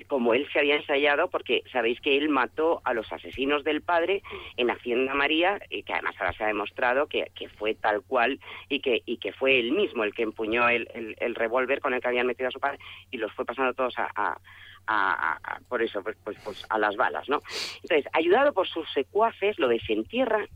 como 0.06 0.34
él 0.34 0.46
se 0.52 0.60
había 0.60 0.76
ensayado, 0.76 1.28
porque 1.30 1.62
sabéis 1.72 2.00
que 2.00 2.16
él 2.16 2.28
mató 2.28 2.80
a 2.84 2.94
los 2.94 3.12
asesinos 3.12 3.64
del 3.64 3.82
padre 3.82 4.22
en 4.56 4.70
Hacienda 4.70 5.14
María, 5.14 5.60
y 5.68 5.82
que 5.82 5.92
además 5.94 6.14
ahora 6.20 6.32
se 6.32 6.44
ha 6.44 6.48
demostrado 6.48 7.06
que, 7.08 7.30
que 7.34 7.48
fue 7.48 7.74
tal 7.74 8.02
cual 8.02 8.38
y 8.68 8.80
que, 8.80 9.02
y 9.06 9.16
que 9.16 9.32
fue 9.32 9.58
él 9.58 9.72
mismo 9.72 10.04
el 10.04 10.14
que 10.14 10.22
empuñó 10.22 10.68
el, 10.68 10.88
el- 10.94 11.16
el 11.18 11.34
revólver 11.34 11.80
con 11.80 11.92
el 11.94 12.00
que 12.00 12.08
habían 12.08 12.26
metido 12.26 12.48
a 12.48 12.52
su 12.52 12.60
padre 12.60 12.78
y 13.10 13.16
los 13.16 13.32
fue 13.32 13.44
pasando 13.44 13.74
todos 13.74 13.98
a, 13.98 14.08
a- 14.14 14.38
a- 14.86 15.38
a- 15.42 15.60
por 15.68 15.82
eso, 15.82 16.02
pues, 16.02 16.16
pues, 16.24 16.36
pues 16.44 16.64
a 16.68 16.78
las 16.78 16.96
balas, 16.96 17.28
¿no? 17.28 17.40
Entonces, 17.82 18.06
ayudado 18.12 18.52
por 18.52 18.66
sus 18.68 18.90
secuaces, 18.92 19.58
lo 19.58 19.68
desentierra 19.68 20.46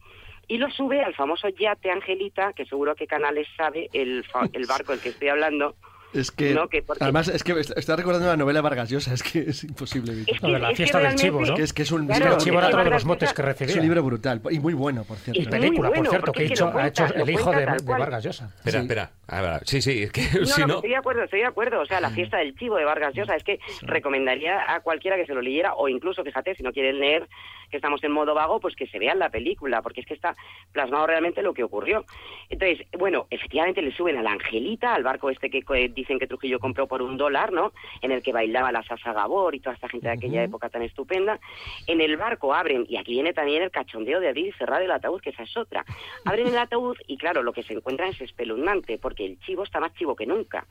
y 0.48 0.58
lo 0.58 0.70
sube 0.70 1.02
al 1.02 1.14
famoso 1.14 1.48
yate 1.48 1.90
Angelita, 1.90 2.52
que 2.52 2.66
seguro 2.66 2.94
que 2.94 3.06
Canales 3.06 3.48
sabe, 3.56 3.88
el, 3.92 4.24
el 4.52 4.66
barco 4.66 4.92
del 4.92 5.00
que 5.00 5.08
estoy 5.10 5.28
hablando. 5.28 5.76
Es 6.14 6.30
que, 6.30 6.54
No, 6.54 6.68
que 6.68 6.82
porque- 6.82 7.02
además, 7.02 7.28
es 7.28 7.42
que 7.42 7.52
est- 7.58 7.76
está 7.76 7.96
recordando 7.96 8.28
la 8.28 8.36
novela 8.36 8.60
Vargas 8.60 8.88
Llosa, 8.90 9.12
es 9.14 9.22
que 9.22 9.40
es 9.40 9.64
imposible. 9.64 10.12
Es 10.26 10.40
que- 10.40 10.46
de 10.46 10.58
la 10.58 10.58
es 10.58 10.68
que 10.70 10.76
fiesta 10.76 10.98
del 11.00 11.14
chivo, 11.16 11.40
¿no? 11.44 11.54
Que 11.54 11.62
es 11.62 11.72
que 11.72 11.82
es 11.82 11.90
un, 11.92 12.06
Claro, 12.06 12.32
el 12.34 12.36
chivo 12.38 12.58
era 12.58 12.68
otro 12.68 12.84
de 12.84 12.90
los 12.90 13.04
motes 13.04 13.32
que 13.32 13.42
recibía. 13.42 13.72
es 13.72 13.76
un 13.76 13.82
libro 13.82 14.02
brutal 14.02 14.40
y 14.50 14.58
muy 14.60 14.74
bueno, 14.74 15.04
por 15.04 15.16
cierto. 15.18 15.42
Y 15.42 15.46
película, 15.46 15.88
bueno, 15.88 16.04
por 16.04 16.10
cierto, 16.10 16.32
que 16.32 16.42
es 16.44 16.48
que 16.50 16.54
hizo- 16.54 16.70
lo 16.70 16.78
ha 16.78 16.86
hecho 16.88 17.04
el 17.14 17.28
hijo 17.30 17.50
de. 17.50 17.66
Vargas 17.84 18.24
Llosa. 18.24 18.46
Espera, 18.56 18.78
Sí. 18.78 18.84
espera. 18.84 19.10
A 19.26 19.40
ver, 19.40 19.60
sí, 19.64 19.82
sí, 19.82 20.02
es 20.04 20.12
que 20.12 20.22
No, 20.40 20.46
si 20.46 20.60
no, 20.62 20.66
no... 20.66 20.74
estoy 20.76 20.90
de 20.90 20.96
acuerdo, 20.96 21.22
estoy 21.24 21.40
de 21.40 21.46
acuerdo. 21.46 21.80
O 21.80 21.86
sea, 21.86 22.00
la 22.00 22.10
fiesta 22.10 22.38
del 22.38 22.54
chivo 22.56 22.76
de 22.76 22.84
Vargas 22.84 23.14
Llosa 23.14 23.34
es 23.36 23.42
que 23.44 23.58
recomendaría 23.82 24.72
a 24.74 24.80
cualquiera 24.80 25.16
que 25.16 25.26
se 25.26 25.34
lo 25.34 25.40
leyera 25.42 25.74
o 25.74 25.88
incluso, 25.88 26.22
fíjate, 26.22 26.54
si 26.54 26.62
no 26.62 26.72
quieren 26.72 26.98
leer, 27.00 27.26
que 27.74 27.78
estamos 27.78 28.04
en 28.04 28.12
modo 28.12 28.34
vago, 28.34 28.60
pues 28.60 28.76
que 28.76 28.86
se 28.86 29.00
vean 29.00 29.18
la 29.18 29.30
película, 29.30 29.82
porque 29.82 30.00
es 30.00 30.06
que 30.06 30.14
está 30.14 30.36
plasmado 30.70 31.08
realmente 31.08 31.42
lo 31.42 31.52
que 31.52 31.64
ocurrió. 31.64 32.04
Entonces, 32.48 32.86
bueno, 32.96 33.26
efectivamente 33.30 33.82
le 33.82 33.90
suben 33.90 34.16
a 34.16 34.22
la 34.22 34.30
Angelita, 34.30 34.94
al 34.94 35.02
barco 35.02 35.28
este 35.28 35.50
que 35.50 35.64
dicen 35.88 36.20
que 36.20 36.28
Trujillo 36.28 36.60
compró 36.60 36.86
por 36.86 37.02
un 37.02 37.16
dólar, 37.16 37.52
¿no? 37.52 37.72
En 38.00 38.12
el 38.12 38.22
que 38.22 38.32
bailaba 38.32 38.70
la 38.70 38.84
Sasa 38.84 39.12
Gabor 39.12 39.56
y 39.56 39.60
toda 39.60 39.74
esta 39.74 39.88
gente 39.88 40.06
de 40.06 40.12
aquella 40.12 40.44
época 40.44 40.68
tan 40.68 40.82
estupenda. 40.82 41.40
En 41.88 42.00
el 42.00 42.16
barco 42.16 42.54
abren, 42.54 42.86
y 42.88 42.96
aquí 42.96 43.10
viene 43.10 43.32
también 43.32 43.64
el 43.64 43.72
cachondeo 43.72 44.20
de 44.20 44.28
abrir 44.28 44.46
y 44.46 44.52
cerrar 44.52 44.80
el 44.80 44.92
ataúd, 44.92 45.20
que 45.20 45.30
esa 45.30 45.42
es 45.42 45.56
otra. 45.56 45.84
Abren 46.24 46.46
el 46.46 46.58
ataúd 46.58 46.96
y 47.08 47.16
claro, 47.16 47.42
lo 47.42 47.52
que 47.52 47.64
se 47.64 47.72
encuentran 47.72 48.10
es 48.10 48.20
espeluznante, 48.20 48.98
porque 48.98 49.26
el 49.26 49.40
chivo 49.40 49.64
está 49.64 49.80
más 49.80 49.92
chivo 49.94 50.14
que 50.14 50.26
nunca. 50.26 50.64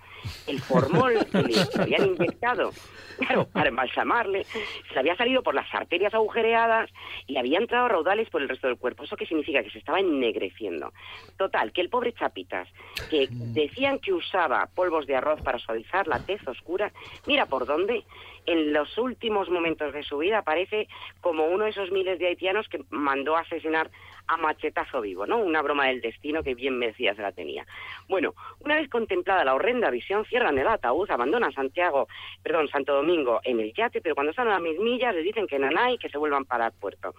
El 0.48 0.62
formol 0.62 1.16
que 1.30 1.42
le 1.42 1.56
habían 1.82 2.06
inyectado, 2.06 2.72
claro, 3.18 3.46
para 3.52 3.68
embalsamarle, 3.68 4.46
se 4.46 4.94
le 4.94 5.00
había 5.02 5.18
salido 5.18 5.44
por 5.44 5.54
las 5.54 5.68
arterias 5.74 6.14
agujereadas 6.14 6.93
y 7.28 7.38
había 7.38 7.60
entrado 7.60 7.88
raudales 7.88 8.30
por 8.30 8.42
el 8.42 8.50
resto 8.50 8.68
del 8.68 8.78
cuerpo. 8.78 9.04
¿Eso 9.04 9.16
qué 9.16 9.26
significa? 9.26 9.64
Que 9.64 9.72
se 9.72 9.80
estaba 9.80 10.00
ennegreciendo. 10.00 10.94
Total, 11.38 11.72
que 11.72 11.82
el 11.82 11.90
pobre 11.90 12.14
Chapitas, 12.14 12.68
que 13.10 13.28
decían 13.30 14.00
que 14.00 14.14
usaba 14.14 14.70
polvos 14.74 15.08
de 15.08 15.16
arroz 15.16 15.42
para 15.42 15.60
suavizar 15.60 16.08
la 16.08 16.26
tez 16.26 16.46
oscura, 16.48 16.92
mira 17.26 17.46
por 17.46 17.66
dónde, 17.66 18.04
en 18.46 18.74
los 18.74 18.98
últimos 18.98 19.50
momentos 19.50 19.94
de 19.94 20.04
su 20.04 20.18
vida 20.18 20.40
aparece 20.40 20.88
como 21.22 21.46
uno 21.46 21.66
de 21.66 21.72
esos 21.72 21.92
miles 21.92 22.20
de 22.20 22.28
haitianos 22.28 22.68
que 22.68 22.84
mandó 22.90 23.36
a 23.36 23.42
asesinar 23.42 23.90
a 24.28 24.38
machetazo 24.38 25.02
vivo, 25.02 25.26
¿no? 25.26 25.38
Una 25.38 25.62
broma 25.62 25.88
del 25.88 26.02
destino 26.02 26.44
que 26.44 26.56
bien 26.56 26.78
merecida 26.78 27.14
se 27.16 27.22
la 27.22 27.32
tenía. 27.32 27.66
Bueno, 28.08 28.34
una 28.60 28.76
vez 28.76 28.90
contemplada 28.90 29.44
la 29.44 29.54
horrenda 29.54 29.90
visión, 29.90 30.26
cierran 30.26 30.58
el 30.58 30.68
ataúd, 30.68 31.10
abandonan 31.12 31.52
Santiago, 31.54 32.08
perdón, 32.42 32.70
Santo 32.70 32.94
Domingo 32.96 33.42
en 33.44 33.60
el 33.60 33.74
yate, 33.74 34.02
pero 34.02 34.16
cuando 34.16 34.32
están 34.32 34.48
a 34.48 34.52
las 34.52 34.62
mil 34.62 34.80
millas 34.80 35.14
les 35.16 35.24
dicen 35.24 35.48
que 35.48 35.60
nanay, 35.60 35.98
que 35.98 36.10
se 36.10 36.18
vuelvan 36.18 36.46
para 36.46 36.68
el 36.68 36.74
puerto. 36.74 37.14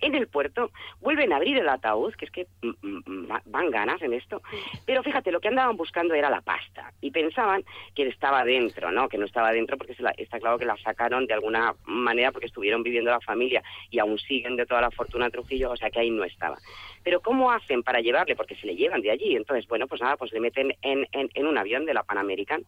En 0.00 0.14
el 0.14 0.28
puerto 0.28 0.70
vuelven 1.00 1.32
a 1.32 1.36
abrir 1.36 1.58
el 1.58 1.68
ataúd, 1.68 2.14
que 2.14 2.24
es 2.24 2.30
que 2.30 2.46
mm, 2.62 2.70
mm, 3.06 3.30
va- 3.30 3.42
van 3.46 3.70
ganas 3.70 4.00
en 4.02 4.12
esto, 4.14 4.40
pero 4.86 5.02
fíjate, 5.02 5.30
lo 5.30 5.40
que 5.40 5.48
andaban 5.48 5.76
buscando 5.76 6.14
era 6.14 6.30
la 6.30 6.40
pasta 6.40 6.92
y 7.00 7.10
pensaban 7.10 7.64
que 7.94 8.08
estaba 8.08 8.44
dentro, 8.44 8.90
¿no? 8.90 9.08
Que 9.08 9.18
no 9.18 9.26
estaba 9.26 9.52
dentro 9.52 9.76
porque 9.76 9.94
se 9.94 10.02
la- 10.02 10.14
está 10.16 10.38
claro 10.40 10.58
que 10.58 10.64
la 10.64 10.76
sacaron 10.78 11.26
de 11.26 11.34
alguna 11.34 11.74
manera 11.84 12.32
porque 12.32 12.46
estuvieron 12.46 12.82
viviendo 12.82 13.10
la 13.10 13.20
familia 13.20 13.62
y 13.90 13.98
aún 13.98 14.18
siguen 14.18 14.56
de 14.56 14.66
toda 14.66 14.80
la 14.80 14.90
fortuna 14.90 15.30
Trujillo, 15.30 15.70
o 15.70 15.76
sea 15.76 15.90
que 15.90 16.00
ahí 16.00 16.10
no 16.10 16.24
estaba. 16.24 16.56
Pero 17.02 17.20
¿cómo 17.20 17.50
hacen 17.50 17.82
para 17.82 18.00
llevarle? 18.00 18.36
Porque 18.36 18.56
se 18.56 18.66
le 18.66 18.76
llevan 18.76 19.00
de 19.00 19.10
allí. 19.10 19.34
Entonces, 19.34 19.66
bueno, 19.68 19.86
pues 19.86 20.00
nada, 20.02 20.16
pues 20.18 20.32
le 20.32 20.40
meten 20.40 20.74
en, 20.82 21.06
un 21.46 21.56
avión 21.58 21.86
de 21.86 21.94
la 21.94 22.02
Pan 22.02 22.18
American 22.18 22.64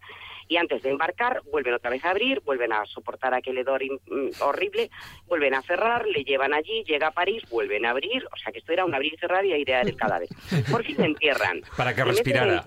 y 0.49 0.57
antes 0.57 0.83
de 0.83 0.91
embarcar 0.91 1.43
vuelven 1.51 1.75
otra 1.75 1.91
vez 1.91 2.05
a 2.05 2.11
abrir, 2.11 2.41
vuelven 2.41 2.73
a 2.73 2.85
soportar 2.87 3.35
aquel 3.35 3.59
hedor 3.59 3.83
mm, 3.85 4.29
horrible, 4.43 4.91
vuelven 5.27 5.55
a 5.55 5.63
cerrar, 5.63 6.07
le 6.07 6.25
llevan 6.25 6.55
allí, 6.55 6.83
llega 6.85 7.09
a 7.09 7.11
París, 7.23 7.45
vuelven 7.51 7.87
a 7.87 7.91
abrir, 7.91 8.27
o 8.33 8.37
sea 8.37 8.51
que 8.53 8.59
esto 8.59 8.73
era 8.73 8.85
un 8.85 8.93
abrir 8.93 9.15
y 9.15 9.17
cerrar 9.17 9.47
y 9.47 9.53
airear 9.53 9.87
el 9.87 9.95
cadáver. 9.95 10.29
Por 10.69 10.83
fin 10.83 11.01
entierran. 11.05 11.63
Para 11.77 11.95
que 11.95 12.03
respirara. 12.03 12.65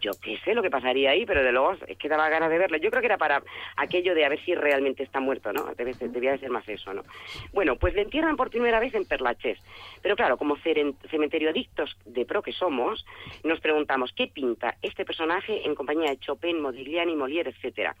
yo 0.00 0.10
qué 0.20 0.36
sé 0.44 0.54
lo 0.54 0.62
que 0.62 0.70
pasaría 0.70 1.10
ahí, 1.10 1.24
pero 1.24 1.44
de 1.44 1.52
luego 1.52 1.76
es 1.86 1.96
que 1.96 2.08
daba 2.08 2.28
ganas 2.28 2.50
de 2.50 2.58
verle. 2.58 2.80
Yo 2.80 2.90
creo 2.90 3.00
que 3.00 3.06
era 3.06 3.16
para 3.16 3.44
aquello 3.76 4.12
de 4.16 4.24
a 4.24 4.28
ver 4.28 4.44
si 4.44 4.56
realmente 4.56 5.04
está 5.04 5.20
muerto, 5.20 5.52
¿no? 5.52 5.72
Debe 5.76 5.94
debía 6.00 6.32
de 6.32 6.38
ser 6.38 6.50
más 6.50 6.68
eso, 6.68 6.92
¿no? 6.92 7.04
Bueno, 7.52 7.76
pues 7.76 7.94
le 7.94 8.02
entierran 8.02 8.36
por 8.36 8.50
primera 8.50 8.80
vez 8.80 8.92
en 8.94 9.04
Perlachés. 9.04 9.58
Pero 10.02 10.16
claro, 10.16 10.36
como 10.36 10.56
cementerio 10.56 11.50
adictos 11.50 11.96
de 12.06 12.24
pro 12.24 12.42
que 12.42 12.52
somos, 12.52 13.06
nos 13.44 13.60
preguntamos, 13.60 14.12
¿qué 14.16 14.26
pinta 14.26 14.74
este 14.82 15.04
personaje 15.04 15.64
en 15.64 15.76
compañía 15.76 16.10
de 16.10 16.18
Chopin, 16.18 16.60
Modigliani, 16.60 17.14
Molière, 17.14 17.50
etcétera? 17.50 17.94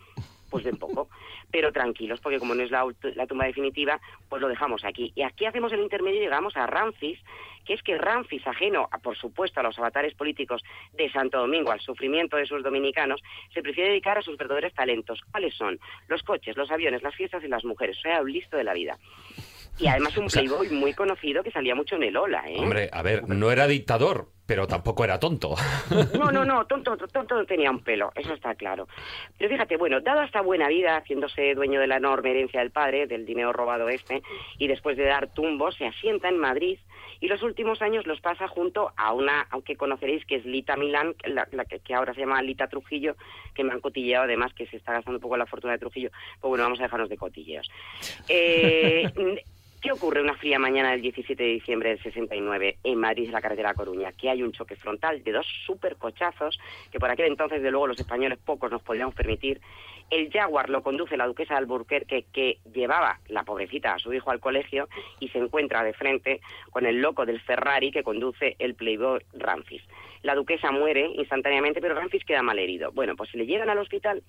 Pues 0.50 0.64
de 0.64 0.72
poco, 0.74 1.08
pero 1.50 1.72
tranquilos, 1.72 2.20
porque 2.20 2.38
como 2.38 2.54
no 2.54 2.62
es 2.62 2.70
la, 2.70 2.84
la 3.14 3.26
tumba 3.26 3.46
definitiva, 3.46 4.00
pues 4.28 4.42
lo 4.42 4.48
dejamos 4.48 4.84
aquí. 4.84 5.12
Y 5.14 5.22
aquí 5.22 5.46
hacemos 5.46 5.72
el 5.72 5.80
intermedio 5.80 6.18
y 6.18 6.24
llegamos 6.24 6.56
a 6.56 6.66
Ramfis, 6.66 7.18
que 7.64 7.74
es 7.74 7.82
que 7.82 7.96
Ramfis, 7.96 8.46
ajeno, 8.46 8.88
a, 8.90 8.98
por 8.98 9.16
supuesto, 9.16 9.60
a 9.60 9.62
los 9.62 9.78
avatares 9.78 10.14
políticos 10.14 10.62
de 10.94 11.10
Santo 11.10 11.38
Domingo, 11.38 11.70
al 11.70 11.80
sufrimiento 11.80 12.36
de 12.36 12.46
sus 12.46 12.62
dominicanos, 12.62 13.22
se 13.54 13.62
prefiere 13.62 13.90
dedicar 13.90 14.18
a 14.18 14.22
sus 14.22 14.36
verdaderos 14.36 14.74
talentos. 14.74 15.20
¿Cuáles 15.30 15.54
son? 15.54 15.78
Los 16.08 16.22
coches, 16.22 16.56
los 16.56 16.70
aviones, 16.70 17.02
las 17.02 17.14
fiestas 17.14 17.44
y 17.44 17.48
las 17.48 17.64
mujeres. 17.64 17.96
O 17.98 18.00
sea, 18.00 18.22
un 18.22 18.32
listo 18.32 18.56
de 18.56 18.64
la 18.64 18.74
vida. 18.74 18.98
Y 19.78 19.86
además 19.86 20.16
un 20.16 20.26
playboy 20.26 20.68
muy 20.70 20.92
conocido 20.92 21.42
que 21.42 21.50
salía 21.50 21.74
mucho 21.74 21.96
en 21.96 22.02
el 22.04 22.16
Ola, 22.16 22.44
¿eh? 22.46 22.56
Hombre, 22.58 22.90
a 22.92 23.02
ver, 23.02 23.28
no 23.28 23.50
era 23.50 23.66
dictador, 23.66 24.28
pero 24.46 24.66
tampoco 24.66 25.04
era 25.04 25.18
tonto. 25.18 25.54
No, 26.18 26.30
no, 26.30 26.44
no, 26.44 26.66
tonto, 26.68 26.96
tonto 26.96 27.36
no 27.36 27.44
tenía 27.46 27.70
un 27.70 27.82
pelo, 27.82 28.12
eso 28.14 28.34
está 28.34 28.54
claro. 28.54 28.88
Pero 29.38 29.50
fíjate, 29.50 29.76
bueno, 29.76 30.00
dada 30.00 30.24
esta 30.24 30.40
buena 30.40 30.68
vida, 30.68 30.96
haciéndose 30.96 31.54
dueño 31.54 31.80
de 31.80 31.86
la 31.86 31.96
enorme 31.96 32.30
herencia 32.30 32.60
del 32.60 32.70
padre, 32.70 33.06
del 33.06 33.24
dinero 33.24 33.52
robado 33.52 33.88
este, 33.88 34.22
y 34.58 34.66
después 34.66 34.96
de 34.96 35.04
dar 35.04 35.32
tumbos, 35.32 35.76
se 35.76 35.86
asienta 35.86 36.28
en 36.28 36.38
Madrid 36.38 36.78
y 37.20 37.28
los 37.28 37.42
últimos 37.42 37.82
años 37.82 38.06
los 38.06 38.20
pasa 38.20 38.48
junto 38.48 38.92
a 38.96 39.12
una, 39.12 39.46
aunque 39.50 39.76
conoceréis 39.76 40.24
que 40.24 40.36
es 40.36 40.44
Lita 40.46 40.76
Milán, 40.76 41.14
la, 41.24 41.46
la 41.52 41.66
que, 41.66 41.80
que 41.80 41.94
ahora 41.94 42.14
se 42.14 42.20
llama 42.20 42.40
Lita 42.42 42.66
Trujillo, 42.66 43.14
que 43.54 43.62
me 43.62 43.72
han 43.72 43.80
cotilleado 43.80 44.24
además 44.24 44.54
que 44.54 44.66
se 44.66 44.78
está 44.78 44.92
gastando 44.92 45.18
un 45.18 45.22
poco 45.22 45.36
la 45.36 45.46
fortuna 45.46 45.74
de 45.74 45.78
Trujillo. 45.78 46.10
Pues 46.40 46.48
bueno, 46.48 46.64
vamos 46.64 46.80
a 46.80 46.84
dejarnos 46.84 47.10
de 47.10 47.18
cotilleos. 47.18 47.70
Eh, 48.28 49.04
¿Qué 49.14 49.39
ocurre 50.00 50.22
una 50.22 50.34
fría 50.34 50.58
mañana 50.58 50.92
del 50.92 51.02
17 51.02 51.42
de 51.42 51.50
diciembre 51.50 51.90
del 51.90 52.02
69 52.02 52.78
en 52.82 52.98
Madrid, 52.98 53.26
en 53.26 53.32
la 53.32 53.42
carretera 53.42 53.74
Coruña? 53.74 54.12
Que 54.12 54.30
hay 54.30 54.42
un 54.42 54.50
choque 54.50 54.74
frontal 54.74 55.22
de 55.22 55.30
dos 55.30 55.46
supercochazos 55.66 56.58
que 56.90 56.98
por 56.98 57.10
aquel 57.10 57.26
entonces, 57.26 57.62
de 57.62 57.70
luego, 57.70 57.86
los 57.86 58.00
españoles 58.00 58.38
pocos 58.38 58.70
nos 58.70 58.80
podíamos 58.80 59.14
permitir. 59.14 59.60
El 60.08 60.32
Jaguar 60.32 60.70
lo 60.70 60.82
conduce 60.82 61.18
la 61.18 61.26
duquesa 61.26 61.52
de 61.52 61.58
Alburquerque, 61.58 62.24
que 62.32 62.60
llevaba 62.72 63.20
la 63.28 63.44
pobrecita 63.44 63.92
a 63.92 63.98
su 63.98 64.10
hijo 64.14 64.30
al 64.30 64.40
colegio, 64.40 64.88
y 65.18 65.28
se 65.28 65.38
encuentra 65.38 65.84
de 65.84 65.92
frente 65.92 66.40
con 66.70 66.86
el 66.86 67.02
loco 67.02 67.26
del 67.26 67.38
Ferrari 67.38 67.92
que 67.92 68.02
conduce 68.02 68.56
el 68.58 68.76
Playboy 68.76 69.20
Ramfis. 69.34 69.82
La 70.22 70.34
duquesa 70.34 70.72
muere 70.72 71.10
instantáneamente, 71.14 71.82
pero 71.82 71.94
Ramfis 71.94 72.24
queda 72.24 72.42
mal 72.42 72.58
herido. 72.58 72.90
Bueno, 72.92 73.16
pues 73.16 73.34
le 73.34 73.44
llegan 73.44 73.68
al 73.68 73.78
hospital 73.78 74.22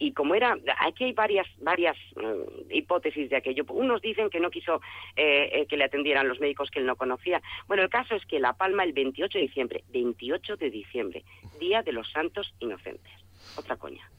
y 0.00 0.12
como 0.12 0.34
era, 0.34 0.56
aquí 0.80 1.04
hay 1.04 1.12
varias 1.12 1.46
varias 1.58 1.96
mm, 2.16 2.72
hipótesis 2.72 3.28
de 3.28 3.36
aquello. 3.36 3.64
Unos 3.68 4.00
dicen 4.00 4.30
que 4.30 4.40
no 4.40 4.50
quiso 4.50 4.80
eh, 5.14 5.50
eh, 5.52 5.66
que 5.66 5.76
le 5.76 5.84
atendieran 5.84 6.26
los 6.26 6.40
médicos 6.40 6.70
que 6.70 6.80
él 6.80 6.86
no 6.86 6.96
conocía. 6.96 7.40
Bueno, 7.68 7.82
el 7.82 7.90
caso 7.90 8.16
es 8.16 8.24
que 8.24 8.40
La 8.40 8.54
Palma 8.54 8.82
el 8.82 8.94
28 8.94 9.38
de 9.38 9.42
diciembre, 9.42 9.84
28 9.90 10.56
de 10.56 10.70
diciembre, 10.70 11.24
Día 11.60 11.82
de 11.82 11.92
los 11.92 12.10
Santos 12.10 12.52
Inocentes. 12.60 13.12
Otra 13.56 13.76
coña. 13.76 14.10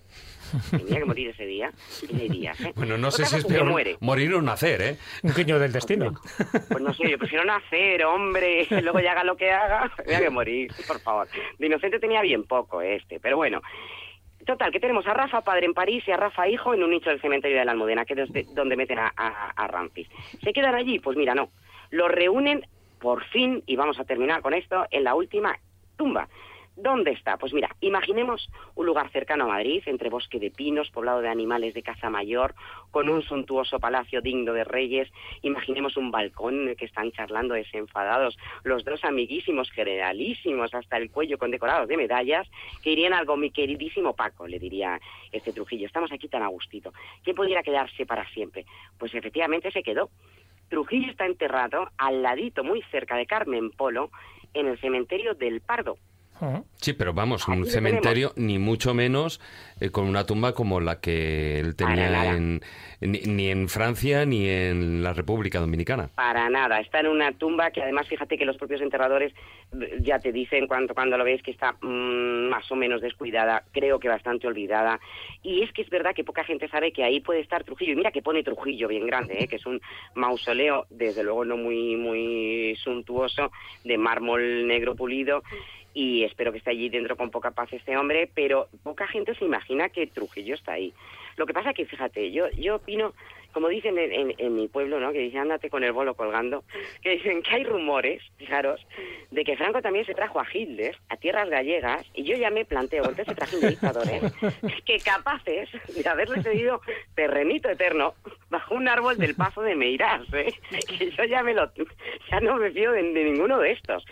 Tenía 0.69 0.99
que 0.99 1.05
morir 1.05 1.29
ese 1.29 1.45
día. 1.45 1.71
días, 2.11 2.59
¿eh? 2.61 2.73
Bueno, 2.75 2.97
no 2.97 3.09
sé 3.09 3.25
si 3.25 3.37
es 3.37 3.45
peor 3.45 3.65
muere. 3.65 3.97
morir 4.01 4.33
o 4.33 4.41
nacer, 4.41 4.81
¿eh? 4.81 4.97
Un 5.23 5.33
guiño 5.33 5.57
del 5.57 5.71
destino. 5.71 6.13
Pues 6.69 6.81
no 6.81 6.93
sé, 6.93 7.09
yo 7.09 7.17
prefiero 7.17 7.45
nacer, 7.45 8.03
hombre, 8.03 8.67
luego 8.83 8.99
ya 8.99 9.13
haga 9.13 9.23
lo 9.23 9.37
que 9.37 9.51
haga, 9.51 9.91
tenía 9.97 10.19
que 10.19 10.29
morir, 10.29 10.71
por 10.87 10.99
favor. 10.99 11.27
De 11.57 11.65
inocente 11.65 11.99
tenía 11.99 12.21
bien 12.21 12.43
poco 12.43 12.81
este, 12.81 13.19
pero 13.19 13.37
bueno. 13.37 13.61
Total, 14.45 14.71
que 14.71 14.79
tenemos 14.79 15.05
a 15.07 15.13
Rafa 15.13 15.41
padre 15.41 15.65
en 15.65 15.73
París 15.73 16.03
y 16.07 16.11
a 16.11 16.17
Rafa 16.17 16.47
hijo 16.47 16.73
en 16.73 16.83
un 16.83 16.89
nicho 16.91 17.09
del 17.09 17.21
cementerio 17.21 17.57
de 17.59 17.65
la 17.65 17.71
Almudena, 17.73 18.05
que 18.05 18.13
es 18.13 18.31
de- 18.33 18.45
donde 18.53 18.75
meten 18.75 18.99
a, 18.99 19.13
a. 19.15 19.89
¿Se 20.43 20.53
quedan 20.53 20.75
allí? 20.75 20.99
Pues 20.99 21.17
mira, 21.17 21.35
no. 21.35 21.49
Lo 21.91 22.07
reúnen 22.07 22.65
por 22.99 23.23
fin, 23.25 23.63
y 23.65 23.75
vamos 23.75 23.99
a 23.99 24.03
terminar 24.05 24.41
con 24.41 24.53
esto, 24.53 24.85
en 24.91 25.03
la 25.03 25.15
última 25.15 25.57
tumba. 25.97 26.27
¿Dónde 26.77 27.11
está? 27.11 27.37
Pues 27.37 27.53
mira, 27.53 27.75
imaginemos 27.81 28.49
un 28.75 28.85
lugar 28.85 29.11
cercano 29.11 29.43
a 29.43 29.47
Madrid, 29.47 29.83
entre 29.87 30.09
bosque 30.09 30.39
de 30.39 30.51
pinos, 30.51 30.89
poblado 30.89 31.21
de 31.21 31.27
animales 31.27 31.73
de 31.73 31.83
caza 31.83 32.09
mayor, 32.09 32.55
con 32.91 33.09
un 33.09 33.21
suntuoso 33.23 33.79
palacio 33.79 34.21
digno 34.21 34.53
de 34.53 34.63
reyes. 34.63 35.11
Imaginemos 35.41 35.97
un 35.97 36.11
balcón 36.11 36.61
en 36.61 36.69
el 36.69 36.75
que 36.77 36.85
están 36.85 37.11
charlando 37.11 37.55
desenfadados 37.55 38.37
los 38.63 38.85
dos 38.85 39.03
amiguísimos, 39.03 39.69
generalísimos, 39.71 40.73
hasta 40.73 40.97
el 40.97 41.11
cuello 41.11 41.37
con 41.37 41.51
decorados 41.51 41.89
de 41.89 41.97
medallas, 41.97 42.49
que 42.81 42.91
irían 42.91 43.13
algo, 43.13 43.35
mi 43.35 43.51
queridísimo 43.51 44.15
Paco, 44.15 44.47
le 44.47 44.57
diría 44.57 44.99
este 45.31 45.51
Trujillo. 45.51 45.87
Estamos 45.87 46.11
aquí 46.11 46.29
tan 46.29 46.41
a 46.41 46.47
gustito. 46.47 46.93
¿Quién 47.23 47.35
pudiera 47.35 47.63
quedarse 47.63 48.05
para 48.05 48.27
siempre? 48.29 48.65
Pues 48.97 49.13
efectivamente 49.13 49.71
se 49.71 49.83
quedó. 49.83 50.09
Trujillo 50.69 51.11
está 51.11 51.25
enterrado 51.25 51.89
al 51.97 52.23
ladito, 52.23 52.63
muy 52.63 52.81
cerca 52.83 53.17
de 53.17 53.25
Carmen 53.25 53.71
Polo, 53.71 54.09
en 54.53 54.67
el 54.67 54.79
cementerio 54.79 55.33
del 55.33 55.59
Pardo. 55.59 55.97
Sí, 56.77 56.93
pero 56.93 57.13
vamos, 57.13 57.47
un 57.47 57.65
cementerio 57.65 58.33
ni 58.35 58.57
mucho 58.57 58.93
menos 58.93 59.39
eh, 59.79 59.89
con 59.89 60.07
una 60.07 60.25
tumba 60.25 60.53
como 60.53 60.79
la 60.79 60.99
que 60.99 61.59
él 61.59 61.75
tenía 61.75 62.09
nada. 62.09 62.35
en, 62.35 62.61
ni, 62.99 63.19
ni 63.19 63.49
en 63.49 63.69
Francia 63.69 64.25
ni 64.25 64.47
en 64.47 65.03
la 65.03 65.13
República 65.13 65.59
Dominicana. 65.59 66.09
Para 66.15 66.49
nada, 66.49 66.79
está 66.79 66.99
en 66.99 67.07
una 67.07 67.31
tumba 67.31 67.71
que 67.71 67.81
además 67.81 68.07
fíjate 68.07 68.37
que 68.37 68.45
los 68.45 68.57
propios 68.57 68.81
enterradores 68.81 69.33
eh, 69.79 69.97
ya 70.01 70.19
te 70.19 70.31
dicen 70.31 70.67
cuando, 70.67 70.93
cuando 70.93 71.17
lo 71.17 71.23
ves 71.23 71.41
que 71.43 71.51
está 71.51 71.73
mm, 71.81 72.49
más 72.49 72.71
o 72.71 72.75
menos 72.75 73.01
descuidada, 73.01 73.63
creo 73.71 73.99
que 73.99 74.07
bastante 74.07 74.47
olvidada. 74.47 74.99
Y 75.43 75.61
es 75.61 75.71
que 75.73 75.81
es 75.81 75.89
verdad 75.89 76.13
que 76.15 76.23
poca 76.23 76.43
gente 76.43 76.67
sabe 76.67 76.91
que 76.91 77.03
ahí 77.03 77.19
puede 77.19 77.39
estar 77.39 77.63
Trujillo. 77.63 77.93
Y 77.93 77.95
mira 77.95 78.11
que 78.11 78.21
pone 78.21 78.43
Trujillo 78.43 78.87
bien 78.87 79.05
grande, 79.05 79.37
¿eh? 79.39 79.47
que 79.47 79.57
es 79.57 79.65
un 79.65 79.81
mausoleo, 80.15 80.85
desde 80.89 81.23
luego 81.23 81.45
no 81.45 81.57
muy, 81.57 81.95
muy 81.95 82.75
suntuoso, 82.83 83.51
de 83.83 83.97
mármol 83.97 84.67
negro 84.67 84.95
pulido. 84.95 85.43
Y 85.93 86.23
espero 86.23 86.51
que 86.51 86.59
esté 86.59 86.71
allí 86.71 86.89
dentro 86.89 87.17
con 87.17 87.31
poca 87.31 87.51
paz 87.51 87.71
este 87.73 87.97
hombre, 87.97 88.29
pero 88.33 88.67
poca 88.83 89.07
gente 89.07 89.35
se 89.35 89.45
imagina 89.45 89.89
que 89.89 90.07
Trujillo 90.07 90.55
está 90.55 90.73
ahí. 90.73 90.93
Lo 91.37 91.45
que 91.45 91.53
pasa 91.53 91.73
que, 91.73 91.85
fíjate, 91.85 92.31
yo, 92.31 92.49
yo 92.51 92.75
opino, 92.75 93.13
como 93.53 93.67
dicen 93.67 93.97
en, 93.97 94.11
en- 94.11 94.35
en 94.37 94.55
mi 94.55 94.67
pueblo, 94.67 94.99
¿no? 94.99 95.11
Que 95.11 95.19
dicen, 95.19 95.41
ándate 95.41 95.69
con 95.69 95.83
el 95.83 95.91
bolo 95.91 96.13
colgando, 96.13 96.63
que 97.01 97.11
dicen 97.11 97.41
que 97.41 97.55
hay 97.55 97.63
rumores, 97.65 98.21
fijaros, 98.37 98.85
de 99.31 99.43
que 99.43 99.57
Franco 99.57 99.81
también 99.81 100.05
se 100.05 100.13
trajo 100.13 100.39
a 100.39 100.45
Hitler 100.51 100.95
a 101.09 101.17
tierras 101.17 101.49
gallegas, 101.49 102.05
y 102.13 102.23
yo 102.23 102.35
ya 102.37 102.49
me 102.49 102.63
planteo, 102.65 102.99
entonces 103.03 103.25
se 103.27 103.35
traje 103.35 103.55
un 103.57 103.67
dictadores, 103.69 104.21
que 104.85 104.97
capaces 104.99 105.69
de 105.93 106.09
haberle 106.09 106.41
cedido 106.43 106.81
terrenito 107.15 107.69
eterno 107.69 108.13
bajo 108.49 108.75
un 108.75 108.87
árbol 108.87 109.17
del 109.17 109.35
paso 109.35 109.61
de 109.61 109.75
Meirás, 109.75 110.21
¿eh? 110.33 110.53
Que 110.87 111.11
yo 111.11 111.23
ya 111.25 111.43
me 111.43 111.53
lo, 111.53 111.69
ya 112.29 112.39
no 112.41 112.55
me 112.57 112.71
fío 112.71 112.91
de, 112.91 113.03
de 113.03 113.23
ninguno 113.23 113.57
de 113.59 113.71
estos. 113.71 114.05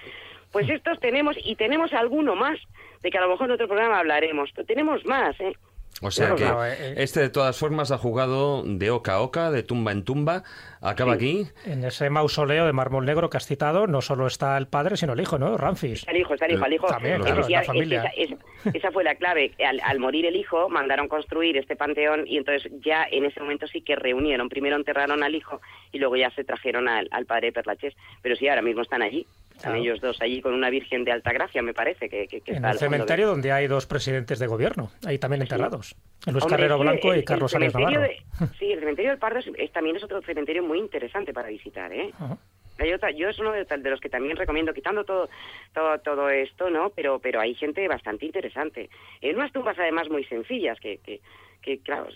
Pues 0.52 0.70
estos 0.70 1.00
tenemos, 1.00 1.36
y 1.44 1.56
tenemos 1.56 1.94
alguno 1.94 2.36
más, 2.36 2.58
de 3.02 3.12
que 3.12 3.18
a 3.18 3.22
lo 3.22 3.30
mejor 3.30 3.48
en 3.48 3.52
otro 3.54 3.68
programa 3.68 4.00
hablaremos, 4.00 4.50
pero 4.56 4.66
tenemos 4.66 5.06
más, 5.06 5.40
¿eh? 5.40 5.54
O 6.02 6.12
sea 6.12 6.30
que 6.30 6.36
Claro, 6.44 6.64
eh, 6.64 6.94
este 6.98 7.20
de 7.20 7.30
todas 7.30 7.58
formas 7.58 7.92
ha 7.92 7.98
jugado 7.98 8.64
de 8.64 8.90
oca 8.90 9.16
a 9.16 9.22
oca, 9.22 9.52
de 9.52 9.64
tumba 9.64 9.92
en 9.92 10.06
tumba, 10.06 10.44
acaba 10.82 11.14
aquí. 11.14 11.48
En 11.66 11.84
ese 11.84 12.10
mausoleo 12.10 12.66
de 12.68 12.72
mármol 12.74 13.06
negro 13.06 13.30
que 13.30 13.36
has 13.38 13.46
citado, 13.48 13.86
no 13.86 14.00
solo 14.02 14.28
está 14.28 14.56
el 14.58 14.68
padre, 14.68 14.96
sino 14.96 15.12
el 15.14 15.20
hijo, 15.20 15.38
¿no? 15.40 15.58
Ramfis. 15.58 16.00
Está 16.00 16.12
el 16.12 16.18
hijo, 16.18 16.36
está 16.36 16.46
el 16.46 16.54
hijo, 16.54 16.64
al 16.64 16.74
hijo. 16.74 16.88
También, 16.88 17.22
claro, 17.22 17.50
la 17.50 17.60
es 17.62 17.68
familia. 17.68 18.04
esa, 18.16 18.34
es- 18.34 18.76
esa 18.76 18.92
fue 18.92 19.04
la 19.04 19.16
clave. 19.16 19.52
Al, 19.68 19.82
al 19.84 20.00
morir 20.00 20.26
el 20.28 20.36
hijo, 20.38 20.70
mandaron 20.70 21.08
construir 21.10 21.58
este 21.58 21.76
panteón 21.76 22.26
y 22.28 22.38
entonces 22.38 22.72
ya 22.86 23.06
en 23.12 23.26
ese 23.26 23.40
momento 23.42 23.68
sí 23.68 23.82
que 23.82 23.96
reunieron. 23.98 24.48
Primero 24.48 24.78
enterraron 24.78 25.22
al 25.24 25.36
hijo 25.36 25.60
y 25.92 25.98
luego 26.00 26.16
ya 26.16 26.30
se 26.32 26.44
trajeron 26.46 26.88
al, 26.88 27.10
al 27.12 27.26
padre 27.26 27.52
Perlachés. 27.52 27.96
Pero 28.22 28.36
sí, 28.38 28.48
ahora 28.48 28.62
mismo 28.62 28.84
están 28.84 29.02
allí. 29.02 29.26
Están 29.60 29.74
Claro. 29.74 29.84
ellos 29.84 30.00
dos 30.00 30.22
allí 30.22 30.42
con 30.42 30.54
una 30.54 30.70
virgen 30.70 31.04
de 31.04 31.12
alta 31.12 31.34
gracia, 31.34 31.62
me 31.62 31.74
parece, 31.74 32.08
que, 32.08 32.28
que- 32.30 32.40
que 32.40 32.52
En 32.52 32.58
está 32.58 32.72
el 32.72 32.78
cementerio 32.78 33.26
de- 33.26 33.32
donde 33.32 33.52
hay 33.52 33.68
dos 33.68 33.86
presidentes 33.86 34.40
de 34.40 34.48
gobierno, 34.48 34.90
ahí 35.06 35.20
también 35.20 35.42
enterrados. 35.42 35.98
Luis 36.28 36.44
Hombre, 36.46 36.58
Carrero 36.58 36.80
Blanco 36.80 37.12
el- 37.12 37.20
y 37.20 37.24
Carlos 37.26 37.54
Arias 37.54 37.74
Navarro. 37.74 38.00
de- 38.02 38.18
sí, 38.58 38.72
el 38.72 38.80
cementerio 38.80 39.12
del 39.12 39.20
Pardo 39.20 39.40
es, 39.40 39.52
es- 39.58 39.72
también 39.74 39.98
es 39.98 40.04
otro 40.04 40.22
cementerio 40.22 40.64
muy 40.64 40.80
interesante 40.80 41.34
para 41.34 41.50
visitar, 41.50 41.92
¿eh? 41.92 42.10
Ajá. 42.14 42.38
Hay 42.78 42.94
otra- 42.94 43.12
yo 43.12 43.28
es 43.28 43.38
uno 43.40 43.52
de, 43.52 43.66
de 43.66 43.90
los 43.90 44.00
que 44.00 44.08
también 44.08 44.38
recomiendo, 44.38 44.74
quitando 44.74 45.04
todo, 45.04 45.28
todo, 45.74 46.00
todo 46.00 46.30
esto, 46.30 46.70
¿no? 46.70 46.92
Pero, 46.92 47.20
pero 47.20 47.42
hay 47.42 47.54
gente 47.56 47.86
bastante 47.90 48.26
interesante. 48.28 48.90
En 49.20 49.36
unas 49.36 49.52
tumbas 49.52 49.78
además 49.78 50.10
muy 50.10 50.24
sencillas, 50.24 50.80
que, 50.80 51.00
que, 51.00 51.20
que 51.62 51.80
claro, 51.80 52.08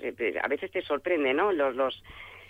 a 0.42 0.48
veces 0.48 0.72
te 0.72 0.82
sorprende, 0.84 1.34
¿no? 1.34 1.52
Los, 1.52 1.76
los, 1.76 2.02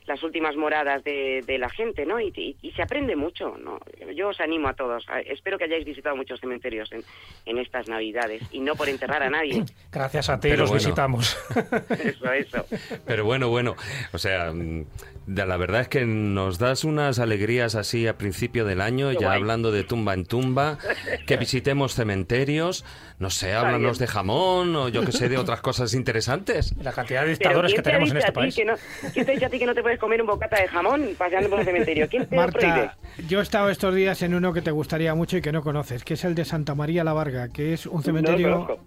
las 0.05 0.21
últimas 0.23 0.55
moradas 0.55 1.03
de, 1.03 1.41
de 1.45 1.57
la 1.57 1.69
gente, 1.69 2.05
¿no? 2.05 2.19
Y, 2.19 2.31
y- 2.35 2.55
y 2.61 2.71
se 2.71 2.81
aprende 2.81 3.15
mucho, 3.15 3.57
¿no? 3.57 3.79
Yo 4.15 4.29
os 4.29 4.39
animo 4.39 4.67
a 4.67 4.73
todos. 4.73 5.05
espero 5.25 5.57
que 5.57 5.63
hayáis 5.65 5.85
visitado 5.85 6.15
muchos 6.15 6.39
cementerios 6.39 6.91
en, 6.91 7.03
en 7.45 7.57
estas 7.57 7.87
Navidades 7.87 8.43
y 8.51 8.59
no 8.59 8.75
por 8.75 8.89
enterrar 8.89 9.23
a 9.23 9.29
nadie. 9.29 9.63
Gracias 9.91 10.29
a 10.29 10.39
ti 10.39 10.49
Pero 10.49 10.61
los 10.63 10.69
bueno. 10.69 10.83
visitamos. 10.83 11.37
Eso, 12.03 12.31
eso. 12.33 12.65
Pero 13.05 13.25
bueno, 13.25 13.49
bueno, 13.49 13.75
o 14.11 14.17
sea, 14.17 14.51
mm, 14.51 14.85
la 15.27 15.57
verdad 15.57 15.81
es 15.81 15.87
que 15.87 16.05
nos 16.05 16.57
das 16.59 16.83
unas 16.83 17.19
alegrías 17.19 17.75
así 17.75 18.07
a 18.07 18.17
principio 18.17 18.65
del 18.65 18.81
año, 18.81 19.09
Qué 19.09 19.15
ya 19.19 19.27
guay. 19.27 19.39
hablando 19.39 19.71
de 19.71 19.83
tumba 19.83 20.13
en 20.13 20.25
tumba, 20.25 20.77
que 21.25 21.37
visitemos 21.37 21.93
cementerios, 21.95 22.83
no 23.19 23.29
sé, 23.29 23.53
háblanos 23.53 23.99
de 23.99 24.07
jamón 24.07 24.75
o 24.75 24.89
yo 24.89 25.05
que 25.05 25.11
sé, 25.11 25.29
de 25.29 25.37
otras 25.37 25.61
cosas 25.61 25.93
interesantes. 25.93 26.75
La 26.81 26.91
cantidad 26.91 27.23
de 27.23 27.29
dictadores 27.31 27.71
¿quién 27.71 27.83
que 27.83 27.89
tenemos 27.89 28.11
en 28.11 28.17
este 28.17 28.31
país. 28.31 28.55
que 28.55 28.65
no- 28.65 28.75
¿Quién 29.13 29.25
te 29.25 29.31
dicho 29.33 29.45
a 29.45 29.49
ti 29.49 29.59
que 29.59 29.65
no 29.65 29.73
te 29.75 29.83
puedes 29.93 29.99
comer 29.99 30.21
un 30.21 30.27
bocata 30.27 30.59
de 30.61 30.67
jamón 30.67 31.09
paseando 31.17 31.49
por 31.49 31.59
el 31.59 31.65
cementerio? 31.65 32.07
¿Quién 32.09 32.25
te 32.27 32.35
lo 32.35 32.47
prohíbe? 32.47 32.67
Marta, 32.71 32.97
yo 33.27 33.39
he 33.39 33.43
estado 33.43 33.69
estos 33.69 33.93
días 33.93 34.21
en 34.23 34.33
uno 34.33 34.51
que 34.53 34.61
te 34.61 34.71
gustaría 34.71 35.13
mucho 35.13 35.37
y 35.37 35.41
que 35.41 35.51
no 35.51 35.61
conoces, 35.61 36.03
que 36.03 36.15
es 36.15 36.23
el 36.23 36.33
de 36.35 36.45
Santa 36.45 36.73
María 36.75 37.03
la 37.03 37.13
Varga, 37.13 37.49
que 37.49 37.73
es 37.73 37.85
un 37.85 38.01
cementerio... 38.03 38.79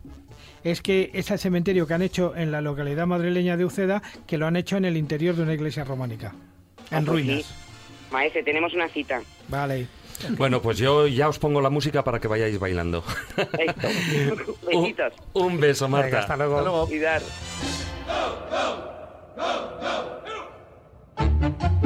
es 0.65 0.83
que 0.83 1.11
es 1.15 1.31
el 1.31 1.39
cementerio 1.39 1.87
que 1.87 1.95
han 1.95 2.03
hecho 2.03 2.35
en 2.37 2.51
la 2.51 2.61
localidad 2.61 3.07
madrileña 3.07 3.57
de 3.57 3.65
Uceda, 3.65 4.03
que 4.27 4.37
lo 4.37 4.47
han 4.47 4.57
hecho 4.57 4.77
en 4.77 4.85
el 4.85 4.97
interior 4.97 5.37
de 5.37 5.43
una 5.43 5.55
iglesia 5.55 5.85
románica, 5.85 6.35
Ah, 6.91 6.99
en 6.99 7.05
pues 7.05 7.25
ruinas. 7.25 7.45
sí. 7.45 7.55
Maese, 8.13 8.43
tenemos 8.43 8.73
una 8.75 8.89
cita. 8.89 9.21
Vale. 9.49 9.87
Bueno, 10.31 10.63
pues 10.63 10.79
yo 10.79 11.07
ya 11.09 11.29
os 11.29 11.39
pongo 11.39 11.61
la 11.61 11.69
música 11.71 12.03
para 12.03 12.19
que 12.21 12.27
vayáis 12.29 12.59
bailando. 12.59 13.05
Un, 14.73 14.83
Besitos. 14.83 15.13
un 15.35 15.61
beso, 15.61 15.89
Marta. 15.89 16.07
Venga, 16.07 16.21
hasta 16.21 16.37
luego. 16.37 16.87
Cuidar. 16.87 17.23
Thank 21.39 21.85
you. 21.85 21.86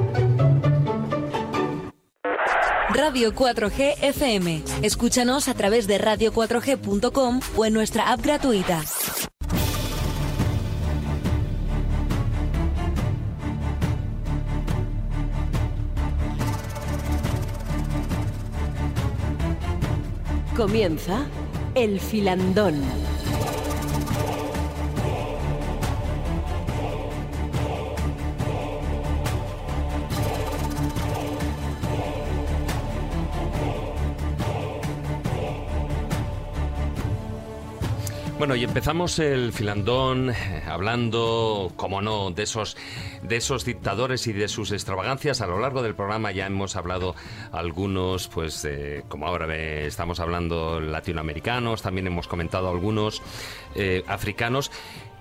Radio 2.93 3.33
4G 3.33 3.95
FM. 4.01 4.63
Escúchanos 4.81 5.47
a 5.47 5.53
través 5.53 5.87
de 5.87 5.99
radio4g.com 5.99 7.39
o 7.55 7.65
en 7.65 7.73
nuestra 7.73 8.11
app 8.11 8.21
gratuita. 8.21 8.81
Comienza 20.55 21.25
El 21.75 21.99
Filandón. 21.99 23.00
Bueno, 38.41 38.55
y 38.55 38.63
empezamos 38.63 39.19
el 39.19 39.53
filandón 39.53 40.31
eh, 40.31 40.63
hablando, 40.65 41.71
como 41.75 42.01
no, 42.01 42.31
de 42.31 42.41
esos, 42.41 42.75
de 43.21 43.35
esos 43.35 43.65
dictadores 43.65 44.25
y 44.25 44.33
de 44.33 44.47
sus 44.47 44.71
extravagancias. 44.71 45.41
A 45.41 45.45
lo 45.45 45.59
largo 45.59 45.83
del 45.83 45.93
programa 45.93 46.31
ya 46.31 46.47
hemos 46.47 46.75
hablado 46.75 47.13
algunos, 47.51 48.29
pues 48.29 48.65
eh, 48.65 49.03
como 49.09 49.27
ahora 49.27 49.55
estamos 49.55 50.19
hablando 50.19 50.79
latinoamericanos, 50.79 51.83
también 51.83 52.07
hemos 52.07 52.27
comentado 52.27 52.67
algunos 52.67 53.21
eh, 53.75 54.03
africanos. 54.07 54.71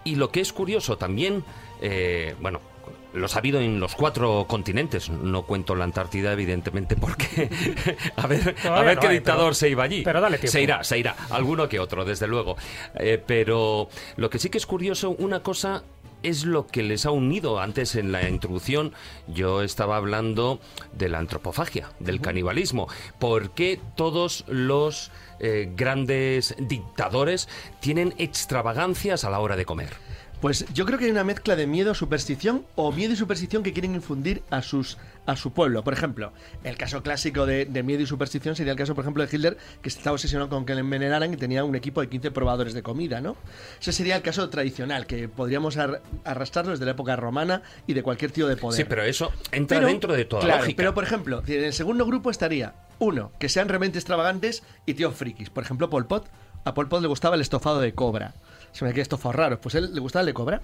Y 0.03 0.15
lo 0.15 0.31
que 0.31 0.41
es 0.41 0.55
curioso 0.55 0.97
también, 0.97 1.45
eh, 1.83 2.35
bueno, 2.41 2.63
los 3.13 3.35
ha 3.37 3.39
habido 3.41 3.61
en 3.61 3.81
los 3.81 3.95
cuatro 3.95 4.47
continentes. 4.49 5.11
No 5.11 5.43
cuento 5.47 5.75
la 5.75 5.85
Antártida, 5.85 6.33
evidentemente, 6.33 6.97
porque 6.97 7.51
a 8.17 8.27
ver, 8.27 8.55
a 8.65 8.83
ver 8.83 8.97
no 8.97 9.01
qué 9.01 9.09
hay, 9.09 9.15
dictador 9.15 9.45
pero- 9.47 9.55
se 9.55 9.69
iba 9.69 9.85
allí. 9.85 10.03
pero 10.03 10.21
dale 10.21 10.39
tiempo. 10.39 10.53
Se 10.53 10.63
irá, 10.63 10.85
se 10.85 10.99
irá. 10.99 11.17
Alguno 11.31 11.69
que 11.69 11.81
otro, 11.81 12.05
desde 12.05 12.27
luego. 12.27 12.57
Eh, 12.95 13.23
pero 13.25 13.89
lo 14.17 14.31
que 14.31 14.39
sí 14.39 14.49
que 14.51 14.59
es 14.59 14.67
curioso, 14.67 15.11
una 15.11 15.41
cosa 15.41 15.83
es 16.23 16.45
lo 16.45 16.67
que 16.67 16.83
les 16.83 17.07
ha 17.07 17.11
unido. 17.11 17.61
Antes 17.61 17.95
en 17.95 18.13
la 18.13 18.29
introducción 18.29 18.93
yo 19.27 19.63
estaba 19.63 19.97
hablando 19.97 20.61
de 20.93 21.09
la 21.09 21.19
antropofagia, 21.19 21.89
del 21.99 22.21
canibalismo. 22.21 22.89
¿Por 23.19 23.53
qué 23.53 23.81
todos 23.97 24.45
los 24.47 25.11
eh, 25.39 25.73
grandes 25.75 26.55
dictadores 26.59 27.49
tienen 27.81 28.15
extravagancias 28.19 29.25
a 29.25 29.31
la 29.31 29.39
hora 29.41 29.57
de 29.57 29.65
comer? 29.65 29.89
Pues 30.41 30.65
yo 30.73 30.87
creo 30.87 30.99
que 30.99 31.05
hay 31.05 31.11
una 31.11 31.23
mezcla 31.23 31.55
de 31.55 31.67
miedo, 31.67 31.95
superstición 31.95 32.65
o 32.75 32.93
miedo 32.93 33.13
y 33.13 33.17
superstición 33.17 33.63
que 33.63 33.75
quieren 33.75 33.95
infundir 33.95 34.43
a 34.51 34.63
sus 34.63 34.97
a 35.27 35.37
su 35.37 35.53
pueblo. 35.53 35.85
Por 35.85 35.93
ejemplo, 35.93 36.33
el 36.65 36.77
caso 36.79 37.03
clásico 37.03 37.45
de, 37.45 37.67
de 37.67 37.83
miedo 37.83 38.03
y 38.03 38.07
superstición 38.07 38.57
sería 38.57 38.73
el 38.73 38.79
caso, 38.79 38.95
por 38.95 39.05
ejemplo, 39.05 39.25
de 39.25 39.29
Hitler, 39.37 39.59
que 39.83 39.91
estaba 39.91 40.15
obsesionado 40.15 40.49
con 40.49 40.65
que 40.65 40.75
le 40.75 40.81
envenenaran 40.81 41.33
y 41.35 41.37
tenía 41.37 41.63
un 41.63 41.77
equipo 41.77 42.01
de 42.01 42.09
15 42.09 42.31
probadores 42.31 42.73
de 42.73 42.83
comida, 42.83 43.21
¿no? 43.21 43.37
Ese 43.81 43.93
sería 43.93 44.17
el 44.17 44.23
caso 44.23 44.49
tradicional, 44.49 45.07
que 45.07 45.29
podríamos 45.29 45.77
ar- 45.77 46.01
arrastrarlo 46.25 46.73
desde 46.73 46.87
la 46.87 46.93
época 46.93 47.15
romana 47.17 47.63
y 47.87 47.93
de 47.93 48.03
cualquier 48.03 48.33
tío 48.33 48.49
de 48.49 48.57
poder. 48.57 48.79
Sí, 48.79 48.85
pero 48.89 49.03
eso 49.05 49.31
entra 49.53 49.77
Pero- 49.79 49.89
dentro 49.89 50.15
de 50.15 50.25
toda 50.25 50.43
claro, 50.43 50.61
lógica. 50.63 50.77
Pero, 50.79 50.95
por 50.95 51.05
ejemplo, 51.05 51.43
en 51.47 51.65
el 51.65 51.73
segundo 51.75 52.07
grupo 52.07 52.31
estaría 52.31 52.75
uno, 52.99 53.31
que 53.39 53.51
sean 53.51 53.69
realmente 53.69 53.99
extravagantes 53.99 54.63
y 54.87 54.95
tíos 54.95 55.15
frikis. 55.15 55.51
Por 55.51 55.63
ejemplo, 55.65 55.91
Pol 55.91 56.07
Pot. 56.07 56.29
A 56.65 56.75
Pol 56.75 56.89
Pot 56.89 57.01
le 57.03 57.09
gustaba 57.09 57.37
el 57.37 57.41
estofado 57.43 57.81
de 57.81 57.95
cobra. 57.95 58.35
Se 58.73 58.85
me 58.85 58.93
queda 58.93 59.03
estofado 59.03 59.33
raro. 59.33 59.61
Pues 59.61 59.75
él 59.75 59.93
le 59.93 60.01
gustaba 60.01 60.21
el 60.21 60.27
de 60.27 60.35
cobra. 60.35 60.63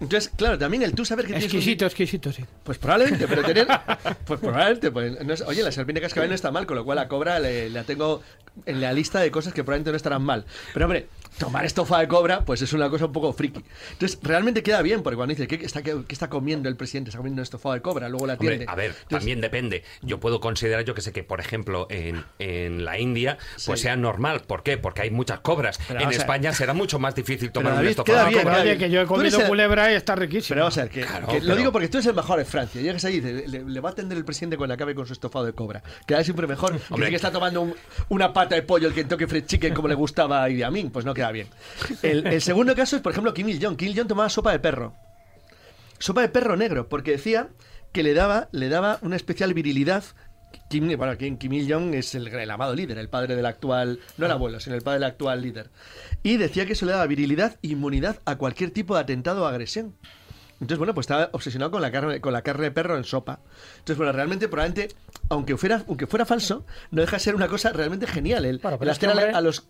Entonces, 0.00 0.30
claro, 0.36 0.58
también 0.58 0.82
el 0.82 0.92
tú 0.94 1.04
saber 1.04 1.24
que 1.26 1.32
tienes 1.32 1.50
un- 1.52 1.56
Exquisito, 1.58 1.86
exquisito, 1.86 2.32
sí. 2.32 2.44
Pues 2.62 2.78
probablemente, 2.78 3.26
pero 3.26 3.42
tener. 3.42 3.66
Pues 4.26 4.40
probablemente. 4.40 4.90
Pues, 4.90 5.24
no 5.24 5.32
es- 5.32 5.40
oye, 5.42 5.62
la 5.62 5.72
serpiente 5.72 6.00
cascabel 6.00 6.28
no 6.28 6.34
está 6.34 6.50
mal, 6.50 6.66
con 6.66 6.76
lo 6.76 6.84
cual 6.84 6.96
la 6.96 7.08
cobra 7.08 7.38
le- 7.40 7.70
la 7.70 7.84
tengo 7.84 8.22
en 8.66 8.80
la 8.80 8.92
lista 8.92 9.20
de 9.20 9.30
cosas 9.30 9.52
que 9.54 9.64
probablemente 9.64 9.90
no 9.90 9.96
estarán 9.96 10.22
mal. 10.22 10.44
Pero 10.74 10.86
hombre, 10.86 11.06
tomar 11.38 11.64
estofa 11.64 11.98
de 12.00 12.08
cobra, 12.08 12.40
pues 12.44 12.62
es 12.62 12.72
una 12.72 12.88
cosa 12.90 13.06
un 13.06 13.12
poco 13.12 13.32
friki. 13.32 13.62
Entonces, 13.92 14.18
realmente 14.22 14.62
queda 14.62 14.82
bien, 14.82 15.02
porque 15.02 15.16
cuando 15.16 15.34
dice, 15.34 15.46
¿qué 15.46 15.64
está, 15.64 15.82
qué, 15.82 15.96
qué 16.06 16.12
está 16.14 16.28
comiendo 16.28 16.68
el 16.68 16.76
presidente? 16.76 17.10
Está 17.10 17.18
comiendo 17.18 17.42
estofado 17.42 17.74
de 17.74 17.82
cobra, 17.82 18.08
luego 18.08 18.26
la 18.26 18.34
atiende. 18.34 18.64
a 18.68 18.74
ver, 18.74 18.94
también 19.08 19.40
depende. 19.40 19.82
Yo 20.02 20.18
puedo 20.20 20.40
considerar, 20.40 20.84
yo 20.84 20.94
que 20.94 21.00
sé, 21.02 21.12
que 21.12 21.22
por 21.24 21.40
ejemplo 21.40 21.86
en, 21.90 22.24
en 22.38 22.84
la 22.84 22.98
India, 22.98 23.38
pues 23.66 23.80
Sí. 23.80 23.84
sea 23.84 23.96
normal. 23.96 24.42
¿Por 24.46 24.62
qué? 24.62 24.78
Porque 24.78 25.02
hay 25.02 25.10
muchas 25.10 25.40
cobras. 25.40 25.78
Pero, 25.88 26.00
en 26.00 26.06
o 26.08 26.10
sea- 26.10 26.18
España 26.20 26.52
será 26.52 26.72
mucho 26.72 26.98
más 26.98 27.14
difícil 27.14 27.50
tomar 27.52 27.72
un 27.74 27.78
queda 28.04 28.24
de 28.24 28.30
bien, 28.30 28.42
cobra. 28.42 28.62
bien. 28.62 28.78
que 28.78 28.90
yo 28.90 29.00
he 29.02 29.06
comido 29.06 29.40
el- 29.40 29.46
culebra 29.46 29.92
y 29.92 29.94
está 29.96 30.14
riquísimo. 30.14 30.48
Pero 30.54 30.60
vamos 30.62 30.78
a 30.78 30.82
ver, 30.82 30.90
que, 30.90 31.00
Claro, 31.02 31.26
que 31.28 31.34
lo 31.34 31.40
pero- 31.44 31.56
digo 31.56 31.72
porque 31.72 31.88
tú 31.88 31.98
eres 31.98 32.06
el 32.06 32.14
mejor 32.14 32.40
en 32.40 32.46
Francia. 32.46 32.80
Llegas 32.80 33.04
ahí 33.04 33.16
y 33.16 33.20
dices, 33.20 33.48
le, 33.50 33.64
le 33.64 33.80
va 33.80 33.90
a 33.90 33.92
atender 33.92 34.16
el 34.18 34.24
presidente 34.24 34.56
cuando 34.56 34.74
acabe 34.74 34.94
con 34.94 35.06
su 35.06 35.12
estofado 35.12 35.44
de 35.44 35.52
cobra. 35.52 35.82
Queda 36.06 36.22
siempre 36.24 36.46
mejor. 36.46 36.76
que 36.78 36.82
Hombre. 36.94 37.06
el 37.06 37.10
que 37.10 37.16
está 37.16 37.30
tomando 37.30 37.60
un- 37.62 37.74
una 38.08 38.32
pata 38.32 38.54
de 38.54 38.62
pollo, 38.62 38.88
el 38.88 38.94
Kentucky 38.94 39.26
Fried 39.26 39.44
Chicken, 39.46 39.74
como 39.74 39.88
le 39.88 39.94
gustaba 39.94 40.42
a 40.42 40.50
Idi 40.50 40.62
Amin, 40.62 40.90
pues 40.90 41.04
no 41.04 41.12
queda 41.14 41.25
bien. 41.32 41.48
El, 42.02 42.40
segundo 42.40 42.74
caso 42.74 42.96
es, 42.96 43.02
por 43.02 43.12
ejemplo, 43.12 43.34
Kim 43.34 43.48
Il-jong. 43.48 43.76
Kim 43.76 43.88
Il-jong 43.88 44.08
tomaba 44.08 44.28
sopa 44.28 44.52
de 44.52 44.58
perro. 44.58 44.94
Sopa 45.98 46.22
de 46.22 46.28
perro 46.28 46.56
negro, 46.56 46.88
porque 46.88 47.12
decía 47.12 47.48
que 47.92 48.02
le 48.02 48.14
daba, 48.14 48.48
le 48.52 48.68
daba 48.68 48.98
una 49.02 49.16
especial 49.16 49.54
virilidad. 49.54 50.04
Kim, 50.68 50.96
bueno, 50.96 51.16
Kim, 51.16 51.38
Kim 51.38 51.52
Il-jong 51.52 51.94
es 51.94 52.14
el, 52.14 52.28
el 52.28 52.50
amado 52.50 52.74
líder, 52.74 52.98
el 52.98 53.08
padre 53.08 53.36
del 53.36 53.46
actual, 53.46 54.00
no 54.16 54.26
el 54.26 54.32
abuelo, 54.32 54.60
sino 54.60 54.76
el 54.76 54.82
padre 54.82 55.00
del 55.00 55.10
actual 55.10 55.42
líder. 55.42 55.70
Y 56.22 56.36
decía 56.36 56.66
que 56.66 56.72
eso 56.72 56.86
le 56.86 56.92
daba 56.92 57.06
virilidad 57.06 57.56
e 57.62 57.68
inmunidad 57.68 58.20
a 58.24 58.36
cualquier 58.36 58.70
tipo 58.70 58.94
de 58.94 59.00
atentado 59.00 59.42
o 59.42 59.46
agresión. 59.46 59.96
Entonces, 60.60 60.78
bueno, 60.78 60.94
pues 60.94 61.04
estaba 61.04 61.28
obsesionado 61.32 61.70
con 61.70 61.82
la 61.82 61.90
carne, 61.90 62.20
con 62.20 62.32
la 62.32 62.40
carne 62.42 62.64
de 62.64 62.70
perro 62.70 62.96
en 62.96 63.04
sopa. 63.04 63.40
Entonces, 63.78 63.98
bueno, 63.98 64.12
realmente, 64.12 64.48
probablemente, 64.48 64.94
aunque 65.28 65.56
fuera, 65.56 65.82
aunque 65.86 66.06
fuera 66.06 66.24
falso, 66.24 66.64
no 66.90 67.02
deja 67.02 67.16
de 67.16 67.20
ser 67.20 67.34
una 67.34 67.46
cosa 67.48 67.72
realmente 67.72 68.06
genial. 68.06 68.44
El, 68.46 68.58
Bueno, 68.58 68.76
el 68.76 68.78
pero 68.78 68.90
este 68.92 69.06
hombre- 69.08 69.32
a 69.32 69.40
los 69.40 69.66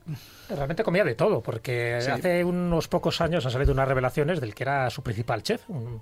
Realmente 0.49 0.85
comía 0.85 1.03
de 1.03 1.17
todo, 1.17 1.43
porque 1.43 1.99
Sí. 2.01 2.11
hace 2.11 2.45
unos 2.45 2.87
pocos 2.87 3.21
años 3.21 3.45
han 3.45 3.51
salido 3.51 3.73
unas 3.73 3.89
revelaciones 3.89 4.41
del 4.41 4.55
que 4.55 4.63
era 4.63 4.89
su 4.91 5.03
principal 5.03 5.43
chef, 5.43 5.69
un, 5.69 6.01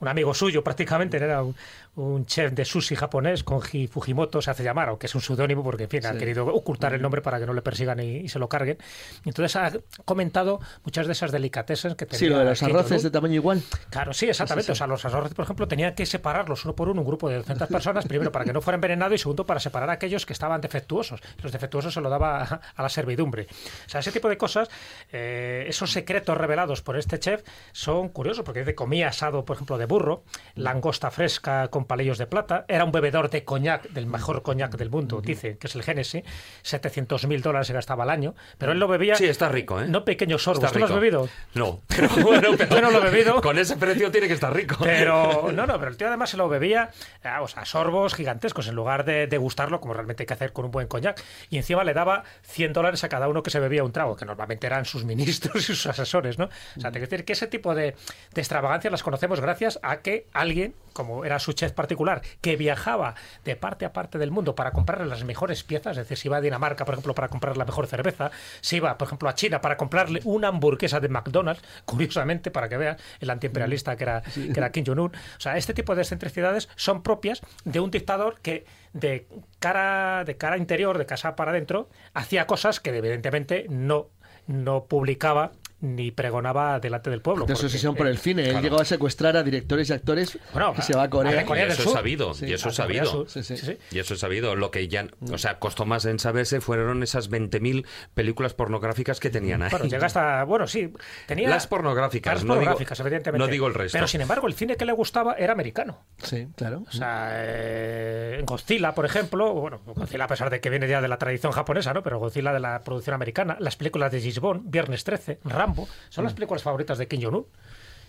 un 0.00 0.08
amigo 0.08 0.34
suyo 0.34 0.62
prácticamente, 0.64 1.16
era 1.16 1.42
un, 1.42 1.54
un 1.96 2.26
chef 2.26 2.52
de 2.52 2.64
sushi 2.64 2.96
japonés, 2.96 3.44
Konji 3.44 3.86
Fujimoto 3.86 4.42
se 4.42 4.50
hace 4.50 4.64
llamar, 4.64 4.88
aunque 4.88 5.06
es 5.06 5.14
un 5.14 5.20
seudónimo 5.20 5.62
porque, 5.62 5.84
en 5.84 5.90
fin, 5.90 6.06
ha 6.06 6.16
querido 6.16 6.46
ocultar 6.46 6.94
el 6.94 7.02
nombre 7.02 7.22
para 7.22 7.38
que 7.38 7.46
no 7.46 7.52
le 7.52 7.62
persigan 7.62 8.00
y, 8.00 8.16
y 8.16 8.28
se 8.28 8.38
lo 8.38 8.48
carguen. 8.48 8.78
Entonces 9.24 9.56
ha 9.56 9.72
comentado 10.04 10.60
muchas 10.84 11.06
de 11.06 11.12
esas 11.12 11.32
delicatessen 11.32 11.94
que 11.94 12.06
tenía 12.06 12.18
Sí, 12.18 12.28
lo 12.28 12.38
de 12.38 12.44
los 12.44 12.62
arroces 12.62 13.02
de 13.02 13.10
tamaño 13.10 13.34
igual. 13.34 13.62
Claro, 13.90 14.12
sí, 14.12 14.28
exactamente. 14.28 14.64
Sí, 14.64 14.66
sí. 14.66 14.72
O 14.72 14.76
sea, 14.76 14.86
los 14.86 15.04
arroces, 15.04 15.34
por 15.34 15.44
ejemplo, 15.44 15.68
tenían 15.68 15.94
que 15.94 16.06
separarlos 16.06 16.64
uno 16.64 16.74
por 16.74 16.88
uno, 16.88 17.00
un 17.00 17.06
grupo 17.06 17.28
de 17.28 17.36
200 17.36 17.68
personas, 17.68 18.06
primero 18.06 18.32
para 18.32 18.44
que 18.44 18.52
no 18.52 18.60
fueran 18.60 18.78
envenenados 18.78 19.14
y 19.14 19.18
segundo 19.18 19.46
para 19.46 19.60
separar 19.60 19.90
a 19.90 19.94
aquellos 19.94 20.26
que 20.26 20.32
estaban 20.32 20.60
defectuosos. 20.60 21.20
Los 21.42 21.52
defectuosos 21.52 21.94
se 21.94 22.00
lo 22.00 22.10
daba 22.10 22.42
a, 22.42 22.60
a 22.74 22.82
la 22.82 22.88
servidumbre. 22.88 23.46
O 23.86 23.88
sea, 23.88 24.00
ese 24.00 24.10
tipo 24.12 24.28
de 24.28 24.36
cosas, 24.36 24.68
eh, 25.12 25.64
esos 25.68 25.92
secretos 25.92 26.36
revelados 26.36 26.82
por 26.82 26.96
este 26.98 27.18
chef 27.18 27.42
son 27.72 28.08
curiosos, 28.08 28.44
porque 28.44 28.60
dice 28.60 28.74
comía 28.74 29.08
asado, 29.08 29.44
por 29.44 29.56
ejemplo, 29.56 29.78
de 29.78 29.83
burro, 29.86 30.24
langosta 30.54 31.10
fresca 31.10 31.68
con 31.68 31.84
palillos 31.84 32.18
de 32.18 32.26
plata, 32.26 32.64
era 32.68 32.84
un 32.84 32.92
bebedor 32.92 33.30
de 33.30 33.44
coñac, 33.44 33.88
del 33.90 34.06
mejor 34.06 34.42
coñac 34.42 34.76
del 34.76 34.90
mundo, 34.90 35.20
dice, 35.20 35.58
que 35.58 35.66
es 35.66 35.74
el 35.74 35.82
Genesis, 35.82 36.22
700 36.62 37.26
mil 37.26 37.42
dólares 37.42 37.66
se 37.66 37.72
gastaba 37.72 38.04
al 38.04 38.10
año, 38.10 38.34
pero 38.58 38.72
él 38.72 38.78
lo 38.78 38.88
bebía... 38.88 39.14
Sí, 39.16 39.26
está 39.26 39.48
rico, 39.48 39.80
¿eh? 39.80 39.86
No 39.88 40.04
pequeños 40.04 40.42
sorbos. 40.42 40.72
¿Tú 40.72 40.78
lo 40.78 40.86
has 40.86 40.94
bebido? 40.94 41.28
No, 41.54 41.80
pero 41.88 42.08
bueno, 42.22 42.50
pero 42.56 42.74
Yo 42.76 42.82
no 42.82 42.90
lo 42.90 42.98
he 42.98 43.10
bebido. 43.10 43.40
Con 43.42 43.58
ese 43.58 43.76
precio 43.76 44.10
tiene 44.10 44.28
que 44.28 44.34
estar 44.34 44.54
rico. 44.54 44.76
Pero, 44.80 45.50
no, 45.54 45.66
no, 45.66 45.78
pero 45.78 45.90
el 45.90 45.96
tío 45.96 46.08
además 46.08 46.30
se 46.30 46.36
lo 46.36 46.48
bebía, 46.48 46.90
eh, 47.22 47.28
o 47.40 47.48
sea, 47.48 47.64
sorbos 47.64 48.14
gigantescos, 48.14 48.68
en 48.68 48.74
lugar 48.74 49.04
de 49.04 49.26
degustarlo, 49.26 49.80
como 49.80 49.94
realmente 49.94 50.22
hay 50.22 50.26
que 50.26 50.34
hacer 50.34 50.52
con 50.52 50.66
un 50.66 50.70
buen 50.70 50.86
coñac. 50.86 51.22
Y 51.50 51.56
encima 51.56 51.84
le 51.84 51.94
daba 51.94 52.24
100 52.42 52.72
dólares 52.72 53.04
a 53.04 53.08
cada 53.08 53.28
uno 53.28 53.42
que 53.42 53.50
se 53.50 53.60
bebía 53.60 53.84
un 53.84 53.92
trago, 53.92 54.16
que 54.16 54.24
normalmente 54.24 54.66
eran 54.66 54.84
sus 54.84 55.04
ministros 55.04 55.56
y 55.56 55.74
sus 55.74 55.86
asesores, 55.86 56.38
¿no? 56.38 56.46
O 56.76 56.80
sea, 56.80 56.90
te 56.90 56.98
quiero 56.98 57.10
decir 57.10 57.24
que 57.24 57.32
ese 57.32 57.46
tipo 57.46 57.74
de, 57.74 57.94
de 58.32 58.40
extravagancias 58.40 58.90
las 58.90 59.02
conocemos 59.02 59.40
gracias 59.40 59.73
a 59.82 59.98
que 59.98 60.26
alguien, 60.32 60.74
como 60.92 61.24
era 61.24 61.38
su 61.38 61.52
chef 61.52 61.72
particular, 61.72 62.22
que 62.40 62.56
viajaba 62.56 63.14
de 63.44 63.56
parte 63.56 63.84
a 63.84 63.92
parte 63.92 64.18
del 64.18 64.30
mundo 64.30 64.54
para 64.54 64.72
comprarle 64.72 65.06
las 65.06 65.24
mejores 65.24 65.64
piezas, 65.64 65.96
es 65.96 66.04
decir, 66.04 66.16
si 66.16 66.28
iba 66.28 66.36
a 66.36 66.40
Dinamarca, 66.40 66.84
por 66.84 66.94
ejemplo, 66.94 67.14
para 67.14 67.28
comprar 67.28 67.56
la 67.56 67.64
mejor 67.64 67.86
cerveza, 67.86 68.30
si 68.60 68.76
iba, 68.76 68.96
por 68.96 69.06
ejemplo, 69.06 69.28
a 69.28 69.34
China 69.34 69.60
para 69.60 69.76
comprarle 69.76 70.20
una 70.24 70.48
hamburguesa 70.48 71.00
de 71.00 71.08
McDonald's, 71.08 71.62
curiosamente, 71.84 72.50
para 72.50 72.68
que 72.68 72.76
veas 72.76 73.02
el 73.20 73.30
antiimperialista 73.30 73.96
que 73.96 74.04
era, 74.04 74.22
que 74.22 74.54
era 74.54 74.70
Kim 74.70 74.84
Jong-un. 74.86 75.12
O 75.14 75.40
sea, 75.40 75.56
este 75.56 75.74
tipo 75.74 75.94
de 75.94 76.02
excentricidades 76.02 76.68
son 76.76 77.02
propias 77.02 77.40
de 77.64 77.80
un 77.80 77.90
dictador 77.90 78.40
que 78.40 78.64
de 78.92 79.26
cara, 79.58 80.24
de 80.24 80.36
cara 80.36 80.56
interior, 80.56 80.98
de 80.98 81.06
casa 81.06 81.36
para 81.36 81.50
adentro, 81.50 81.88
hacía 82.14 82.46
cosas 82.46 82.80
que 82.80 82.96
evidentemente 82.96 83.66
no, 83.68 84.08
no 84.46 84.84
publicaba 84.84 85.52
ni 85.84 86.10
pregonaba 86.10 86.80
delante 86.80 87.10
del 87.10 87.20
pueblo. 87.20 87.46
De 87.46 87.54
su 87.56 87.66
obsesión 87.66 87.94
por 87.94 88.06
el 88.06 88.18
cine. 88.18 88.42
Él 88.44 88.48
claro. 88.50 88.62
llegó 88.64 88.80
a 88.80 88.84
secuestrar 88.84 89.36
a 89.36 89.42
directores 89.42 89.90
y 89.90 89.92
actores 89.92 90.38
que 90.76 90.82
se 90.82 90.96
va 90.96 91.04
a 91.04 91.10
Corea. 91.10 91.40
a 91.40 91.44
Corea 91.44 91.64
Y 91.64 91.68
del 91.68 91.78
eso 91.78 91.88
es 91.88 91.92
sabido, 91.94 92.34
Sí. 92.34 92.46
y 92.46 92.52
eso 92.54 92.68
es 92.70 92.74
sabido. 92.74 93.04
Sur. 93.06 93.28
Sí, 93.30 93.42
sí. 93.42 93.78
Y 93.90 93.98
eso 93.98 94.14
es 94.14 94.20
sabido. 94.20 94.56
Lo 94.56 94.70
que 94.70 94.88
ya, 94.88 95.06
o 95.32 95.38
sea, 95.38 95.58
costó 95.58 95.84
más 95.86 96.04
en 96.06 96.18
saberse 96.18 96.60
fueron 96.60 97.02
esas 97.02 97.30
20.000 97.30 97.84
películas 98.14 98.54
pornográficas 98.54 99.20
que 99.20 99.30
tenían 99.30 99.62
ahí. 99.62 99.70
Bueno, 99.70 99.86
llega 99.86 100.06
hasta. 100.06 100.44
Bueno, 100.44 100.66
sí. 100.66 100.92
Tenía. 101.26 101.48
Las 101.48 101.66
pornográficas, 101.66 102.34
Las 102.34 102.44
no 102.44 102.54
digo- 102.54 102.64
pornográficas, 102.64 103.00
evidentemente. 103.00 103.46
no 103.46 103.50
digo 103.52 103.66
el 103.66 103.74
resto. 103.74 103.96
Pero 103.96 104.08
sin 104.08 104.20
embargo, 104.22 104.46
el 104.46 104.54
cine 104.54 104.76
que 104.76 104.84
le 104.84 104.92
gustaba 104.92 105.34
era 105.34 105.52
americano. 105.52 106.04
Sí, 106.22 106.48
claro. 106.56 106.82
O 106.88 106.92
sea, 106.92 107.28
eh, 107.32 108.42
Godzilla, 108.44 108.94
por 108.94 109.04
ejemplo, 109.06 109.52
bueno, 109.54 109.80
Godzilla 109.86 110.24
a 110.24 110.28
pesar 110.28 110.50
de 110.50 110.60
que 110.60 110.70
viene 110.70 110.88
ya 110.88 111.00
de 111.00 111.08
la 111.08 111.18
tradición 111.18 111.52
japonesa, 111.52 111.92
¿no? 111.92 112.02
Pero 112.02 112.18
Godzilla 112.18 112.52
de 112.52 112.60
la 112.60 112.80
producción 112.82 113.14
americana, 113.14 113.56
las 113.60 113.76
películas 113.76 114.10
de 114.12 114.34
Bond, 114.40 114.70
Viernes 114.70 115.04
13, 115.04 115.38
Rambo, 115.44 115.73
son 116.08 116.24
las 116.24 116.34
películas 116.34 116.62
favoritas 116.62 116.98
de 116.98 117.08
Kim 117.08 117.20
Jong-un. 117.22 117.46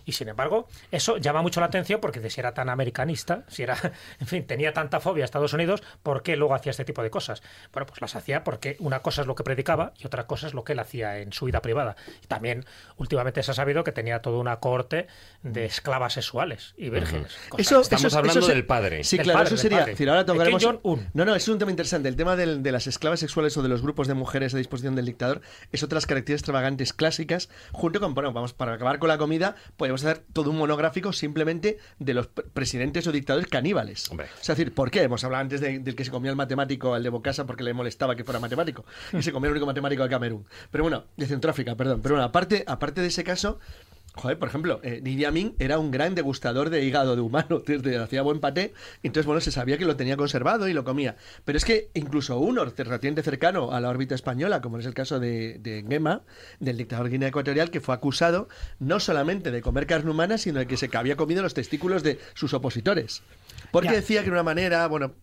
Y 0.06 0.12
sin 0.14 0.28
embargo, 0.30 0.68
eso 0.92 1.18
llama 1.18 1.42
mucho 1.42 1.60
la 1.60 1.66
atención 1.68 2.00
porque 2.00 2.20
de 2.20 2.30
si 2.30 2.40
era 2.40 2.54
tan 2.54 2.70
americanista, 2.70 3.44
si 3.48 3.64
era, 3.64 3.76
en 4.20 4.28
fin, 4.28 4.46
tenía 4.46 4.72
tanta 4.74 5.00
fobia 5.00 5.24
a 5.24 5.26
Estados 5.26 5.54
Unidos, 5.54 5.82
¿por 6.04 6.24
qué 6.24 6.36
luego 6.36 6.54
hacía 6.56 6.70
este 6.72 6.86
tipo 6.86 7.02
de 7.04 7.10
cosas? 7.10 7.42
Bueno, 7.74 7.86
pues 7.88 8.02
las 8.02 8.16
hacía 8.16 8.44
porque 8.44 8.78
una 8.80 9.00
cosa 9.02 9.22
es 9.22 9.28
lo 9.28 9.36
que 9.36 9.44
predicaba 9.44 9.94
y 9.98 10.06
otra 10.08 10.28
cosa 10.28 10.48
es 10.48 10.54
lo 10.54 10.64
que 10.64 10.74
él 10.74 10.80
hacía 10.80 11.18
en 11.20 11.34
su 11.34 11.46
vida 11.46 11.62
privada. 11.62 11.96
Y 12.24 12.28
también 12.28 12.66
últimamente 12.98 13.42
se 13.44 13.52
ha 13.52 13.54
sabido 13.54 13.84
que 13.84 13.92
tenía 13.92 14.22
toda 14.22 14.38
una 14.40 14.58
corte 14.60 15.08
de 15.44 15.66
esclavas 15.66 16.14
sexuales 16.14 16.74
y 16.78 16.90
vírgenes. 16.90 17.36
Cosas- 17.50 17.66
Eso, 17.68 17.82
Estamos 17.82 18.06
eso- 18.06 18.18
hablando 18.18 18.40
eso 18.40 18.48
se- 18.48 18.54
del 18.54 18.66
padre. 18.66 19.04
Sí, 19.04 19.18
Del 19.18 19.24
claro, 19.26 19.40
padre, 19.40 19.48
eso 19.56 19.58
sería. 19.62 19.78
padre. 19.80 19.92
decir, 19.94 20.10
ahora 20.10 20.24
De 20.24 20.32
tocaremos. 20.34 20.64
No, 21.14 21.26
no, 21.26 21.36
es 21.36 21.48
un 21.48 21.58
tema 21.60 21.72
interesante. 21.72 22.10
El 22.10 22.16
tema 22.16 22.36
del- 22.36 22.62
de 22.64 22.72
las 22.72 22.88
esclavas 22.88 23.20
sexuales 23.20 23.56
o 23.58 23.64
de 23.64 23.70
los 23.70 23.82
grupos 23.82 24.08
de 24.08 24.14
mujeres 24.14 24.54
a 24.54 24.58
disposición 24.58 24.96
del 24.96 25.06
dictador 25.06 25.42
es 25.72 25.84
otras 25.84 26.06
características 26.06 26.36
extravagantes 26.36 26.94
clásicas. 26.94 27.50
Junto 27.72 28.00
con, 28.00 28.14
bueno, 28.14 28.34
vamos, 28.34 28.54
para 28.54 28.74
acabar 28.74 29.00
con 29.00 29.10
la 29.10 29.18
comida, 29.18 29.56
podemos 30.02 30.18
hacer 30.20 30.26
todo 30.34 30.50
un 30.52 30.58
monográfico 30.58 31.14
simplemente 31.14 31.78
de 32.00 32.14
los 32.14 32.28
pre- 32.28 32.46
presidentes 32.46 33.08
o 33.08 33.12
dictadores 33.12 33.48
caníbales. 33.50 34.10
Hombre. 34.12 34.28
Es 34.42 34.48
decir, 34.48 34.74
¿por 34.74 34.92
qué? 34.92 35.02
Hemos 35.04 35.24
hablado 35.24 35.42
antes 35.42 35.62
de- 35.62 35.80
del 35.80 35.96
que 35.96 36.04
se 36.06 36.12
comía 36.12 36.32
el 36.32 36.38
matemático 36.38 36.94
al 36.94 37.04
de 37.04 37.10
Bocasa 37.10 37.46
porque 37.46 37.64
le 37.64 37.74
molestaba 37.74 38.16
que 38.16 38.24
fuera 38.24 38.40
matemático. 38.40 38.86
Y 39.14 39.22
se 39.22 39.32
comía 39.32 39.48
el 39.48 39.52
único 39.54 39.66
matemático 39.66 40.04
de 40.04 40.10
Camerún. 40.10 40.46
Pero 40.72 40.84
bueno, 40.84 41.06
de 41.18 41.26
Centroáfrica, 41.26 41.76
perdón. 41.76 42.02
Pero 42.02 42.16
bueno, 42.16 42.26
aparte, 42.26 42.64
aparte 42.68 43.02
de 43.02 43.08
ese 43.08 43.24
caso. 43.24 43.60
Joder, 44.16 44.40
por 44.40 44.48
ejemplo, 44.48 44.80
eh, 44.82 45.02
Idi 45.04 45.26
Amin 45.26 45.56
era 45.60 45.78
un 45.78 45.92
gran 45.92 46.16
degustador 46.16 46.70
de 46.70 46.84
hígado 46.86 47.16
de 47.16 47.22
humano, 47.22 47.62
desde 47.66 47.98
hacía 47.98 48.22
buen 48.22 48.40
paté, 48.40 48.74
entonces 49.04 49.26
bueno, 49.26 49.42
se 49.42 49.52
sabía 49.52 49.78
que 49.78 49.86
lo 49.86 49.96
tenía 49.98 50.16
conservado 50.18 50.68
y 50.68 50.74
lo 50.74 50.84
comía. 50.86 51.18
Pero 51.44 51.58
es 51.58 51.66
que 51.66 51.90
incluso 51.94 52.40
uno 52.40 52.64
relativamente 52.64 53.24
cercano 53.24 53.72
a 53.74 53.82
la 53.82 53.90
órbita 53.90 54.16
española, 54.16 54.62
como 54.62 54.78
es 54.80 54.86
el 54.86 54.94
caso 54.94 55.20
de, 55.20 55.60
de 55.60 55.84
Nguema, 55.84 56.22
del 56.60 56.78
dictador 56.78 57.10
guinea 57.10 57.28
ecuatorial, 57.30 57.72
que 57.72 57.82
fue 57.82 57.94
acusado 57.94 58.48
no 58.80 59.00
solamente 59.00 59.52
de 59.52 59.62
comer 59.62 59.86
carne 59.86 60.12
humana, 60.12 60.38
sino 60.38 60.60
de 60.60 60.68
que 60.68 60.78
se 60.78 60.90
había 60.94 61.18
comido 61.18 61.42
los 61.42 61.54
testículos 61.54 62.02
de 62.04 62.20
sus 62.36 62.54
opositores. 62.54 63.22
Porque 63.72 63.90
Ya. 63.90 63.96
decía 63.96 64.22
que 64.22 64.28
era 64.28 64.36
una 64.38 64.44
manera, 64.44 64.88
bueno, 64.88 65.14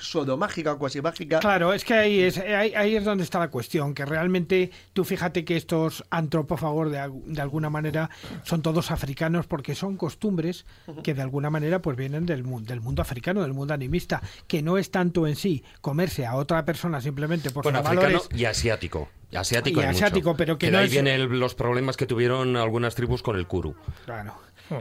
pseudomágica 0.00 0.72
o 0.72 0.78
cuasi 0.78 1.00
mágica. 1.00 1.38
Claro, 1.40 1.72
es 1.72 1.84
que 1.84 1.94
ahí 1.94 2.20
es, 2.20 2.38
ahí, 2.38 2.74
ahí 2.74 2.96
es 2.96 3.04
donde 3.04 3.24
está 3.24 3.38
la 3.38 3.48
cuestión, 3.48 3.94
que 3.94 4.04
realmente 4.04 4.70
tú 4.92 5.04
fíjate 5.04 5.44
que 5.44 5.56
estos 5.56 6.04
antropófagos 6.10 6.90
de, 6.90 7.10
de 7.26 7.40
alguna 7.40 7.70
manera 7.70 8.10
son 8.44 8.62
todos 8.62 8.90
africanos 8.90 9.46
porque 9.46 9.74
son 9.74 9.96
costumbres 9.96 10.64
que 11.02 11.14
de 11.14 11.22
alguna 11.22 11.50
manera 11.50 11.80
pues 11.82 11.96
vienen 11.96 12.26
del, 12.26 12.44
mu- 12.44 12.60
del 12.62 12.80
mundo 12.80 13.02
africano, 13.02 13.42
del 13.42 13.52
mundo 13.52 13.74
animista, 13.74 14.22
que 14.46 14.62
no 14.62 14.78
es 14.78 14.90
tanto 14.90 15.26
en 15.26 15.36
sí 15.36 15.64
comerse 15.80 16.26
a 16.26 16.34
otra 16.36 16.64
persona 16.64 17.00
simplemente 17.00 17.50
por 17.50 17.62
Bueno, 17.64 17.78
sus 17.80 17.86
africano 17.88 18.18
valores. 18.18 18.40
y 18.40 18.44
asiático. 18.44 19.08
Asiático 19.32 19.80
Y 19.80 19.84
mucho. 19.86 19.96
asiático, 19.96 20.36
pero 20.36 20.58
que 20.58 20.66
de 20.66 20.72
no 20.72 20.78
ahí 20.78 20.86
es- 20.86 20.90
vienen 20.90 21.38
los 21.38 21.54
problemas 21.54 21.96
que 21.96 22.04
tuvieron 22.06 22.56
algunas 22.56 22.96
tribus 22.96 23.22
con 23.22 23.36
el 23.36 23.46
kuru. 23.46 23.76
Claro. 24.04 24.34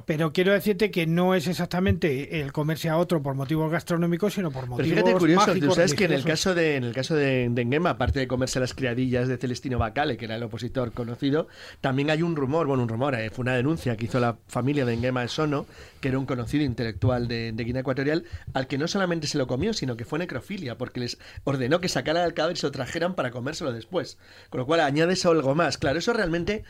Pero 0.06 0.34
quiero 0.34 0.54
decirte 0.54 0.92
que 0.92 1.08
no 1.08 1.36
es 1.36 1.48
exactamente 1.48 2.42
el 2.42 2.52
comerse 2.52 2.90
a 2.90 2.98
otro 2.98 3.22
por 3.22 3.36
motivos 3.36 3.72
gastronómicos, 3.72 4.34
sino 4.34 4.52
por 4.52 4.64
Pero 4.64 4.76
motivos 4.78 4.90
fíjate 4.90 5.14
curioso, 5.14 5.54
tú 5.56 5.72
sabes 5.72 5.94
que 5.94 6.06
en 6.06 6.14
el 6.14 6.24
caso 6.24 6.54
de 6.54 6.76
en 6.76 6.84
el 6.84 6.94
caso 6.94 7.16
de, 7.16 7.50
de 7.50 7.82
aparte 7.88 8.20
de 8.20 8.28
comerse 8.28 8.60
las 8.60 8.74
criadillas 8.74 9.28
de 9.28 9.38
Celestino 9.38 9.78
Bacale, 9.78 10.18
que 10.18 10.26
era 10.26 10.36
el 10.36 10.44
opositor 10.44 10.92
conocido, 10.92 11.48
también 11.82 12.10
hay 12.10 12.22
un 12.22 12.36
rumor, 12.36 12.68
bueno, 12.68 12.84
un 12.84 12.90
rumor, 12.90 13.16
eh, 13.16 13.30
fue 13.30 13.44
una 13.44 13.56
denuncia 13.56 13.96
que 13.96 14.06
hizo 14.06 14.20
la 14.20 14.38
familia 14.48 14.86
de 14.86 14.98
Nguema 14.98 15.28
Sono, 15.28 15.66
que 16.02 16.10
era 16.10 16.20
un 16.20 16.26
conocido 16.26 16.64
intelectual 16.64 17.28
de, 17.28 17.52
de 17.52 17.64
Guinea 17.64 17.82
Ecuatorial, 17.82 18.26
al 18.54 18.68
que 18.68 18.78
no 18.78 18.88
solamente 18.88 19.28
se 19.28 19.38
lo 19.38 19.48
comió, 19.48 19.74
sino 19.74 19.98
que 19.98 20.06
fue 20.06 20.20
necrofilia, 20.20 20.78
porque 20.78 21.00
les 21.00 21.18
ordenó 21.44 21.80
que 21.80 21.90
sacaran 21.90 22.26
el 22.26 22.34
cadáver 22.34 22.58
y 22.58 22.60
se 22.60 22.68
lo 22.68 22.72
trajeran 22.72 23.16
para 23.16 23.32
comérselo 23.32 23.72
después. 23.72 24.18
Con 24.50 24.60
lo 24.60 24.66
cual 24.66 24.82
añade 24.82 25.14
eso 25.14 25.32
algo 25.32 25.56
más. 25.56 25.78
Claro, 25.78 26.00
eso 26.00 26.14
realmente 26.14 26.64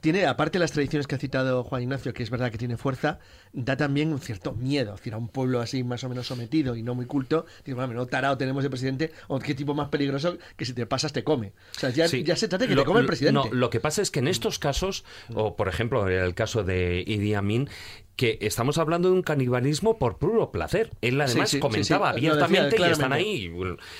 tiene, 0.00 0.26
aparte 0.26 0.58
de 0.58 0.60
las 0.64 0.72
tradiciones 0.72 1.06
que 1.06 1.14
ha 1.14 1.18
citado 1.18 1.64
Juan 1.64 1.82
Ignacio, 1.82 2.12
que 2.12 2.22
es 2.22 2.30
verdad 2.30 2.50
que 2.50 2.58
tiene 2.58 2.76
fuerza, 2.76 3.18
da 3.52 3.76
también 3.76 4.12
un 4.12 4.20
cierto 4.20 4.52
miedo. 4.52 4.94
Es 4.94 5.00
decir, 5.00 5.14
a 5.14 5.16
un 5.16 5.28
pueblo 5.28 5.60
así 5.60 5.82
más 5.84 6.04
o 6.04 6.08
menos 6.08 6.26
sometido 6.26 6.76
y 6.76 6.82
no 6.82 6.94
muy 6.94 7.06
culto, 7.06 7.46
digo, 7.64 7.76
bueno, 7.76 7.94
no 7.94 8.06
tarado 8.06 8.36
tenemos 8.36 8.62
de 8.62 8.70
presidente, 8.70 9.12
o 9.28 9.38
qué 9.38 9.54
tipo 9.54 9.74
más 9.74 9.88
peligroso 9.88 10.36
que 10.56 10.64
si 10.64 10.72
te 10.74 10.86
pasas 10.86 11.12
te 11.12 11.24
come. 11.24 11.52
O 11.76 11.80
sea, 11.80 11.90
ya, 11.90 12.08
Sí. 12.08 12.22
ya 12.24 12.36
se 12.36 12.48
trata 12.48 12.64
de 12.64 12.68
que 12.68 12.74
Lo- 12.74 12.82
te 12.82 12.86
come 12.86 13.00
el 13.00 13.06
presidente. 13.06 13.48
No, 13.48 13.54
lo 13.54 13.70
que 13.70 13.80
pasa 13.80 14.02
es 14.02 14.10
que 14.10 14.18
en 14.20 14.28
estos 14.28 14.58
casos, 14.58 15.04
o 15.34 15.56
por 15.56 15.68
ejemplo 15.68 16.08
en 16.08 16.22
el 16.22 16.34
caso 16.34 16.62
de 16.64 17.02
Idi 17.06 17.34
Amin, 17.34 17.68
que 18.16 18.38
estamos 18.40 18.78
hablando 18.78 19.08
de 19.10 19.14
un 19.14 19.22
canibalismo 19.22 19.98
por 19.98 20.16
puro 20.16 20.50
placer. 20.50 20.90
Él 21.02 21.20
además 21.20 21.50
Sí, 21.50 21.56
sí, 21.56 21.60
comentaba 21.60 22.14
sí, 22.14 22.20
sí, 22.20 22.26
lo 22.26 22.36
decía 22.36 22.46
abiertamente 22.46 22.88
y 22.88 22.92
están 22.92 23.12
ahí. 23.12 23.52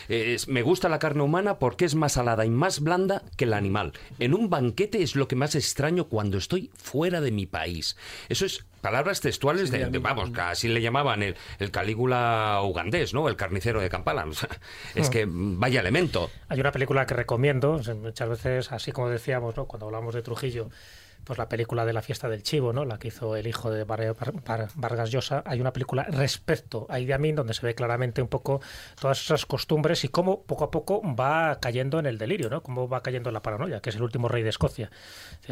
es- 0.08 0.48
me 0.48 0.62
gusta 0.62 0.88
la 0.88 0.98
carne 0.98 1.22
humana 1.22 1.58
porque 1.58 1.84
es 1.84 1.94
más 1.94 2.12
salada 2.14 2.44
y 2.46 2.50
más 2.50 2.80
blanda 2.80 3.22
que 3.36 3.44
el 3.44 3.52
animal. 3.52 3.92
En 4.18 4.32
un 4.34 4.48
banquete 4.50 5.02
es 5.02 5.16
lo 5.16 5.28
que 5.28 5.36
más 5.36 5.54
extraño 5.54 6.06
cuando 6.08 6.38
estoy 6.38 6.70
fuera 6.74 7.20
de 7.20 7.30
mi 7.30 7.46
país. 7.46 7.96
Eso 8.30 8.46
es 8.46 8.64
palabras 8.80 9.20
textuales 9.20 9.70
de, 9.70 9.86
de- 9.86 9.98
vamos, 9.98 10.30
así 10.38 10.68
le 10.68 10.80
llamaban 10.80 11.22
el, 11.22 11.34
el 11.58 11.70
Calígula 11.70 12.60
ugandés, 12.64 13.12
¿no? 13.14 13.28
El 13.28 13.36
carnicero 13.36 13.80
de 13.80 13.88
Kampala. 13.88 14.24
O 14.26 14.32
sea, 14.32 14.48
es 14.94 15.10
que 15.10 15.26
vaya 15.28 15.80
elemento. 15.80 16.30
Hay 16.48 16.60
una 16.60 16.72
película 16.72 17.04
que 17.06 17.14
recomiendo, 17.14 17.80
muchas 18.02 18.28
veces, 18.28 18.72
así 18.72 18.92
como 18.92 19.10
decíamos, 19.10 19.56
¿no? 19.56 19.66
cuando 19.66 19.86
hablamos 19.86 20.14
de 20.14 20.22
Trujillo, 20.22 20.70
pues 21.26 21.38
la 21.38 21.48
película 21.48 21.84
de 21.84 21.92
la 21.92 22.02
fiesta 22.02 22.28
del 22.28 22.44
chivo, 22.44 22.72
¿no? 22.72 22.84
la 22.84 22.98
que 22.98 23.08
hizo 23.08 23.34
el 23.34 23.48
hijo 23.48 23.68
de 23.68 23.82
Vargas 23.82 25.10
Llosa, 25.10 25.42
hay 25.44 25.60
una 25.60 25.72
película 25.72 26.04
respecto 26.04 26.86
a 26.88 27.00
Idi 27.00 27.32
donde 27.32 27.52
se 27.52 27.66
ve 27.66 27.74
claramente 27.74 28.22
un 28.22 28.28
poco 28.28 28.60
todas 29.00 29.20
esas 29.20 29.44
costumbres 29.44 30.04
y 30.04 30.08
cómo 30.08 30.42
poco 30.42 30.64
a 30.64 30.70
poco 30.70 31.02
va 31.02 31.58
cayendo 31.60 31.98
en 31.98 32.06
el 32.06 32.16
delirio, 32.16 32.48
¿no? 32.48 32.62
cómo 32.62 32.88
va 32.88 33.02
cayendo 33.02 33.30
en 33.30 33.34
la 33.34 33.42
paranoia, 33.42 33.80
que 33.80 33.90
es 33.90 33.96
el 33.96 34.02
último 34.02 34.28
rey 34.28 34.44
de 34.44 34.50
Escocia. 34.50 34.90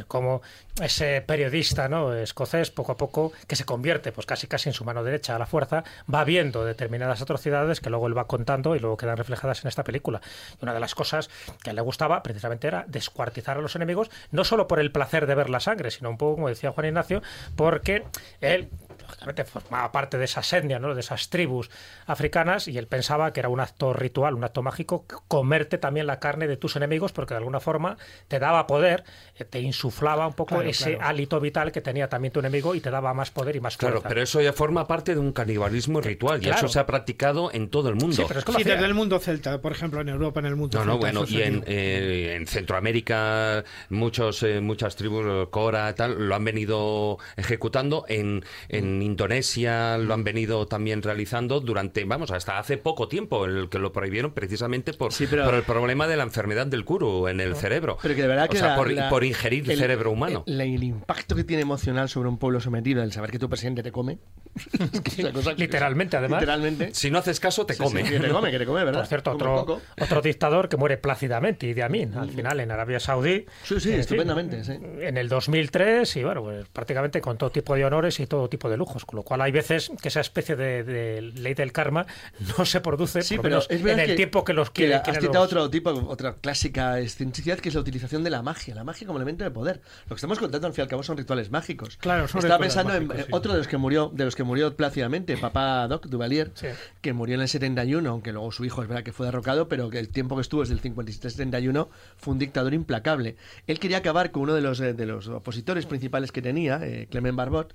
Cómo 0.09 0.43
ese 0.81 1.23
periodista 1.23 1.89
¿no? 1.89 2.15
escocés, 2.15 2.71
poco 2.71 2.93
a 2.93 2.97
poco, 2.97 3.33
que 3.47 3.57
se 3.57 3.65
convierte 3.65 4.13
pues 4.13 4.27
casi 4.27 4.47
casi 4.47 4.69
en 4.69 4.73
su 4.73 4.85
mano 4.85 5.05
derecha 5.05 5.37
a 5.37 5.39
la 5.39 5.47
fuerza, 5.47 5.85
va 6.13 6.25
viendo 6.25 6.65
determinadas 6.65 7.23
atrocidades 7.23 7.81
que 7.81 7.91
luego 7.91 8.07
él 8.07 8.17
va 8.17 8.27
contando 8.27 8.75
y 8.75 8.81
luego 8.81 8.97
quedan 8.97 9.17
reflejadas 9.17 9.65
en 9.65 9.69
esta 9.69 9.85
película. 9.85 10.21
Y 10.61 10.65
una 10.65 10.75
de 10.75 10.81
las 10.81 10.95
cosas 10.95 11.31
que 11.63 11.71
a 11.71 11.73
le 11.73 11.81
gustaba 11.81 12.23
precisamente 12.23 12.67
era 12.67 12.85
descuartizar 12.89 13.59
a 13.59 13.61
los 13.61 13.77
enemigos, 13.77 14.11
no 14.31 14.45
solo 14.45 14.67
por 14.67 14.81
el 14.81 14.91
placer 14.91 15.27
de 15.27 15.35
ver 15.35 15.51
la 15.51 15.61
sangre, 15.61 15.91
sino 15.91 16.11
un 16.11 16.19
poco, 16.19 16.37
como 16.37 16.49
decía 16.49 16.73
Juan 16.73 16.87
Ignacio, 16.87 17.23
porque 17.57 18.05
él 18.41 18.69
lógicamente 19.05 19.45
formaba 19.45 19.93
parte 19.93 20.19
de 20.19 20.25
esas 20.25 20.53
etnias, 20.53 20.81
¿no? 20.81 20.95
de 20.95 21.01
esas 21.01 21.29
tribus 21.29 21.71
africanas, 22.07 22.69
y 22.69 22.79
él 22.79 22.87
pensaba 22.87 23.33
que 23.33 23.41
era 23.41 23.49
un 23.49 23.61
acto 23.61 23.93
ritual, 23.93 24.35
un 24.35 24.45
acto 24.45 24.63
mágico, 24.63 25.05
comerte 25.29 25.79
también 25.79 26.07
la 26.07 26.19
carne 26.21 26.47
de 26.49 26.57
tus 26.57 26.77
enemigos, 26.77 27.13
porque 27.13 27.35
de 27.35 27.39
alguna 27.39 27.61
forma 27.61 27.97
te 28.29 28.39
daba 28.39 28.67
poder, 28.67 29.05
eh, 29.37 29.45
te 29.45 29.61
insuflaba 29.61 30.27
un 30.27 30.35
poco 30.35 30.55
Claro, 30.57 30.69
ese 30.69 30.95
claro. 30.95 31.09
hálito 31.09 31.41
vital 31.41 31.73
que 31.73 31.81
tenía 31.81 32.09
también 32.09 32.33
tu 32.33 32.41
enemigo 32.41 32.75
y 32.75 32.81
te 32.81 32.91
daba 32.91 33.15
más 33.15 33.31
poder 33.31 33.57
y 33.57 33.61
más 33.61 33.77
fuerza. 33.77 33.99
Claro, 34.01 34.09
pero 34.09 34.23
eso 34.23 34.41
ya 34.41 34.53
forma 34.53 34.87
parte 34.87 35.15
de 35.15 35.21
un 35.21 35.33
canibalismo 35.33 36.01
ritual 36.01 36.39
y 36.39 36.45
claro. 36.45 36.59
eso 36.59 36.69
se 36.69 36.79
ha 36.79 36.87
practicado 36.87 37.51
en 37.53 37.69
todo 37.69 37.89
el 37.89 37.97
mundo. 37.97 38.17
Sí, 38.17 38.25
pero 38.27 38.41
es 38.41 38.45
que 38.45 38.53
Sí, 38.53 38.65
desde 38.65 38.85
el 38.85 38.95
mundo 38.95 39.19
celta, 39.19 39.61
por 39.61 39.73
ejemplo, 39.73 40.01
en 40.01 40.09
Europa, 40.09 40.41
en 40.41 40.47
el 40.47 40.57
mundo 40.57 40.79
No, 40.79 40.85
no, 40.85 40.99
bueno, 40.99 41.25
y 41.27 41.43
en, 41.43 41.65
eh, 41.67 42.35
en 42.37 42.47
Centroamérica 42.47 43.65
muchos, 43.89 44.43
eh, 44.43 44.61
muchas 44.61 44.97
tribus, 44.97 45.49
Cora, 45.51 45.95
tal, 45.95 46.29
lo 46.29 46.35
han 46.35 46.45
venido 46.45 47.19
ejecutando. 47.37 48.05
En, 48.09 48.45
en 48.69 48.94
Indonesia 49.03 49.99
lo 49.99 50.15
han 50.15 50.25
venido 50.25 50.67
también 50.67 51.03
realizando 51.03 51.61
durante, 51.61 52.05
vamos, 52.05 52.31
hasta 52.31 52.59
hace 52.59 52.77
poco 52.79 53.09
tiempo, 53.09 53.45
el 53.47 53.69
que 53.69 53.79
lo 53.79 53.93
prohibieron 53.93 54.33
precisamente 54.33 54.93
por, 54.93 55.13
pero- 55.31 55.45
por 55.45 55.55
el 55.55 55.63
problema 55.63 56.07
de 56.07 56.17
la 56.17 56.23
enfermedad 56.23 56.67
del 56.67 56.85
kuru 56.85 57.29
en 57.29 57.41
el 57.41 57.57
cerebro. 57.57 57.99
Pero 58.03 58.15
que 58.15 58.23
de 58.23 58.29
verdad 58.29 58.47
o 58.47 58.49
que 58.49 58.59
sea, 58.59 58.69
la- 58.69 58.77
por, 58.77 58.91
la- 58.93 59.09
por 59.09 59.25
ingerir 59.25 59.71
el- 59.71 59.79
cerebro 59.79 60.11
humano. 60.11 60.45
El, 60.47 60.61
el 60.61 60.83
impacto 60.85 61.35
que 61.37 61.45
tiene 61.45 61.63
emocional 61.63 62.09
sobre 62.09 62.29
un 62.29 62.39
pueblo 62.39 62.61
sometido, 62.61 63.03
el 63.03 63.13
saber 63.13 63.31
que 63.31 63.39
tu 63.39 63.49
presidente 63.49 63.83
te 63.83 63.93
come. 63.93 64.19
es 64.93 65.01
que 65.01 65.11
es 65.11 65.19
una 65.19 65.33
cosa 65.33 65.53
Literalmente, 65.55 66.17
además. 66.17 66.41
Literalmente. 66.41 66.95
si 66.95 67.11
no 67.11 67.19
haces 67.19 67.41
caso, 67.41 67.67
te 67.67 67.75
Sí, 67.75 67.83
come. 67.83 68.05
sí, 68.05 68.13
que 68.13 68.21
te 68.21 68.29
come, 68.29 68.51
que 68.51 68.59
te 68.59 68.67
come, 68.67 68.85
¿verdad? 68.85 69.01
Por 69.01 69.09
cierto, 69.09 69.33
otro, 69.33 69.81
otro 70.01 70.23
dictador 70.23 70.69
que 70.69 70.77
muere 70.77 70.97
plácidamente, 70.97 71.67
Idi 71.67 71.81
Amin, 71.81 72.15
al 72.15 72.31
final 72.31 72.61
en 72.61 72.71
Arabia 72.71 73.01
Saudí. 73.01 73.47
Sí, 73.65 73.69
sí, 73.69 73.75
En 73.75 73.81
fin, 73.81 73.93
estupendamente, 74.01 74.63
sí. 74.65 74.73
En 75.01 75.17
el 75.17 75.29
2003, 75.29 76.17
y 76.17 76.25
bueno, 76.25 76.43
pues 76.43 76.69
prácticamente 76.69 77.21
con 77.21 77.37
todo 77.37 77.51
tipo 77.51 77.75
de 77.75 77.85
honores 77.85 78.21
y 78.21 78.27
todo 78.27 78.49
tipo 78.49 78.69
de 78.71 78.77
lujos. 78.85 79.05
Con 79.05 79.17
lo 79.17 79.23
cual 79.23 79.41
hay 79.41 79.53
veces 79.53 79.91
que 80.01 80.09
esa 80.09 80.21
especie 80.21 80.57
de, 80.57 80.85
de 80.85 81.23
ley 81.23 81.55
del 81.55 81.73
karma 81.73 82.07
no 82.59 82.65
se 82.65 82.81
produce 82.81 83.23
Sí, 83.23 83.37
por 83.37 83.45
pero 83.45 83.57
menos 83.57 83.67
es 83.71 83.81
en 83.85 83.99
el 84.01 84.07
que- 84.09 84.15
tiempo 84.17 84.45
que 84.45 84.53
los 84.53 84.71
que 84.71 84.83
quiere. 84.87 84.95
has 84.97 85.05
citado 85.19 85.33
los- 85.45 85.47
otro 85.53 85.71
tipo, 85.71 85.91
otra 86.09 86.35
clásica 86.35 87.01
excentricidad 87.01 87.59
que 87.59 87.69
es 87.71 87.75
la 87.75 87.81
utilización 87.81 88.23
de 88.25 88.31
la 88.31 88.43
magia, 88.43 88.75
la 88.75 88.85
magia 88.85 89.07
como 89.07 89.19
elemento 89.19 89.45
de 89.45 89.51
poder. 89.51 89.81
Lo 90.05 90.11
que 90.11 90.15
estamos 90.17 90.39
contando 90.39 90.67
al 90.67 90.73
fin 90.75 90.83
y 90.83 90.85
al 90.85 90.89
cabo 90.89 91.03
son 91.03 91.17
rituales 91.17 91.51
mágicos. 91.51 91.97
Claro, 91.97 92.29
son 92.29 92.41
Estaba 92.41 92.59
pensando 92.59 92.95
en 92.95 93.07
mágicos, 93.07 93.25
eh, 93.25 93.27
sí. 93.29 93.35
otro 93.35 93.53
de 93.53 93.59
los 93.59 93.69
que 93.69 93.77
murió, 93.77 94.11
de 94.15 94.25
los 94.25 94.37
que 94.37 94.45
murió 94.45 94.77
plácidamente, 94.77 95.37
papá 95.37 95.87
Doc 95.89 96.07
Duvalier, 96.07 96.53
Sí. 96.55 96.67
que 97.01 97.13
murió 97.13 97.35
en 97.37 97.43
el 97.43 97.49
71, 97.49 98.09
aunque 98.11 98.33
luego 98.33 98.51
su 98.53 98.65
hijo 98.65 98.83
es 98.83 98.89
verdad 98.89 99.03
que 99.05 99.13
fue 99.13 99.27
derrocado, 99.27 99.69
pero 99.69 99.89
que 99.91 99.99
el 99.99 100.09
tiempo 100.09 100.35
que 100.37 100.43
estuvo 100.43 100.61
desde 100.61 100.75
el 100.75 100.81
57 100.81 101.27
al 101.29 101.31
71 101.33 101.89
fue 102.17 102.33
un 102.33 102.39
dictador 102.39 102.75
implacable. 102.75 103.37
Él 103.67 103.79
quería 103.79 103.99
acabar 103.99 104.31
con 104.31 104.43
uno 104.43 104.55
de 104.55 104.61
los, 104.61 104.81
eh, 104.81 104.93
de 104.95 105.07
los 105.07 105.29
opositores 105.29 105.87
principales 105.87 106.33
que 106.33 106.43
tenía, 106.43 106.81
eh, 106.83 107.07
Clement 107.11 107.37
Barbot, 107.37 107.75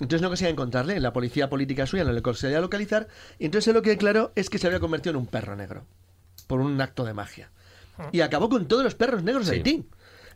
entonces 0.00 0.22
no 0.22 0.28
conseguía 0.28 0.49
encontrarle, 0.50 1.00
la 1.00 1.12
policía 1.12 1.48
política 1.48 1.86
suya 1.86 2.04
no 2.04 2.12
le 2.12 2.22
conseguía 2.22 2.60
localizar, 2.60 3.08
y 3.38 3.46
entonces 3.46 3.72
lo 3.74 3.82
que 3.82 3.90
declaró 3.90 4.32
es 4.34 4.50
que 4.50 4.58
se 4.58 4.66
había 4.66 4.80
convertido 4.80 5.10
en 5.10 5.16
un 5.16 5.26
perro 5.26 5.56
negro, 5.56 5.84
por 6.46 6.60
un 6.60 6.80
acto 6.80 7.04
de 7.04 7.14
magia. 7.14 7.50
Y 8.12 8.22
acabó 8.22 8.48
con 8.48 8.66
todos 8.66 8.82
los 8.82 8.94
perros 8.94 9.22
negros 9.22 9.46
de. 9.46 9.56
Haití. 9.56 9.84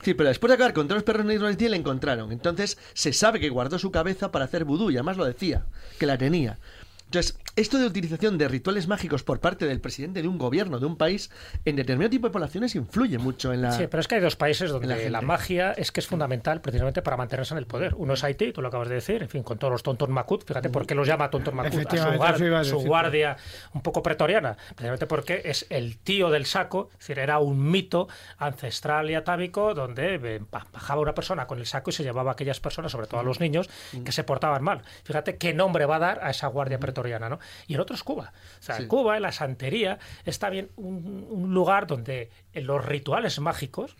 Sí, 0.03 0.13
pero 0.13 0.29
después 0.29 0.51
de 0.51 0.55
acabar 0.55 0.75
con 0.75 0.87
todos 0.87 0.99
los 0.99 1.05
perros 1.05 1.25
negros 1.25 1.49
de 1.49 1.53
Haití 1.53 1.69
le 1.69 1.77
encontraron. 1.77 2.31
Entonces 2.31 2.77
se 2.93 3.13
sabe 3.15 3.41
que 3.41 3.49
guardó 3.49 3.79
su 3.79 3.91
cabeza 3.91 4.31
para 4.31 4.45
hacer 4.45 4.65
vudú 4.65 4.91
y 4.91 4.97
además 4.97 5.17
lo 5.17 5.25
decía, 5.25 5.65
que 5.99 6.05
la 6.05 6.19
tenía. 6.19 6.59
Entonces, 7.07 7.39
esto 7.57 7.79
de 7.79 7.87
utilización 7.87 8.37
de 8.39 8.49
rituales 8.49 8.89
mágicos 8.89 9.23
por 9.23 9.41
parte 9.41 9.67
del 9.67 9.81
presidente 9.81 10.23
de 10.23 10.29
un 10.29 10.39
gobierno, 10.39 10.79
de 10.81 10.87
un 10.87 10.97
país, 10.97 11.31
en 11.65 11.77
determinado 11.77 12.11
tipo 12.11 12.27
de 12.27 12.33
poblaciones 12.33 12.75
influye 12.75 13.19
mucho 13.19 13.53
en 13.53 13.63
la... 13.63 13.73
Sí, 13.73 13.87
pero 13.89 14.01
es 14.01 14.09
que 14.09 14.17
hay 14.17 14.21
dos 14.21 14.37
países 14.37 14.71
donde 14.71 15.11
la, 15.11 15.21
magia 15.21 15.73
es 15.73 15.93
que 15.93 16.01
es 16.01 16.07
fundamental 16.07 16.61
precisamente 16.61 17.01
para 17.03 17.17
mantenerse 17.17 17.55
en 17.55 17.59
el 17.59 17.67
poder. 17.67 17.95
Uno 17.97 18.15
es 18.15 18.25
Haití, 18.25 18.53
tú 18.53 18.61
lo 18.63 18.69
acabas 18.69 18.89
de 18.89 18.97
decir, 18.97 19.23
en 19.23 19.29
fin, 19.29 19.43
con 19.43 19.59
todos 19.59 19.73
los 19.73 19.83
tontos 19.83 20.09
Makut. 20.09 20.45
Fíjate 20.47 20.69
por 20.71 20.87
qué 20.87 20.95
los 20.95 21.07
llama 21.07 21.31
tontos 21.31 21.55
Makut. 21.55 21.69
A 21.71 21.73
su, 21.75 21.79
Efectivamente, 21.81 22.19
guar- 22.25 22.35
eso 22.35 22.45
iba 22.45 22.61
a 22.61 22.65
su 22.65 22.79
guardia 22.81 23.37
un 23.73 23.83
poco 23.83 24.03
pretoriana. 24.03 24.57
Precisamente 24.75 25.07
porque 25.07 25.43
es 25.45 25.67
el 25.71 25.99
tío 25.99 26.31
del 26.31 26.47
saco, 26.47 26.89
es 26.93 26.99
decir, 26.99 27.19
era 27.19 27.39
un 27.39 27.71
mito 27.71 28.09
ancestral 28.39 29.11
y 29.11 29.15
atávico 29.15 29.75
donde 29.75 30.15
eh, 30.17 30.41
ba- 30.51 30.67
bajaba 30.73 31.01
una 31.01 31.15
persona 31.15 31.47
con 31.47 31.59
el 31.59 31.67
saco 31.67 31.91
y 31.91 31.93
se 31.93 32.03
llevaba 32.03 32.31
a 32.31 32.35
aquellas 32.35 32.61
personas, 32.61 32.93
sobre 32.93 33.07
todo 33.07 33.21
a 33.21 33.23
los 33.25 33.41
niños, 33.41 33.69
que 34.05 34.13
se 34.13 34.25
portaban 34.25 34.63
mal. 34.63 34.83
Fíjate 35.05 35.37
qué 35.37 35.55
nombre 35.55 35.87
va 35.87 35.97
a 35.97 36.01
dar 36.01 36.21
a 36.25 36.31
esa 36.31 36.47
guardia 36.49 36.79
pretoriana, 36.79 37.29
¿no? 37.29 37.39
Y 37.67 37.75
el 37.75 37.81
otro 37.81 37.95
es 37.97 38.03
Cuba. 38.03 38.33
O 38.61 38.63
sea, 38.63 38.77
Sí. 38.77 38.87
Cuba, 38.87 39.17
en 39.17 39.23
la 39.23 39.33
santería, 39.33 39.99
es 40.25 40.39
también 40.39 40.71
un, 40.77 41.27
un 41.31 41.55
lugar 41.55 41.87
donde 41.87 42.31
los 42.55 42.85
rituales 42.85 43.39
mágicos 43.41 43.97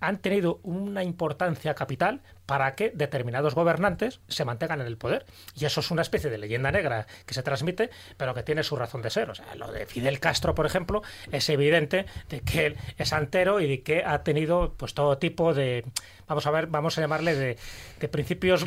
han 0.00 0.18
tenido 0.18 0.60
una 0.62 1.02
importancia 1.02 1.74
capital 1.74 2.20
para 2.46 2.74
que 2.76 2.90
determinados 2.94 3.54
gobernantes 3.54 4.20
se 4.28 4.44
mantengan 4.44 4.80
en 4.80 4.86
el 4.86 4.96
poder. 4.96 5.26
Y 5.54 5.64
eso 5.64 5.80
es 5.80 5.90
una 5.90 6.02
especie 6.02 6.30
de 6.30 6.38
leyenda 6.38 6.70
negra 6.70 7.06
que 7.26 7.34
se 7.34 7.42
transmite, 7.42 7.90
pero 8.16 8.32
que 8.32 8.42
tiene 8.42 8.62
su 8.62 8.76
razón 8.76 9.02
de 9.02 9.10
ser. 9.10 9.28
O 9.28 9.34
sea, 9.34 9.54
lo 9.56 9.70
de 9.72 9.86
Fidel 9.86 10.20
Castro, 10.20 10.54
por 10.54 10.66
ejemplo, 10.66 11.02
es 11.32 11.48
evidente 11.48 12.06
de 12.28 12.40
que 12.40 12.66
él 12.66 12.76
es 12.96 13.12
antero 13.12 13.60
y 13.60 13.68
de 13.68 13.82
que 13.82 14.04
ha 14.04 14.22
tenido 14.22 14.74
pues 14.76 14.94
todo 14.94 15.18
tipo 15.18 15.52
de, 15.52 15.84
vamos 16.28 16.46
a 16.46 16.50
ver, 16.52 16.68
vamos 16.68 16.96
a 16.96 17.00
llamarle 17.00 17.34
de, 17.34 17.58
de 17.98 18.08
principios 18.08 18.64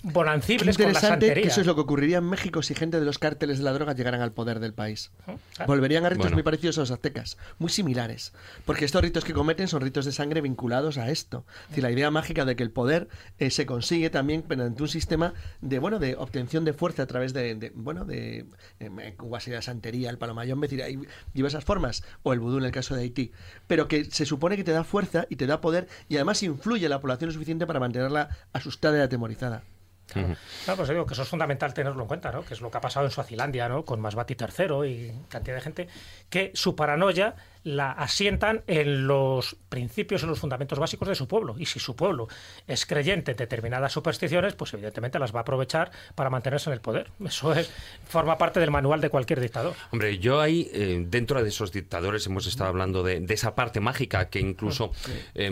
Qué 0.00 0.08
bonancibles 0.10 0.76
con 0.76 0.84
la 0.84 0.90
interesante 0.90 1.26
santería. 1.26 1.42
que 1.42 1.48
eso 1.48 1.60
es 1.60 1.66
lo 1.66 1.74
que 1.74 1.80
ocurriría 1.82 2.18
en 2.18 2.24
México 2.24 2.62
si 2.62 2.74
gente 2.74 2.98
de 2.98 3.06
los 3.06 3.18
cárteles 3.18 3.58
de 3.58 3.64
la 3.64 3.72
droga 3.72 3.94
llegaran 3.94 4.20
al 4.20 4.32
poder 4.32 4.58
del 4.58 4.74
país. 4.74 5.12
Claro. 5.24 5.38
Volverían 5.66 6.04
a 6.04 6.08
ritos 6.08 6.24
Bueno. 6.24 6.36
muy 6.36 6.42
parecidos 6.42 6.78
a 6.78 6.80
los 6.80 6.90
aztecas, 6.90 7.38
muy 7.58 7.70
similares. 7.70 8.32
Porque 8.64 8.84
estos 8.84 9.00
ritos 9.02 9.24
que 9.24 9.32
cometen 9.32 9.68
son 9.68 9.80
ritos 9.80 10.04
de 10.04 10.12
sangre 10.12 10.40
vinculados 10.40 10.98
a 10.98 11.10
esto. 11.10 11.44
Es 11.64 11.68
decir, 11.68 11.84
la 11.84 11.90
idea 11.92 12.10
mágica 12.10 12.44
de 12.44 12.56
que 12.56 12.62
el 12.64 12.70
poder 12.70 13.08
eh, 13.38 13.50
se 13.50 13.64
consigue 13.64 14.10
también 14.10 14.44
mediante 14.48 14.82
un 14.82 14.88
sistema 14.88 15.34
de 15.60 15.78
bueno 15.78 15.98
de 15.98 16.16
obtención 16.16 16.64
de 16.64 16.72
fuerza 16.72 17.04
a 17.04 17.06
través 17.06 17.32
de, 17.32 17.54
de, 17.54 17.70
bueno 17.74 18.04
de 18.04 18.46
eh, 18.80 18.90
en 18.98 19.16
Cuba 19.16 19.38
sería 19.40 19.58
la 19.58 19.62
santería, 19.62 20.10
el 20.10 20.18
palomayón, 20.18 20.58
es 20.64 20.70
decir, 20.70 20.82
hay 20.82 20.98
diversas 21.32 21.64
formas, 21.64 22.02
o 22.22 22.32
el 22.32 22.40
vudú 22.40 22.58
en 22.58 22.64
el 22.64 22.72
caso 22.72 22.94
de 22.94 23.02
Haití, 23.02 23.32
pero 23.68 23.86
que 23.88 24.04
se 24.06 24.26
supone 24.26 24.56
que 24.56 24.64
te 24.64 24.72
da 24.72 24.82
fuerza 24.84 25.26
y 25.28 25.36
te 25.36 25.46
da 25.46 25.60
poder 25.60 25.86
y 26.08 26.16
además 26.16 26.42
influye 26.42 26.86
en 26.86 26.90
la 26.90 27.00
población 27.00 27.28
lo 27.28 27.34
suficiente 27.34 27.66
para 27.66 27.78
mantenerla 27.80 28.28
asustada 28.52 28.98
y 28.98 29.00
atemorizada. 29.00 29.62
Claro, 30.06 30.76
pues 30.76 30.88
digo 30.88 31.06
que 31.06 31.14
eso 31.14 31.22
es 31.22 31.28
fundamental 31.28 31.72
tenerlo 31.72 32.02
en 32.02 32.08
cuenta, 32.08 32.30
¿no? 32.32 32.44
Que 32.44 32.54
es 32.54 32.60
lo 32.60 32.70
que 32.70 32.78
ha 32.78 32.80
pasado 32.80 33.06
en 33.06 33.12
Suazilandia, 33.12 33.68
¿no? 33.68 33.84
Con 33.84 34.00
Masbati 34.00 34.36
III 34.38 34.86
y 34.86 35.24
cantidad 35.28 35.56
de 35.56 35.62
gente 35.62 35.88
que 36.28 36.50
su 36.54 36.76
paranoia 36.76 37.34
la 37.64 37.92
asientan 37.92 38.62
en 38.66 39.06
los 39.06 39.56
principios, 39.68 40.22
en 40.22 40.28
los 40.28 40.40
fundamentos 40.40 40.78
básicos 40.78 41.08
de 41.08 41.14
su 41.14 41.28
pueblo. 41.28 41.54
Y 41.58 41.66
si 41.66 41.78
su 41.78 41.94
pueblo 41.94 42.28
es 42.66 42.86
creyente 42.86 43.32
en 43.32 43.36
determinadas 43.36 43.92
supersticiones, 43.92 44.54
pues 44.54 44.74
evidentemente 44.74 45.18
las 45.18 45.34
va 45.34 45.40
a 45.40 45.42
aprovechar 45.42 45.90
para 46.14 46.30
mantenerse 46.30 46.70
en 46.70 46.74
el 46.74 46.80
poder. 46.80 47.10
Eso 47.24 47.52
es, 47.52 47.70
forma 48.08 48.38
parte 48.38 48.60
del 48.60 48.70
manual 48.70 49.00
de 49.00 49.10
cualquier 49.10 49.40
dictador. 49.40 49.74
Hombre, 49.90 50.18
yo 50.18 50.40
ahí, 50.40 50.70
eh, 50.72 51.04
dentro 51.08 51.42
de 51.42 51.48
esos 51.48 51.72
dictadores, 51.72 52.26
hemos 52.26 52.46
estado 52.46 52.70
hablando 52.70 53.02
de, 53.02 53.20
de 53.20 53.34
esa 53.34 53.54
parte 53.54 53.80
mágica 53.80 54.28
que 54.28 54.40
incluso 54.40 54.92
eh, 55.34 55.50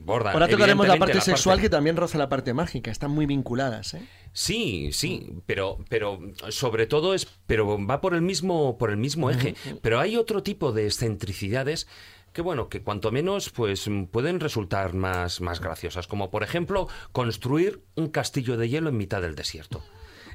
borda. 0.00 0.32
Ahora 0.32 0.48
tocaremos 0.48 0.86
la 0.86 0.96
parte 0.96 1.20
sexual 1.20 1.60
que 1.60 1.70
también 1.70 1.96
roza 1.96 2.18
la 2.18 2.28
parte 2.28 2.52
mágica. 2.54 2.90
Están 2.90 3.10
muy 3.10 3.26
vinculadas. 3.26 3.94
¿eh? 3.94 4.02
Sí, 4.36 4.90
sí, 4.92 5.32
pero, 5.46 5.78
pero 5.88 6.20
sobre 6.50 6.86
todo 6.86 7.14
es, 7.14 7.26
pero 7.46 7.78
va 7.86 8.02
por 8.02 8.12
el 8.12 8.20
mismo, 8.20 8.76
por 8.76 8.90
el 8.90 8.98
mismo 8.98 9.30
eje. 9.30 9.54
Pero 9.80 9.98
hay 9.98 10.18
otro 10.18 10.42
tipo 10.42 10.72
de 10.72 10.84
excentricidades 10.84 11.88
que 12.34 12.42
bueno, 12.42 12.68
que 12.68 12.82
cuanto 12.82 13.10
menos 13.10 13.48
pues 13.48 13.88
pueden 14.10 14.38
resultar 14.40 14.92
más, 14.92 15.40
más 15.40 15.58
graciosas, 15.58 16.06
como 16.06 16.30
por 16.30 16.42
ejemplo 16.42 16.86
construir 17.12 17.82
un 17.94 18.08
castillo 18.08 18.58
de 18.58 18.68
hielo 18.68 18.90
en 18.90 18.98
mitad 18.98 19.22
del 19.22 19.36
desierto. 19.36 19.82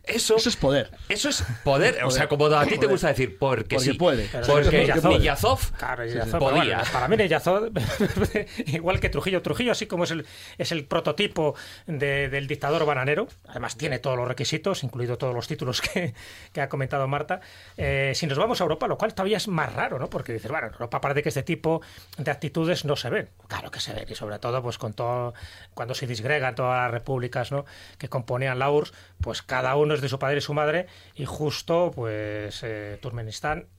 Eso, 0.04 0.36
Eso 0.36 0.50
es 0.50 0.56
poder. 0.56 0.90
Eso 1.10 1.30
es 1.30 1.44
poder. 1.64 2.04
O 2.04 2.12
sea, 2.12 2.28
como 2.28 2.46
a 2.48 2.66
ti 2.66 2.78
te 2.80 2.88
gusta 2.88 3.10
decir, 3.10 3.38
porque, 3.38 3.76
Porque 3.76 3.92
sí. 3.92 3.94
puede. 3.94 4.28
Pero 4.32 4.48
Porque 4.48 4.92
Niyazov. 5.04 5.60
Claro, 5.78 6.04
podía. 6.40 6.78
bueno, 6.78 6.84
para 6.92 7.08
mí 7.08 7.18
Niyazov, 7.18 7.72
igual 8.66 9.00
que 9.00 9.10
Trujillo, 9.10 9.42
Trujillo, 9.42 9.72
así 9.72 9.86
como 9.86 10.04
es 10.06 10.12
el, 10.12 10.26
es 10.58 10.72
el 10.72 10.86
prototipo 10.86 11.56
de- 11.88 12.30
del 12.30 12.48
dictador 12.48 12.86
bananero, 12.86 13.28
además 13.48 13.78
tiene 13.78 14.00
todos 14.00 14.18
los 14.18 14.28
requisitos, 14.28 14.84
incluido 14.84 15.18
todos 15.18 15.34
los 15.36 15.48
títulos 15.48 15.82
que, 15.82 16.14
que 16.52 16.62
ha 16.62 16.70
comentado 16.70 17.08
Marta. 17.08 17.42
Eh, 17.78 18.14
si 18.16 18.26
nos 18.28 18.38
vamos 18.38 18.60
a 18.62 18.64
Europa, 18.64 18.88
lo 18.88 18.98
cual 18.98 19.14
todavía 19.14 19.38
es 19.38 19.48
más 19.48 19.72
raro, 19.74 20.00
¿no? 20.00 20.10
Porque 20.10 20.34
dices, 20.34 20.50
bueno, 20.50 20.68
en 20.68 20.74
Europa 20.74 21.00
parece 21.02 21.22
que 21.24 21.30
este 21.30 21.44
tipo 21.44 21.82
de 22.18 22.32
actitudes 22.32 22.86
no 22.86 22.96
se 22.96 23.10
ven. 23.10 23.30
Claro 23.48 23.70
que 23.72 23.80
se 23.80 23.94
ven, 23.94 24.06
y 24.10 24.16
sobre 24.16 24.40
todo, 24.40 24.62
pues 24.64 24.78
con 24.78 24.94
todo, 24.94 25.34
cuando 25.74 25.94
se 25.94 26.08
disgregan 26.08 26.56
todas 26.56 26.78
las 26.84 26.92
repúblicas, 26.92 27.52
¿no? 27.52 27.66
Que 27.98 28.10
componían 28.10 28.58
la 28.60 28.72
URSS, 28.72 28.94
pues 29.22 29.42
cada 29.42 29.76
uno 29.76 29.94
es 29.94 30.02
de 30.02 30.10
su 30.10 30.20
padre 30.20 30.38
y 30.38 30.42
su 30.42 30.54
madre, 30.54 30.88
y 31.16 31.26
justo, 31.26 31.92
pues, 31.94 32.64
eh, 32.64 33.00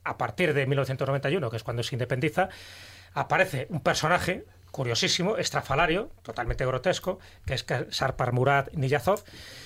a 0.03 0.17
partir 0.17 0.53
de 0.53 0.65
1991, 0.65 1.49
que 1.49 1.57
es 1.57 1.63
cuando 1.63 1.83
se 1.83 1.95
independiza, 1.95 2.49
aparece 3.13 3.67
un 3.69 3.81
personaje 3.81 4.45
curiosísimo, 4.73 5.37
estrafalario, 5.37 6.09
totalmente 6.23 6.65
grotesco, 6.65 7.19
que 7.45 7.53
es 7.53 7.65
Sarpar 7.91 8.33
Murad 8.33 8.69
Niyazov. 8.73 9.23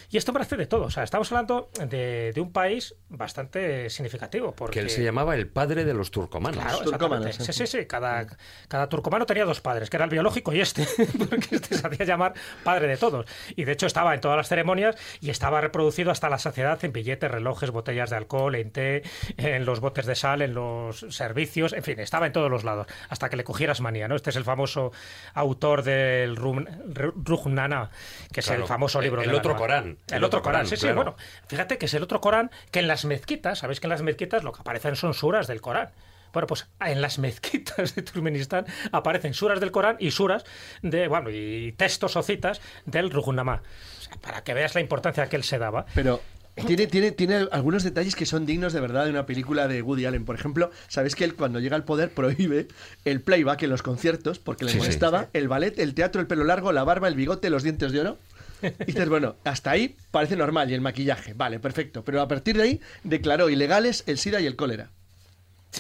Y 0.09 0.17
esto 0.17 0.33
parece 0.33 0.57
de 0.57 0.67
todo. 0.67 0.85
O 0.85 0.91
sea, 0.91 1.03
estamos 1.03 1.31
hablando 1.31 1.69
de, 1.85 2.33
de 2.33 2.41
un 2.41 2.51
país 2.51 2.95
bastante 3.07 3.89
significativo. 3.89 4.53
Porque... 4.53 4.73
Que 4.73 4.79
él 4.81 4.89
se 4.89 5.03
llamaba 5.03 5.35
el 5.35 5.47
padre 5.47 5.85
de 5.85 5.93
los 5.93 6.11
turcomanos. 6.11 6.61
Claro, 6.61 6.81
exactamente. 6.83 7.33
Sí, 7.33 7.53
sí, 7.53 7.67
sí. 7.67 7.85
Cada, 7.85 8.27
cada 8.67 8.89
turcomano 8.89 9.25
tenía 9.25 9.45
dos 9.45 9.61
padres, 9.61 9.89
que 9.89 9.95
era 9.95 10.03
el 10.03 10.11
biológico 10.11 10.53
y 10.53 10.59
este, 10.59 10.85
porque 11.29 11.55
este 11.55 11.75
se 11.75 11.87
hacía 11.87 12.05
llamar 12.05 12.33
padre 12.65 12.87
de 12.87 12.97
todos. 12.97 13.25
Y 13.55 13.63
de 13.63 13.71
hecho 13.71 13.85
estaba 13.85 14.13
en 14.13 14.19
todas 14.19 14.35
las 14.35 14.49
ceremonias 14.49 14.95
y 15.21 15.29
estaba 15.29 15.61
reproducido 15.61 16.11
hasta 16.11 16.29
la 16.29 16.37
saciedad 16.37 16.83
en 16.83 16.91
billetes, 16.91 17.31
relojes, 17.31 17.71
botellas 17.71 18.09
de 18.09 18.17
alcohol, 18.17 18.55
en 18.55 18.71
té, 18.71 19.03
en 19.37 19.65
los 19.65 19.79
botes 19.79 20.05
de 20.05 20.15
sal, 20.15 20.41
en 20.41 20.53
los 20.53 21.05
servicios, 21.09 21.71
en 21.71 21.83
fin, 21.83 21.99
estaba 21.99 22.27
en 22.27 22.33
todos 22.33 22.51
los 22.51 22.65
lados, 22.65 22.87
hasta 23.07 23.29
que 23.29 23.37
le 23.37 23.45
cogieras 23.45 23.79
manía, 23.79 24.07
¿no? 24.09 24.15
Este 24.15 24.31
es 24.31 24.35
el 24.35 24.43
famoso 24.43 24.91
autor 25.33 25.83
del 25.83 26.35
Rujnana, 26.35 27.89
que 28.31 28.39
es 28.39 28.45
Claro, 28.47 28.63
el 28.63 28.67
famoso 28.67 29.01
libro 29.01 29.21
el 29.21 29.27
de 29.27 29.33
la 29.33 29.39
otro. 29.39 29.55
Corán. 29.55 29.97
El, 30.09 30.23
otro 30.23 30.41
Corán, 30.41 30.65
sí, 30.65 30.75
sí, 30.75 30.81
claro. 30.81 30.95
bueno. 30.95 31.15
Fíjate 31.47 31.77
que 31.77 31.85
es 31.85 31.93
el 31.93 32.03
otro 32.03 32.21
Corán 32.21 32.51
que 32.71 32.79
en 32.79 32.87
las 32.87 33.05
mezquitas, 33.05 33.59
sabéis 33.59 33.79
que 33.79 33.87
en 33.87 33.91
las 33.91 34.01
mezquitas 34.01 34.43
lo 34.43 34.51
que 34.51 34.61
aparecen 34.61 34.95
son 34.95 35.13
suras 35.13 35.47
del 35.47 35.61
Corán. 35.61 35.91
Bueno, 36.33 36.47
pues 36.47 36.67
en 36.81 37.01
las 37.01 37.19
mezquitas 37.19 37.95
de 37.95 38.01
Turkmenistán 38.01 38.65
aparecen 38.91 39.33
suras 39.33 39.59
del 39.59 39.71
Corán 39.71 39.97
y 39.99 40.11
suras 40.11 40.43
de, 40.81 41.07
bueno, 41.07 41.29
y 41.29 41.73
textos 41.73 42.15
o 42.15 42.23
citas 42.23 42.61
del. 42.85 43.15
O 43.15 43.23
sea, 43.23 44.17
para 44.21 44.43
que 44.43 44.53
veas 44.53 44.75
la 44.75 44.81
importancia 44.81 45.27
que 45.27 45.35
él 45.35 45.43
se 45.43 45.57
daba. 45.57 45.85
Pero 45.93 46.21
tiene, 46.65 46.87
tiene, 46.87 47.11
tiene 47.11 47.47
algunos 47.51 47.83
detalles 47.83 48.15
que 48.15 48.25
son 48.25 48.45
dignos 48.45 48.73
de 48.73 48.79
verdad 48.81 49.05
de 49.05 49.11
una 49.11 49.25
película 49.25 49.67
de 49.67 49.81
Woody 49.81 50.05
Allen. 50.05 50.25
Por 50.25 50.35
ejemplo, 50.35 50.71
sabéis 50.87 51.15
que 51.15 51.23
él 51.23 51.35
cuando 51.35 51.59
llega 51.59 51.75
al 51.75 51.83
poder 51.83 52.11
prohíbe 52.11 52.67
el 53.05 53.21
playback 53.21 53.63
en 53.63 53.69
los 53.69 53.83
conciertos 53.83 54.39
porque 54.39 54.65
le 54.65 54.71
Sí, 54.71 54.77
sí. 54.77 54.79
molestaba 54.83 55.29
el 55.33 55.47
ballet, 55.47 55.77
el 55.79 55.93
teatro, 55.93 56.21
el 56.21 56.27
pelo 56.27 56.43
largo, 56.43 56.71
la 56.71 56.83
barba, 56.83 57.07
el 57.07 57.15
bigote, 57.15 57.49
los 57.49 57.63
dientes 57.63 57.91
de 57.91 58.01
oro. 58.01 58.17
Y 58.63 58.85
dices, 58.85 59.07
bueno, 59.07 59.35
hasta 59.43 59.69
ahí 59.69 59.95
parece 60.09 60.35
normal 60.35 60.71
y 60.71 60.73
el 60.73 60.81
maquillaje, 60.81 61.33
vale, 61.35 61.59
perfecto. 61.59 62.03
Pero 62.03 62.21
a 62.21 62.27
partir 62.27 62.57
de 62.57 62.63
ahí 62.63 62.81
declaró 63.03 63.49
ilegales 63.49 64.03
el 64.07 64.17
SIDA 64.17 64.41
y 64.41 64.47
el 64.47 64.55
cólera. 64.55 64.89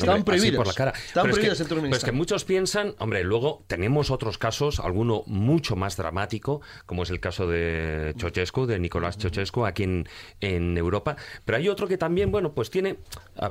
Así 0.05 0.23
prohibidos. 0.23 0.57
por 0.57 0.67
la 0.67 0.73
cara. 0.73 0.91
Estaban 0.91 1.11
Pero 1.13 1.23
es 1.23 1.25
que- 1.27 1.31
prohibidos 1.33 1.59
en 1.59 1.65
pero 1.67 1.75
es 1.75 1.81
Turkmenistán. 1.81 2.07
que 2.07 2.11
muchos 2.17 2.43
piensan, 2.45 2.95
hombre, 2.99 3.23
luego 3.23 3.63
tenemos 3.67 4.11
otros 4.11 4.37
casos, 4.37 4.79
alguno 4.79 5.23
mucho 5.27 5.75
más 5.75 5.97
dramático, 5.97 6.61
como 6.85 7.03
es 7.03 7.09
el 7.09 7.19
caso 7.19 7.47
de 7.47 8.13
Ceausescu, 8.19 8.65
de 8.65 8.79
Nicolás 8.79 9.17
Ceausescu, 9.17 9.65
aquí 9.65 9.83
en, 9.83 10.07
en 10.41 10.77
Europa. 10.77 11.15
Pero 11.45 11.57
hay 11.57 11.67
otro 11.69 11.87
que 11.87 11.97
también, 11.97 12.31
bueno, 12.31 12.53
pues 12.53 12.69
tiene 12.69 12.97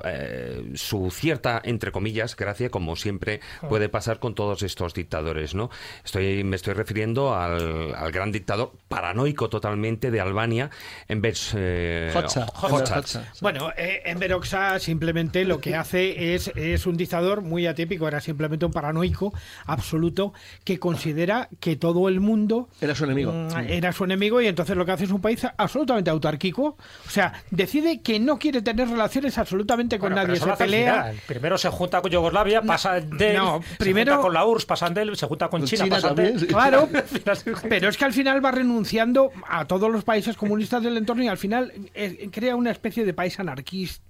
eh, 0.05 0.73
su 0.75 1.11
cierta, 1.11 1.61
entre 1.65 1.93
comillas, 1.93 2.37
gracia, 2.37 2.71
como 2.71 2.97
siempre 2.97 3.41
puede 3.69 3.89
pasar 3.89 4.19
con 4.19 4.35
todos 4.35 4.63
estos 4.63 4.95
dictadores, 4.95 5.55
¿no? 5.55 5.71
Estoy, 6.05 6.45
me 6.45 6.57
estoy 6.57 6.75
refiriendo 6.75 7.35
al, 7.35 7.95
al 7.95 8.13
gran 8.13 8.33
dictador 8.33 8.73
paranoico 8.89 9.49
totalmente 9.49 10.11
de 10.11 10.21
Albania, 10.21 10.71
en 11.09 11.21
vez... 11.23 11.53
Eh, 11.57 12.13
Hoxha. 12.15 12.47
Hoxha. 12.47 13.33
Bueno, 13.41 13.71
eh, 13.77 14.03
Enver 14.05 14.35
Hoxha 14.35 14.79
simplemente 14.79 15.45
lo 15.45 15.61
que 15.61 15.75
hace 15.75 16.35
es, 16.35 16.36
es 16.55 16.87
un 16.87 16.97
dictador 16.97 17.43
muy 17.43 17.67
atípico, 17.67 18.07
era 18.09 18.21
simplemente 18.21 18.65
un 18.67 18.73
paranoico 18.73 19.33
absoluto 19.67 20.33
que 20.65 20.79
considera 20.79 21.49
que 21.61 21.77
todo 21.77 22.09
el 22.09 22.21
mundo 22.21 22.69
Era 22.81 22.95
su 22.95 23.05
enemigo. 23.05 23.33
mm, 23.33 23.49
era 23.69 23.93
su 23.93 24.05
enemigo 24.05 24.41
y 24.41 24.47
entonces 24.47 24.77
lo 24.77 24.85
que 24.87 24.93
hace 24.93 25.05
es 25.05 25.11
un 25.11 25.21
país 25.21 25.47
absolutamente 25.57 26.11
autárquico. 26.11 26.77
O 27.07 27.11
sea, 27.11 27.33
decide 27.51 28.01
que 28.03 28.19
no 28.21 28.39
quiere 28.39 28.63
tener 28.63 28.89
relaciones 28.89 29.39
absolutamente 29.39 29.99
con 29.99 30.13
Bueno, 30.13 30.27
nadie, 30.27 30.41
se 30.41 30.53
pelea. 30.57 31.13
Primero 31.27 31.59
se 31.59 31.69
junta 31.69 32.01
con 32.03 32.11
Yugoslavia, 32.11 32.63
pasa 32.63 33.01
de 33.01 33.31
él, 33.33 33.37
no, 33.37 33.61
se 33.63 33.77
primero- 33.77 34.13
junta 34.13 34.23
con 34.23 34.35
la 34.35 34.47
URSS, 34.47 34.67
pasan 34.67 34.95
de 34.95 35.03
él, 35.03 35.17
se 35.17 35.27
junta 35.27 35.49
con, 35.49 35.65
China, 35.65 35.85
China 35.85 35.97
pasan 35.97 36.15
de 36.17 36.29
él. 36.29 36.47
Claro, 36.47 36.89
pero 37.69 37.89
es 37.89 37.97
que 37.97 38.05
al 38.05 38.13
final 38.13 38.45
va 38.45 38.51
renunciando 38.51 39.31
a 39.49 39.65
todos 39.67 39.91
los 39.91 40.05
países 40.05 40.37
comunistas 40.37 40.83
del 40.83 40.97
entorno 40.97 41.23
y 41.23 41.29
al 41.29 41.39
final 41.39 41.73
eh, 41.95 42.29
crea 42.33 42.57
una 42.57 42.71
especie 42.71 43.05
de 43.05 43.13
país 43.15 43.39
anarquista, 43.41 44.07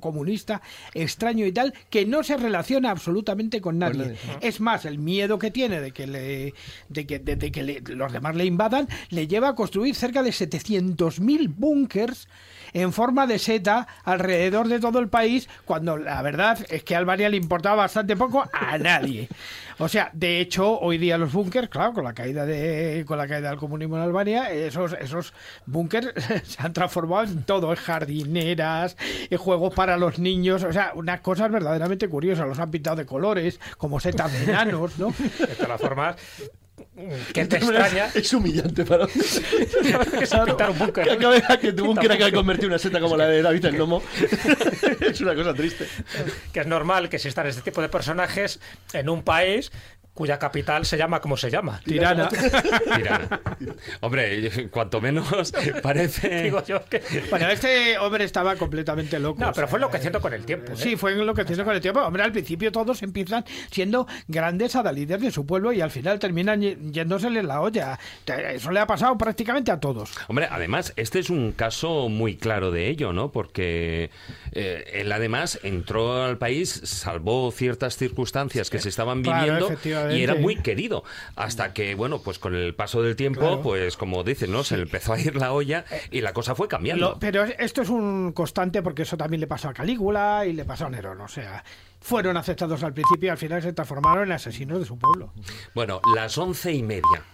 comunista, 0.00 0.60
extraño 0.94 1.31
y 1.46 1.52
tal, 1.52 1.72
que 1.90 2.04
no 2.06 2.22
se 2.22 2.36
relaciona 2.36 2.90
absolutamente 2.90 3.60
con 3.60 3.78
nadie. 3.78 3.98
nadie. 3.98 4.16
Es 4.40 4.60
más, 4.60 4.84
el 4.84 4.98
miedo 4.98 5.38
que 5.38 5.50
tiene 5.50 5.80
de 5.80 5.90
que, 5.92 6.06
le, 6.06 6.54
de 6.88 7.06
que, 7.06 7.18
de- 7.18 7.36
de 7.36 7.50
que 7.52 7.62
le- 7.62 7.80
los 7.80 8.12
demás 8.12 8.36
le 8.36 8.44
invadan 8.44 8.88
le 9.10 9.26
lleva 9.26 9.48
a 9.48 9.54
construir 9.54 9.94
cerca 9.94 10.22
de 10.22 10.30
700.000 10.32 11.48
búnkers 11.48 12.28
en 12.72 12.92
forma 12.92 13.26
de 13.26 13.38
seta 13.38 13.86
alrededor 14.04 14.68
de 14.68 14.80
todo 14.80 14.98
el 14.98 15.08
país, 15.08 15.48
cuando 15.64 15.96
la 15.96 16.20
verdad 16.22 16.58
es 16.68 16.84
que 16.84 16.94
a 16.94 16.98
Albania 16.98 17.28
le 17.28 17.36
importaba 17.36 17.76
bastante 17.76 18.16
poco 18.16 18.44
a 18.52 18.78
nadie. 18.78 19.28
O 19.78 19.88
sea, 19.88 20.10
de 20.12 20.40
hecho, 20.40 20.78
hoy 20.78 20.98
día 20.98 21.18
los 21.18 21.32
búnkers, 21.32 21.68
claro, 21.68 21.92
con 21.92 22.04
la 22.04 22.12
caída 22.12 22.46
de 22.46 23.04
con 23.06 23.18
la 23.18 23.26
caída 23.26 23.50
del 23.50 23.58
comunismo 23.58 23.96
en 23.96 24.02
Albania, 24.02 24.50
esos 24.50 24.92
esos 24.94 25.32
búnkers 25.66 26.12
se 26.44 26.62
han 26.62 26.72
transformado 26.72 27.24
en 27.24 27.42
todo, 27.42 27.70
en 27.70 27.76
jardineras, 27.76 28.96
en 29.30 29.38
juegos 29.38 29.74
para 29.74 29.96
los 29.96 30.18
niños, 30.18 30.62
o 30.62 30.72
sea, 30.72 30.92
unas 30.94 31.20
cosas 31.20 31.50
verdaderamente 31.50 32.08
curiosas, 32.08 32.46
los 32.46 32.58
han 32.58 32.70
pintado 32.70 32.96
de 32.96 33.06
colores, 33.06 33.60
como 33.76 34.00
setas 34.00 34.32
de 34.32 34.44
enanos, 34.44 34.98
¿no? 34.98 35.12
De 35.38 35.54
todas 35.56 35.80
formas, 35.80 36.16
¿qué 37.32 37.46
te 37.46 37.56
extraña? 37.56 38.10
Es 38.14 38.32
humillante 38.32 38.84
para 38.84 39.06
que 39.06 39.20
se 40.26 40.38
pintar 40.38 40.70
un 40.70 40.78
búnker. 40.78 41.04
Que, 41.04 41.12
acabe, 41.12 41.42
que 41.60 41.72
tu 41.72 41.86
búnker 41.86 42.12
acabe 42.12 42.32
convertir 42.32 42.66
una 42.66 42.78
seta 42.78 43.00
como 43.00 43.16
la 43.16 43.26
de 43.26 43.42
David 43.42 43.64
el 43.66 43.78
Nomo. 43.78 44.02
es 45.00 45.20
una 45.20 45.34
cosa 45.34 45.54
triste. 45.54 45.86
que 46.52 46.60
es 46.60 46.66
normal 46.66 47.08
que 47.08 47.16
existan 47.16 47.46
este 47.46 47.62
tipo 47.62 47.80
de 47.80 47.88
personajes 47.88 48.60
en 48.92 49.08
un 49.08 49.22
país 49.22 49.72
cuya 50.14 50.38
capital 50.38 50.84
se 50.84 50.96
llama 50.98 51.20
como 51.20 51.36
se 51.36 51.50
llama. 51.50 51.80
Tirana. 51.84 52.28
Tirana. 52.28 53.40
Hombre, 54.00 54.68
cuanto 54.70 55.00
menos 55.00 55.52
parece... 55.82 56.42
Digo 56.42 56.62
yo 56.64 56.84
que... 56.84 57.02
Bueno, 57.30 57.48
este 57.48 57.98
hombre 57.98 58.24
estaba 58.24 58.56
completamente 58.56 59.18
loco. 59.18 59.40
No, 59.40 59.52
pero 59.52 59.68
fue 59.68 59.78
enloqueciendo 59.78 60.20
con 60.20 60.34
el 60.34 60.44
tiempo. 60.44 60.72
¿eh? 60.72 60.76
Sí, 60.76 60.96
fue 60.96 61.12
enloqueciendo 61.12 61.64
con 61.64 61.74
el 61.74 61.80
tiempo. 61.80 62.00
Hombre, 62.00 62.22
al 62.22 62.32
principio 62.32 62.70
todos 62.72 63.02
empiezan 63.02 63.44
siendo 63.70 64.06
grandes 64.28 64.76
adalides 64.76 65.20
de 65.20 65.30
su 65.30 65.46
pueblo 65.46 65.72
y 65.72 65.80
al 65.80 65.90
final 65.90 66.18
terminan 66.18 66.60
yéndosele 66.60 67.42
la 67.42 67.60
olla. 67.60 67.98
Eso 68.26 68.70
le 68.70 68.80
ha 68.80 68.86
pasado 68.86 69.16
prácticamente 69.16 69.70
a 69.70 69.80
todos. 69.80 70.12
Hombre, 70.28 70.48
además, 70.50 70.92
este 70.96 71.18
es 71.20 71.30
un 71.30 71.52
caso 71.52 72.08
muy 72.08 72.36
claro 72.36 72.70
de 72.70 72.88
ello, 72.88 73.12
¿no? 73.12 73.32
Porque 73.32 74.10
eh, 74.52 74.84
él 74.92 75.10
además 75.12 75.58
entró 75.62 76.22
al 76.24 76.38
país, 76.38 76.80
salvó 76.84 77.50
ciertas 77.50 77.96
circunstancias 77.96 78.68
que 78.70 78.78
se 78.78 78.88
estaban 78.88 79.22
Claro, 79.22 79.42
viviendo 79.42 79.66
efectivamente. 79.66 80.01
Y 80.10 80.22
era 80.22 80.34
muy 80.34 80.56
querido. 80.56 81.04
Hasta 81.36 81.72
que, 81.72 81.94
bueno, 81.94 82.20
pues 82.22 82.38
con 82.38 82.54
el 82.54 82.74
paso 82.74 83.02
del 83.02 83.14
tiempo, 83.16 83.40
Claro. 83.40 83.60
pues 83.62 83.96
como 83.96 84.24
dicen, 84.24 84.50
¿no? 84.52 84.64
Se 84.64 84.76
le 84.76 84.82
empezó 84.84 85.12
a 85.12 85.20
ir 85.20 85.36
la 85.36 85.52
olla 85.52 85.84
y 86.10 86.20
la 86.20 86.32
cosa 86.32 86.54
fue 86.54 86.68
cambiando. 86.68 87.10
Lo- 87.10 87.18
pero 87.18 87.44
esto 87.44 87.82
es 87.82 87.88
un 87.88 88.32
constante 88.32 88.82
porque 88.82 89.02
eso 89.02 89.16
también 89.16 89.40
le 89.40 89.46
pasó 89.46 89.68
a 89.68 89.74
Calígula 89.74 90.44
y 90.46 90.52
le 90.52 90.64
pasó 90.64 90.86
a 90.86 90.90
Nerón. 90.90 91.20
O 91.20 91.28
sea, 91.28 91.62
fueron 92.00 92.36
aceptados 92.36 92.82
al 92.82 92.94
principio 92.94 93.28
y 93.28 93.30
al 93.30 93.38
final 93.38 93.62
se 93.62 93.72
transformaron 93.72 94.24
en 94.24 94.32
asesinos 94.32 94.78
de 94.78 94.84
su 94.84 94.98
pueblo. 94.98 95.32
Bueno, 95.74 96.00
las 96.14 96.36
once 96.38 96.72
y 96.72 96.82
media. 96.82 97.24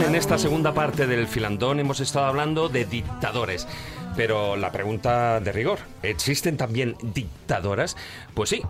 En 0.00 0.16
esta 0.16 0.38
segunda 0.38 0.74
parte 0.74 1.06
del 1.06 1.28
filandón. 1.28 1.78
Hemos 1.78 2.00
estado 2.00 2.26
hablando 2.26 2.68
de 2.68 2.84
dictadores. 2.84 3.68
Pero 4.16 4.56
la 4.56 4.72
pregunta 4.72 5.38
de 5.40 5.52
rigor, 5.52 5.78
¿existen 6.02 6.56
también 6.56 6.96
dictadoras? 7.00 7.96
Pues 8.34 8.50
sí, 8.50 8.62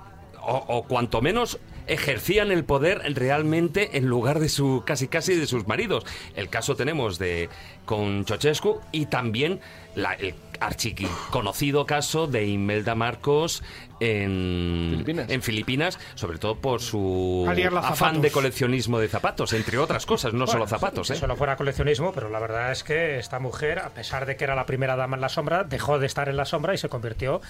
o 0.43 0.85
cuanto 0.87 1.23
menos 1.23 1.59
ejercían 1.87 2.51
el 2.53 2.65
poder 2.65 3.03
realmente 3.15 3.97
en 3.97 4.07
lugar 4.07 4.41
de 4.41 4.49
su 4.49 4.83
casi 4.87 5.09
casi 5.09 5.35
de 5.35 5.47
sus 5.47 5.67
maridos. 5.67 6.05
El 6.37 6.49
caso 6.49 6.77
tenemos 6.77 7.19
de 7.19 7.49
con 7.85 8.25
Ceausescu 8.25 8.81
y 8.93 9.07
también 9.07 9.61
la- 9.95 10.15
el 10.15 10.35
archiconocido 10.61 11.85
caso 11.87 12.27
de 12.27 12.47
Imelda 12.47 12.95
Marcos 12.95 13.63
en 14.01 14.89
Filipinas. 14.93 15.31
en 15.31 15.43
Filipinas, 15.43 15.99
sobre 16.15 16.39
todo 16.39 16.57
por 16.57 16.81
su 16.81 17.45
afán 17.83 18.21
de 18.23 18.31
coleccionismo 18.31 18.99
de 18.99 19.09
zapatos, 19.09 19.53
entre 19.53 19.79
otras 19.79 20.07
cosas, 20.07 20.33
no 20.33 20.47
solo 20.47 20.67
zapatos. 20.67 21.11
¿eh? 21.11 21.15
Eso 21.15 21.27
no 21.27 21.37
fuera 21.37 21.57
coleccionismo, 21.57 22.13
pero 22.13 22.29
la 22.29 22.39
verdad 22.39 22.73
es 22.73 22.83
que 22.85 23.19
esta 23.19 23.39
mujer, 23.39 23.79
a 23.79 23.91
pesar 23.91 24.27
de 24.27 24.37
que 24.37 24.45
era 24.45 24.55
la 24.55 24.67
primera 24.67 24.97
dama 24.97 25.17
en 25.17 25.21
la 25.21 25.29
sombra, 25.29 25.65
dejó 25.65 25.99
de 25.99 26.07
estar 26.07 26.29
en 26.29 26.37
la 26.37 26.45
sombra 26.45 26.75
y 26.75 26.79
se 26.79 26.89
convirtió 26.89 27.41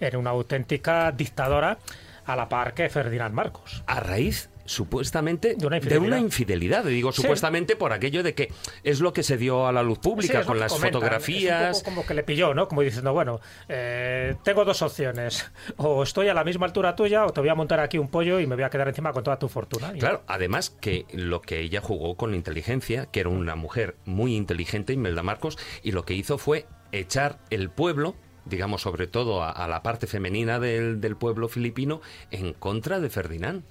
en 0.00 0.16
una 0.16 0.30
auténtica 0.30 1.12
dictadora 1.12 1.78
a 2.26 2.36
la 2.36 2.48
par 2.48 2.74
que 2.74 2.88
Ferdinand 2.88 3.34
Marcos. 3.34 3.82
a 3.86 4.00
raíz 4.00 4.50
supuestamente 4.64 5.54
de 5.54 5.64
una 5.66 5.76
infidelidad. 5.76 6.18
infidelidad. 6.18 6.84
Digo 6.84 7.12
Sí. 7.12 7.22
supuestamente 7.22 7.76
por 7.76 7.92
aquello 7.92 8.24
de 8.24 8.34
que 8.34 8.52
es 8.82 8.98
lo 9.00 9.12
que 9.12 9.22
se 9.22 9.36
dio 9.36 9.66
a 9.68 9.72
la 9.72 9.82
luz 9.84 9.98
pública 10.00 10.40
Sí, 10.40 10.46
con 10.46 10.58
las 10.58 10.72
comentan. 10.72 10.92
fotografías. 11.00 11.70
Es 11.70 11.76
un 11.78 11.82
poco 11.84 11.94
como 11.94 12.06
que 12.06 12.14
le 12.14 12.24
pilló, 12.24 12.52
¿no? 12.52 12.66
Como 12.66 12.82
diciendo, 12.82 13.12
bueno, 13.12 13.40
eh, 13.68 14.34
tengo 14.42 14.64
dos 14.64 14.82
opciones. 14.82 15.50
O 15.76 16.02
estoy 16.02 16.28
a 16.28 16.34
la 16.34 16.42
misma 16.42 16.66
altura 16.66 16.96
tuya 16.96 17.24
o 17.26 17.32
te 17.32 17.40
voy 17.40 17.48
a 17.48 17.54
montar 17.54 17.78
aquí 17.78 17.96
un 17.98 18.08
pollo 18.08 18.40
y 18.40 18.46
me 18.48 18.56
voy 18.56 18.64
a 18.64 18.70
quedar 18.70 18.88
encima 18.88 19.12
con 19.12 19.22
toda 19.22 19.38
tu 19.38 19.48
fortuna. 19.48 19.92
Claro, 19.92 20.22
además 20.26 20.70
que 20.70 21.06
lo 21.12 21.40
que 21.42 21.60
ella 21.60 21.80
jugó 21.80 22.16
con 22.16 22.34
inteligencia, 22.34 23.06
que 23.06 23.20
era 23.20 23.28
una 23.28 23.54
mujer 23.54 23.94
muy 24.04 24.34
inteligente, 24.34 24.92
Imelda 24.92 25.22
Marcos, 25.22 25.58
y 25.84 25.92
lo 25.92 26.04
que 26.04 26.14
hizo 26.14 26.38
fue 26.38 26.66
echar 26.92 27.38
el 27.50 27.70
pueblo, 27.70 28.16
digamos 28.46 28.82
sobre 28.82 29.06
todo 29.06 29.42
a, 29.42 29.50
a 29.50 29.68
la 29.68 29.82
parte 29.82 30.06
femenina 30.06 30.58
del, 30.58 31.00
del 31.00 31.16
pueblo 31.16 31.48
filipino, 31.48 32.00
en 32.30 32.52
contra 32.54 33.00
de 33.00 33.10
Ferdinand. 33.10 33.62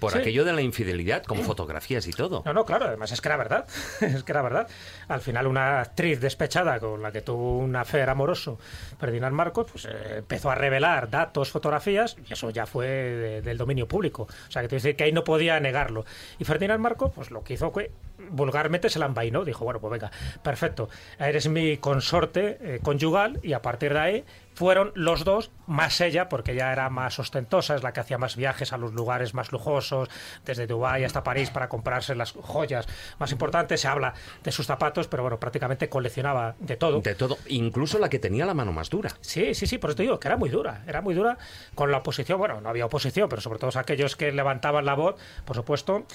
Por 0.00 0.12
Sí. 0.12 0.18
aquello 0.18 0.44
de 0.44 0.52
la 0.52 0.60
infidelidad, 0.60 1.22
con 1.24 1.38
fotografías 1.42 2.06
y 2.06 2.10
todo. 2.10 2.42
No, 2.44 2.52
no, 2.52 2.66
claro, 2.66 2.84
además 2.84 3.12
es 3.12 3.22
que 3.22 3.28
era 3.28 3.38
verdad. 3.38 3.66
es 4.02 4.22
que 4.24 4.32
era 4.32 4.42
verdad. 4.42 4.68
Al 5.08 5.22
final, 5.22 5.46
una 5.46 5.80
actriz 5.80 6.20
despechada 6.20 6.78
con 6.80 7.00
la 7.02 7.12
que 7.12 7.22
tuvo 7.22 7.56
un 7.56 7.74
afer 7.76 8.10
amoroso, 8.10 8.58
Ferdinand 8.98 9.34
Marcos, 9.34 9.66
pues 9.70 9.84
eh, 9.86 10.18
empezó 10.18 10.50
a 10.50 10.54
revelar 10.54 11.10
datos, 11.10 11.50
fotografías, 11.50 12.16
y 12.28 12.32
eso 12.32 12.50
ya 12.50 12.66
fue 12.66 12.86
de- 12.86 13.42
del 13.42 13.58
dominio 13.58 13.86
público. 13.88 14.22
O 14.48 14.50
sea, 14.50 14.62
que 14.62 14.68
decir 14.68 14.96
que 14.96 15.04
ahí 15.04 15.12
no 15.12 15.24
podía 15.24 15.58
negarlo. 15.60 16.04
Y 16.38 16.44
Ferdinand 16.44 16.80
Marcos, 16.80 17.12
pues 17.14 17.30
lo 17.30 17.42
que 17.44 17.54
hizo 17.54 17.70
fue 17.70 17.90
vulgarmente 18.30 18.88
se 18.88 18.98
la 18.98 19.06
envainó. 19.06 19.44
Dijo, 19.44 19.64
bueno, 19.64 19.78
pues 19.80 19.90
venga, 19.92 20.10
perfecto, 20.42 20.88
eres 21.18 21.48
mi 21.48 21.76
consorte 21.76 22.58
eh, 22.60 22.80
conyugal, 22.82 23.38
y 23.42 23.52
a 23.52 23.62
partir 23.62 23.92
de 23.92 23.98
ahí 23.98 24.24
fueron 24.54 24.90
los 24.94 25.24
dos, 25.24 25.50
más 25.66 26.00
ella, 26.00 26.30
porque 26.30 26.52
ella 26.52 26.72
era 26.72 26.88
más 26.88 27.18
ostentosa, 27.18 27.74
es 27.74 27.82
la 27.82 27.92
que 27.92 28.00
hacía 28.00 28.16
más 28.16 28.36
viajes 28.36 28.72
a 28.72 28.78
los 28.78 28.94
lugares 28.94 29.34
más 29.34 29.52
lujosos, 29.52 30.08
desde 30.46 30.66
Dubái 30.66 31.04
hasta 31.04 31.22
París 31.22 31.50
para 31.50 31.68
comprarse 31.68 32.14
las 32.14 32.32
joyas 32.32 32.86
más 33.18 33.30
importantes. 33.32 33.82
Se 33.82 33.88
habla 33.88 34.14
de 34.42 34.52
sus 34.52 34.64
zapatos, 34.66 35.08
pero 35.08 35.22
bueno, 35.22 35.38
prácticamente 35.38 35.90
coleccionaba 35.90 36.54
de 36.58 36.76
todo. 36.76 37.02
De 37.02 37.14
todo, 37.14 37.36
incluso 37.48 37.98
la 37.98 38.08
que 38.08 38.18
tenía 38.18 38.46
la 38.46 38.54
mano 38.54 38.72
más 38.72 38.85
dura. 38.90 39.10
Sí, 39.20 39.54
sí, 39.54 39.66
sí, 39.66 39.78
por 39.78 39.90
eso 39.90 39.96
te 39.96 40.02
digo 40.04 40.18
que 40.20 40.28
era 40.28 40.36
muy 40.36 40.48
dura, 40.48 40.82
era 40.86 41.00
muy 41.00 41.14
dura 41.14 41.38
con 41.74 41.90
la 41.92 41.98
oposición. 41.98 42.38
Bueno, 42.38 42.60
no 42.60 42.68
había 42.68 42.86
oposición, 42.86 43.28
pero 43.28 43.40
sobre 43.42 43.58
todo 43.58 43.70
aquellos 43.78 44.16
que 44.16 44.32
levantaban 44.32 44.84
la 44.84 44.94
voz, 44.94 45.16
por 45.44 45.56
supuesto, 45.56 46.06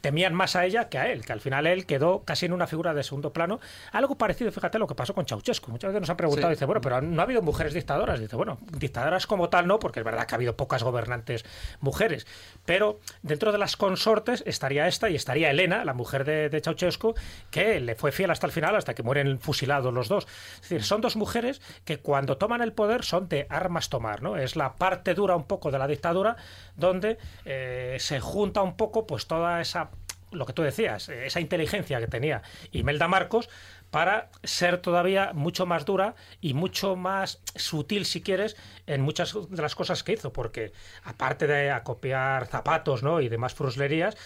temían 0.00 0.34
más 0.34 0.56
a 0.56 0.64
ella 0.64 0.88
que 0.88 0.98
a 0.98 1.10
él, 1.10 1.24
que 1.24 1.32
al 1.32 1.40
final 1.40 1.66
él 1.66 1.86
quedó 1.86 2.22
casi 2.24 2.46
en 2.46 2.52
una 2.52 2.66
figura 2.66 2.94
de 2.94 3.02
segundo 3.02 3.32
plano. 3.32 3.60
Algo 3.92 4.16
parecido, 4.16 4.50
fíjate, 4.52 4.76
a 4.76 4.80
lo 4.80 4.86
que 4.86 4.94
pasó 4.94 5.14
con 5.14 5.26
Ceausescu. 5.26 5.70
Muchas 5.70 5.88
veces 5.88 6.00
nos 6.02 6.10
han 6.10 6.16
preguntado, 6.16 6.48
Sí. 6.48 6.54
dice, 6.56 6.64
bueno, 6.64 6.80
pero 6.80 7.00
no 7.00 7.20
ha 7.20 7.24
habido 7.24 7.42
mujeres 7.42 7.74
dictadoras. 7.74 8.20
Dice, 8.20 8.36
bueno, 8.36 8.58
dictadoras 8.72 9.26
como 9.26 9.48
tal 9.48 9.66
no, 9.66 9.78
porque 9.78 10.00
es 10.00 10.04
verdad 10.04 10.26
que 10.26 10.34
ha 10.34 10.36
habido 10.36 10.56
pocas 10.56 10.82
gobernantes 10.82 11.44
mujeres, 11.80 12.26
pero 12.64 13.00
dentro 13.22 13.52
de 13.52 13.58
las 13.58 13.76
consortes 13.76 14.42
estaría 14.46 14.86
esta 14.88 15.08
y 15.10 15.14
estaría 15.16 15.50
Elena, 15.50 15.84
la 15.84 15.94
mujer 15.94 16.24
de, 16.24 16.48
de 16.48 16.60
Ceausescu, 16.60 17.14
que 17.50 17.80
le 17.80 17.94
fue 17.94 18.12
fiel 18.12 18.30
hasta 18.30 18.46
el 18.46 18.52
final, 18.52 18.76
hasta 18.76 18.94
que 18.94 19.02
mueren 19.02 19.38
fusilados 19.40 19.92
los 19.94 20.08
dos. 20.08 20.26
Es 20.56 20.62
decir, 20.62 20.82
son 20.82 21.00
dos 21.00 21.16
mujeres 21.16 21.60
que 21.84 21.98
cuando 22.08 22.38
toman 22.38 22.62
el 22.62 22.72
poder 22.72 23.04
son 23.04 23.28
de 23.28 23.46
armas 23.50 23.90
tomar, 23.90 24.22
¿no? 24.22 24.38
Es 24.38 24.56
la 24.56 24.76
parte 24.76 25.12
dura 25.12 25.36
un 25.36 25.44
poco 25.44 25.70
de 25.70 25.78
la 25.78 25.86
dictadura 25.86 26.36
donde 26.74 27.18
eh, 27.44 27.98
se 28.00 28.18
junta 28.18 28.62
un 28.62 28.78
poco 28.78 29.06
pues 29.06 29.26
toda 29.26 29.60
esa 29.60 29.90
lo 30.30 30.46
que 30.46 30.54
tú 30.54 30.62
decías, 30.62 31.10
eh, 31.10 31.26
esa 31.26 31.40
inteligencia 31.40 32.00
que 32.00 32.06
tenía 32.06 32.40
Imelda 32.72 33.08
Marcos 33.08 33.50
para 33.90 34.30
ser 34.42 34.78
todavía 34.78 35.32
mucho 35.34 35.66
más 35.66 35.84
dura 35.84 36.14
y 36.40 36.54
mucho 36.54 36.96
más 36.96 37.42
sutil, 37.56 38.06
si 38.06 38.22
quieres, 38.22 38.56
en 38.86 39.02
muchas 39.02 39.34
de 39.50 39.60
las 39.60 39.74
cosas 39.74 40.02
que 40.02 40.14
hizo, 40.14 40.32
porque 40.32 40.72
aparte 41.04 41.46
de 41.46 41.70
acopiar 41.70 42.46
zapatos 42.46 43.02
¿no? 43.02 43.20
y 43.20 43.28
demás 43.28 43.52
fruslerías, 43.52 44.16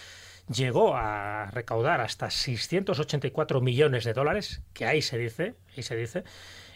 llegó 0.47 0.95
a 0.95 1.47
recaudar 1.51 1.99
hasta 1.99 2.29
684 2.29 3.59
millones 3.59 4.05
de 4.05 4.13
dólares, 4.13 4.61
que 4.71 4.85
ahí 4.85 5.01
se 5.01 5.17
dice, 5.17 5.55
ahí 5.75 5.83
se 5.83 5.97
dice, 5.97 6.23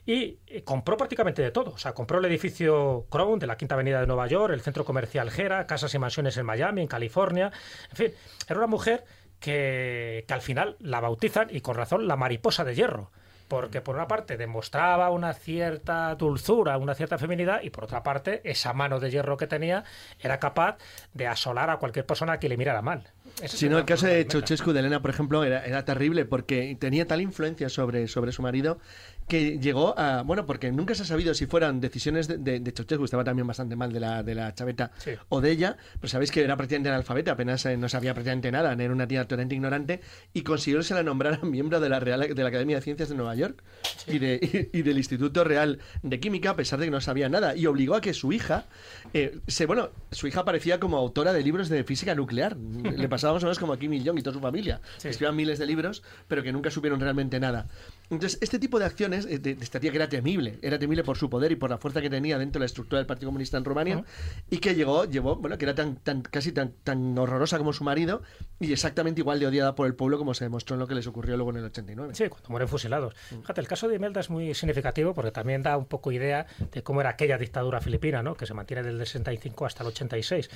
y 0.08 0.40
eh, 0.48 0.64
compró 0.64 0.96
prácticamente 0.96 1.42
de 1.42 1.52
todo. 1.52 1.72
O 1.72 1.78
sea, 1.78 1.94
compró 1.94 2.20
el 2.20 2.26
edificio 2.26 3.06
Crown 3.10 3.40
de 3.40 3.46
la 3.46 3.58
Quinta 3.58 3.76
Avenida 3.76 4.00
de 4.00 4.08
Nueva 4.08 4.26
York, 4.26 4.54
el 4.54 4.62
centro 4.62 4.86
comercial 4.86 5.30
Gera, 5.30 5.68
casas 5.68 5.94
y 5.94 6.00
mansiones 6.00 6.38
en 6.38 6.46
Miami, 6.46 6.82
en 6.82 6.88
California. 6.88 7.52
En 7.92 7.96
fin, 7.98 8.12
era 8.48 8.58
una 8.58 8.68
mujer 8.68 9.04
que, 9.42 10.24
que 10.26 10.34
al 10.34 10.42
final 10.42 10.78
la 10.80 11.02
bautizan, 11.02 11.50
y 11.52 11.60
con 11.60 11.76
razón, 11.76 12.08
la 12.08 12.16
mariposa 12.16 12.64
de 12.64 12.74
hierro. 12.74 13.12
Porque 13.50 13.82
por 13.82 13.96
una 13.96 14.08
parte 14.08 14.38
demostraba 14.38 15.10
una 15.10 15.34
cierta 15.34 16.16
dulzura, 16.16 16.78
una 16.78 16.96
cierta 16.96 17.18
feminidad, 17.18 17.62
y 17.62 17.70
por 17.70 17.84
otra 17.84 18.02
parte, 18.02 18.42
esa 18.46 18.72
mano 18.72 19.02
de 19.02 19.12
hierro 19.12 19.36
que 19.36 19.48
tenía 19.48 19.84
era 20.22 20.40
capaz 20.40 20.78
de 21.14 21.28
asolar 21.28 21.70
a 21.70 21.78
cualquier 21.78 22.06
persona 22.06 22.40
que 22.40 22.48
le 22.48 22.56
mirara 22.56 22.82
mal. 22.82 23.12
Ese 23.42 23.58
Si 23.58 23.70
no, 23.70 23.78
el 23.78 23.86
caso 23.86 24.08
de. 24.08 24.26
Ceausescu 24.26 24.72
de 24.72 24.80
Elena, 24.80 25.02
por 25.02 25.12
ejemplo, 25.12 25.44
era, 25.44 25.66
era 25.66 25.86
terrible 25.86 26.26
porque 26.26 26.76
tenía 26.80 27.06
tal 27.08 27.22
influencia 27.22 27.70
sobre, 27.70 28.08
sobre 28.08 28.32
su 28.32 28.42
marido 28.42 28.80
que 29.28 29.60
llegó 29.60 29.98
a. 30.00 30.24
Bueno, 30.24 30.46
porque 30.46 30.72
nunca 30.72 30.96
se 30.96 31.04
ha 31.04 31.06
sabido 31.06 31.34
si 31.34 31.46
fueran 31.46 31.80
decisiones 31.82 32.28
de, 32.28 32.38
de, 32.38 32.60
de 32.60 32.72
Ceausescu, 32.72 33.04
estaba 33.06 33.24
también 33.24 33.46
bastante 33.48 33.76
mal 33.76 33.92
de 33.92 34.00
la, 34.00 34.24
de 34.24 34.36
la 34.36 34.54
chaveta, 34.56 34.92
Sí. 34.98 35.12
o 35.30 35.42
de 35.42 35.52
ella, 35.52 35.78
pero 36.00 36.08
sabéis 36.10 36.32
que 36.32 36.44
era 36.44 36.56
prácticamente 36.56 36.90
analfabeta, 36.90 37.32
apenas 37.34 37.66
eh, 37.66 37.76
no 37.78 37.90
sabía 37.90 38.14
prácticamente 38.14 38.52
nada, 38.52 38.74
era 38.74 38.94
una 38.94 39.08
tía 39.08 39.24
totalmente 39.24 39.56
ignorante, 39.56 40.02
y 40.34 40.42
consiguió 40.44 40.80
que 40.80 40.86
se 40.86 40.94
la 40.94 41.04
nombrara 41.04 41.40
miembro 41.44 41.80
de 41.80 41.90
la, 41.90 42.00
Real, 42.00 42.34
de 42.34 42.42
la 42.44 42.50
Academia 42.50 42.78
de 42.78 42.82
Ciencias 42.82 43.10
de 43.10 43.16
Nueva 43.16 43.36
York 43.36 43.64
y, 44.08 44.20
de, 44.20 44.70
y, 44.74 44.80
y 44.80 44.82
del 44.82 44.98
Instituto 44.98 45.44
Real 45.44 45.80
de 46.04 46.20
Química, 46.20 46.52
a 46.52 46.56
pesar 46.56 46.80
de 46.80 46.86
que 46.86 46.92
no 46.92 47.02
sabía 47.02 47.28
nada, 47.30 47.56
y 47.56 47.66
obligó 47.66 47.96
a 47.96 48.02
que 48.02 48.14
su 48.14 48.32
hija, 48.32 48.66
eh, 49.14 49.40
se, 49.48 49.66
bueno, 49.66 49.90
su 50.12 50.28
hija 50.28 50.42
aparecía 50.42 50.80
como 50.80 50.98
autora 50.98 51.34
de 51.34 51.44
libros 51.44 51.70
de 51.70 51.84
física 51.84 52.16
nuclear, 52.16 52.56
le 52.58 53.10
pasaba 53.10 53.34
más 53.34 53.44
o 53.44 53.48
menos 53.48 53.60
como 53.60 53.74
a 53.74 53.80
Kim 53.80 53.92
Il-jong 53.94 54.20
y 54.20 54.22
toda 54.22 54.34
su 54.36 54.40
familia, 54.42 54.80
que 55.02 55.10
escribían 55.10 55.36
miles 55.36 55.60
de 55.60 55.66
libros, 55.66 56.02
pero 56.28 56.44
que 56.44 56.52
nunca 56.54 56.72
supieron 56.72 57.00
realmente 57.00 57.40
nada. 57.40 57.68
Entonces, 58.10 58.40
este 58.42 58.58
tipo 58.58 58.80
de 58.80 58.86
acciones 58.86 59.26
eh, 59.26 59.40
de, 59.40 59.52
esta 59.62 59.80
tía 59.80 59.92
que 59.92 59.98
era 59.98 60.08
temible, 60.08 60.60
era 60.62 60.80
temible 60.80 61.04
por 61.04 61.18
su 61.18 61.30
poder 61.30 61.52
y 61.52 61.56
por 61.56 61.70
la 61.70 61.78
fuerza 61.78 62.02
que 62.02 62.10
tenía 62.10 62.38
dentro 62.38 62.60
de 62.60 62.64
la 62.64 62.66
estructura 62.68 63.00
del 63.00 63.06
Partido 63.06 63.30
Comunista 63.30 63.58
en 63.58 63.66
Rumania, 63.66 64.04
y 64.50 64.60
que 64.60 64.76
llegó, 64.76 65.06
llevó, 65.06 65.36
bueno, 65.36 65.58
que 65.58 65.66
era 65.66 65.76
tan, 65.76 65.98
tan 65.98 66.22
casi 66.22 66.52
tan, 66.52 66.72
tan 66.84 67.18
horrorosa 67.18 67.58
como 67.58 67.74
su 67.74 67.84
marido, 67.84 68.22
y 68.60 68.72
exactamente 68.72 69.22
igual 69.22 69.40
de 69.40 69.48
odiada 69.48 69.76
por 69.76 69.88
el 69.88 69.96
pueblo 69.96 70.18
como 70.18 70.34
se 70.34 70.46
demostró 70.46 70.76
en 70.76 70.80
lo 70.80 70.88
que 70.88 70.96
les 70.96 71.06
ocurrió 71.08 71.36
luego 71.36 71.52
en 71.52 71.58
el 71.58 71.66
89. 71.66 72.16
Sí, 72.16 72.30
cuando 72.30 72.50
mueren 72.50 72.70
fusilados. 72.70 73.14
Fíjate, 73.16 73.60
el 73.60 73.68
caso 73.68 73.88
de 73.90 73.96
Imelda 73.96 74.22
es 74.22 74.30
muy 74.30 74.54
significativo 74.54 75.14
porque 75.14 75.32
también 75.32 75.62
da 75.62 75.78
un 75.78 75.86
poco 75.86 76.12
idea 76.12 76.46
de 76.72 76.84
cómo 76.84 77.02
era 77.02 77.12
aquella 77.12 77.38
dictadura 77.38 77.82
filipina, 77.82 78.24
¿no? 78.24 78.36
que 78.36 78.46
se 78.46 78.54
mantiene 78.54 78.84
desde 78.84 79.00
el 79.00 79.06
65 79.06 79.66
hasta 79.66 79.84
el 79.84 79.90
86. 79.90 80.50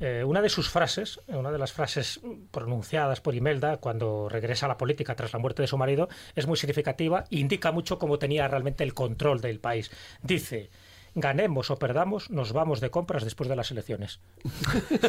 Eh, 0.00 0.24
una 0.24 0.40
de 0.40 0.48
sus 0.48 0.68
frases, 0.68 1.20
una 1.26 1.50
de 1.50 1.58
las 1.58 1.72
frases 1.72 2.20
pronunciadas 2.50 3.20
por 3.20 3.34
Imelda 3.34 3.78
cuando 3.78 4.28
regresa 4.28 4.66
a 4.66 4.68
la 4.68 4.76
política 4.76 5.14
tras 5.14 5.32
la 5.32 5.38
muerte 5.38 5.62
de 5.62 5.68
su 5.68 5.76
marido, 5.76 6.08
es 6.34 6.46
muy 6.46 6.56
significativa 6.56 6.85
e 6.92 7.24
indica 7.30 7.72
mucho 7.72 7.98
cómo 7.98 8.18
tenía 8.18 8.48
realmente 8.48 8.84
el 8.84 8.94
control 8.94 9.40
del 9.40 9.60
país. 9.60 9.90
Dice, 10.22 10.70
ganemos 11.14 11.70
o 11.70 11.78
perdamos, 11.78 12.30
nos 12.30 12.52
vamos 12.52 12.80
de 12.80 12.90
compras 12.90 13.24
después 13.24 13.48
de 13.48 13.56
las 13.56 13.70
elecciones. 13.70 14.20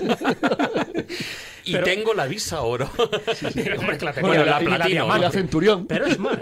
Y 1.64 1.74
Pero- 1.74 1.84
tengo 1.84 2.14
la 2.14 2.28
visa 2.28 2.62
oro. 2.62 2.90
Hombre, 3.78 4.00
la 4.02 4.14
Bueno, 4.22 4.46
la, 4.46 5.18
la 5.18 5.32
centurión. 5.32 5.86
Pero 5.86 6.06
es 6.06 6.18
más, 6.18 6.40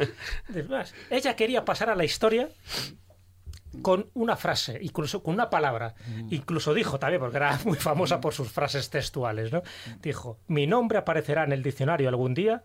es 0.53 0.69
más, 0.69 0.93
ella 1.09 1.35
quería 1.35 1.65
pasar 1.65 1.89
a 1.89 1.95
la 1.95 2.05
historia 2.05 2.49
con 3.81 4.09
una 4.13 4.35
frase, 4.35 4.77
incluso 4.81 5.23
con 5.23 5.33
una 5.33 5.49
palabra. 5.49 5.95
Incluso 6.29 6.73
dijo 6.75 6.99
también, 6.99 7.19
porque 7.19 7.37
era 7.37 7.59
muy 7.65 7.77
famosa 7.77 8.21
por 8.21 8.33
sus 8.35 8.51
frases 8.51 8.89
textuales, 8.91 9.51
¿no? 9.51 9.63
Dijo, 10.01 10.39
mi 10.47 10.67
nombre 10.67 10.99
aparecerá 10.99 11.43
en 11.43 11.53
el 11.53 11.63
diccionario 11.63 12.07
algún 12.07 12.35
día 12.35 12.63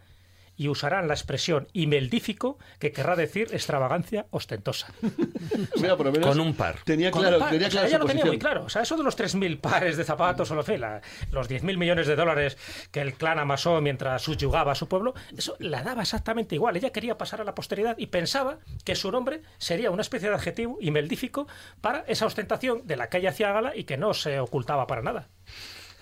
y 0.61 0.69
usarán 0.69 1.09
la 1.09 1.15
expresión 1.15 1.69
imeldífico 1.73 2.59
que 2.79 2.93
querrá 2.93 3.17
decir 3.17 3.49
extravagancia 3.51 4.27
ostentosa. 4.29 4.93
Mira, 5.81 5.97
por 5.97 6.05
lo 6.05 6.13
menos 6.13 6.29
Con 6.29 6.39
un 6.39 6.53
par. 6.55 6.77
Tenía 6.85 7.11
claro, 7.11 7.37
un 7.37 7.41
par. 7.41 7.51
tenía 7.51 7.69
O 7.69 7.71
sea, 7.71 7.81
clara 7.81 7.89
ella 7.89 7.99
lo 7.99 8.05
tenía 8.05 8.25
muy 8.27 8.39
claro. 8.39 8.65
O 8.65 8.69
sea, 8.69 8.83
eso 8.83 8.95
de 8.99 9.03
los 9.03 9.17
3.000 9.19 9.59
pares 9.59 9.97
de 9.97 10.05
zapatos 10.05 10.51
o 10.51 10.55
lo 10.55 10.63
fe, 10.63 10.77
la- 10.77 11.01
los 11.31 11.49
10.000 11.49 11.79
millones 11.79 12.07
de 12.07 12.15
dólares 12.15 12.59
que 12.91 13.01
el 13.01 13.15
clan 13.15 13.39
amasó 13.39 13.81
mientras 13.81 14.21
subyugaba 14.21 14.73
a 14.73 14.75
su 14.75 14.87
pueblo, 14.87 15.15
eso 15.35 15.57
la 15.61 15.83
daba 15.83 16.03
exactamente 16.03 16.57
igual. 16.57 16.77
Ella 16.77 16.91
quería 16.91 17.17
pasar 17.17 17.41
a 17.41 17.45
la 17.45 17.55
posteridad 17.55 17.97
y 17.97 18.09
pensaba 18.09 18.59
que 18.85 18.95
su 18.97 19.11
nombre 19.11 19.41
sería 19.57 19.91
una 19.91 20.03
especie 20.03 20.29
de 20.29 20.35
adjetivo 20.35 20.77
imeldífico 20.83 21.49
para 21.81 22.01
esa 22.07 22.27
ostentación 22.27 22.87
de 22.87 22.97
la 22.97 23.09
que 23.09 23.17
ella 23.17 23.31
hacía 23.31 23.51
gala 23.53 23.75
y 23.75 23.85
que 23.85 23.97
no 23.97 24.13
se 24.13 24.41
ocultaba 24.41 24.87
para 24.87 25.01
nada. 25.01 25.29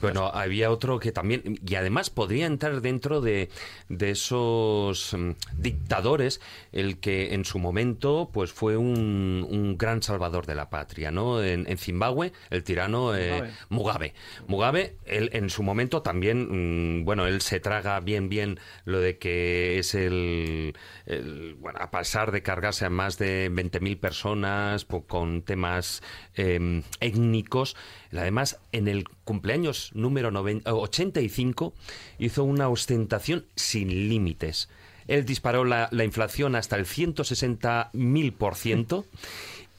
Bueno, 0.00 0.26
había 0.32 0.70
otro 0.70 0.98
que 0.98 1.12
también, 1.12 1.58
y 1.66 1.74
además 1.74 2.10
podría 2.10 2.46
entrar 2.46 2.80
dentro 2.80 3.20
de, 3.20 3.48
de 3.88 4.10
esos 4.10 5.14
mm, 5.16 5.30
dictadores, 5.56 6.40
el 6.72 6.98
que 6.98 7.34
en 7.34 7.44
su 7.44 7.58
momento 7.58 8.30
pues 8.32 8.52
fue 8.52 8.76
un, 8.76 9.46
un 9.48 9.76
gran 9.78 10.02
salvador 10.02 10.46
de 10.46 10.54
la 10.54 10.70
patria, 10.70 11.10
¿no? 11.10 11.42
En, 11.42 11.68
en 11.68 11.78
Zimbabue, 11.78 12.32
el 12.50 12.62
tirano 12.64 13.16
eh, 13.16 13.42
Mugabe. 13.68 14.14
Mugabe, 14.46 14.96
él 15.04 15.30
en 15.32 15.50
su 15.50 15.62
momento 15.62 16.02
también, 16.02 17.00
mm, 17.00 17.04
bueno, 17.04 17.26
él 17.26 17.40
se 17.40 17.60
traga 17.60 17.98
bien, 18.00 18.28
bien 18.28 18.58
lo 18.84 19.00
de 19.00 19.18
que 19.18 19.78
es 19.78 19.94
el, 19.94 20.74
el- 21.06 21.54
bueno, 21.58 21.78
a 21.80 21.90
pasar 21.90 22.32
de 22.32 22.42
cargarse 22.42 22.84
a 22.84 22.90
más 22.90 23.18
de 23.18 23.50
20.000 23.50 23.98
personas 23.98 24.86
con 25.06 25.42
temas 25.42 26.02
eh, 26.36 26.82
étnicos, 27.00 27.76
además 28.12 28.60
en 28.72 28.88
el 28.88 29.04
cumpleaños 29.24 29.87
número 29.94 30.30
noven- 30.30 30.62
eh, 30.66 30.70
85 30.70 31.72
hizo 32.18 32.44
una 32.44 32.68
ostentación 32.68 33.46
sin 33.54 33.88
límites. 34.08 34.68
Él 35.06 35.24
disparó 35.24 35.64
la, 35.64 35.88
la 35.90 36.04
inflación 36.04 36.54
hasta 36.54 36.76
el 36.76 36.84
160.000% 36.84 39.04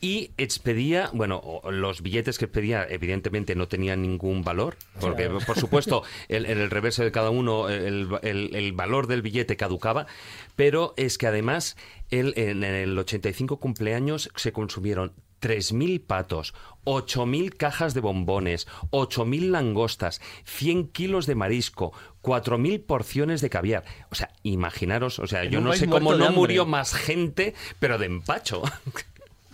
y 0.01 0.31
expedía, 0.37 1.09
bueno, 1.13 1.61
los 1.69 2.01
billetes 2.01 2.37
que 2.39 2.45
expedía 2.45 2.85
evidentemente 2.89 3.53
no 3.55 3.67
tenían 3.67 4.01
ningún 4.01 4.43
valor, 4.45 4.77
porque 5.01 5.23
Claro. 5.25 5.39
por 5.45 5.59
supuesto 5.59 6.03
el- 6.29 6.45
en 6.45 6.57
el 6.59 6.69
reverso 6.69 7.03
de 7.03 7.11
cada 7.11 7.29
uno 7.31 7.67
el, 7.69 8.07
el- 8.23 8.55
el 8.55 8.71
valor 8.73 9.07
del 9.07 9.21
billete 9.21 9.57
caducaba, 9.57 10.07
pero 10.55 10.93
es 10.97 11.17
que 11.17 11.27
además 11.27 11.75
él 12.11 12.33
en 12.37 12.63
el 12.63 12.97
85 12.97 13.57
cumpleaños 13.57 14.31
se 14.35 14.51
consumieron 14.53 15.11
3.000 15.41 16.05
patos, 16.05 16.53
8.000 16.85 17.55
cajas 17.55 17.93
de 17.93 18.01
bombones, 18.01 18.67
8.000 18.91 19.49
langostas, 19.49 20.21
100 20.45 20.87
kilos 20.89 21.25
de 21.25 21.35
marisco, 21.35 21.93
4.000 22.23 22.85
porciones 22.85 23.41
de 23.41 23.49
caviar. 23.49 23.83
O 24.11 24.15
sea, 24.15 24.29
imaginaros, 24.43 25.19
o 25.19 25.27
sea, 25.27 25.43
En 25.43 25.51
yo 25.51 25.61
no 25.61 25.73
sé 25.73 25.87
cómo 25.87 26.11
no 26.15 26.25
hambre. 26.25 26.37
murió 26.37 26.65
más 26.65 26.93
gente, 26.93 27.53
pero 27.79 27.97
de 27.97 28.05
empacho. 28.07 28.63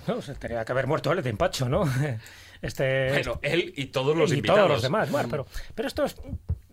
No, 0.07 0.21
se 0.21 0.35
tenía 0.35 0.63
que 0.63 0.71
haber 0.71 0.87
muerto 0.87 1.11
él 1.11 1.21
de 1.23 1.29
empacho, 1.29 1.67
¿no? 1.69 1.83
Este, 2.61 3.09
Bueno, 3.09 3.39
él 3.43 3.73
y 3.75 3.87
todos 3.87 4.15
los 4.17 4.31
y 4.31 4.35
invitados. 4.35 4.59
todos 4.61 4.71
los 4.71 4.81
demás. 4.81 5.11
Bueno, 5.11 5.27
pero, 5.29 5.45
pero 5.75 5.87
esto 5.87 6.03
es. 6.05 6.15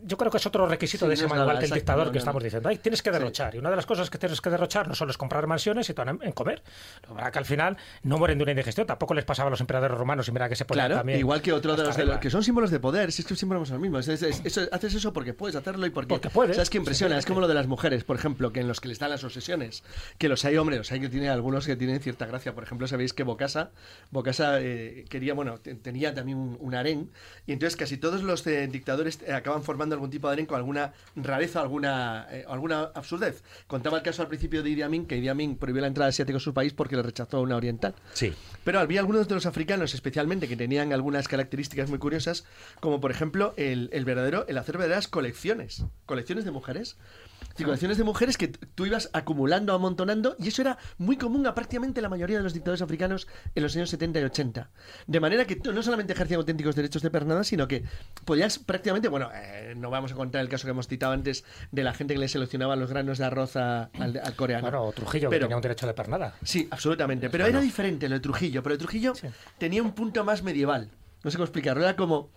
Yo 0.04 0.16
creo 0.16 0.30
que 0.30 0.38
es 0.38 0.46
otro 0.46 0.66
requisito 0.66 1.04
Sí, 1.06 1.08
de 1.08 1.14
ese 1.14 1.22
no 1.22 1.26
es 1.26 1.30
manual 1.30 1.48
nada, 1.48 1.60
del 1.60 1.70
dictador 1.70 2.06
no, 2.06 2.12
que 2.12 2.16
no, 2.16 2.20
estamos 2.20 2.42
diciendo. 2.42 2.68
Ay, 2.68 2.78
tienes 2.78 3.02
que 3.02 3.10
derrochar. 3.10 3.54
Y 3.54 3.58
una 3.58 3.70
de 3.70 3.76
las 3.76 3.86
cosas 3.86 4.10
que 4.10 4.18
tienes 4.18 4.40
que 4.40 4.50
derrochar 4.50 4.88
no 4.88 4.94
solo 4.94 5.10
es 5.10 5.16
comprar 5.18 5.46
mansiones, 5.46 5.86
sino 5.86 6.02
en, 6.02 6.18
en 6.22 6.32
comer. 6.32 6.62
Lo 7.08 7.14
verdad 7.14 7.32
que 7.32 7.38
al 7.38 7.44
final 7.44 7.76
no 8.02 8.18
mueren 8.18 8.38
de 8.38 8.42
una 8.44 8.52
indigestión. 8.52 8.86
Tampoco 8.86 9.14
les 9.14 9.24
pasaba 9.24 9.48
a 9.48 9.50
los 9.50 9.60
emperadores 9.60 9.96
romanos 9.96 10.26
y 10.28 10.32
mira 10.32 10.48
que 10.48 10.56
se 10.56 10.64
ponían 10.64 10.86
Claro, 10.86 11.00
también. 11.00 11.18
igual 11.18 11.40
que 11.42 11.52
otro 11.52 11.76
de 11.76 11.84
los, 11.84 11.96
de 11.96 12.04
los 12.04 12.18
que 12.18 12.30
son 12.30 12.42
símbolos 12.42 12.70
de 12.70 12.80
poder, 12.80 13.12
si 13.12 13.22
es 13.22 13.28
que 13.28 13.36
siempre 13.36 13.56
vamos 13.56 13.70
a 13.70 13.74
lo 13.74 13.80
mismo. 13.80 13.98
Es- 13.98 14.08
es- 14.08 14.22
es- 14.44 14.68
haces 14.72 14.94
eso 14.94 15.12
porque 15.12 15.34
puedes 15.34 15.56
hacerlo 15.56 15.86
y 15.86 15.90
porque, 15.90 16.08
Porque 16.08 16.30
puedes. 16.30 16.56
¿Sabes 16.56 16.70
qué 16.70 16.78
impresiona? 16.78 17.16
Es 17.18 17.26
como 17.26 17.40
lo 17.40 17.48
de 17.48 17.54
las 17.54 17.66
mujeres, 17.66 18.04
por 18.04 18.16
ejemplo, 18.16 18.52
que 18.52 18.60
en 18.60 18.68
los 18.68 18.80
que 18.80 18.88
les 18.88 18.98
dan 18.98 19.10
las 19.10 19.24
obsesiones. 19.24 19.84
Que 20.18 20.28
los 20.28 20.44
hay, 20.44 20.56
hombre, 20.56 20.76
los 20.78 20.90
hay 20.92 21.00
que 21.00 21.08
tienen 21.08 21.30
algunos 21.30 21.66
que 21.66 21.76
tienen 21.76 22.00
cierta 22.00 22.26
gracia. 22.26 22.54
Por 22.54 22.64
ejemplo, 22.64 22.86
sabéis 22.88 23.12
que 23.12 23.22
Bocasa, 23.22 23.70
Bocasa 24.10 24.60
eh, 24.60 25.04
quería, 25.08 25.34
bueno, 25.34 25.58
te- 25.58 25.74
tenía 25.74 26.14
también 26.14 26.38
un, 26.38 26.56
un 26.60 26.74
harén. 26.74 27.10
Y 27.46 27.52
entonces 27.52 27.76
casi 27.76 27.96
todos 27.96 28.22
los 28.22 28.46
eh, 28.46 28.66
dictadores 28.66 29.20
acaban 29.28 29.62
formando 29.62 29.91
algún 29.94 30.10
tipo 30.10 30.28
de 30.28 30.34
harén 30.34 30.46
con 30.46 30.56
alguna 30.56 30.92
rareza, 31.16 31.60
alguna, 31.60 32.26
eh, 32.30 32.44
alguna 32.48 32.90
absurdez. 32.94 33.42
Contaba 33.66 33.98
el 33.98 34.02
caso 34.02 34.22
al 34.22 34.28
principio 34.28 34.62
de 34.62 34.70
Idi 34.70 34.82
Amin, 34.82 35.06
que 35.06 35.16
Idi 35.16 35.28
Amin 35.28 35.56
prohibió 35.56 35.82
la 35.82 35.88
entrada 35.88 36.08
asiática 36.08 36.38
a 36.38 36.40
su 36.40 36.54
país 36.54 36.72
porque 36.72 36.96
le 36.96 37.02
rechazó 37.02 37.38
a 37.38 37.40
una 37.40 37.56
oriental. 37.56 37.94
Sí. 38.14 38.32
Pero 38.64 38.80
había 38.80 39.00
algunos 39.00 39.28
de 39.28 39.34
los 39.34 39.46
africanos, 39.46 39.94
especialmente, 39.94 40.48
que 40.48 40.56
tenían 40.56 40.92
algunas 40.92 41.28
características 41.28 41.90
muy 41.90 41.98
curiosas, 41.98 42.44
como 42.80 43.00
por 43.00 43.10
ejemplo 43.10 43.54
el, 43.56 43.90
el 43.92 44.04
verdadero, 44.04 44.46
el 44.48 44.58
hacer 44.58 44.78
verdaderas 44.78 45.08
colecciones, 45.08 45.84
colecciones 46.06 46.44
de 46.44 46.50
mujeres. 46.50 46.96
Es 47.42 47.48
decir, 47.50 47.66
colecciones 47.66 47.98
de 47.98 48.04
mujeres 48.04 48.36
que 48.36 48.48
tú 48.48 48.86
ibas 48.86 49.10
acumulando, 49.12 49.74
amontonando, 49.74 50.36
y 50.38 50.48
eso 50.48 50.62
era 50.62 50.78
muy 50.98 51.16
común 51.16 51.46
a 51.46 51.54
prácticamente 51.54 52.00
la 52.00 52.08
mayoría 52.08 52.38
de 52.38 52.42
los 52.42 52.54
dictadores 52.54 52.82
africanos 52.82 53.28
en 53.54 53.62
los 53.62 53.74
años 53.76 53.90
70 53.90 54.20
y 54.20 54.24
80. 54.24 54.70
De 55.06 55.20
manera 55.20 55.44
que 55.46 55.56
no 55.72 55.82
solamente 55.82 56.12
ejercían 56.12 56.38
auténticos 56.38 56.74
derechos 56.74 57.02
de 57.02 57.10
pernada, 57.10 57.44
sino 57.44 57.68
que 57.68 57.84
podías 58.24 58.58
prácticamente, 58.58 59.08
bueno, 59.08 59.30
eh, 59.34 59.74
no 59.76 59.90
vamos 59.90 60.12
a 60.12 60.14
contar 60.14 60.40
el 60.40 60.48
caso 60.48 60.66
que 60.66 60.70
hemos 60.70 60.88
citado 60.88 61.12
antes 61.12 61.44
de 61.70 61.82
la 61.84 61.92
gente 61.94 62.14
que 62.14 62.20
le 62.20 62.28
seleccionaba 62.28 62.76
los 62.76 62.90
granos 62.90 63.18
de 63.18 63.24
arroz 63.24 63.56
a- 63.56 63.90
al, 63.98 64.20
al 64.22 64.36
coreano. 64.36 64.62
Bueno, 64.62 64.82
o 64.84 64.92
Trujillo, 64.92 65.28
que 65.30 65.38
tenía 65.38 65.56
un 65.56 65.62
derecho 65.62 65.86
de 65.86 65.94
pernada. 65.94 66.34
Sí, 66.42 66.68
absolutamente. 66.70 67.28
Pero 67.30 67.44
Bueno. 67.44 67.58
era 67.58 67.64
diferente 67.64 68.08
lo 68.08 68.14
de 68.14 68.20
Trujillo. 68.20 68.62
Pero 68.62 68.72
el 68.74 68.78
Trujillo 68.78 69.12
tenía 69.58 69.82
un 69.82 69.92
punto 69.92 70.24
más 70.24 70.42
medieval. 70.42 70.90
No 71.24 71.30
sé 71.30 71.36
cómo 71.36 71.44
explicarlo. 71.44 71.82
Era 71.82 71.96
como. 71.96 72.30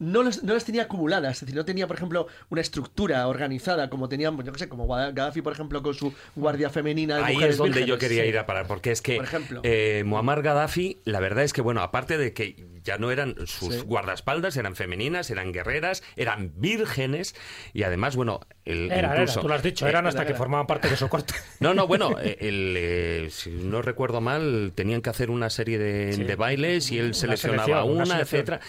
No, 0.00 0.22
los- 0.24 0.42
no 0.42 0.54
las 0.54 0.64
tenía 0.64 0.82
acumuladas, 0.82 1.34
es 1.36 1.40
decir, 1.42 1.54
no 1.54 1.64
tenía, 1.64 1.86
por 1.86 1.94
ejemplo, 1.96 2.26
una 2.48 2.60
estructura 2.60 3.28
organizada 3.28 3.88
como 3.90 4.08
teníamos, 4.08 4.44
yo 4.44 4.52
qué 4.52 4.58
sé, 4.58 4.68
como 4.68 4.88
Gaddafi, 4.88 5.42
por 5.42 5.52
ejemplo, 5.52 5.82
con 5.82 5.94
su 5.94 6.12
guardia 6.34 6.70
femenina 6.70 7.16
de 7.18 7.22
Ahí 7.24 7.34
mujeres 7.34 7.54
es 7.54 7.58
donde 7.58 7.86
yo 7.86 7.98
quería 7.98 8.24
ir 8.26 8.36
a 8.38 8.46
parar, 8.46 8.66
porque 8.66 8.90
es 8.90 9.02
que 9.02 9.16
Por 9.16 9.24
ejemplo. 9.26 9.60
eh, 9.62 10.02
Muammar 10.04 10.42
Gaddafi, 10.42 10.98
la 11.04 11.20
verdad 11.20 11.44
es 11.44 11.52
que, 11.52 11.60
bueno, 11.60 11.82
aparte 11.82 12.18
de 12.18 12.32
que 12.32 12.66
ya 12.82 12.96
no 12.96 13.10
eran 13.10 13.34
sus 13.46 13.74
Sí. 13.74 13.80
guardaespaldas, 13.82 14.56
eran 14.56 14.74
femeninas, 14.74 15.30
eran 15.30 15.52
guerreras, 15.52 16.02
eran 16.16 16.52
vírgenes, 16.56 17.34
y 17.74 17.82
además, 17.82 18.16
bueno, 18.16 18.40
el, 18.64 18.90
Era, 18.90 19.12
incluso, 19.12 19.34
era, 19.34 19.42
tú 19.42 19.48
lo 19.48 19.54
has 19.54 19.62
dicho, 19.62 19.86
eh, 19.86 19.90
eran 19.90 20.06
hasta 20.06 20.24
que 20.24 20.32
formaban 20.34 20.66
parte 20.66 20.88
de 20.88 20.96
su 20.96 21.08
corte. 21.08 21.34
No, 21.60 21.74
no, 21.74 21.86
bueno, 21.86 22.16
el, 22.18 22.74
eh, 22.78 23.28
si 23.30 23.50
no 23.50 23.82
recuerdo 23.82 24.22
mal, 24.22 24.72
tenían 24.74 25.02
que 25.02 25.10
hacer 25.10 25.28
una 25.30 25.50
serie 25.50 25.78
de, 25.78 26.14
Sí. 26.14 26.24
de 26.24 26.36
bailes 26.36 26.90
y 26.90 26.98
él 26.98 27.06
Una 27.06 27.14
seleccionaba 27.14 27.84
una 27.84 28.04
una, 28.04 28.20
etcétera. 28.20 28.60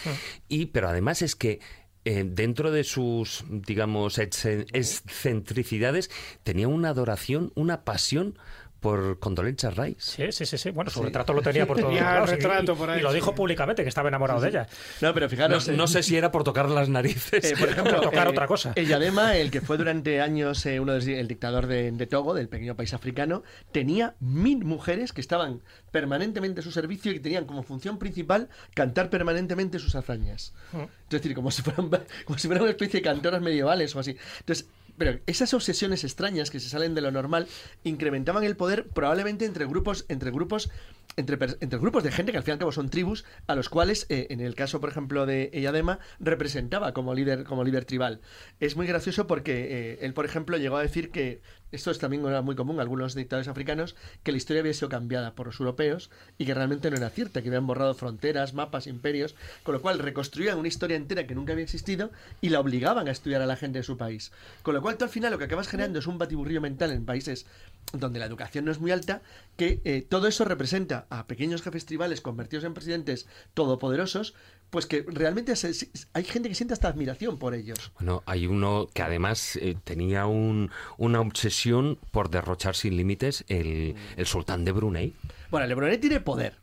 Y, 0.50 0.66
pero 0.68 0.90
además 0.90 1.21
es 1.22 1.36
que 1.36 1.60
eh, 2.04 2.24
dentro 2.26 2.72
de 2.72 2.84
sus, 2.84 3.44
digamos, 3.50 4.18
excen- 4.18 4.66
excentricidades, 4.74 6.10
tenía 6.44 6.68
una 6.68 6.90
adoración, 6.90 7.52
una 7.56 7.84
pasión 7.84 8.38
por 8.82 9.20
Condoleezza 9.20 9.70
Rice. 9.70 9.96
Sí, 10.00 10.32
sí, 10.32 10.46
sí, 10.46 10.58
sí. 10.58 10.72
Bueno, 10.72 10.90
su 10.92 11.00
Sí. 11.00 11.06
retrato 11.06 11.32
lo 11.34 11.42
tenía 11.42 11.66
por 11.68 11.80
todos 11.80 11.94
lados. 11.94 12.30
y- 12.30 12.34
retrato 12.34 12.74
y, 12.74 12.76
por 12.76 12.90
ahí, 12.90 13.00
y 13.00 13.04
lo 13.04 13.14
dijo 13.14 13.34
públicamente 13.34 13.84
que 13.84 13.90
estaba 13.90 14.10
enamorado 14.10 14.42
de 14.42 14.50
ella. 14.50 14.68
No, 15.02 15.14
pero 15.14 15.30
fijaros. 15.30 15.68
No, 15.70 15.78
no 15.78 15.88
sé 15.88 16.02
si 16.04 16.18
era 16.18 16.32
por 16.32 16.44
tocar 16.44 16.68
las 16.70 16.90
narices. 16.90 17.22
Eh, 17.52 17.56
por 17.58 17.70
ejemplo, 17.70 18.02
tocar 18.02 18.28
eh, 18.28 18.32
otra 18.32 18.48
cosa. 18.48 18.74
El 18.76 18.88
Yadema, 18.88 19.38
el 19.38 19.52
que 19.52 19.62
fue 19.62 19.78
durante 19.78 20.20
años 20.20 20.66
eh, 20.66 20.80
uno 20.80 20.94
de 20.94 21.20
el 21.20 21.28
dictador 21.28 21.68
de, 21.68 21.92
de 21.92 22.08
Togo, 22.08 22.34
del 22.34 22.50
pequeño 22.50 22.76
país 22.76 22.94
africano, 22.94 23.44
tenía 23.72 24.16
mil 24.20 24.66
mujeres 24.66 25.14
que 25.14 25.22
estaban 25.22 25.62
permanentemente 25.92 26.62
a 26.62 26.64
su 26.64 26.72
servicio 26.72 27.12
y 27.12 27.16
que 27.16 27.20
tenían 27.22 27.46
como 27.46 27.62
función 27.64 28.00
principal 28.00 28.50
cantar 28.74 29.10
permanentemente 29.12 29.78
sus 29.78 29.94
hazañas. 29.96 30.54
Es 30.74 31.10
decir, 31.10 31.36
como 31.36 31.52
si 31.52 31.62
fueran, 31.62 31.90
como 32.26 32.40
si 32.40 32.48
fueran 32.48 32.64
una 32.64 32.72
especie 32.72 33.00
de 33.00 33.04
cantoras 33.04 33.42
medievales 33.42 33.96
o 33.96 34.00
así. 34.00 34.16
Entonces, 34.40 34.68
pero 35.02 35.20
esas 35.26 35.56
obsesiones 35.56 36.04
extrañas 36.04 36.52
que 36.52 36.60
se 36.60 36.70
salen 36.70 36.94
de 36.94 37.02
lo 37.02 37.10
normal 37.10 37.48
incrementaban 37.84 38.44
el 38.44 38.56
poder 38.56 38.88
probablemente 38.88 39.46
entre 39.46 39.66
grupos, 39.66 40.06
entre 40.10 40.30
grupos, 40.30 40.70
entre, 41.18 41.38
grupos 41.78 42.04
de 42.04 42.12
gente 42.12 42.32
que 42.32 42.38
al 42.38 42.44
fin 42.44 42.52
y 42.52 42.54
al 42.54 42.60
cabo 42.60 42.72
son 42.72 42.90
tribus, 42.90 43.26
a 43.48 43.56
los 43.56 43.70
cuales, 43.70 44.06
eh, 44.10 44.28
en 44.30 44.40
el 44.40 44.56
caso, 44.56 44.80
por 44.80 44.90
ejemplo, 44.90 45.26
de 45.26 45.50
Eyadema, 45.54 46.00
representaba 46.20 46.94
como 46.94 47.14
líder, 47.14 47.44
como 47.44 47.64
líder 47.64 47.86
tribal. 47.86 48.22
Es 48.60 48.76
muy 48.76 48.88
gracioso 48.88 49.28
porque 49.28 49.68
eh, 49.70 50.00
él, 50.02 50.14
por 50.14 50.26
ejemplo, 50.26 50.58
llegó 50.58 50.78
a 50.78 50.82
decir 50.82 51.12
que 51.12 51.42
esto 51.72 51.90
es 51.90 52.00
también 52.00 52.26
era 52.26 52.42
muy 52.42 52.56
común, 52.56 52.80
algunos 52.80 53.16
dictadores 53.16 53.48
africanos, 53.48 53.96
que 54.24 54.32
la 54.32 54.38
historia 54.38 54.60
había 54.60 54.74
sido 54.74 54.90
cambiada 54.90 55.36
por 55.36 55.48
los 55.48 55.60
europeos 55.60 56.10
y 56.38 56.46
que 56.46 56.54
realmente 56.54 56.92
no 56.92 56.98
era 56.98 57.10
cierta, 57.10 57.42
que 57.42 57.48
habían 57.48 57.66
borrado 57.66 57.94
fronteras, 57.94 58.54
mapas, 58.54 58.88
imperios, 58.88 59.36
con 59.64 59.74
lo 59.74 59.82
cual 59.82 60.00
reconstruían 60.00 60.58
una 60.58 60.68
historia 60.68 60.98
entera 60.98 61.26
que 61.26 61.36
nunca 61.36 61.54
había 61.54 61.64
existido 61.64 62.12
y 62.42 62.50
la 62.50 62.60
obligaban 62.60 63.08
a 63.08 63.12
estudiar 63.12 63.42
a 63.42 63.46
la 63.46 63.56
gente 63.56 63.80
de 63.80 63.84
su 63.84 63.98
país. 63.98 64.34
Con 64.64 64.76
lo 64.76 64.82
cual 64.82 64.98
tú 64.98 65.06
al 65.06 65.10
final 65.10 65.32
lo 65.32 65.38
que 65.38 65.46
acabas 65.46 65.70
generando 65.70 66.00
es 66.00 66.08
un 66.08 66.18
batiburrillo 66.18 66.60
mental 66.60 66.92
en 66.92 67.06
países 67.06 67.46
donde 67.94 68.20
la 68.20 68.26
educación 68.26 68.66
no 68.66 68.72
es 68.72 68.80
muy 68.80 68.92
alta, 68.92 69.22
que 69.58 69.82
eh, 69.84 70.06
todo 70.08 70.28
eso 70.28 70.46
representa 70.46 71.08
a 71.10 71.28
pequeños 71.28 71.62
jefes 71.62 71.86
tribales 71.86 72.22
convertidos 72.22 72.64
en 72.64 72.74
presidentes 72.74 73.28
todopoderosos, 73.54 74.34
pues 74.70 74.86
que 74.86 75.06
realmente 75.08 75.56
se- 75.58 75.90
hay 76.14 76.24
gente 76.24 76.48
que 76.48 76.56
siente 76.56 76.74
hasta 76.74 76.88
admiración 76.88 77.38
por 77.38 77.54
ellos. 77.54 77.92
Bueno, 78.00 78.24
hay 78.26 78.48
uno 78.48 78.88
que 78.94 79.02
además 79.02 79.58
eh, 79.58 79.76
tenía 79.84 80.26
un- 80.26 80.72
una 80.98 81.20
obsesión 81.20 82.00
por 82.12 82.30
derrochar 82.30 82.76
sin 82.76 82.96
límites, 82.96 83.44
el, 83.50 83.96
el 84.16 84.26
sultán 84.26 84.64
de 84.64 84.72
Brunei. 84.72 85.14
Bueno, 85.50 85.66
el 85.66 85.76
Brunei 85.76 85.98
tiene 85.98 86.22
poder. 86.22 86.61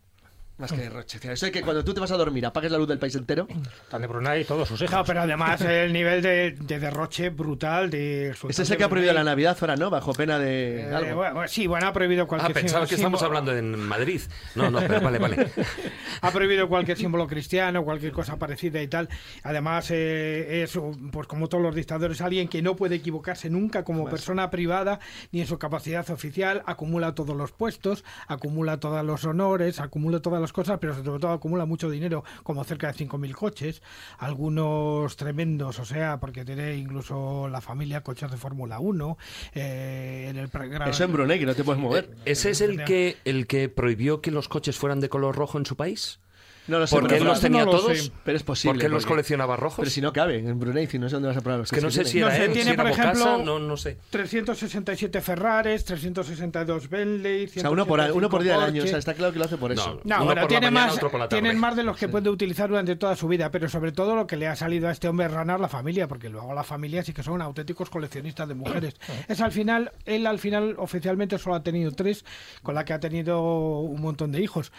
Más 0.58 0.72
que 0.72 0.78
derroche. 0.78 1.18
Eso 1.32 1.46
de 1.46 1.52
que 1.52 1.62
cuando 1.62 1.84
tú 1.84 1.94
te 1.94 2.00
vas 2.00 2.10
a 2.10 2.16
dormir 2.16 2.44
apagues 2.44 2.72
la 2.72 2.78
luz 2.78 2.88
del 2.88 2.98
país 2.98 3.14
entero. 3.14 3.46
Tan 3.88 4.02
de 4.02 4.08
Brunei 4.08 4.42
y 4.42 4.44
todos 4.44 4.66
sus 4.66 4.80
hijos. 4.82 4.92
No, 4.92 5.04
pero 5.04 5.20
además 5.22 5.60
el 5.62 5.92
nivel 5.92 6.20
de, 6.20 6.56
de 6.58 6.78
derroche 6.80 7.30
brutal 7.30 7.90
de... 7.90 8.30
Ese 8.48 8.62
es 8.62 8.70
el 8.70 8.76
que 8.76 8.82
ha 8.84 8.88
prohibido 8.88 9.12
la 9.14 9.22
Navidad 9.22 9.56
ahora, 9.60 9.76
¿no? 9.76 9.88
Bajo 9.88 10.12
pena 10.14 10.38
de 10.38 10.80
Eh, 10.80 10.94
algo. 10.94 11.14
bueno, 11.16 11.46
sí, 11.48 11.66
bueno, 11.68 11.86
ha 11.86 11.92
prohibido 11.92 12.24
Ah, 12.24 12.26
cualquier 12.26 12.54
pensaba 12.54 12.86
que 12.86 12.96
símbolo- 12.96 12.98
estamos 12.98 13.22
hablando 13.22 13.56
en 13.56 13.78
Madrid. 13.78 14.20
No, 14.56 14.68
no, 14.70 14.80
pero 14.80 15.00
vale, 15.00 15.18
vale. 15.18 15.48
ha 16.22 16.30
prohibido 16.32 16.68
cualquier 16.68 16.96
símbolo 16.98 17.28
cristiano, 17.28 17.84
cualquier 17.84 18.10
cosa 18.12 18.36
parecida 18.36 18.82
y 18.82 18.88
tal. 18.88 19.08
Además, 19.44 19.88
eh, 19.92 20.62
es, 20.64 20.76
pues 21.12 21.28
como 21.28 21.48
todos 21.48 21.62
los 21.62 21.74
dictadores, 21.74 22.20
alguien 22.20 22.48
que 22.48 22.62
no 22.62 22.74
puede 22.74 22.96
equivocarse 22.96 23.48
nunca 23.48 23.84
como 23.84 24.08
persona 24.08 24.50
privada 24.50 24.98
ni 25.30 25.40
en 25.40 25.46
su 25.46 25.56
capacidad 25.58 26.08
oficial, 26.10 26.62
acumula 26.66 27.14
todos 27.14 27.36
los 27.36 27.52
puestos, 27.52 28.04
acumula 28.26 28.80
todos 28.80 29.04
los 29.04 29.24
honores, 29.24 29.78
acumula 29.78 30.18
todas 30.20 30.40
las 30.40 30.47
cosas, 30.52 30.78
pero 30.80 30.94
sobre 30.94 31.20
todo 31.20 31.30
acumula 31.32 31.64
mucho 31.64 31.90
dinero, 31.90 32.24
como 32.42 32.62
cerca 32.64 32.90
de 32.92 32.94
5.000 32.94 33.34
coches, 33.34 33.82
algunos 34.18 35.16
tremendos, 35.16 35.78
o 35.78 35.84
sea, 35.84 36.18
porque 36.20 36.44
tiene 36.44 36.76
incluso 36.76 37.48
la 37.48 37.60
familia 37.60 38.02
coches 38.02 38.30
de 38.30 38.36
Fórmula 38.36 38.78
1. 38.80 39.18
eh, 39.54 40.26
en 40.30 40.36
el 40.36 40.48
pre- 40.48 40.68
Eso 40.90 41.04
en 41.04 41.12
Brunei, 41.12 41.38
que 41.38 41.46
no 41.46 41.54
te 41.54 41.64
puedes 41.64 41.80
mover. 41.80 42.10
¿Ese 42.24 42.50
es 42.50 42.60
el 42.60 42.84
que, 42.84 43.16
el 43.24 43.46
que 43.46 43.68
prohibió 43.68 44.20
que 44.20 44.30
los 44.30 44.48
coches 44.48 44.76
fueran 44.76 45.00
de 45.00 45.08
color 45.08 45.34
rojo 45.36 45.58
en 45.58 45.66
su 45.66 45.76
país? 45.76 46.20
No 46.68 46.78
lo 46.78 46.86
sé, 46.86 46.94
¿Por 46.96 47.08
qué 47.08 47.14
pero- 47.16 47.24
los 47.24 47.40
tenía 47.40 47.64
no 47.64 47.70
todos? 47.72 48.12
Pero 48.24 48.36
es 48.36 48.42
posible. 48.42 48.74
¿Por 48.74 48.80
qué 48.82 48.88
los 48.88 49.02
porque- 49.04 49.08
coleccionaba 49.14 49.56
rojos? 49.56 49.78
Pero 49.80 49.90
si 49.90 50.00
no 50.00 50.12
cabe 50.12 50.38
en 50.38 50.58
Brunei, 50.58 50.86
si 50.86 50.98
no 50.98 51.08
sé 51.08 51.14
dónde 51.16 51.28
vas 51.28 51.36
a 51.36 51.40
poner 51.40 51.58
los 51.58 51.72
Es 51.72 51.76
que 51.78 51.84
no 51.84 51.90
sé 51.90 52.04
si 52.04 52.20
No 52.20 52.30
sé, 52.30 52.44
él, 52.44 52.52
tiene, 52.52 52.64
si 52.64 52.74
era 52.74 52.82
por 52.82 52.90
Bocasa, 52.92 53.10
ejemplo, 53.12 53.44
no, 53.44 53.58
no 53.58 53.76
sé. 53.76 53.98
367 54.10 55.20
Ferraris, 55.20 55.84
362 55.84 56.88
Bentley, 56.88 57.44
O 57.46 57.48
sea, 57.48 57.70
uno 57.70 57.86
por, 57.86 58.00
uno 58.12 58.28
por 58.28 58.42
día 58.42 58.52
del 58.54 58.62
año. 58.62 58.84
O 58.84 58.86
sea, 58.86 58.98
está 58.98 59.14
claro 59.14 59.32
que 59.32 59.38
lo 59.38 59.44
hace 59.46 59.56
por 59.56 59.72
eso. 59.72 60.00
No, 60.04 60.16
Uno 60.16 60.24
bueno, 60.26 60.42
por 60.42 60.42
la 60.42 60.48
tiene 60.48 60.70
mañana, 60.70 60.86
más, 60.86 60.96
otro 60.96 61.10
por 61.10 61.20
la 61.20 61.28
tarde. 61.28 61.40
tienen 61.42 61.58
más 61.60 61.76
de 61.76 61.82
los 61.84 61.96
que 61.96 62.08
puede 62.08 62.28
utilizar 62.30 62.68
durante 62.68 62.96
toda 62.96 63.16
su 63.16 63.28
vida, 63.28 63.50
pero 63.50 63.68
sobre 63.68 63.92
todo 63.92 64.14
lo 64.14 64.26
que 64.26 64.36
le 64.36 64.46
ha 64.46 64.56
salido 64.56 64.88
a 64.88 64.92
este 64.92 65.08
hombre 65.08 65.28
ranar 65.28 65.60
la 65.60 65.68
familia, 65.68 66.06
porque 66.08 66.28
luego 66.28 66.52
la 66.54 66.64
familia 66.64 67.02
sí 67.02 67.12
que 67.12 67.22
son 67.22 67.40
auténticos 67.42 67.90
coleccionistas 67.90 68.46
de 68.48 68.54
mujeres. 68.54 68.94
Es 69.28 69.40
al 69.40 69.52
final, 69.52 69.92
él 70.04 70.26
al 70.26 70.38
final 70.38 70.74
oficialmente 70.78 71.38
solo 71.38 71.56
ha 71.56 71.62
tenido 71.62 71.92
tres, 71.92 72.24
con 72.62 72.74
la 72.74 72.84
que 72.84 72.92
ha 72.92 73.00
tenido 73.00 73.40
un 73.80 74.00
montón 74.00 74.32
de 74.32 74.40
hijos. 74.40 74.72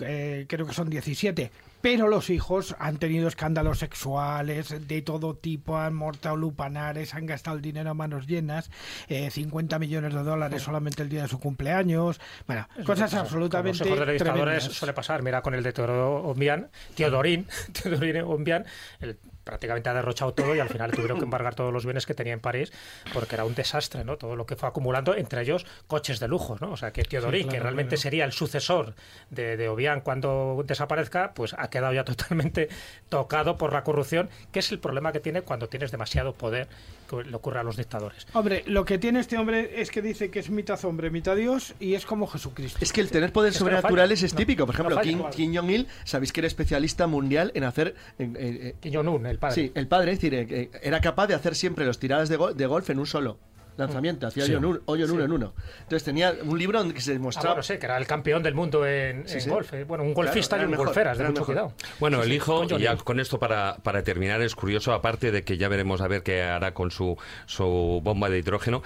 Eh, 0.00 0.46
creo 0.48 0.66
que 0.66 0.74
son 0.74 0.90
17. 0.90 1.50
Pero 1.82 2.06
los 2.08 2.30
hijos 2.30 2.76
han 2.78 2.96
tenido 2.98 3.28
escándalos 3.28 3.80
sexuales 3.80 4.86
de 4.86 5.02
todo 5.02 5.34
tipo, 5.34 5.76
han 5.76 5.94
mortado 5.94 6.36
lupanares, 6.36 7.14
han 7.14 7.26
gastado 7.26 7.56
el 7.56 7.62
dinero 7.62 7.90
a 7.90 7.94
manos 7.94 8.26
llenas, 8.26 8.70
eh, 9.08 9.30
50 9.30 9.78
millones 9.78 10.14
de 10.14 10.22
dólares 10.22 10.62
solamente 10.62 11.02
el 11.02 11.08
día 11.08 11.22
de 11.22 11.28
su 11.28 11.40
cumpleaños. 11.40 12.20
Bueno, 12.46 12.68
cosas 12.86 13.10
Con 13.10 13.18
absolutamente 13.18 13.80
los 13.80 13.88
hijos 13.88 14.06
de 14.06 14.12
dictadores 14.12 14.64
suele 14.64 14.92
pasar. 14.92 15.22
Mira 15.22 15.42
con 15.42 15.54
el 15.54 15.62
de 15.62 15.72
Ombian, 15.82 16.70
Teodorín, 16.94 17.46
Teodorín 17.82 18.22
Ombian, 18.22 18.64
el 19.00 19.18
prácticamente 19.44 19.88
ha 19.88 19.94
derrochado 19.94 20.34
todo 20.34 20.54
y 20.54 20.60
al 20.60 20.68
final 20.68 20.90
tuvieron 20.92 21.18
que 21.18 21.24
embargar 21.24 21.54
todos 21.54 21.72
los 21.72 21.84
bienes 21.84 22.06
que 22.06 22.14
tenía 22.14 22.32
en 22.32 22.40
París 22.40 22.72
porque 23.12 23.34
era 23.34 23.44
un 23.44 23.54
desastre, 23.54 24.04
¿no? 24.04 24.16
Todo 24.16 24.36
lo 24.36 24.46
que 24.46 24.56
fue 24.56 24.68
acumulando, 24.68 25.14
entre 25.14 25.42
ellos 25.42 25.66
coches 25.86 26.20
de 26.20 26.28
lujo, 26.28 26.56
¿no? 26.60 26.72
O 26.72 26.76
sea, 26.76 26.92
que 26.92 27.02
Teodorín, 27.02 27.42
Sí, 27.42 27.44
claro, 27.44 27.56
que 27.56 27.60
realmente 27.60 27.88
claro. 27.90 28.02
sería 28.02 28.24
el 28.24 28.32
sucesor 28.32 28.94
de, 29.30 29.56
de 29.56 29.68
Obiang 29.68 30.02
cuando 30.02 30.62
desaparezca, 30.66 31.34
pues 31.34 31.54
ha 31.58 31.68
quedado 31.72 31.92
ya 31.92 32.04
totalmente 32.12 32.68
tocado 33.08 33.58
por 33.58 33.72
la 33.72 33.82
corrupción, 33.82 34.28
que 34.52 34.60
es 34.60 34.70
el 34.70 34.78
problema 34.78 35.10
que 35.12 35.18
tiene 35.20 35.42
cuando 35.42 35.68
tienes 35.68 35.90
demasiado 35.90 36.34
poder, 36.34 36.68
que 37.10 37.24
le 37.24 37.34
ocurre 37.34 37.58
a 37.60 37.62
los 37.64 37.76
dictadores. 37.76 38.26
Hombre, 38.34 38.62
lo 38.66 38.84
que 38.84 38.98
tiene 38.98 39.18
este 39.20 39.36
hombre 39.36 39.80
es 39.82 39.90
que 39.90 40.00
dice 40.02 40.30
que 40.30 40.38
es 40.38 40.50
mitad 40.50 40.82
hombre, 40.84 41.10
mitad 41.10 41.34
Dios 41.36 41.74
y 41.80 41.94
es 41.94 42.06
como 42.06 42.26
Jesucristo. 42.26 42.78
Es 42.80 42.92
que 42.92 43.00
el 43.00 43.10
tener 43.10 43.32
poderes 43.32 43.56
no 43.56 43.60
sobrenaturales 43.60 44.22
es 44.22 44.32
no, 44.34 44.38
típico. 44.38 44.66
Por 44.66 44.74
ejemplo. 44.74 45.00
Kim, 45.00 45.22
Kim 45.30 45.54
Jong-il, 45.56 45.88
sabéis 46.04 46.32
que 46.32 46.40
era 46.40 46.46
especialista 46.46 47.06
mundial 47.06 47.50
en 47.54 47.64
hacer. 47.64 47.94
en- 48.18 48.36
en- 48.38 48.74
Kim 48.80 48.92
Jong-un, 48.94 49.26
el 49.26 49.38
padre. 49.38 49.54
Sí, 49.54 49.72
el 49.74 49.88
padre, 49.88 50.12
es 50.12 50.18
decir, 50.20 50.34
eh, 50.34 50.46
eh, 50.48 50.70
era 50.82 51.00
capaz 51.00 51.26
de 51.26 51.34
hacer 51.34 51.54
siempre 51.54 51.84
los 51.84 51.98
tiradas 51.98 52.28
de, 52.28 52.36
gol- 52.36 52.54
de 52.54 52.66
golf 52.66 52.88
en 52.90 52.98
un 52.98 53.06
solo 53.06 53.38
lanzamiento, 53.76 54.26
hacía 54.26 54.44
Sí. 54.44 54.50
hoyo 54.54 54.58
en 54.58 54.64
un- 54.64 54.82
hoyo 54.86 55.04
en 55.04 55.10
Sí. 55.10 55.14
uno 55.16 55.24
en 55.24 55.32
uno. 55.32 55.52
Entonces 55.82 56.04
tenía 56.04 56.34
un 56.44 56.58
libro 56.58 56.78
donde 56.78 57.00
se 57.00 57.10
Ah, 57.10 57.14
demostraba. 57.14 57.48
bueno, 57.54 57.62
sí, 57.62 57.78
que 57.78 57.86
era 57.86 57.96
el 57.96 58.06
campeón 58.06 58.42
del 58.42 58.54
mundo 58.54 58.86
en, 58.86 59.26
Sí, 59.26 59.34
en 59.34 59.40
sí. 59.40 59.50
golf. 59.50 59.72
eh. 59.74 59.84
Bueno, 59.84 60.04
un 60.04 60.14
golfista 60.14 60.56
y 60.58 60.64
un 60.64 60.70
mejor, 60.70 60.86
golferas, 60.86 61.18
de 61.18 61.24
mucho 61.24 61.32
mejor. 61.40 61.46
cuidado. 61.46 61.72
Bueno, 62.00 62.18
Sí, 62.22 62.26
el 62.28 62.32
hijo, 62.34 62.66
con 62.68 62.78
ya 62.78 62.96
con 62.96 63.20
esto 63.20 63.38
para, 63.38 63.76
para 63.82 64.02
terminar, 64.02 64.40
es 64.42 64.54
curioso, 64.54 64.92
aparte 64.92 65.30
de 65.30 65.42
que 65.44 65.56
ya 65.56 65.68
veremos 65.68 66.00
a 66.00 66.08
ver 66.08 66.22
qué 66.22 66.42
hará 66.42 66.74
con 66.74 66.90
su, 66.90 67.16
su 67.46 68.00
bomba 68.02 68.28
de 68.28 68.38
hidrógeno, 68.38 68.82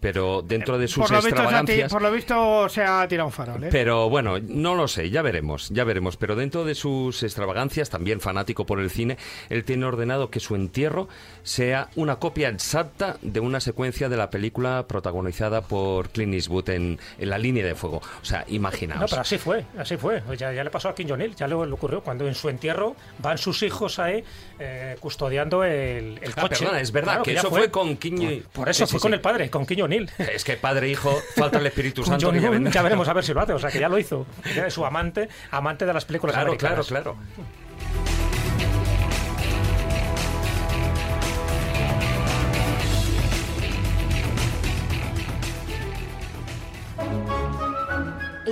pero 0.00 0.42
dentro 0.42 0.78
de 0.78 0.88
sus 0.88 1.02
Por 1.02 1.10
visto, 1.10 1.16
ha 1.16 1.20
ti- 1.20 1.26
extravagancias... 1.28 1.92
por 1.92 2.02
lo 2.02 2.10
visto 2.12 2.68
se 2.68 2.82
ha 2.82 3.06
tirado 3.08 3.26
un 3.28 3.32
farol, 3.32 3.64
¿eh? 3.64 3.68
Pero 3.70 4.08
bueno, 4.08 4.38
no 4.40 4.74
lo 4.74 4.88
sé, 4.88 5.10
ya 5.10 5.22
veremos, 5.22 5.68
ya 5.70 5.84
veremos. 5.84 6.16
Pero 6.16 6.36
dentro 6.36 6.64
de 6.64 6.74
sus 6.74 7.22
extravagancias, 7.22 7.90
también 7.90 8.20
fanático 8.20 8.66
por 8.66 8.80
el 8.80 8.90
cine, 8.90 9.18
él 9.48 9.64
tiene 9.64 9.84
ordenado 9.84 10.30
que 10.30 10.40
su 10.40 10.54
entierro 10.54 11.08
sea 11.42 11.88
una 11.96 12.16
copia 12.16 12.48
exacta 12.48 13.16
de 13.22 13.40
una 13.40 13.60
secuencia 13.60 14.08
de 14.08 14.16
la 14.16 14.29
película 14.30 14.84
protagonizada 14.86 15.60
por 15.62 16.10
Clint 16.10 16.34
Eastwood 16.34 16.68
en, 16.70 16.98
en 17.18 17.30
La 17.30 17.38
línea 17.38 17.64
de 17.64 17.74
fuego. 17.74 18.00
O 18.20 18.24
sea, 18.24 18.44
imaginaos. 18.48 19.00
No, 19.02 19.06
pero 19.08 19.22
así 19.22 19.38
fue, 19.38 19.64
así 19.78 19.96
fue. 19.96 20.22
Ya, 20.38 20.52
ya 20.52 20.64
le 20.64 20.70
pasó 20.70 20.88
a 20.88 20.94
Kim 20.94 21.08
Jong-il, 21.08 21.34
ya 21.34 21.46
le, 21.46 21.54
le 21.54 21.72
ocurrió 21.72 22.00
cuando 22.02 22.26
en 22.26 22.34
su 22.34 22.48
entierro 22.48 22.94
van 23.18 23.38
sus 23.38 23.62
hijos 23.62 23.98
ahí 23.98 24.22
eh, 24.58 24.96
custodiando 25.00 25.64
el, 25.64 26.18
el 26.22 26.32
Ah, 26.36 26.42
coche. 26.42 26.60
perdona, 26.60 26.80
es 26.80 26.92
verdad, 26.92 27.12
Claro, 27.12 27.22
que 27.24 27.34
ya 27.34 27.40
eso 27.40 27.50
fue 27.50 27.70
con 27.70 27.96
Kim 27.96 28.16
Por, 28.16 28.42
por 28.52 28.68
eso 28.68 28.86
Sí, 28.86 28.90
fue 28.92 28.98
sí, 29.00 29.02
con 29.02 29.10
sí. 29.10 29.14
el 29.14 29.20
padre, 29.20 29.50
con 29.50 29.66
Kim 29.66 29.80
Jong-il. 29.80 30.10
Es 30.34 30.44
que 30.44 30.56
padre 30.56 30.86
e 30.86 30.90
hijo, 30.90 31.12
falta 31.36 31.58
el 31.58 31.66
Espíritu 31.66 32.04
Santo. 32.04 32.30
que 32.32 32.40
ya 32.40 32.58
ya 32.70 32.82
veremos 32.82 33.08
a 33.08 33.12
ver 33.12 33.24
si 33.24 33.32
lo 33.34 33.40
hace, 33.40 33.52
o 33.52 33.58
sea 33.58 33.70
que 33.70 33.80
ya 33.80 33.88
lo 33.88 33.98
hizo. 33.98 34.26
Ya 34.54 34.66
es 34.66 34.74
su 34.74 34.84
amante, 34.84 35.28
amante 35.50 35.86
de 35.86 35.92
las 35.92 36.04
películas 36.04 36.34
Claro, 36.34 36.56
claro, 36.56 36.82
americanas. 36.82 37.14
claro. 37.14 38.09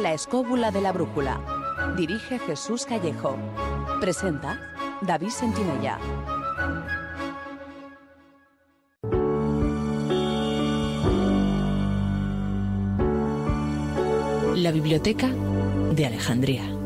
La 0.02 0.12
escóbula 0.12 0.70
de 0.70 0.80
la 0.80 0.92
brújula. 0.92 1.40
Dirige 1.96 2.38
Jesús 2.38 2.86
Callejo. 2.86 3.36
Presenta 4.00 4.60
David 5.00 5.30
Sentinella. 5.30 5.98
La 14.54 14.70
biblioteca 14.70 15.30
de 15.96 16.06
Alejandría. 16.06 16.77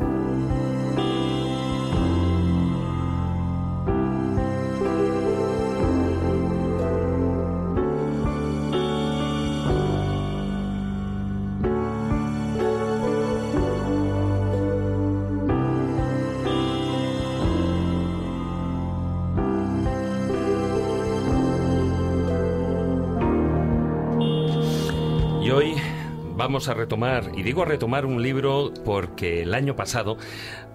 Vamos 26.53 26.69
a 26.69 26.75
retomar, 26.75 27.33
y 27.35 27.43
digo 27.43 27.65
retomar 27.65 28.05
un 28.05 28.23
libro 28.23 28.75
porque 28.85 29.41
el 29.41 29.55
año 29.55 29.75
pasado, 29.75 30.19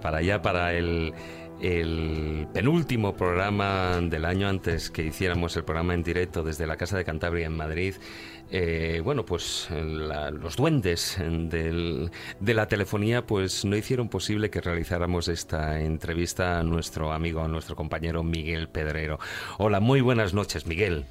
para 0.02 0.18
allá, 0.18 0.42
para 0.42 0.74
el, 0.74 1.14
penúltimo 2.52 3.16
programa 3.16 4.00
del 4.02 4.26
año 4.26 4.48
antes 4.48 4.90
que 4.90 5.04
hiciéramos 5.04 5.56
el 5.56 5.64
programa 5.66 5.94
en 5.94 6.02
directo 6.02 6.42
desde 6.42 6.66
la 6.66 6.78
Casa 6.78 6.98
de 6.98 7.06
Cantabria 7.06 7.46
en 7.46 7.56
Madrid, 7.56 7.94
eh, 8.50 9.02
bueno, 9.04 9.24
pues 9.24 9.70
los 9.72 10.56
duendes 10.56 11.16
de 11.20 12.54
la 12.56 12.68
telefonía 12.68 13.28
pues 13.28 13.64
no 13.64 13.76
hicieron 13.76 14.10
posible 14.10 14.50
que 14.50 14.62
realizáramos 14.62 15.28
esta 15.28 15.80
entrevista 15.80 16.58
a 16.58 16.64
nuestro 16.64 17.14
amigo, 17.14 17.42
a 17.42 17.48
nuestro 17.48 17.76
compañero 17.76 18.24
Miguel 18.24 18.68
Pedrero. 18.68 19.20
Hola, 19.60 19.80
muy 19.80 20.02
buenas 20.02 20.34
noches, 20.34 20.66
Miguel. 20.66 21.06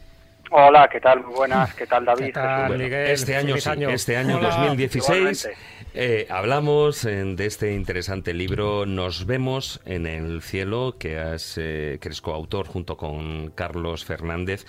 Hola, 0.51 0.89
¿qué 0.90 1.01
tal? 1.01 1.24
Muy 1.24 1.35
buenas, 1.35 1.74
¿qué 1.74 1.86
tal 1.86 2.05
David? 2.05 2.27
¿Qué 2.27 2.32
tal, 2.32 2.73
Jesús? 2.73 2.78
Miguel? 2.85 3.10
Este 3.10 3.36
año, 3.36 3.56
sí, 3.56 3.68
año. 3.68 3.89
este 3.90 4.16
año 4.16 4.36
Hola. 4.39 4.48
2016 4.51 5.06
Igualmente. 5.44 5.56
eh, 5.94 6.27
hablamos 6.31 7.05
eh, 7.05 7.24
de 7.24 7.47
este 7.47 7.73
interesante 7.74 8.32
libro 8.32 8.86
Nos 8.86 9.27
vemos 9.27 9.81
en 9.85 10.06
el 10.06 10.43
cielo 10.43 10.97
que, 10.98 11.18
has, 11.18 11.59
eh, 11.59 11.98
que 12.01 12.09
eres 12.09 12.20
coautor 12.20 12.66
junto 12.68 12.97
con 12.97 13.51
Carlos 13.51 14.05
Fernández 14.05 14.66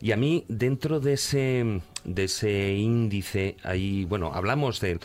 y 0.00 0.12
a 0.12 0.16
mí 0.16 0.44
dentro 0.48 0.98
de 0.98 1.12
ese 1.14 1.80
de 2.04 2.24
ese 2.24 2.72
índice 2.74 3.56
ahí 3.62 4.04
bueno 4.04 4.32
hablamos 4.34 4.80
del, 4.80 5.00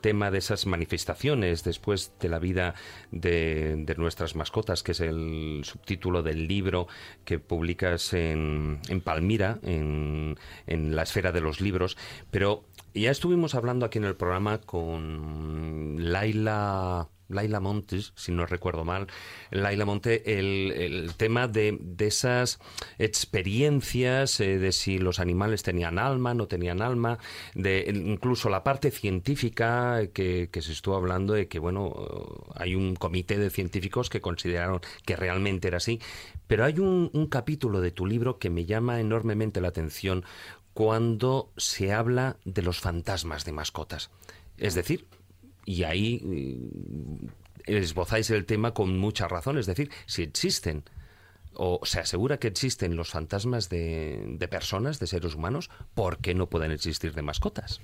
tema 0.00 0.30
de 0.30 0.38
esas 0.38 0.66
manifestaciones 0.66 1.64
después 1.64 2.12
de 2.20 2.28
la 2.28 2.38
vida 2.38 2.74
de, 3.10 3.76
de 3.76 3.94
nuestras 3.96 4.36
mascotas 4.36 4.82
que 4.82 4.92
es 4.92 5.00
el 5.00 5.60
subtítulo 5.64 6.22
del 6.22 6.48
libro 6.48 6.88
que 7.24 7.38
publicas 7.38 8.12
en, 8.14 8.80
en 8.88 9.00
Palmira 9.00 9.58
en, 9.62 10.36
en 10.66 10.96
la 10.96 11.02
esfera 11.02 11.32
de 11.32 11.40
los 11.40 11.60
libros 11.60 11.96
pero 12.30 12.64
ya 12.94 13.10
estuvimos 13.10 13.54
hablando 13.54 13.86
aquí 13.86 13.98
en 13.98 14.04
el 14.04 14.16
programa 14.16 14.58
con 14.58 15.96
Laila. 16.10 17.08
Laila 17.30 17.60
Montes, 17.60 18.12
si 18.16 18.32
no 18.32 18.44
recuerdo 18.46 18.84
mal, 18.84 19.06
Laila 19.50 19.84
Monte, 19.84 20.38
el, 20.38 20.72
el 20.72 21.14
tema 21.16 21.48
de, 21.48 21.78
de 21.80 22.06
esas 22.06 22.58
experiencias, 22.98 24.40
eh, 24.40 24.58
de 24.58 24.72
si 24.72 24.98
los 24.98 25.20
animales 25.20 25.62
tenían 25.62 25.98
alma, 25.98 26.34
no 26.34 26.46
tenían 26.46 26.82
alma, 26.82 27.18
de 27.54 27.90
incluso 27.94 28.50
la 28.50 28.62
parte 28.62 28.90
científica 28.90 30.00
que, 30.12 30.50
que 30.52 30.62
se 30.62 30.72
estuvo 30.72 30.96
hablando 30.96 31.34
de 31.34 31.48
que, 31.48 31.58
bueno, 31.58 31.94
hay 32.54 32.74
un 32.74 32.96
comité 32.96 33.38
de 33.38 33.50
científicos 33.50 34.10
que 34.10 34.20
consideraron 34.20 34.80
que 35.06 35.16
realmente 35.16 35.68
era 35.68 35.78
así, 35.78 36.00
pero 36.46 36.64
hay 36.64 36.78
un, 36.78 37.10
un 37.12 37.26
capítulo 37.26 37.80
de 37.80 37.90
tu 37.90 38.06
libro 38.06 38.38
que 38.38 38.50
me 38.50 38.64
llama 38.66 39.00
enormemente 39.00 39.60
la 39.60 39.68
atención 39.68 40.24
cuando 40.74 41.52
se 41.56 41.92
habla 41.92 42.36
de 42.44 42.62
los 42.62 42.80
fantasmas 42.80 43.44
de 43.44 43.52
mascotas. 43.52 44.10
Es 44.56 44.74
decir, 44.74 45.06
y 45.64 45.84
ahí 45.84 46.20
mm, 46.22 47.26
esbozáis 47.66 48.30
el 48.30 48.46
tema 48.46 48.72
con 48.72 48.98
mucha 48.98 49.28
razón, 49.28 49.58
es 49.58 49.66
decir, 49.66 49.90
si 50.06 50.22
existen 50.22 50.82
o 51.54 51.80
se 51.84 52.00
asegura 52.00 52.38
que 52.38 52.48
existen 52.48 52.96
los 52.96 53.10
fantasmas 53.10 53.68
de, 53.68 54.22
de 54.26 54.48
personas, 54.48 54.98
de 55.00 55.06
seres 55.06 55.34
humanos, 55.34 55.70
¿por 55.94 56.18
qué 56.18 56.32
no 56.34 56.46
pueden 56.46 56.70
existir 56.70 57.12
de 57.12 57.22
mascotas? 57.22 57.80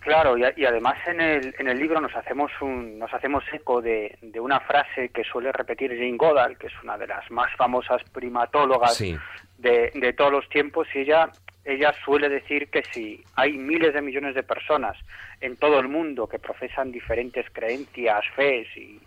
Claro, 0.00 0.36
y, 0.36 0.42
a- 0.42 0.52
y 0.56 0.64
además 0.64 0.96
en 1.06 1.20
el, 1.20 1.54
en 1.58 1.68
el 1.68 1.78
libro 1.78 2.00
nos 2.00 2.14
hacemos 2.16 2.50
un, 2.60 2.98
nos 2.98 3.12
hacemos 3.14 3.44
eco 3.52 3.80
de, 3.80 4.18
de 4.20 4.40
una 4.40 4.58
frase 4.60 5.10
que 5.10 5.22
suele 5.22 5.52
repetir 5.52 5.90
Jane 5.90 6.16
Goddard, 6.16 6.56
que 6.56 6.66
es 6.66 6.72
una 6.82 6.98
de 6.98 7.06
las 7.06 7.30
más 7.30 7.54
famosas 7.56 8.02
primatólogas 8.10 8.96
Sí. 8.96 9.16
de, 9.58 9.92
de 9.94 10.12
todos 10.14 10.32
los 10.32 10.48
tiempos, 10.48 10.88
y 10.94 11.00
ella, 11.00 11.30
ella 11.64 11.94
suele 12.04 12.28
decir 12.28 12.68
que 12.68 12.82
si 12.92 13.22
hay 13.36 13.52
miles 13.52 13.94
de 13.94 14.02
millones 14.02 14.34
de 14.34 14.42
personas 14.42 14.96
en 15.40 15.56
todo 15.56 15.78
el 15.78 15.88
mundo 15.88 16.28
que 16.28 16.38
profesan 16.38 16.90
diferentes 16.90 17.46
creencias, 17.52 18.24
fees 18.34 18.68
y, 18.76 19.00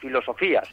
filosofías, 0.00 0.68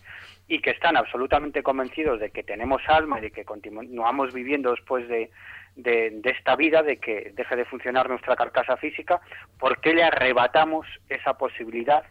y 0.48 0.60
que 0.60 0.72
están 0.72 0.98
absolutamente 0.98 1.61
convencidos 1.61 2.20
de 2.20 2.32
que 2.32 2.44
tenemos 2.44 2.82
alma 2.88 3.20
y 3.20 3.24
de 3.24 3.32
que 3.32 3.45
continuamos 3.45 4.34
viviendo 4.34 4.72
después 4.72 5.07
de, 5.07 5.30
de, 5.76 6.10
de 6.11 6.30
esta 6.32 6.56
vida, 6.56 6.84
de 6.84 6.98
que 6.98 7.32
deje 7.36 7.56
de 7.56 7.66
funcionar 7.66 8.10
nuestra 8.10 8.36
carcasa 8.36 8.78
física, 8.78 9.20
¿por 9.60 9.80
qué 9.82 9.94
le 9.94 10.03
arrebatamos 10.03 10.88
esa 11.10 11.38
posibilidad 11.38 12.03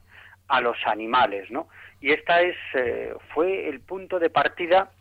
a 0.49 0.61
los 0.61 0.77
animales? 0.87 1.51
¿no? 1.51 1.69
Y 2.01 2.13
esta 2.13 2.43
es, 2.43 2.57
eh, 2.75 3.15
fue 3.35 3.69
el 3.69 3.81
punto 3.81 4.19
de 4.19 4.31
partida 4.31 4.93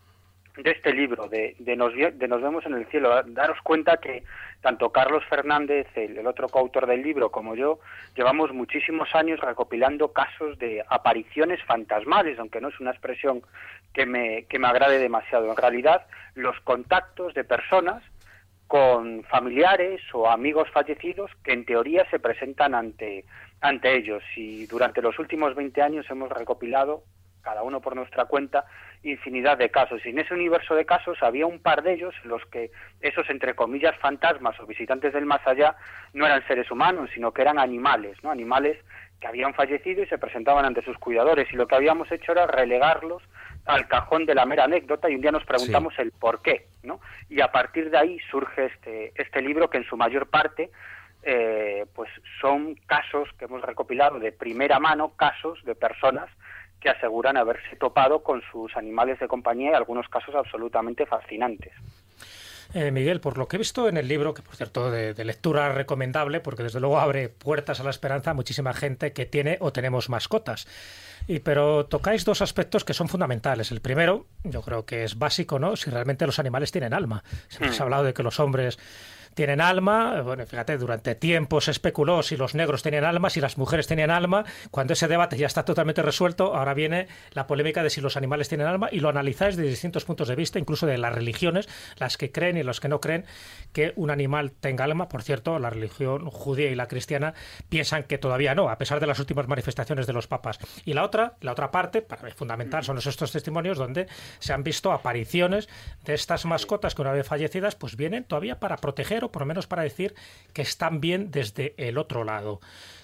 de 0.57 0.71
este 0.71 0.93
libro, 0.93 1.27
de, 1.27 1.55
de, 1.59 1.75
nos, 1.75 1.93
de 1.93 2.27
Nos 2.27 2.41
vemos 2.41 2.65
en 2.65 2.73
el 2.73 2.85
cielo. 2.88 3.21
Daros 3.23 3.59
cuenta 3.61 3.97
que 3.97 4.23
tanto 4.61 4.91
Carlos 4.91 5.23
Fernández, 5.29 5.88
el, 5.95 6.17
el 6.17 6.27
otro 6.27 6.49
coautor 6.49 6.88
del 6.88 7.03
libro, 7.03 7.29
como 7.29 7.55
yo, 7.55 7.79
llevamos 8.15 8.51
muchísimos 8.53 9.13
años 9.13 9.39
recopilando 9.39 10.11
casos 10.11 10.57
de 10.57 10.84
apariciones 10.89 11.63
fantasmales, 11.63 12.39
aunque 12.39 12.61
no 12.61 12.69
es 12.69 12.79
una 12.79 12.91
expresión 12.91 13.41
que 13.93 14.05
me, 14.05 14.45
que 14.45 14.59
me 14.59 14.67
agrade 14.67 14.99
demasiado. 14.99 15.49
En 15.49 15.57
realidad, 15.57 16.07
los 16.35 16.59
contactos 16.61 17.34
de 17.34 17.43
personas 17.43 18.03
con 18.67 19.23
familiares 19.23 20.01
o 20.13 20.29
amigos 20.29 20.69
fallecidos 20.71 21.31
que 21.43 21.53
en 21.53 21.65
teoría 21.65 22.09
se 22.09 22.19
presentan 22.19 22.75
ante, 22.75 23.25
ante 23.61 23.95
ellos. 23.95 24.23
Y 24.35 24.65
durante 24.65 25.01
los 25.01 25.17
últimos 25.19 25.55
20 25.55 25.81
años 25.81 26.05
hemos 26.09 26.29
recopilado, 26.29 27.03
cada 27.48 27.64
uno 27.64 27.80
por 27.80 27.95
nuestra 27.95 28.26
cuenta, 28.26 28.65
infinidad 29.03 29.57
de 29.57 29.69
casos. 29.69 30.06
Y 30.06 30.10
en 30.10 30.19
ese 30.19 30.34
universo 30.34 30.76
de 30.76 30.86
casos 30.86 31.18
había 31.22 31.45
un 31.45 31.60
par 31.60 31.82
de 31.82 31.94
ellos 31.94 32.14
en 32.24 32.30
los 32.30 32.45
que 32.48 32.72
esos, 32.99 33.30
entre 33.30 33.56
comillas, 33.56 33.95
fantasmas 33.99 34.60
o 34.60 34.65
visitantes 34.65 35.14
del 35.14 35.26
más 35.26 35.40
allá 35.48 35.78
no 36.11 36.26
eran 36.26 36.45
seres 36.45 36.69
humanos, 36.69 37.10
sino 37.14 37.32
que 37.32 37.44
eran 37.44 37.57
animales, 37.57 38.22
¿no? 38.22 38.32
Animales 38.32 38.78
que 39.22 39.28
habían 39.28 39.53
fallecido 39.53 40.03
y 40.03 40.07
se 40.07 40.18
presentaban 40.18 40.65
ante 40.65 40.84
sus 40.84 40.98
cuidadores. 40.98 41.48
Y 41.53 41.56
lo 41.56 41.68
que 41.68 41.76
habíamos 41.76 42.11
hecho 42.11 42.34
era 42.34 42.48
relegarlos 42.48 43.24
al 43.65 43.88
cajón 43.88 44.26
de 44.26 44.36
la 44.36 44.45
mera 44.45 44.65
anécdota 44.65 45.10
y 45.10 45.15
un 45.15 45.22
día 45.22 45.32
nos 45.32 45.45
preguntamos 45.45 45.98
el 45.99 46.11
por 46.11 46.41
qué, 46.41 46.68
¿no? 46.84 46.99
Y 47.30 47.40
a 47.40 47.49
partir 47.49 47.90
de 47.90 47.98
ahí 47.98 48.19
surge 48.30 48.65
este, 48.65 49.14
este 49.15 49.41
libro 49.41 49.69
que 49.69 49.78
en 49.78 49.86
su 49.86 49.95
mayor 49.95 50.28
parte 50.28 50.69
eh, 51.24 51.86
pues 51.95 52.10
son 52.41 52.76
casos 52.88 53.30
que 53.40 53.45
hemos 53.45 53.61
recopilado 53.61 54.19
de 54.19 54.34
primera 54.34 54.80
mano, 54.80 55.14
casos 55.15 55.64
de 55.64 55.76
personas 55.76 56.30
que 56.80 56.90
aseguran 56.90 57.38
haberse 57.38 57.76
topado 57.76 58.24
con 58.24 58.41
sus 58.52 58.76
animales 58.78 59.20
de 59.20 59.28
compañía 59.28 59.72
y 59.72 59.76
algunos 59.76 60.08
casos 60.10 60.36
absolutamente 60.36 61.06
fascinantes. 61.06 61.74
Eh, 62.74 62.91
Miguel, 62.91 63.22
por 63.22 63.38
lo 63.38 63.48
que 63.48 63.56
he 63.56 63.60
visto 63.60 63.88
en 63.88 63.98
el 63.98 64.08
libro, 64.08 64.34
que 64.34 64.41
por 64.41 64.56
cierto 64.56 64.91
de, 64.91 65.14
de 65.14 65.26
lectura 65.26 65.72
recomendable, 65.72 66.41
porque 66.41 66.64
desde 66.64 66.80
luego 66.80 66.99
abre 66.99 67.30
puertas 67.30 67.80
a 67.80 67.84
la 67.84 67.90
esperanza 67.90 68.32
a 68.32 68.34
muchísima 68.34 68.74
gente 68.74 69.14
que 69.14 69.26
tiene 69.26 69.58
o 69.62 69.72
tenemos 69.72 70.10
mascotas. 70.10 70.68
Y, 71.28 71.40
pero 71.40 71.86
tocáis 71.86 72.26
dos 72.26 72.41
aspectos 72.41 72.84
que 72.84 72.94
son 72.94 73.08
fundamentales. 73.08 73.72
El 73.72 73.82
primero, 73.82 74.28
yo 74.44 74.62
creo 74.62 74.86
que 74.86 75.04
es 75.04 75.18
básico, 75.18 75.60
¿no? 75.60 75.76
Si 75.76 75.90
realmente 75.90 76.26
los 76.26 76.40
animales 76.40 76.72
tienen 76.72 76.94
alma. 76.94 77.24
Siempre 77.48 77.74
se 77.74 77.82
ha 77.82 77.86
hablado 77.86 78.04
de 78.04 78.14
que 78.14 78.24
los 78.24 78.40
hombres 78.40 78.78
tienen 79.38 79.61
alma. 79.61 80.19
Bueno, 80.23 80.47
fíjate, 80.47 80.80
durante 80.80 81.14
tiempo 81.14 81.61
se 81.61 81.69
especuló 81.69 82.23
si 82.23 82.35
los 82.35 82.55
negros 82.55 82.81
tenían 82.81 83.05
alma, 83.05 83.30
si 83.30 83.39
las 83.39 83.59
mujeres 83.59 83.85
tenían 83.85 84.09
alma. 84.09 84.45
Cuando 84.72 84.93
ese 84.93 85.07
debate 85.07 85.38
ya 85.38 85.45
está 85.45 85.64
totalmente 85.64 86.01
resuelto, 86.01 86.55
ahora 86.55 86.73
viene 86.73 87.07
la 87.34 87.45
polémica 87.45 87.84
de 87.84 87.91
si 87.91 88.01
los 88.01 88.18
animales 88.18 88.49
tienen 88.49 88.65
alma 88.65 88.89
y 88.91 88.99
lo 88.99 89.09
analizáis 89.09 89.55
desde 89.55 89.69
distintos 89.69 90.05
puntos 90.05 90.27
de 90.27 90.35
vista, 90.35 90.57
incluso 90.57 90.88
de 90.88 90.97
las 90.97 91.14
religiones, 91.14 91.69
las 91.97 92.18
que 92.18 92.31
creen 92.31 92.57
y 92.57 92.64
los 92.64 92.80
que 92.80 92.88
no 92.88 92.99
creen 92.99 93.26
que 93.73 93.93
un 93.95 94.09
animal 94.09 94.53
tenga 94.59 94.85
alma. 94.85 95.07
Por 95.07 95.22
cierto, 95.22 95.59
la 95.59 95.69
religión 95.69 96.31
judía 96.31 96.72
y 96.72 96.76
la 96.76 96.88
cristiana 96.88 97.35
piensan 97.69 98.05
que 98.05 98.18
todavía 98.18 98.55
no, 98.55 98.72
a 98.72 98.80
pesar 98.80 98.99
de 98.99 99.05
las 99.05 99.19
últimas 99.19 99.47
manifestaciones 99.47 100.07
de 100.07 100.14
los 100.14 100.26
papas. 100.26 100.57
Y 100.84 100.93
la 100.93 101.03
otra, 101.03 101.35
la 101.41 101.51
otra 101.51 101.69
parte, 101.69 102.01
para 102.01 102.23
mí 102.23 102.31
fundamental, 102.31 102.84
son 102.84 102.97
estos 102.97 103.31
testimonios 103.31 103.77
donde 103.77 104.07
se 104.39 104.53
han 104.53 104.64
visto 104.64 104.91
apariciones 104.91 105.69
de 106.05 106.15
estas 106.15 106.45
mascotas 106.45 106.95
que 106.95 107.03
una 107.03 107.11
vez 107.11 107.27
fallecidas, 107.27 107.76
pues 107.76 107.95
vienen 107.95 108.23
todavía 108.23 108.59
para 108.59 108.77
proteger 108.77 109.27
por 109.32 109.41
lo 109.41 109.45
menos 109.45 109.68
para 109.68 109.84
decir 109.84 110.16
que 110.54 110.62
están 110.62 111.02
bien 111.02 111.32
desde 111.32 111.74
el 111.78 111.98
otro 111.98 112.24
lado. 112.24 112.60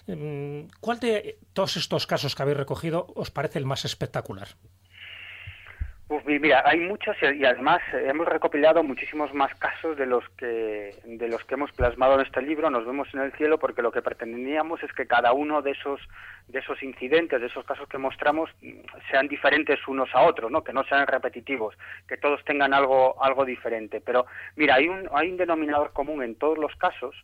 Mm, 0.08 0.68
¿Cuál 0.80 1.00
de 1.00 1.40
todos 1.54 1.78
estos 1.78 2.08
casos 2.08 2.36
que 2.36 2.42
habéis 2.42 2.58
recogido 2.58 3.08
os 3.16 3.32
parece 3.32 3.60
el 3.60 3.66
más 3.66 3.86
espectacular? 3.86 4.50
Uf, 6.14 6.24
mi- 6.26 6.38
mira, 6.38 6.62
hay 6.66 6.80
muchos 6.80 7.16
y, 7.24 7.44
además 7.44 7.82
hemos 7.94 8.28
recopilado 8.28 8.84
muchísimos 8.84 9.34
más 9.34 9.52
casos 9.56 9.98
de 9.98 10.06
los 10.06 10.24
que 10.38 10.94
de 11.06 11.28
los 11.28 11.44
que 11.46 11.56
hemos 11.56 11.72
plasmado 11.72 12.16
en 12.16 12.22
este 12.28 12.42
libro. 12.42 12.70
Nos 12.70 12.86
vemos 12.86 13.08
en 13.16 13.22
el 13.22 13.32
cielo 13.34 13.58
porque 13.58 13.82
lo 13.82 13.92
que 13.92 14.04
pretendíamos 14.04 14.84
es 14.84 14.92
que 14.94 15.08
cada 15.08 15.34
uno 15.34 15.64
de 15.64 15.72
esos 15.72 16.00
de 16.48 16.60
esos 16.60 16.84
incidentes, 16.84 17.42
de 17.42 17.48
esos 17.48 17.66
casos 17.66 17.88
que 17.90 17.98
mostramos, 17.98 18.52
sean 19.10 19.28
diferentes 19.28 19.80
unos 19.88 20.14
a 20.14 20.22
otros, 20.22 20.52
¿no? 20.52 20.64
Que 20.64 20.74
no 20.74 20.84
sean 20.84 21.08
repetitivos, 21.08 21.76
que 22.08 22.18
todos 22.18 22.44
tengan 22.46 22.74
algo 22.76 23.16
algo 23.24 23.44
diferente. 23.44 24.00
Pero 24.00 24.28
mira, 24.56 24.76
hay 24.76 24.88
un 24.90 25.10
hay 25.14 25.32
un 25.32 25.38
denominador 25.38 25.94
común 25.94 26.22
en 26.22 26.36
todos 26.36 26.60
los 26.60 26.76
casos 26.76 27.16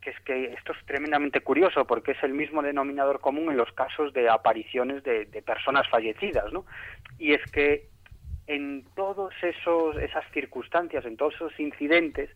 que 0.00 0.10
es 0.10 0.20
que 0.20 0.44
esto 0.54 0.72
es 0.72 0.86
tremendamente 0.86 1.40
curioso 1.40 1.84
porque 1.84 2.12
es 2.12 2.22
el 2.22 2.32
mismo 2.32 2.62
denominador 2.62 3.20
común 3.20 3.50
en 3.50 3.56
los 3.56 3.72
casos 3.72 4.12
de 4.12 4.30
apariciones 4.30 5.02
de, 5.02 5.26
de 5.26 5.42
personas 5.42 5.88
fallecidas, 5.90 6.52
¿no? 6.52 6.64
Y 7.18 7.32
es 7.34 7.42
que 7.50 7.88
en 8.48 8.84
esos 9.42 9.96
esas 9.98 10.24
circunstancias, 10.32 11.04
en 11.04 11.16
todos 11.16 11.34
esos 11.34 11.60
incidentes, 11.60 12.30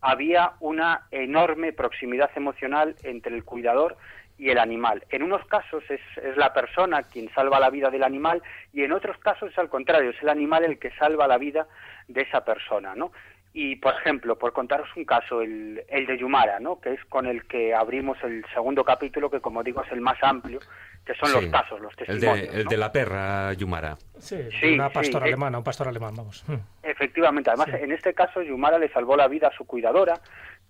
había 0.00 0.52
una 0.60 1.06
enorme 1.10 1.72
proximidad 1.72 2.30
emocional 2.36 2.96
entre 3.04 3.34
el 3.34 3.44
cuidador 3.44 3.96
y 4.36 4.50
el 4.50 4.58
animal. 4.58 5.04
En 5.10 5.22
unos 5.22 5.46
casos 5.46 5.84
es, 5.88 6.00
es 6.22 6.36
la 6.36 6.52
persona 6.52 7.04
quien 7.04 7.32
salva 7.32 7.60
la 7.60 7.70
vida 7.70 7.90
del 7.90 8.02
animal 8.02 8.42
y 8.72 8.82
en 8.82 8.92
otros 8.92 9.16
casos 9.18 9.52
es 9.52 9.58
al 9.58 9.68
contrario, 9.68 10.10
es 10.10 10.20
el 10.20 10.28
animal 10.28 10.64
el 10.64 10.78
que 10.78 10.90
salva 10.96 11.28
la 11.28 11.38
vida 11.38 11.68
de 12.08 12.22
esa 12.22 12.44
persona, 12.44 12.94
¿no? 12.96 13.12
Y, 13.54 13.76
por 13.76 13.94
ejemplo, 13.94 14.38
por 14.38 14.52
contaros 14.52 14.88
un 14.96 15.04
caso, 15.04 15.42
el, 15.42 15.84
el 15.88 16.06
de 16.06 16.16
Yumara, 16.16 16.58
¿no? 16.58 16.80
que 16.80 16.94
es 16.94 17.04
con 17.04 17.26
el 17.26 17.44
que 17.46 17.74
abrimos 17.74 18.16
el 18.24 18.44
segundo 18.54 18.82
capítulo, 18.82 19.30
que 19.30 19.40
como 19.40 19.62
digo 19.62 19.82
es 19.82 19.92
el 19.92 20.00
más 20.00 20.16
amplio, 20.22 20.58
que 21.04 21.14
son 21.14 21.28
Sí. 21.30 21.34
los 21.40 21.46
casos, 21.50 21.80
los 21.80 21.92
El 21.98 22.06
testimonios. 22.06 22.48
de, 22.52 22.58
el 22.58 22.64
¿no? 22.64 22.70
de 22.70 22.76
la 22.76 22.92
perra, 22.92 23.52
Yumara. 23.54 23.96
Sí, 24.18 24.36
Sí, 24.60 24.74
una 24.74 24.88
sí, 24.88 24.94
pastora 24.94 25.26
eh. 25.26 25.28
alemana, 25.30 25.58
un 25.58 25.64
pastor 25.64 25.88
alemán, 25.88 26.14
vamos. 26.16 26.44
Mm. 26.46 26.54
Efectivamente, 26.82 27.50
además 27.50 27.68
Sí. 27.70 27.76
en 27.84 27.92
este 27.92 28.14
caso 28.14 28.40
Yumara 28.42 28.78
le 28.78 28.88
salvó 28.92 29.16
la 29.16 29.26
vida 29.28 29.48
a 29.48 29.56
su 29.56 29.66
cuidadora, 29.66 30.20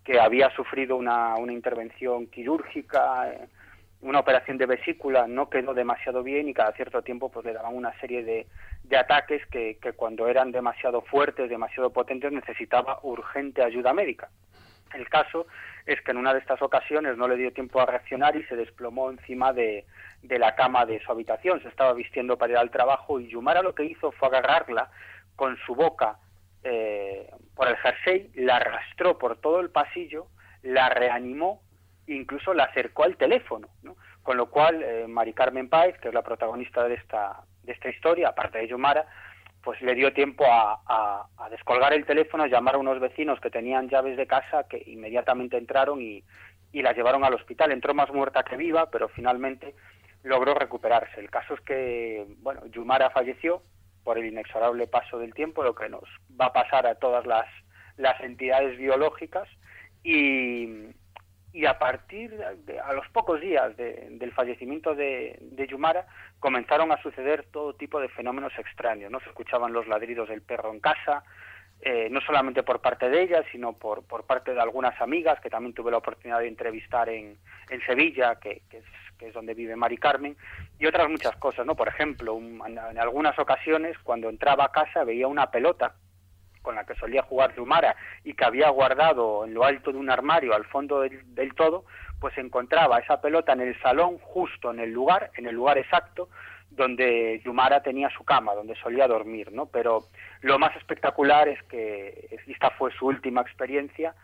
que 0.04 0.18
había 0.18 0.50
sufrido 0.56 0.96
una, 0.96 1.36
una 1.36 1.52
intervención 1.52 2.26
quirúrgica, 2.28 3.30
eh, 3.30 3.46
una 4.00 4.18
operación 4.18 4.58
de 4.58 4.66
vesícula, 4.66 5.26
no 5.28 5.48
quedó 5.48 5.74
demasiado 5.74 6.22
bien 6.24 6.48
y 6.48 6.54
cada 6.54 6.72
cierto 6.72 7.02
tiempo 7.02 7.30
pues 7.30 7.46
le 7.46 7.52
daban 7.52 7.76
una 7.76 7.92
serie 8.00 8.24
de, 8.24 8.46
de 8.82 8.96
ataques 8.96 9.46
que, 9.46 9.78
que 9.80 9.92
cuando 9.92 10.26
eran 10.26 10.50
demasiado 10.50 11.02
fuertes, 11.02 11.48
demasiado 11.48 11.90
potentes, 11.92 12.32
necesitaba 12.32 12.98
urgente 13.04 13.62
ayuda 13.62 13.92
médica. 13.92 14.28
El 14.92 15.08
caso 15.08 15.46
es 15.86 16.00
que 16.02 16.10
en 16.10 16.16
una 16.18 16.32
de 16.34 16.40
estas 16.40 16.60
ocasiones 16.62 17.16
no 17.16 17.28
le 17.28 17.36
dio 17.36 17.52
tiempo 17.52 17.80
a 17.80 17.86
reaccionar 17.86 18.34
y 18.36 18.42
se 18.44 18.56
desplomó 18.56 19.10
encima 19.10 19.52
de, 19.52 19.86
de 20.22 20.38
la 20.38 20.54
cama 20.54 20.86
de 20.86 21.00
su 21.00 21.10
habitación. 21.12 21.60
Se 21.62 21.68
estaba 21.68 21.92
vistiendo 21.92 22.36
para 22.38 22.52
ir 22.52 22.58
al 22.58 22.70
trabajo 22.70 23.20
y 23.20 23.28
Yumara 23.28 23.62
lo 23.62 23.74
que 23.74 23.84
hizo 23.84 24.12
fue 24.12 24.28
agarrarla 24.28 24.90
con 25.36 25.56
su 25.66 25.74
boca 25.74 26.18
eh, 26.64 27.28
por 27.54 27.68
el 27.68 27.76
jersey, 27.76 28.30
la 28.34 28.56
arrastró 28.56 29.18
por 29.18 29.36
todo 29.40 29.60
el 29.60 29.70
pasillo, 29.70 30.26
la 30.62 30.88
reanimó, 30.88 31.60
incluso 32.06 32.54
la 32.54 32.64
acercó 32.64 33.04
al 33.04 33.16
teléfono, 33.16 33.68
¿no? 33.82 33.96
Con 34.22 34.36
lo 34.36 34.46
cual, 34.50 34.82
eh, 34.84 35.06
Mari 35.08 35.32
Carmen 35.32 35.68
Páez, 35.68 35.98
que 35.98 36.08
es 36.08 36.14
la 36.14 36.22
protagonista 36.22 36.86
de 36.86 36.94
esta, 36.94 37.40
de 37.64 37.72
esta 37.72 37.88
historia, 37.88 38.28
aparte 38.28 38.58
de 38.58 38.68
Yumara, 38.68 39.04
pues 39.64 39.80
le 39.82 39.94
dio 39.94 40.12
tiempo 40.12 40.44
a, 40.46 40.80
a- 40.86 41.26
a 41.38 41.48
descolgar 41.50 41.92
el 41.92 42.04
teléfono, 42.06 42.46
llamar 42.46 42.76
a 42.76 42.78
unos 42.78 43.00
vecinos 43.00 43.40
que 43.40 43.50
tenían 43.50 43.88
llaves 43.88 44.16
de 44.16 44.26
casa, 44.26 44.68
que 44.68 44.80
inmediatamente 44.86 45.56
entraron 45.56 46.00
y, 46.00 46.22
y 46.72 46.82
la 46.82 46.92
llevaron 46.92 47.24
al 47.24 47.34
hospital. 47.34 47.72
Entró 47.72 47.94
más 47.94 48.12
muerta 48.12 48.42
que 48.44 48.56
viva, 48.56 48.90
pero 48.90 49.08
finalmente 49.08 49.74
logró 50.22 50.54
recuperarse. 50.54 51.20
El 51.20 51.30
caso 51.30 51.54
es 51.54 51.60
que, 51.62 52.26
bueno, 52.38 52.66
Yumara 52.66 53.10
falleció 53.10 53.62
por 54.04 54.18
el 54.18 54.26
inexorable 54.26 54.86
paso 54.86 55.18
del 55.18 55.34
tiempo, 55.34 55.62
lo 55.62 55.74
que 55.74 55.88
nos 55.88 56.04
va 56.40 56.46
a 56.46 56.52
pasar 56.52 56.86
a 56.86 56.96
todas 56.96 57.24
las, 57.26 57.46
las 57.96 58.20
entidades 58.20 58.76
biológicas 58.78 59.48
y, 60.02 60.88
a 61.66 61.78
partir 61.78 62.30
de, 62.64 62.80
a 62.80 62.92
los 62.94 63.06
pocos 63.10 63.40
días 63.40 63.76
de- 63.76 64.08
del 64.10 64.32
fallecimiento 64.32 64.94
de, 64.94 65.38
de 65.40 65.66
Yumara 65.66 66.06
comenzaron 66.40 66.90
a 66.90 67.00
suceder 67.02 67.44
todo 67.52 67.74
tipo 67.74 68.00
de 68.00 68.08
fenómenos 68.08 68.52
extraños, 68.58 69.10
¿no? 69.10 69.20
Se 69.20 69.28
escuchaban 69.28 69.72
los 69.72 69.86
ladridos 69.86 70.28
del 70.28 70.42
perro 70.42 70.72
en 70.72 70.80
casa, 70.80 71.22
eh, 71.80 72.08
no 72.10 72.20
solamente 72.20 72.62
por 72.62 72.80
parte 72.80 73.08
de 73.08 73.22
ella, 73.22 73.44
sino 73.52 73.74
por, 73.74 74.04
por 74.06 74.24
parte 74.24 74.54
de 74.54 74.60
algunas 74.60 75.00
amigas 75.00 75.40
que 75.40 75.50
también 75.50 75.74
tuve 75.74 75.90
la 75.90 75.98
oportunidad 75.98 76.40
de 76.40 76.48
entrevistar 76.48 77.08
en, 77.08 77.36
en 77.70 77.80
Sevilla, 77.86 78.36
que, 78.36 78.62
que 78.70 78.82
que 79.22 79.28
es 79.28 79.34
donde 79.34 79.54
vive 79.54 79.76
Mari 79.76 79.98
Carmen, 79.98 80.36
y 80.80 80.86
otras 80.86 81.08
muchas 81.08 81.36
cosas, 81.36 81.64
¿no? 81.64 81.76
Por 81.76 81.86
ejemplo, 81.86 82.36
en, 82.38 82.98
algunas 82.98 83.38
ocasiones, 83.38 83.96
cuando 84.02 84.28
entraba 84.28 84.64
a 84.64 84.72
casa, 84.72 85.04
veía 85.04 85.28
una 85.28 85.48
pelota 85.48 85.94
con 86.60 86.74
la 86.74 86.84
que 86.84 86.96
solía 86.96 87.22
jugar 87.22 87.54
Yumara 87.54 87.94
y 88.24 88.34
que 88.34 88.44
había 88.44 88.68
guardado 88.70 89.44
en 89.44 89.54
lo 89.54 89.64
alto 89.64 89.92
de 89.92 89.98
un 89.98 90.10
armario 90.10 90.54
al 90.54 90.64
fondo 90.64 91.00
del, 91.00 91.54
todo, 91.54 91.84
pues 92.20 92.36
encontraba 92.36 92.98
esa 92.98 93.20
pelota 93.20 93.52
en 93.52 93.60
el 93.60 93.80
salón, 93.80 94.18
justo 94.18 94.72
en 94.72 94.80
el 94.80 94.90
lugar, 94.90 95.30
en 95.36 95.46
el 95.46 95.54
lugar 95.54 95.78
exacto 95.78 96.28
donde 96.70 97.40
Yumara 97.44 97.82
tenía 97.82 98.08
su 98.10 98.24
cama, 98.24 98.54
donde 98.54 98.74
solía 98.76 99.06
dormir, 99.06 99.52
¿no? 99.52 99.66
Pero 99.66 100.06
lo 100.40 100.58
más 100.58 100.74
espectacular 100.76 101.46
es 101.46 101.62
que 101.64 102.40
esta 102.48 102.70
fue 102.70 102.90
su 102.92 103.06
última 103.06 103.42
experiencia, 103.42 104.14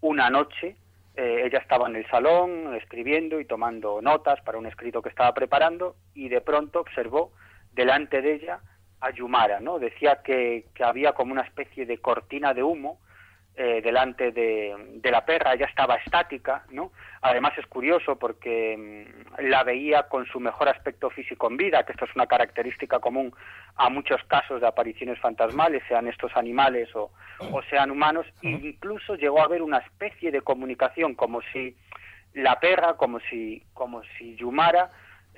una 0.00 0.30
noche 0.30 0.76
eh, 1.18 1.42
ella 1.46 1.58
estaba 1.58 1.88
en 1.88 1.96
el 1.96 2.06
salón 2.06 2.76
escribiendo 2.76 3.40
y 3.40 3.44
tomando 3.44 4.00
notas 4.00 4.40
para 4.42 4.56
un 4.56 4.66
escrito 4.66 5.02
que 5.02 5.08
estaba 5.08 5.34
preparando 5.34 5.96
y 6.14 6.28
de 6.28 6.40
pronto 6.40 6.78
observó 6.78 7.32
delante 7.72 8.22
de 8.22 8.34
ella 8.34 8.60
a 9.00 9.10
Yumara, 9.10 9.58
¿no? 9.58 9.80
Decía 9.80 10.22
que, 10.22 10.66
que 10.74 10.84
había 10.84 11.14
como 11.14 11.32
una 11.32 11.42
especie 11.42 11.86
de 11.86 11.98
cortina 11.98 12.54
de 12.54 12.62
humo 12.62 13.00
eh, 13.60 13.80
delante 13.82 14.30
de, 14.30 14.72
de 14.94 15.10
la 15.10 15.24
perra, 15.24 15.54
ella 15.54 15.66
estaba 15.66 15.96
estática, 15.96 16.64
¿no? 16.70 16.92
Además 17.22 17.58
es 17.58 17.66
curioso 17.66 18.16
porque 18.16 18.76
mm, 18.78 19.48
la 19.48 19.64
veía 19.64 20.04
con 20.04 20.26
su 20.26 20.38
mejor 20.38 20.68
aspecto 20.68 21.10
físico 21.10 21.48
en 21.48 21.56
vida, 21.56 21.82
que 21.84 21.90
esto 21.90 22.04
es 22.04 22.14
una 22.14 22.28
característica 22.28 23.00
común 23.00 23.34
a 23.74 23.88
muchos 23.88 24.22
casos 24.28 24.60
de 24.60 24.68
apariciones 24.68 25.18
fantasmales, 25.18 25.82
sean 25.88 26.06
estos 26.06 26.36
animales 26.36 26.94
o, 26.94 27.10
o 27.50 27.62
sean 27.68 27.90
humanos, 27.90 28.26
e 28.42 28.50
incluso 28.50 29.16
llegó 29.16 29.40
a 29.40 29.46
haber 29.46 29.62
una 29.62 29.78
especie 29.78 30.30
de 30.30 30.40
comunicación, 30.40 31.16
como 31.16 31.42
si 31.52 31.76
la 32.34 32.60
perra, 32.60 32.94
como 32.94 33.18
si, 33.28 33.64
como 33.74 34.02
si 34.16 34.36
Yumara 34.36 34.88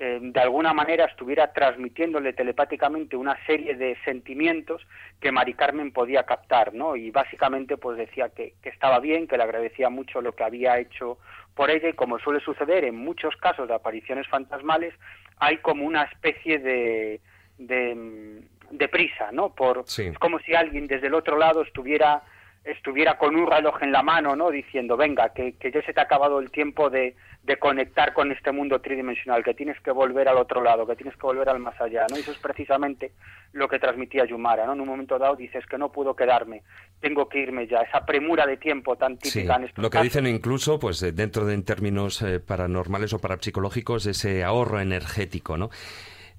eh, 0.03 0.17
de 0.19 0.39
alguna 0.39 0.73
manera 0.73 1.05
estuviera 1.05 1.53
transmitiéndole 1.53 2.33
telepáticamente 2.33 3.15
una 3.15 3.37
serie 3.45 3.75
de 3.75 3.95
sentimientos 4.03 4.81
que 5.19 5.31
Mari 5.31 5.53
Carmen 5.53 5.91
podía 5.91 6.23
captar, 6.23 6.73
¿no? 6.73 6.95
Y 6.95 7.11
básicamente 7.11 7.77
pues 7.77 7.99
decía 7.99 8.29
que, 8.29 8.55
que 8.63 8.69
estaba 8.69 8.99
bien, 8.99 9.27
que 9.27 9.37
le 9.37 9.43
agradecía 9.43 9.91
mucho 9.91 10.19
lo 10.19 10.33
que 10.33 10.43
había 10.43 10.79
hecho 10.79 11.19
por 11.53 11.69
ella 11.69 11.89
y 11.89 11.93
como 11.93 12.17
suele 12.17 12.39
suceder 12.39 12.83
en 12.83 12.95
muchos 12.95 13.35
casos 13.35 13.67
de 13.67 13.75
apariciones 13.75 14.27
fantasmales, 14.27 14.95
hay 15.37 15.57
como 15.57 15.85
una 15.85 16.01
especie 16.05 16.57
de, 16.57 17.21
de, 17.59 17.93
mm, 17.93 18.77
de 18.77 18.87
prisa, 18.87 19.31
¿no? 19.31 19.53
Por, 19.53 19.83
Sí. 19.85 20.07
Es 20.07 20.17
como 20.17 20.39
si 20.39 20.55
alguien 20.55 20.87
desde 20.87 21.07
el 21.07 21.13
otro 21.13 21.37
lado 21.37 21.61
estuviera 21.61 22.23
estuviera 22.63 23.17
con 23.17 23.35
un 23.35 23.49
reloj 23.49 23.81
en 23.81 23.91
la 23.91 24.03
mano, 24.03 24.35
¿no? 24.35 24.51
Diciendo, 24.51 24.95
venga, 24.95 25.29
que, 25.33 25.53
que 25.53 25.71
ya 25.71 25.81
se 25.81 25.93
te 25.93 25.99
ha 25.99 26.03
acabado 26.03 26.39
el 26.39 26.51
tiempo 26.51 26.89
de, 26.91 27.15
de 27.43 27.57
conectar 27.57 28.13
con 28.13 28.31
este 28.31 28.51
mundo 28.51 28.79
tridimensional, 28.81 29.43
que 29.43 29.55
tienes 29.55 29.79
que 29.81 29.89
volver 29.91 30.27
al 30.29 30.37
otro 30.37 30.61
lado, 30.61 30.85
que 30.85 30.95
tienes 30.95 31.15
que 31.15 31.21
volver 31.23 31.49
al 31.49 31.59
más 31.59 31.79
allá, 31.81 32.05
¿no? 32.09 32.17
Y 32.17 32.21
eso 32.21 32.31
es 32.31 32.37
precisamente 32.37 33.13
lo 33.53 33.67
que 33.67 33.79
transmitía 33.79 34.25
Yumara, 34.25 34.65
¿no? 34.67 34.73
En 34.73 34.81
un 34.81 34.87
momento 34.87 35.17
dado 35.17 35.35
dices 35.35 35.65
que 35.65 35.77
no 35.79 35.91
puedo 35.91 36.15
quedarme, 36.15 36.61
tengo 36.99 37.27
que 37.27 37.39
irme 37.39 37.65
ya, 37.67 37.79
esa 37.79 38.05
premura 38.05 38.45
de 38.45 38.57
tiempo 38.57 38.95
tan 38.95 39.17
Sí, 39.21 39.39
típica 39.39 39.55
en 39.55 39.63
estos 39.63 39.81
lo 39.81 39.89
que 39.89 39.93
casos. 39.97 40.03
dicen 40.03 40.27
incluso, 40.27 40.79
pues 40.79 41.01
eh, 41.01 41.11
dentro 41.11 41.45
de 41.45 41.55
en 41.55 41.65
términos 41.65 42.21
eh, 42.21 42.39
paranormales 42.39 43.11
o 43.13 43.19
parapsicológicos, 43.19 44.05
ese 44.05 44.43
ahorro 44.43 44.79
energético, 44.79 45.57
¿no? 45.57 45.69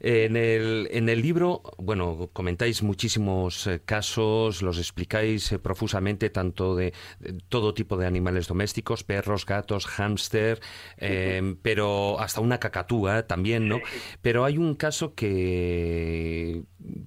En 0.04 0.36
el, 0.36 0.88
en 0.90 1.08
el 1.08 1.22
libro, 1.22 1.62
bueno, 1.78 2.28
comentáis 2.32 2.82
muchísimos 2.82 3.68
eh, 3.68 3.80
casos, 3.84 4.60
los 4.60 4.78
explicáis 4.78 5.52
eh, 5.52 5.60
profusamente, 5.60 6.28
tanto 6.28 6.74
de, 6.74 6.92
de 7.20 7.34
todo 7.48 7.72
tipo 7.72 7.96
de 7.96 8.08
animales 8.08 8.48
domésticos, 8.48 9.04
perros, 9.04 9.46
gatos, 9.46 9.86
hámster, 9.86 10.60
eh, 10.96 11.54
pero 11.62 12.18
hasta 12.18 12.40
una 12.40 12.58
cacatúa 12.58 13.28
también, 13.28 13.68
¿no? 13.68 13.78
Pero 14.22 14.44
hay 14.44 14.58
un 14.58 14.74
caso 14.74 15.14
que, 15.14 16.64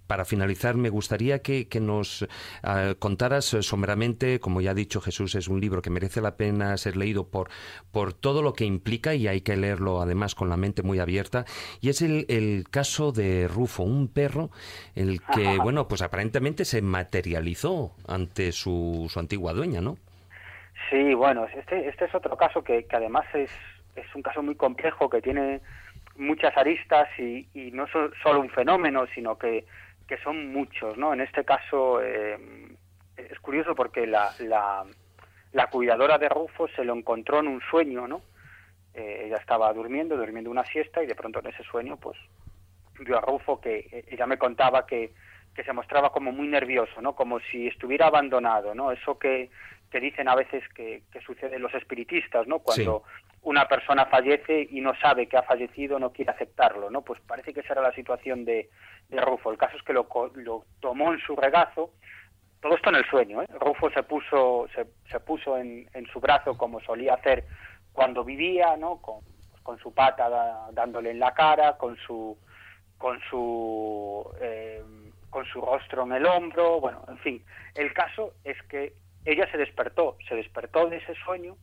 para 0.07 0.23
finalizar, 0.23 0.77
me 0.77 0.89
gustaría 0.89 1.39
que, 1.39 1.67
que 1.67 1.81
nos 1.81 2.25
ah, 2.63 2.95
contaras 2.97 3.53
eh, 3.55 3.61
someramente, 3.61 4.39
como 4.39 4.61
ya 4.61 4.71
ha 4.71 4.73
dicho 4.73 5.01
Jesús, 5.01 5.35
es 5.35 5.49
un 5.49 5.59
libro 5.59 5.81
que 5.81 5.89
merece 5.89 6.21
la 6.21 6.37
pena 6.37 6.77
ser 6.77 6.95
leído 6.95 7.27
por, 7.27 7.49
por 7.91 8.13
todo 8.13 8.41
lo 8.41 8.53
que 8.53 8.63
implica 8.63 9.15
y 9.15 9.27
hay 9.27 9.41
que 9.41 9.57
leerlo 9.57 10.01
además 10.01 10.33
con 10.33 10.47
la 10.47 10.55
mente 10.55 10.81
muy 10.81 10.99
abierta. 10.99 11.43
Y 11.81 11.89
es 11.89 12.01
el, 12.01 12.25
el 12.29 12.63
caso 12.69 12.84
de 13.11 13.47
Rufo, 13.47 13.83
un 13.83 14.07
perro, 14.07 14.49
el 14.95 15.21
que, 15.33 15.57
bueno, 15.61 15.87
pues 15.87 16.01
aparentemente 16.01 16.65
se 16.65 16.81
materializó 16.81 17.91
ante 18.07 18.51
su, 18.51 19.07
su 19.09 19.19
antigua 19.19 19.53
dueña, 19.53 19.81
¿no? 19.81 19.97
Sí, 20.89 21.13
bueno, 21.13 21.45
este, 21.55 21.87
este 21.87 22.05
es 22.05 22.15
otro 22.15 22.37
caso 22.37 22.63
que, 22.63 22.85
que 22.85 22.95
además 22.95 23.25
es, 23.33 23.49
es 23.95 24.05
un 24.13 24.21
caso 24.21 24.43
muy 24.43 24.55
complejo, 24.55 25.09
que 25.09 25.21
tiene 25.21 25.61
muchas 26.15 26.55
aristas 26.57 27.07
y, 27.17 27.47
y 27.53 27.71
no 27.71 27.87
so- 27.87 28.11
solo 28.21 28.41
un 28.41 28.49
fenómeno, 28.49 29.05
sino 29.13 29.37
que, 29.37 29.65
que 30.07 30.17
son 30.17 30.53
muchos, 30.53 30.97
¿no? 30.97 31.13
En 31.13 31.21
este 31.21 31.43
caso 31.43 32.01
eh, 32.03 32.37
es 33.17 33.39
curioso 33.39 33.73
porque 33.73 34.05
la, 34.05 34.31
la, 34.39 34.85
la 35.53 35.67
cuidadora 35.67 36.17
de 36.17 36.29
Rufo 36.29 36.67
se 36.69 36.83
lo 36.83 36.93
encontró 36.95 37.39
en 37.39 37.47
un 37.47 37.61
sueño, 37.69 38.07
¿no? 38.07 38.21
Eh, 38.93 39.23
ella 39.25 39.37
estaba 39.37 39.73
durmiendo, 39.73 40.15
durmiendo 40.15 40.51
una 40.51 40.65
siesta 40.65 41.03
y 41.03 41.07
de 41.07 41.15
pronto 41.15 41.39
en 41.39 41.47
ese 41.47 41.63
sueño, 41.63 41.97
pues, 41.97 42.17
vio 42.99 43.17
a 43.17 43.21
Rufo 43.21 43.59
que 43.59 43.87
eh, 43.91 44.05
ella 44.09 44.25
me 44.25 44.37
contaba 44.37 44.85
que, 44.85 45.13
que 45.55 45.63
se 45.63 45.73
mostraba 45.73 46.11
como 46.11 46.31
muy 46.31 46.47
nervioso, 46.47 47.01
¿no? 47.01 47.15
Como 47.15 47.39
si 47.39 47.67
estuviera 47.67 48.07
abandonado, 48.07 48.73
¿no? 48.75 48.91
Eso 48.91 49.17
que, 49.17 49.49
que 49.91 49.99
dicen 49.99 50.27
a 50.27 50.35
veces 50.35 50.63
que, 50.73 51.03
que 51.11 51.21
sucede 51.21 51.55
en 51.55 51.61
los 51.61 51.73
espiritistas, 51.73 52.47
¿no? 52.47 52.59
Cuando 52.59 53.03
una 53.41 53.67
persona 53.67 54.05
fallece 54.07 54.67
y 54.71 54.81
no 54.81 54.95
sabe 54.99 55.27
que 55.27 55.37
ha 55.37 55.43
fallecido, 55.43 55.99
no 55.99 56.11
quiere 56.11 56.31
aceptarlo, 56.31 56.89
¿no? 56.89 57.03
Pues 57.03 57.21
parece 57.21 57.53
que 57.53 57.59
esa 57.61 57.73
era 57.73 57.81
la 57.83 57.93
situación 57.93 58.43
de, 58.43 58.69
de 59.09 59.21
Rufo. 59.21 59.51
El 59.51 59.57
caso 59.57 59.77
es 59.77 59.83
que 59.83 59.93
lo, 59.93 60.07
lo 60.35 60.65
tomó 60.79 61.13
en 61.13 61.19
su 61.19 61.35
regazo, 61.35 61.91
todo 62.61 62.75
esto 62.75 62.89
en 62.89 62.95
el 62.95 63.05
sueño, 63.05 63.43
¿eh? 63.43 63.47
Rufo 63.59 63.91
se 63.91 64.01
puso, 64.03 64.67
se, 64.73 64.87
se 65.11 65.19
puso 65.19 65.57
en, 65.57 65.87
en 65.93 66.07
su 66.07 66.19
brazo 66.19 66.57
como 66.57 66.79
solía 66.81 67.13
hacer 67.13 67.45
cuando 67.93 68.23
vivía, 68.23 68.75
¿no? 68.77 68.97
Con, 69.01 69.19
con 69.61 69.77
su 69.79 69.93
pata 69.93 70.27
da- 70.29 70.69
dándole 70.73 71.11
en 71.11 71.19
la 71.19 71.33
cara, 71.33 71.77
con 71.77 71.95
su 71.97 72.35
con 72.97 73.19
su 73.29 74.29
eh, 74.41 74.81
con 75.29 75.45
su 75.45 75.59
rostro 75.59 76.03
en 76.03 76.13
el 76.13 76.25
hombro, 76.25 76.79
bueno, 76.79 77.03
en 77.09 77.17
fin, 77.17 77.43
el 77.75 77.93
caso 77.93 78.33
es 78.43 78.55
que 78.69 78.93
ella 79.25 79.49
se 79.51 79.57
despertó, 79.57 80.17
se 80.29 80.35
despertó 80.35 80.87
de 80.87 80.97
ese 80.97 81.13
sueño 81.25 81.57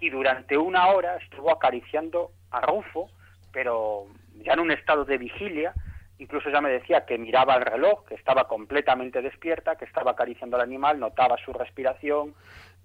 y 0.00 0.10
durante 0.10 0.58
una 0.58 0.88
hora 0.88 1.16
estuvo 1.16 1.50
acariciando 1.50 2.32
a 2.50 2.60
Rufo, 2.60 3.08
pero 3.52 4.06
ya 4.42 4.52
en 4.52 4.60
un 4.60 4.70
estado 4.70 5.06
de 5.06 5.16
vigilia, 5.16 5.72
incluso 6.18 6.50
ya 6.50 6.60
me 6.60 6.68
decía 6.68 7.06
que 7.06 7.16
miraba 7.16 7.54
el 7.54 7.62
reloj, 7.62 8.04
que 8.04 8.16
estaba 8.16 8.46
completamente 8.46 9.22
despierta, 9.22 9.76
que 9.76 9.86
estaba 9.86 10.10
acariciando 10.10 10.56
al 10.56 10.62
animal, 10.64 11.00
notaba 11.00 11.38
su 11.42 11.54
respiración, 11.54 12.34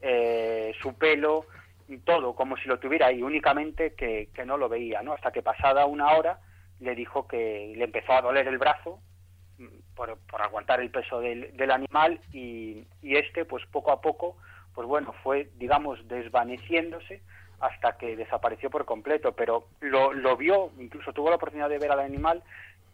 eh, 0.01 0.73
su 0.81 0.93
pelo, 0.97 1.45
y 1.89 1.97
todo, 1.97 2.33
como 2.35 2.55
si 2.55 2.69
lo 2.69 2.79
tuviera 2.79 3.07
ahí, 3.07 3.21
únicamente 3.21 3.95
que, 3.95 4.29
que 4.33 4.45
no 4.45 4.55
lo 4.55 4.69
veía, 4.69 5.01
¿no? 5.01 5.11
Hasta 5.11 5.31
que 5.31 5.41
pasada 5.41 5.85
una 5.85 6.11
hora 6.13 6.39
le 6.81 6.95
dijo 6.95 7.27
que 7.27 7.73
le 7.75 7.85
empezó 7.85 8.13
a 8.13 8.21
doler 8.21 8.47
el 8.47 8.57
brazo 8.57 8.99
mm, 9.57 9.95
por, 9.95 10.17
por 10.29 10.41
aguantar 10.41 10.81
el 10.81 10.91
peso 10.91 11.21
del, 11.21 11.55
del 11.55 11.71
animal 11.71 12.19
y, 12.33 12.85
y 13.01 13.15
este, 13.15 13.45
pues 13.45 13.65
poco 13.67 13.91
a 13.91 14.01
poco, 14.01 14.35
pues 14.73 14.87
bueno, 14.87 15.13
fue, 15.23 15.49
digamos, 15.57 16.05
desvaneciéndose 16.07 17.21
hasta 17.59 17.97
que 17.97 18.15
desapareció 18.15 18.69
por 18.69 18.85
completo, 18.85 19.33
pero 19.33 19.67
lo, 19.79 20.13
lo 20.13 20.35
vio, 20.35 20.71
incluso 20.79 21.13
tuvo 21.13 21.29
la 21.29 21.35
oportunidad 21.35 21.69
de 21.69 21.77
ver 21.77 21.91
al 21.91 21.99
animal 21.99 22.43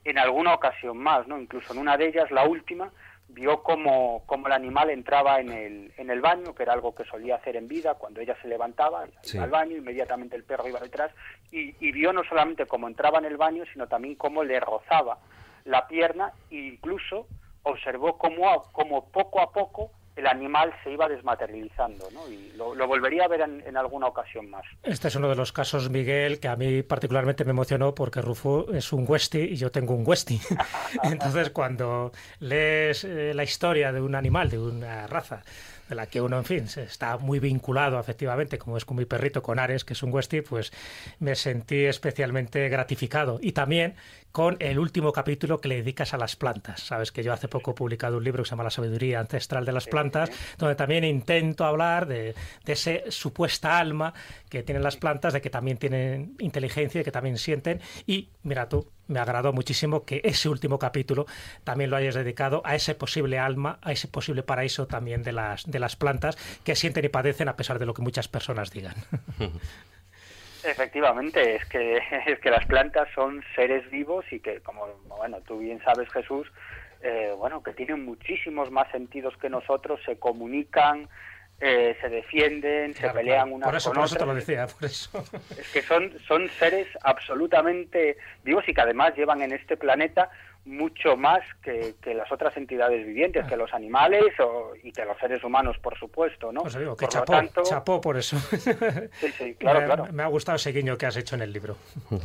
en 0.04 0.18
alguna 0.18 0.54
ocasión 0.54 0.98
más, 0.98 1.28
¿no? 1.28 1.40
Incluso 1.40 1.74
en 1.74 1.80
una 1.80 1.98
de 1.98 2.08
ellas, 2.08 2.30
la 2.32 2.46
última, 2.46 2.92
vio 3.30 3.62
como, 3.62 4.24
como 4.26 4.48
el 4.48 4.54
animal 4.54 4.90
entraba 4.90 5.40
en 5.40 5.52
el, 5.52 5.94
en 5.98 6.10
el 6.10 6.22
baño, 6.22 6.56
que 6.56 6.64
era 6.64 6.74
algo 6.74 6.96
que 6.96 7.04
solía 7.06 7.36
hacer 7.36 7.56
en 7.56 7.68
vida, 7.68 7.96
cuando 7.96 8.22
ella 8.22 8.36
se 8.42 8.48
levantaba, 8.48 9.06
iba 9.08 9.18
Sí. 9.22 9.38
al 9.38 9.50
baño, 9.50 9.76
inmediatamente 9.78 10.36
el 10.36 10.44
perro 10.44 10.68
iba 10.68 10.80
detrás, 10.80 11.12
y, 11.52 11.76
y 11.86 11.92
vio 11.92 12.14
no 12.14 12.24
solamente 12.24 12.66
cómo 12.66 12.88
entraba 12.88 13.20
en 13.20 13.26
el 13.26 13.38
baño, 13.38 13.64
sino 13.74 13.88
también 13.88 14.16
cómo 14.16 14.44
le 14.44 14.60
rozaba 14.60 15.20
la 15.66 15.88
pierna, 15.88 16.32
e 16.50 16.56
incluso 16.56 17.28
observó 17.64 18.18
cómo, 18.18 18.64
cómo 18.72 19.10
poco 19.12 19.42
a 19.42 19.52
poco 19.52 19.92
el 20.18 20.26
animal 20.26 20.74
se 20.84 20.92
iba 20.92 21.08
desmaterializando, 21.08 22.10
¿no? 22.12 22.28
Y 22.28 22.52
lo, 22.56 22.88
volvería 22.88 23.26
a 23.26 23.28
ver 23.28 23.42
en, 23.42 23.78
alguna 23.78 24.08
ocasión 24.08 24.50
más. 24.50 24.64
Este 24.82 25.10
es 25.10 25.16
uno 25.16 25.30
de 25.30 25.36
los 25.36 25.54
casos, 25.54 25.92
Miguel, 25.92 26.40
que 26.40 26.48
a 26.48 26.56
mí 26.56 26.82
particularmente 26.82 27.46
me 27.46 27.52
emocionó 27.52 27.94
porque 27.94 28.22
Rufo 28.22 28.74
es 28.74 28.92
un 28.92 29.06
Westie 29.08 29.44
y 29.44 29.56
yo 29.56 29.72
tengo 29.72 29.94
un 29.94 30.06
Westie. 30.06 30.40
Entonces, 31.04 31.52
cuando 31.52 32.12
lees 32.40 33.04
eh, 33.04 33.34
la 33.36 33.44
historia 33.44 33.92
de 33.92 34.02
un 34.02 34.16
animal, 34.16 34.50
de 34.50 34.58
una 34.58 35.06
raza, 35.06 35.44
de 35.88 35.96
la 35.96 36.08
que 36.08 36.20
uno, 36.20 36.38
en 36.38 36.46
fin, 36.46 36.66
está 36.78 37.18
muy 37.18 37.40
vinculado 37.40 38.00
efectivamente, 38.00 38.58
como 38.58 38.78
es 38.78 38.86
con 38.86 38.98
mi 38.98 39.06
perrito, 39.06 39.42
con 39.42 39.60
Ares, 39.60 39.86
que 39.86 39.94
es 39.94 40.04
un 40.04 40.12
Westie, 40.12 40.42
pues 40.42 40.74
me 41.20 41.36
sentí 41.36 41.86
especialmente 41.86 42.68
gratificado. 42.70 43.40
Y 43.42 43.52
también 43.52 43.96
con 44.38 44.56
el 44.60 44.78
último 44.78 45.12
capítulo 45.12 45.60
que 45.60 45.68
le 45.68 45.78
dedicas 45.78 46.14
a 46.14 46.18
las 46.20 46.36
plantas. 46.36 46.82
Sabes 46.82 47.12
que 47.12 47.24
yo 47.24 47.34
hace 47.34 47.48
poco 47.48 47.72
he 47.72 47.74
publicado 47.74 48.18
un 48.18 48.24
libro 48.24 48.44
que 48.44 48.48
se 48.48 48.52
llama 48.52 48.66
La 48.66 48.70
sabiduría 48.70 49.20
ancestral 49.20 49.66
de 49.66 49.72
las 49.72 49.88
plantas, 49.88 50.30
donde 50.60 50.76
también 50.76 51.04
intento 51.04 51.66
hablar 51.66 52.06
de, 52.06 52.36
de 52.64 52.74
ese 52.74 53.06
supuesta 53.10 53.80
alma 53.80 54.14
que 54.48 54.62
tienen 54.62 54.84
las 54.84 54.96
plantas, 54.96 55.34
de 55.34 55.42
que 55.42 55.50
también 55.50 55.78
tienen 55.78 56.36
inteligencia 56.38 57.02
y 57.02 57.04
que 57.04 57.12
también 57.12 57.40
sienten. 57.40 57.82
Y 58.06 58.30
mira 58.44 58.70
tú, 58.70 58.92
me 59.08 59.20
agradó 59.20 59.54
muchísimo 59.54 60.06
que 60.06 60.22
ese 60.24 60.50
último 60.50 60.78
capítulo 60.78 61.26
también 61.64 61.90
lo 61.90 61.96
hayas 61.96 62.14
dedicado 62.14 62.62
a 62.64 62.76
ese 62.76 62.94
posible 62.94 63.40
alma, 63.40 63.80
a 63.82 63.92
ese 63.92 64.08
posible 64.08 64.44
paraíso 64.44 64.86
también 64.86 65.24
de 65.24 65.32
las, 65.32 65.66
de 65.66 65.80
las 65.80 65.96
plantas 65.96 66.38
que 66.64 66.76
sienten 66.76 67.06
y 67.06 67.10
padecen 67.10 67.50
a 67.50 67.56
pesar 67.56 67.80
de 67.80 67.88
lo 67.88 67.96
que 67.96 68.04
muchas 68.04 68.28
personas 68.28 68.70
digan. 68.70 68.94
Efectivamente, 70.68 71.56
es 71.56 71.66
que, 71.66 71.98
es 72.26 72.40
que 72.40 72.52
las 72.52 72.66
plantas 72.66 73.08
son 73.16 73.44
seres 73.56 73.90
vivos 73.90 74.26
y 74.32 74.40
que, 74.40 74.60
como 74.62 74.86
bueno, 75.08 75.38
tú 75.48 75.60
bien 75.60 75.82
sabes, 75.84 76.10
Jesús, 76.10 76.52
eh, 77.02 77.34
bueno, 77.38 77.64
que 77.64 77.74
tienen 77.74 78.04
muchísimos 78.04 78.70
más 78.70 78.90
sentidos 78.92 79.36
que 79.38 79.50
nosotros, 79.50 80.02
se 80.06 80.20
comunican, 80.20 81.08
eh, 81.60 81.98
se 82.02 82.10
defienden, 82.10 82.94
se 82.94 83.10
pelean 83.10 83.50
claro. 83.50 83.56
unas 83.56 83.68
Por 83.70 83.76
eso, 83.78 83.90
con 83.90 83.96
por 83.98 84.06
eso 84.06 84.16
te 84.16 84.24
otras. 84.24 84.28
lo 84.28 84.36
decía, 84.36 84.68
por 84.68 84.86
eso. 84.86 85.24
Es 85.60 85.68
que 85.72 85.82
son, 85.82 86.14
son 86.28 86.50
seres 86.60 86.88
absolutamente 87.04 88.18
vivos 88.44 88.64
y 88.68 88.74
que 88.74 88.82
además 88.82 89.14
llevan 89.16 89.42
en 89.42 89.52
este 89.54 89.76
planeta 89.78 90.30
mucho 90.66 91.16
más 91.16 91.40
que, 91.64 91.96
que 92.02 92.14
las 92.14 92.30
otras 92.30 92.56
entidades 92.58 93.06
vivientes, 93.08 93.46
que 93.48 93.56
los 93.56 93.74
animales 93.74 94.38
o- 94.42 94.74
y 94.84 94.92
que 94.92 95.06
los 95.06 95.18
seres 95.18 95.42
humanos, 95.44 95.78
por 95.82 95.98
supuesto, 95.98 96.52
¿no? 96.52 96.62
Pues 96.64 96.78
digo, 96.78 96.96
que 96.98 97.06
por 97.06 97.14
lo 97.16 97.20
chapó, 97.22 97.32
tanto, 97.32 97.64
chapó 97.64 98.02
por 98.02 98.18
eso. 98.18 98.38
sí, 98.40 99.32
sí, 99.38 99.56
claro, 99.58 99.80
me, 99.80 99.86
claro. 99.86 100.08
me 100.12 100.24
ha 100.24 100.28
gustado 100.28 100.58
ese 100.58 100.74
guiño 100.74 100.98
que 100.98 101.06
has 101.06 101.16
hecho 101.16 101.36
en 101.36 101.42
el 101.44 101.54
libro. 101.54 101.78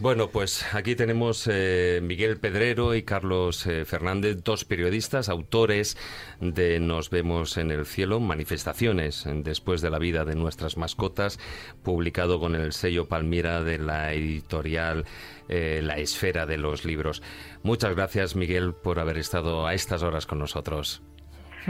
Bueno, 0.00 0.30
pues 0.30 0.64
aquí 0.76 0.94
tenemos 0.94 1.48
eh, 1.50 1.98
Miguel 2.00 2.38
Pedrero 2.38 2.94
y 2.94 3.02
Carlos 3.02 3.66
eh, 3.66 3.84
Fernández, 3.84 4.44
dos 4.44 4.64
periodistas, 4.64 5.28
autores 5.28 5.96
de 6.40 6.78
Nos 6.78 7.10
vemos 7.10 7.56
en 7.56 7.72
el 7.72 7.84
cielo, 7.84 8.20
manifestaciones 8.20 9.24
después 9.42 9.80
de 9.80 9.90
la 9.90 9.98
vida 9.98 10.24
de 10.24 10.36
nuestras 10.36 10.76
mascotas, 10.76 11.40
publicado 11.82 12.38
con 12.38 12.54
el 12.54 12.72
sello 12.72 13.08
Palmira 13.08 13.64
de 13.64 13.78
la 13.78 14.12
editorial 14.12 15.04
eh, 15.48 15.80
La 15.82 15.98
Esfera 15.98 16.46
de 16.46 16.58
los 16.58 16.84
Libros. 16.84 17.20
Muchas 17.64 17.96
gracias, 17.96 18.36
Miguel, 18.36 18.74
por 18.74 19.00
haber 19.00 19.18
estado 19.18 19.66
a 19.66 19.74
estas 19.74 20.04
horas 20.04 20.26
con 20.26 20.38
nosotros. 20.38 21.02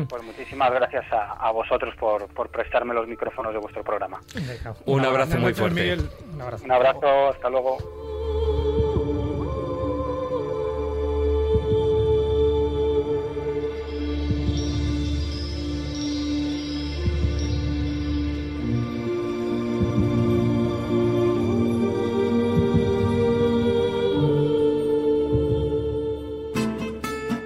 Pues 0.07 0.23
muchísimas 0.23 0.71
gracias 0.73 1.11
a, 1.13 1.33
a 1.33 1.51
vosotros 1.51 1.95
por, 1.97 2.29
por 2.29 2.51
prestarme 2.51 2.95
los 2.95 3.09
micrófonos 3.09 3.53
de 3.53 3.59
vuestro 3.59 3.83
programa. 3.83 4.21
Un 4.87 5.05
abrazo 5.05 5.39
muy 5.39 5.55
fuerte. 5.55 5.97
Un 6.33 6.41
abrazo. 6.41 6.65
Un 6.65 6.73
abrazo, 6.73 7.29
hasta 7.29 7.51
luego. 7.51 7.79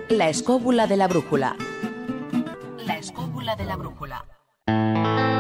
La 0.09 0.29
escóbula 0.29 0.87
de 0.87 0.97
la 0.99 1.09
brújula. 1.09 1.57
La 3.65 3.67
escóbula 3.67 3.67
de 3.67 3.67
la 3.67 3.77
brújula. 3.77 5.33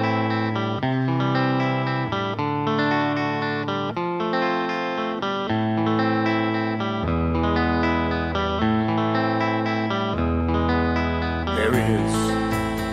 There 11.57 11.75
is 11.75 12.13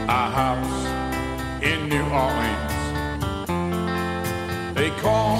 a 0.08 0.24
house 0.40 0.78
in 1.64 1.80
New 1.90 2.06
Orleans. 2.26 2.76
They 4.76 4.92
call 5.02 5.40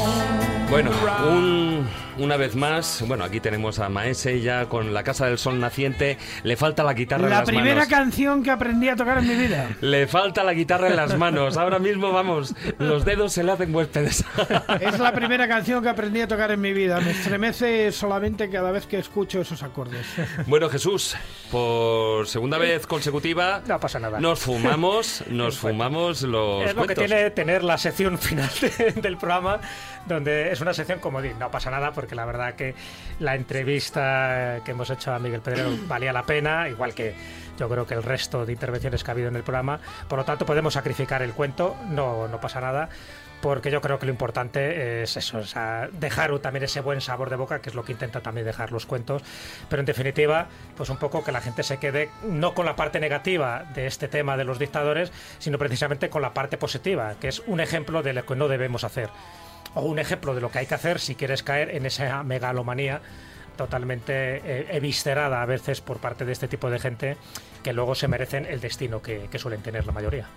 Bueno, 0.70 0.92
un- 1.26 1.88
una 2.20 2.38
vez 2.38 2.56
más, 2.56 3.04
bueno, 3.08 3.24
aquí 3.24 3.40
tenemos 3.40 3.80
a 3.80 3.90
Maese 3.90 4.42
ya 4.42 4.66
con 4.68 4.94
la 4.94 5.04
Casa 5.04 5.26
del 5.28 5.38
Sol 5.38 5.60
naciente. 5.60 6.18
Le 6.44 6.56
falta 6.58 6.84
la 6.84 6.94
guitarra 6.94 7.24
en 7.26 7.30
La 7.30 7.40
las 7.40 7.48
primera 7.50 7.76
manos. 7.76 7.88
canción 7.90 8.44
que 8.44 8.52
aprendí 8.52 8.90
a 8.90 8.96
tocar 8.96 9.18
en 9.20 9.28
mi 9.28 9.36
vida. 9.36 9.70
Le 9.82 10.08
falta 10.08 10.44
la 10.44 10.54
guitarra 10.54 10.88
en 10.88 10.96
las 10.96 11.18
manos. 11.18 11.58
Ahora 11.58 11.80
mismo, 11.80 12.12
vamos, 12.12 12.54
los 12.78 13.06
dedos 13.06 13.34
se 13.34 13.44
le 13.44 13.52
hacen 13.52 13.74
huéspedes. 13.74 14.24
Es 14.80 15.00
la 15.00 15.12
primera 15.14 15.48
canción 15.48 15.82
que 15.84 15.90
aprendí 15.90 16.22
a 16.22 16.28
tocar 16.28 16.52
en 16.52 16.62
mi 16.62 16.74
vida. 16.74 17.00
Me 17.02 17.12
estremece 17.12 17.92
solamente 17.92 18.50
cada 18.50 18.72
vez 18.72 18.86
que 18.86 18.98
escucho 19.00 19.42
esos 19.42 19.64
acordes. 19.64 20.06
Bueno, 20.48 20.70
Jesús, 20.70 21.16
por 21.52 22.28
segunda 22.28 22.58
vez 22.58 22.86
consecutiva, 22.88 23.62
No 23.68 23.80
pasa 23.80 24.00
nada. 24.00 24.20
nos 24.20 24.40
fumamos, 24.40 25.24
nos 25.30 25.58
fumamos 25.58 26.22
los 26.24 26.64
es 26.66 26.76
lo 26.76 26.82
que 26.84 26.96
cuentos. 26.96 27.06
tiene 27.06 27.30
tener 27.32 27.64
la 27.64 27.78
sección 27.78 28.18
final 28.18 28.50
de- 28.62 28.92
del 29.02 29.18
programa, 29.18 29.60
donde 30.08 30.52
es 30.52 30.62
una 30.62 30.74
sección 30.74 31.00
como 31.00 31.20
no 31.22 31.52
pasa 31.52 31.70
nada, 31.70 31.92
porque 31.92 32.09
la 32.16 32.26
verdad 32.26 32.56
que 32.56 32.76
la 33.20 33.36
entrevista 33.36 34.62
que 34.64 34.72
hemos 34.72 34.90
hecho 34.90 35.14
a 35.14 35.20
Miguel 35.20 35.42
Pedrero 35.42 35.70
valía 35.88 36.14
la 36.14 36.24
pena, 36.24 36.70
igual 36.70 36.94
que 36.94 37.14
yo 37.60 37.68
creo 37.68 37.86
que 37.86 37.94
el 37.94 38.04
resto 38.04 38.46
de 38.46 38.54
intervenciones 38.54 39.04
que 39.04 39.12
ha 39.12 39.14
habido 39.14 39.28
en 39.28 39.36
el 39.36 39.44
programa. 39.44 39.80
Por 40.08 40.18
lo 40.18 40.26
tanto, 40.26 40.46
podemos 40.46 40.74
sacrificar 40.74 41.22
el 41.22 41.34
cuento, 41.34 41.76
no, 41.90 42.28
no 42.28 42.40
pasa 42.40 42.62
nada. 42.62 42.90
Porque 43.42 43.72
yo 43.72 43.80
creo 43.80 44.00
que 44.00 44.06
lo 44.06 44.12
importante 44.12 45.02
es 45.02 45.16
eso, 45.16 45.38
o 45.38 45.46
sea, 45.46 45.88
dejar 45.94 46.38
también 46.40 46.66
ese 46.66 46.82
buen 46.82 47.00
sabor 47.00 47.30
de 47.30 47.38
boca, 47.38 47.62
que 47.62 47.70
es 47.70 47.76
lo 47.76 47.86
que 47.86 47.94
intenta 47.94 48.20
también 48.20 48.46
dejar 48.46 48.74
los 48.74 48.86
cuentos. 48.86 49.24
Pero 49.70 49.80
en 49.80 49.86
definitiva, 49.86 50.48
pues 50.76 50.90
un 50.90 50.98
poco 50.98 51.24
que 51.24 51.32
la 51.32 51.40
gente 51.40 51.64
se 51.64 51.78
quede 51.78 52.10
no 52.24 52.54
con 52.54 52.66
la 52.66 52.76
parte 52.76 53.00
negativa 53.00 53.64
de 53.74 53.88
este 53.88 54.10
tema 54.10 54.36
de 54.36 54.44
los 54.44 54.60
dictadores, 54.60 55.14
sino 55.38 55.58
precisamente 55.58 56.10
con 56.10 56.22
la 56.22 56.34
parte 56.34 56.58
positiva, 56.58 57.16
que 57.22 57.30
es 57.30 57.42
un 57.48 57.62
ejemplo 57.62 58.04
de 58.04 58.12
lo 58.12 58.26
que 58.26 58.36
no 58.36 58.50
debemos 58.50 58.84
hacer. 58.84 59.10
O 59.76 59.82
un 59.82 60.00
ejemplo 60.00 60.34
de 60.36 60.42
lo 60.42 60.52
que 60.52 60.60
hay 60.60 60.66
que 60.66 60.76
hacer 60.76 61.00
si 61.00 61.16
quieres 61.16 61.44
caer 61.44 61.76
en 61.76 61.86
esa 61.86 62.24
megalomanía 62.24 63.02
totalmente 63.60 64.14
eh, 64.38 64.68
eviscerada 64.72 65.42
a 65.42 65.46
veces 65.46 65.82
por 65.82 65.98
parte 65.98 66.24
de 66.24 66.32
este 66.32 66.48
tipo 66.48 66.70
de 66.70 66.80
gente 66.80 67.18
que 67.62 67.74
luego 67.74 67.94
se 67.94 68.08
merecen 68.08 68.46
el 68.46 68.62
destino 68.62 69.02
que, 69.02 69.28
que 69.30 69.38
suelen 69.38 69.62
tener 69.62 69.86
la 69.86 69.92
mayoría. 69.92 70.28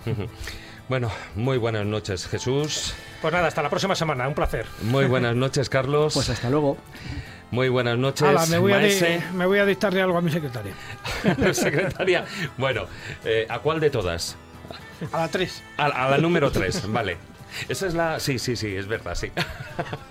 Bueno, 0.88 1.09
muy 1.36 1.56
buenas 1.56 1.86
noches, 1.86 2.26
Jesús. 2.26 2.94
Pues 3.20 3.32
nada, 3.32 3.46
hasta 3.46 3.62
la 3.62 3.70
próxima 3.70 3.94
semana, 3.94 4.26
un 4.26 4.34
placer. 4.34 4.66
Muy 4.82 5.06
buenas 5.06 5.36
noches, 5.36 5.68
Carlos. 5.68 6.14
Pues 6.14 6.30
hasta 6.30 6.50
luego. 6.50 6.76
Muy 7.52 7.68
buenas 7.68 7.96
noches, 7.96 8.26
voy 8.59 8.72
a 8.72 8.80
me 9.34 9.46
voy 9.46 9.59
a 9.59 9.66
dictarle 9.66 10.02
algo 10.02 10.18
a 10.18 10.22
mi 10.22 10.30
secretaria. 10.30 10.72
Secretaria. 11.52 12.24
Bueno, 12.56 12.86
eh, 13.24 13.46
¿a 13.48 13.59
cuál 13.60 13.78
de 13.78 13.90
todas? 13.90 14.36
A 15.12 15.20
la 15.20 15.28
3. 15.28 15.62
A, 15.76 15.84
a 15.84 16.10
la 16.10 16.18
número 16.18 16.50
3, 16.50 16.90
vale. 16.90 17.18
Esa 17.68 17.86
es 17.86 17.94
la... 17.94 18.20
Sí, 18.20 18.38
sí, 18.38 18.56
sí, 18.56 18.74
es 18.74 18.86
verdad, 18.86 19.14
sí. 19.14 19.30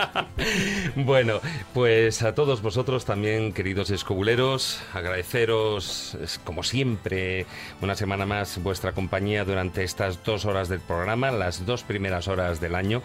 bueno, 0.96 1.40
pues 1.74 2.22
a 2.24 2.36
todos 2.36 2.62
vosotros 2.62 3.06
también, 3.06 3.54
queridos 3.54 3.90
escobuleros, 3.90 4.82
agradeceros, 4.94 6.18
como 6.44 6.64
siempre, 6.64 7.46
una 7.82 7.96
semana 7.96 8.26
más 8.26 8.62
vuestra 8.62 8.94
compañía 8.94 9.46
durante 9.46 9.84
estas 9.84 10.24
dos 10.24 10.46
horas 10.46 10.70
del 10.70 10.80
programa, 10.80 11.32
las 11.32 11.66
dos 11.66 11.84
primeras 11.84 12.28
horas 12.28 12.62
del 12.62 12.76
año. 12.76 13.02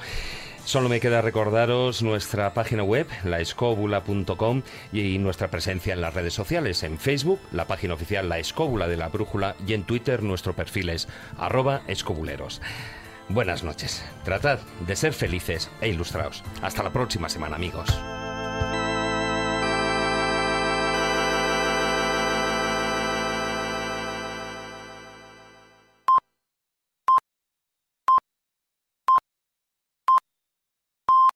Solo 0.67 0.89
me 0.89 0.99
queda 0.99 1.23
recordaros 1.23 2.03
nuestra 2.03 2.53
página 2.53 2.83
web, 2.83 3.07
laescóbula.com 3.23 4.63
y 4.93 5.17
nuestra 5.19 5.49
presencia 5.49 5.95
en 5.95 6.01
las 6.01 6.13
redes 6.13 6.35
sociales, 6.35 6.83
en 6.83 6.99
Facebook, 6.99 7.39
la 7.53 7.67
página 7.67 7.95
oficial 7.95 8.29
La 8.29 8.41
Escóbula 8.41 8.89
de 8.89 8.97
la 8.97 9.09
Brújula 9.09 9.55
y 9.65 9.75
en 9.75 9.85
Twitter 9.85 10.25
nuestro 10.25 10.55
perfil 10.55 10.89
es 10.89 11.07
arroba 11.39 11.83
escobuleros. 11.87 12.61
Buenas 13.29 13.65
noches. 13.65 14.05
Tratad 14.25 14.61
de 14.87 14.95
ser 14.95 15.13
felices 15.13 15.69
e 15.81 15.89
ilustrados. 15.89 16.45
Hasta 16.63 16.85
la 16.85 16.93
próxima 16.93 17.29
semana, 17.29 17.57
amigos. 17.57 17.89